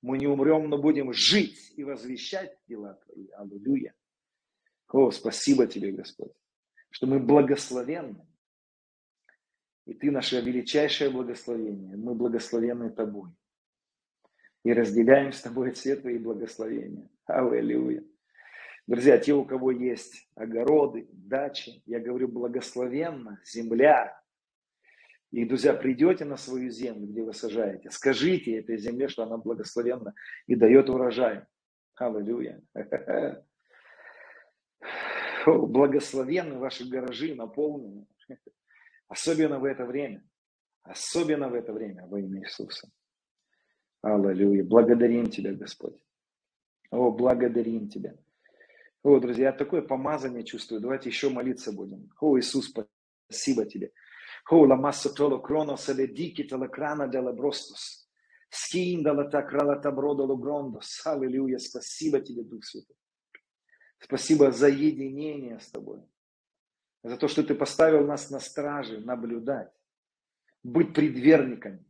Мы 0.00 0.18
не 0.18 0.26
умрем, 0.26 0.68
но 0.68 0.78
будем 0.78 1.12
жить 1.12 1.72
и 1.76 1.84
возвещать 1.84 2.58
дела 2.66 2.94
Твои. 2.94 3.28
Аллилуйя. 3.30 3.94
О, 4.88 5.10
спасибо 5.10 5.66
Тебе, 5.66 5.92
Господь, 5.92 6.32
что 6.90 7.06
мы 7.06 7.20
благословенны. 7.20 8.26
И 9.86 9.94
Ты 9.94 10.10
наше 10.10 10.40
величайшее 10.40 11.10
благословение. 11.10 11.96
Мы 11.96 12.14
благословенны 12.14 12.90
Тобой. 12.90 13.30
И 14.64 14.72
разделяем 14.72 15.32
с 15.32 15.42
Тобой 15.42 15.72
все 15.72 15.96
Твои 15.96 16.18
благословения. 16.18 17.08
Аллилуйя. 17.26 18.04
Друзья, 18.86 19.18
те, 19.18 19.32
у 19.32 19.44
кого 19.44 19.70
есть 19.70 20.28
огороды, 20.34 21.08
дачи, 21.12 21.82
я 21.86 22.00
говорю, 22.00 22.28
благословенна 22.28 23.40
земля. 23.44 24.20
И, 25.30 25.44
друзья, 25.44 25.72
придете 25.72 26.24
на 26.24 26.36
свою 26.36 26.68
землю, 26.70 27.06
где 27.06 27.22
вы 27.22 27.32
сажаете, 27.32 27.90
скажите 27.90 28.58
этой 28.58 28.76
земле, 28.76 29.08
что 29.08 29.22
она 29.22 29.38
благословенна 29.38 30.14
и 30.46 30.56
дает 30.56 30.90
урожай. 30.90 31.44
Аллилуйя. 31.94 32.60
Благословенны 35.46 36.58
ваши 36.58 36.88
гаражи, 36.88 37.34
наполнены. 37.34 38.06
Особенно 39.08 39.58
в 39.58 39.64
это 39.64 39.84
время. 39.84 40.24
Особенно 40.82 41.48
в 41.48 41.54
это 41.54 41.72
время 41.72 42.06
во 42.06 42.18
имя 42.18 42.40
Иисуса. 42.40 42.90
Аллилуйя. 44.02 44.64
Благодарим 44.64 45.28
Тебя, 45.30 45.52
Господь. 45.52 46.02
О, 46.90 47.10
благодарим 47.10 47.88
Тебя. 47.88 48.16
О, 49.02 49.18
друзья, 49.20 49.46
я 49.46 49.52
такое 49.52 49.82
помазание 49.82 50.44
чувствую. 50.44 50.80
Давайте 50.80 51.08
еще 51.08 51.28
молиться 51.28 51.72
будем. 51.72 52.10
О, 52.20 52.38
Иисус, 52.38 52.72
спасибо 53.28 53.64
Тебе. 53.64 53.92
О, 54.50 54.66
ла 54.66 54.76
масса 54.76 55.12
толо 55.12 55.38
кроно 55.38 55.76
саледики 55.76 56.42
крана 56.44 57.08
дела 57.08 57.32
бростус. 57.32 58.08
Скиндала 58.50 59.30
та 59.30 59.42
крала 59.42 59.76
таброда 59.76 60.24
лугрондос. 60.24 61.06
Аллилуйя. 61.06 61.58
Спасибо 61.58 62.20
Тебе, 62.20 62.42
Дух 62.42 62.64
Святой. 62.64 62.96
Спасибо 63.98 64.50
за 64.50 64.68
единение 64.68 65.60
с 65.60 65.70
Тобой. 65.70 66.00
За 67.02 67.16
то, 67.16 67.28
что 67.28 67.42
Ты 67.42 67.54
поставил 67.54 68.06
нас 68.06 68.30
на 68.30 68.40
страже, 68.40 69.00
наблюдать. 69.00 69.72
Быть 70.62 70.94
предверниками. 70.94 71.84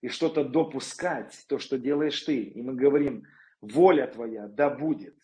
И 0.00 0.08
что-то 0.08 0.44
допускать, 0.44 1.44
то, 1.48 1.58
что 1.58 1.78
делаешь 1.78 2.20
Ты. 2.22 2.42
И 2.42 2.62
мы 2.62 2.74
говорим, 2.74 3.24
воля 3.60 4.06
Твоя 4.06 4.48
да 4.48 4.70
будет 4.70 5.16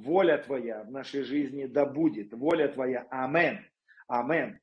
воля 0.00 0.38
Твоя 0.38 0.82
в 0.82 0.90
нашей 0.90 1.22
жизни 1.22 1.66
да 1.66 1.84
будет, 1.84 2.32
воля 2.32 2.68
Твоя, 2.68 3.06
амен, 3.10 3.64
амен. 4.08 4.60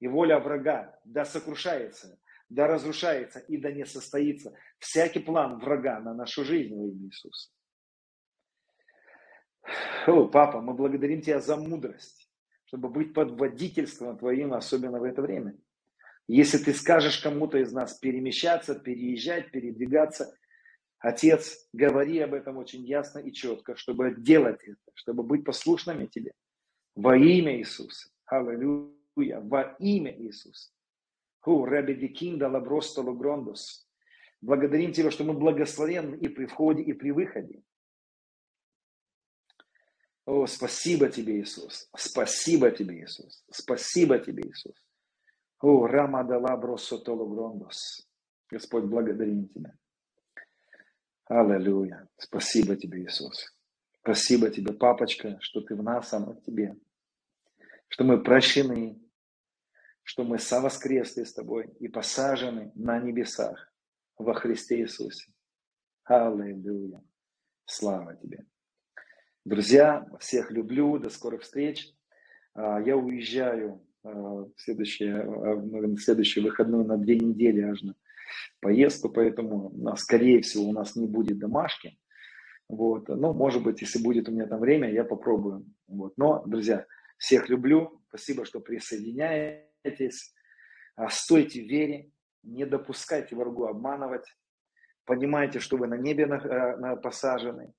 И 0.00 0.08
воля 0.08 0.38
врага 0.40 0.98
да 1.04 1.24
сокрушается, 1.24 2.18
да 2.48 2.66
разрушается 2.66 3.38
и 3.38 3.56
да 3.56 3.70
не 3.70 3.86
состоится 3.86 4.52
всякий 4.78 5.20
план 5.20 5.58
врага 5.58 6.00
на 6.00 6.12
нашу 6.12 6.44
жизнь 6.44 6.74
во 6.74 6.88
имя 6.88 7.06
Иисуса. 7.06 7.50
О, 10.06 10.26
папа, 10.26 10.60
мы 10.60 10.74
благодарим 10.74 11.20
Тебя 11.20 11.40
за 11.40 11.56
мудрость, 11.56 12.28
чтобы 12.64 12.88
быть 12.88 13.14
под 13.14 13.32
водительством 13.32 14.18
Твоим, 14.18 14.52
особенно 14.52 14.98
в 14.98 15.04
это 15.04 15.22
время. 15.22 15.56
Если 16.28 16.58
Ты 16.58 16.74
скажешь 16.74 17.18
кому-то 17.18 17.58
из 17.58 17.72
нас 17.72 17.94
перемещаться, 17.94 18.74
переезжать, 18.74 19.50
передвигаться, 19.50 20.34
Отец, 21.02 21.68
говори 21.72 22.20
об 22.20 22.32
этом 22.32 22.58
очень 22.58 22.84
ясно 22.84 23.18
и 23.18 23.32
четко, 23.32 23.74
чтобы 23.74 24.14
делать 24.16 24.62
это, 24.62 24.78
чтобы 24.94 25.24
быть 25.24 25.44
послушными 25.44 26.06
Тебе. 26.06 26.32
Во 26.94 27.16
имя 27.16 27.58
Иисуса. 27.58 28.08
Аллилуйя. 28.26 29.40
Во 29.40 29.74
имя 29.80 30.16
Иисуса. 30.16 30.70
Ху, 31.40 31.64
Раби 31.64 31.94
Дикинда 31.94 32.48
Лаброста 32.48 33.02
Лугрондус. 33.02 33.88
Благодарим 34.40 34.92
Тебя, 34.92 35.10
что 35.10 35.24
мы 35.24 35.32
благословенны 35.32 36.14
и 36.14 36.28
при 36.28 36.46
входе, 36.46 36.82
и 36.82 36.92
при 36.92 37.10
выходе. 37.10 37.62
О, 40.24 40.46
спасибо 40.46 41.08
Тебе, 41.08 41.40
Иисус. 41.40 41.88
Спасибо 41.96 42.70
Тебе, 42.70 43.02
Иисус. 43.02 43.44
Спасибо 43.50 44.18
Тебе, 44.18 44.42
Иисус. 44.48 44.74
О, 45.60 45.86
Рамадала 45.86 46.56
Бросотологрондос. 46.56 48.08
Господь, 48.50 48.84
благодарим 48.84 49.48
Тебя. 49.48 49.76
Аллилуйя. 51.26 52.08
Спасибо 52.18 52.76
тебе, 52.76 53.04
Иисус. 53.04 53.54
Спасибо 54.00 54.50
тебе, 54.50 54.74
папочка, 54.74 55.38
что 55.40 55.62
ты 55.62 55.74
в 55.74 55.82
нас, 55.82 56.12
а 56.12 56.18
мы 56.18 56.34
в 56.34 56.42
тебе. 56.42 56.76
Что 57.88 58.04
мы 58.04 58.22
прощены, 58.22 59.00
что 60.02 60.24
мы 60.24 60.38
совоскресли 60.38 61.24
с 61.24 61.32
тобой 61.32 61.72
и 61.78 61.88
посажены 61.88 62.70
на 62.74 62.98
небесах 62.98 63.72
во 64.18 64.34
Христе 64.34 64.80
Иисусе. 64.80 65.32
Аллилуйя. 66.04 67.02
Слава 67.64 68.14
тебе. 68.16 68.44
Друзья, 69.44 70.06
всех 70.20 70.52
люблю. 70.52 70.98
До 70.98 71.10
скорых 71.10 71.42
встреч. 71.42 71.92
А, 72.54 72.80
я 72.80 72.96
уезжаю 72.96 73.84
а, 74.04 74.08
в 74.08 74.52
следующие, 74.56 75.20
а, 75.20 75.56
в 75.56 75.98
следующие 75.98 76.44
выходные 76.44 76.84
на 76.84 76.96
две 76.96 77.18
недели 77.18 77.60
аж 77.62 77.82
на 77.82 77.96
поездку, 78.60 79.10
поэтому, 79.10 79.74
скорее 79.96 80.42
всего, 80.42 80.68
у 80.68 80.72
нас 80.72 80.94
не 80.94 81.08
будет 81.08 81.40
домашки. 81.40 81.98
Вот. 82.68 83.08
Ну, 83.08 83.34
может 83.34 83.64
быть, 83.64 83.80
если 83.80 84.00
будет 84.00 84.28
у 84.28 84.32
меня 84.32 84.46
там 84.46 84.60
время, 84.60 84.92
я 84.92 85.02
попробую. 85.02 85.66
Вот. 85.88 86.16
Но, 86.16 86.44
друзья, 86.46 86.86
всех 87.18 87.48
люблю. 87.48 88.00
Спасибо, 88.10 88.44
что 88.44 88.60
присоединяетесь. 88.60 90.32
Стойте 91.08 91.62
в 91.62 91.68
вере, 91.68 92.12
не 92.44 92.64
допускайте 92.64 93.34
врагу 93.34 93.64
обманывать. 93.64 94.36
Понимайте, 95.04 95.58
что 95.58 95.76
вы 95.76 95.88
на 95.88 95.96
небе 95.96 96.28
посажены. 97.02 97.72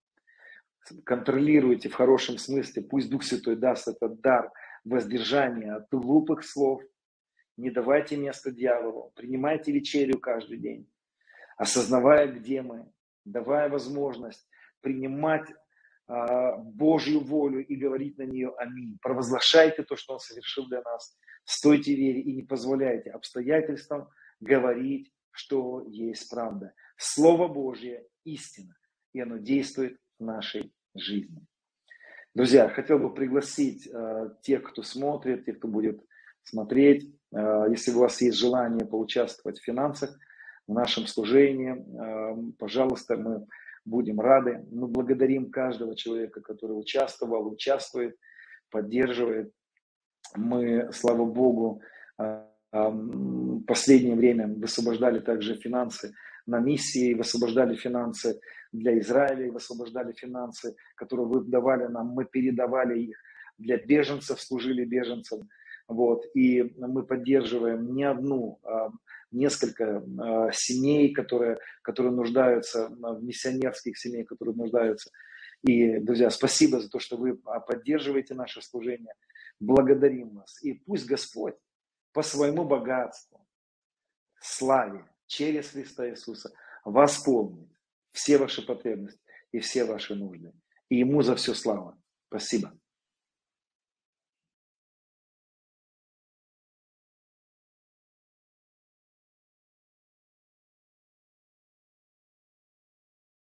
Контролируйте 1.06 1.90
в 1.90 1.94
хорошем 1.94 2.38
смысле. 2.38 2.84
Пусть 2.84 3.10
Дух 3.10 3.24
Святой 3.24 3.56
даст 3.56 3.88
этот 3.88 4.22
дар 4.22 4.52
воздержания 4.84 5.76
от 5.76 5.90
глупых 5.92 6.44
слов, 6.44 6.82
не 7.58 7.70
давайте 7.70 8.18
место 8.18 8.52
дьяволу, 8.52 9.12
принимайте 9.16 9.72
вечерю 9.72 10.20
каждый 10.20 10.58
день, 10.58 10.90
осознавая, 11.58 12.28
где 12.28 12.62
мы, 12.62 12.92
давая 13.26 13.70
возможность 13.70 14.48
принимать 14.82 15.48
а, 16.08 16.58
Божью 16.58 17.22
волю 17.22 17.66
и 17.66 17.76
говорить 17.76 18.18
на 18.18 18.24
нее 18.24 18.54
аминь. 18.58 18.98
Провозглашайте 19.02 19.84
то, 19.84 19.96
что 19.96 20.14
Он 20.14 20.20
совершил 20.20 20.68
для 20.68 20.82
нас. 20.82 21.16
Стойте 21.46 21.96
в 21.96 21.98
вере 21.98 22.22
и 22.22 22.34
не 22.34 22.44
позволяйте 22.44 23.12
обстоятельствам 23.12 24.10
говорить, 24.40 25.12
что 25.32 25.84
есть 25.88 26.30
правда. 26.30 26.74
Слово 26.98 27.48
Божье– 27.48 28.06
истина, 28.24 28.76
и 29.14 29.20
оно 29.20 29.38
действует 29.38 29.98
нашей 30.20 30.74
жизни. 30.96 31.46
Друзья, 32.34 32.68
хотел 32.70 33.00
бы 33.00 33.14
пригласить 33.14 33.88
э, 33.88 34.30
тех, 34.42 34.64
кто 34.64 34.84
смотрит, 34.84 35.46
тех, 35.46 35.58
кто 35.60 35.68
будет 35.68 36.02
смотреть, 36.44 37.14
Э, 37.34 37.66
если 37.70 37.92
у 37.92 38.00
вас 38.00 38.22
есть 38.22 38.38
желание 38.38 38.86
поучаствовать 38.86 39.60
в 39.60 39.64
финансах, 39.64 40.18
в 40.68 40.74
нашем 40.74 41.08
служении, 41.08 41.74
э, 41.74 42.52
пожалуйста, 42.58 43.18
мы 43.18 43.46
будем 43.86 44.20
рады. 44.20 44.66
Мы 44.72 44.88
благодарим 44.88 45.52
каждого 45.52 45.96
человека, 45.96 46.42
который 46.42 46.74
участвовал, 46.74 47.48
участвует, 47.48 48.16
поддерживает. 48.70 49.52
Мы, 50.36 50.90
слава 50.94 51.26
Богу, 51.26 51.82
э, 52.20 52.44
в 52.72 53.62
последнее 53.66 54.16
время 54.16 54.48
высвобождали 54.48 55.20
также 55.20 55.56
финансы 55.56 56.14
на 56.48 56.60
миссии, 56.60 57.14
высвобождали 57.14 57.76
финансы 57.76 58.40
для 58.74 59.00
Израиля, 59.00 59.52
высвобождали 59.52 60.12
финансы, 60.14 60.76
которые 60.96 61.28
вы 61.28 61.44
давали 61.46 61.86
нам, 61.86 62.08
мы 62.08 62.26
передавали 62.26 63.00
их 63.00 63.18
для 63.58 63.78
беженцев, 63.78 64.42
служили 64.42 64.84
беженцам. 64.84 65.48
Вот, 65.88 66.26
и 66.34 66.74
мы 66.78 67.04
поддерживаем 67.04 67.94
не 67.94 68.04
одну, 68.04 68.60
а 68.64 68.90
несколько 69.32 70.04
а, 70.18 70.52
семей, 70.52 71.14
которые, 71.14 71.60
которые 71.82 72.14
нуждаются, 72.14 72.88
а, 72.88 73.20
миссионерских 73.20 73.98
семей, 73.98 74.24
которые 74.24 74.56
нуждаются. 74.56 75.12
И, 75.62 75.98
друзья, 76.00 76.30
спасибо 76.30 76.80
за 76.80 76.90
то, 76.90 77.00
что 77.00 77.18
вы 77.18 77.36
поддерживаете 77.68 78.34
наше 78.34 78.62
служение. 78.62 79.14
благодарим 79.60 80.30
вас. 80.36 80.62
И 80.64 80.74
пусть 80.74 81.06
Господь 81.06 81.56
по 82.12 82.22
своему 82.22 82.64
богатству, 82.64 83.46
славе, 84.40 85.06
через 85.28 85.70
Христа 85.72 86.10
Иисуса 86.10 86.52
восполнит 86.86 87.73
все 88.14 88.38
ваши 88.38 88.62
потребности 88.62 89.20
и 89.52 89.60
все 89.60 89.86
ваши 89.86 90.16
нужды. 90.16 90.54
И 90.90 90.98
Ему 90.98 91.22
за 91.22 91.36
все 91.36 91.54
слава. 91.54 91.98
Спасибо. 92.28 92.78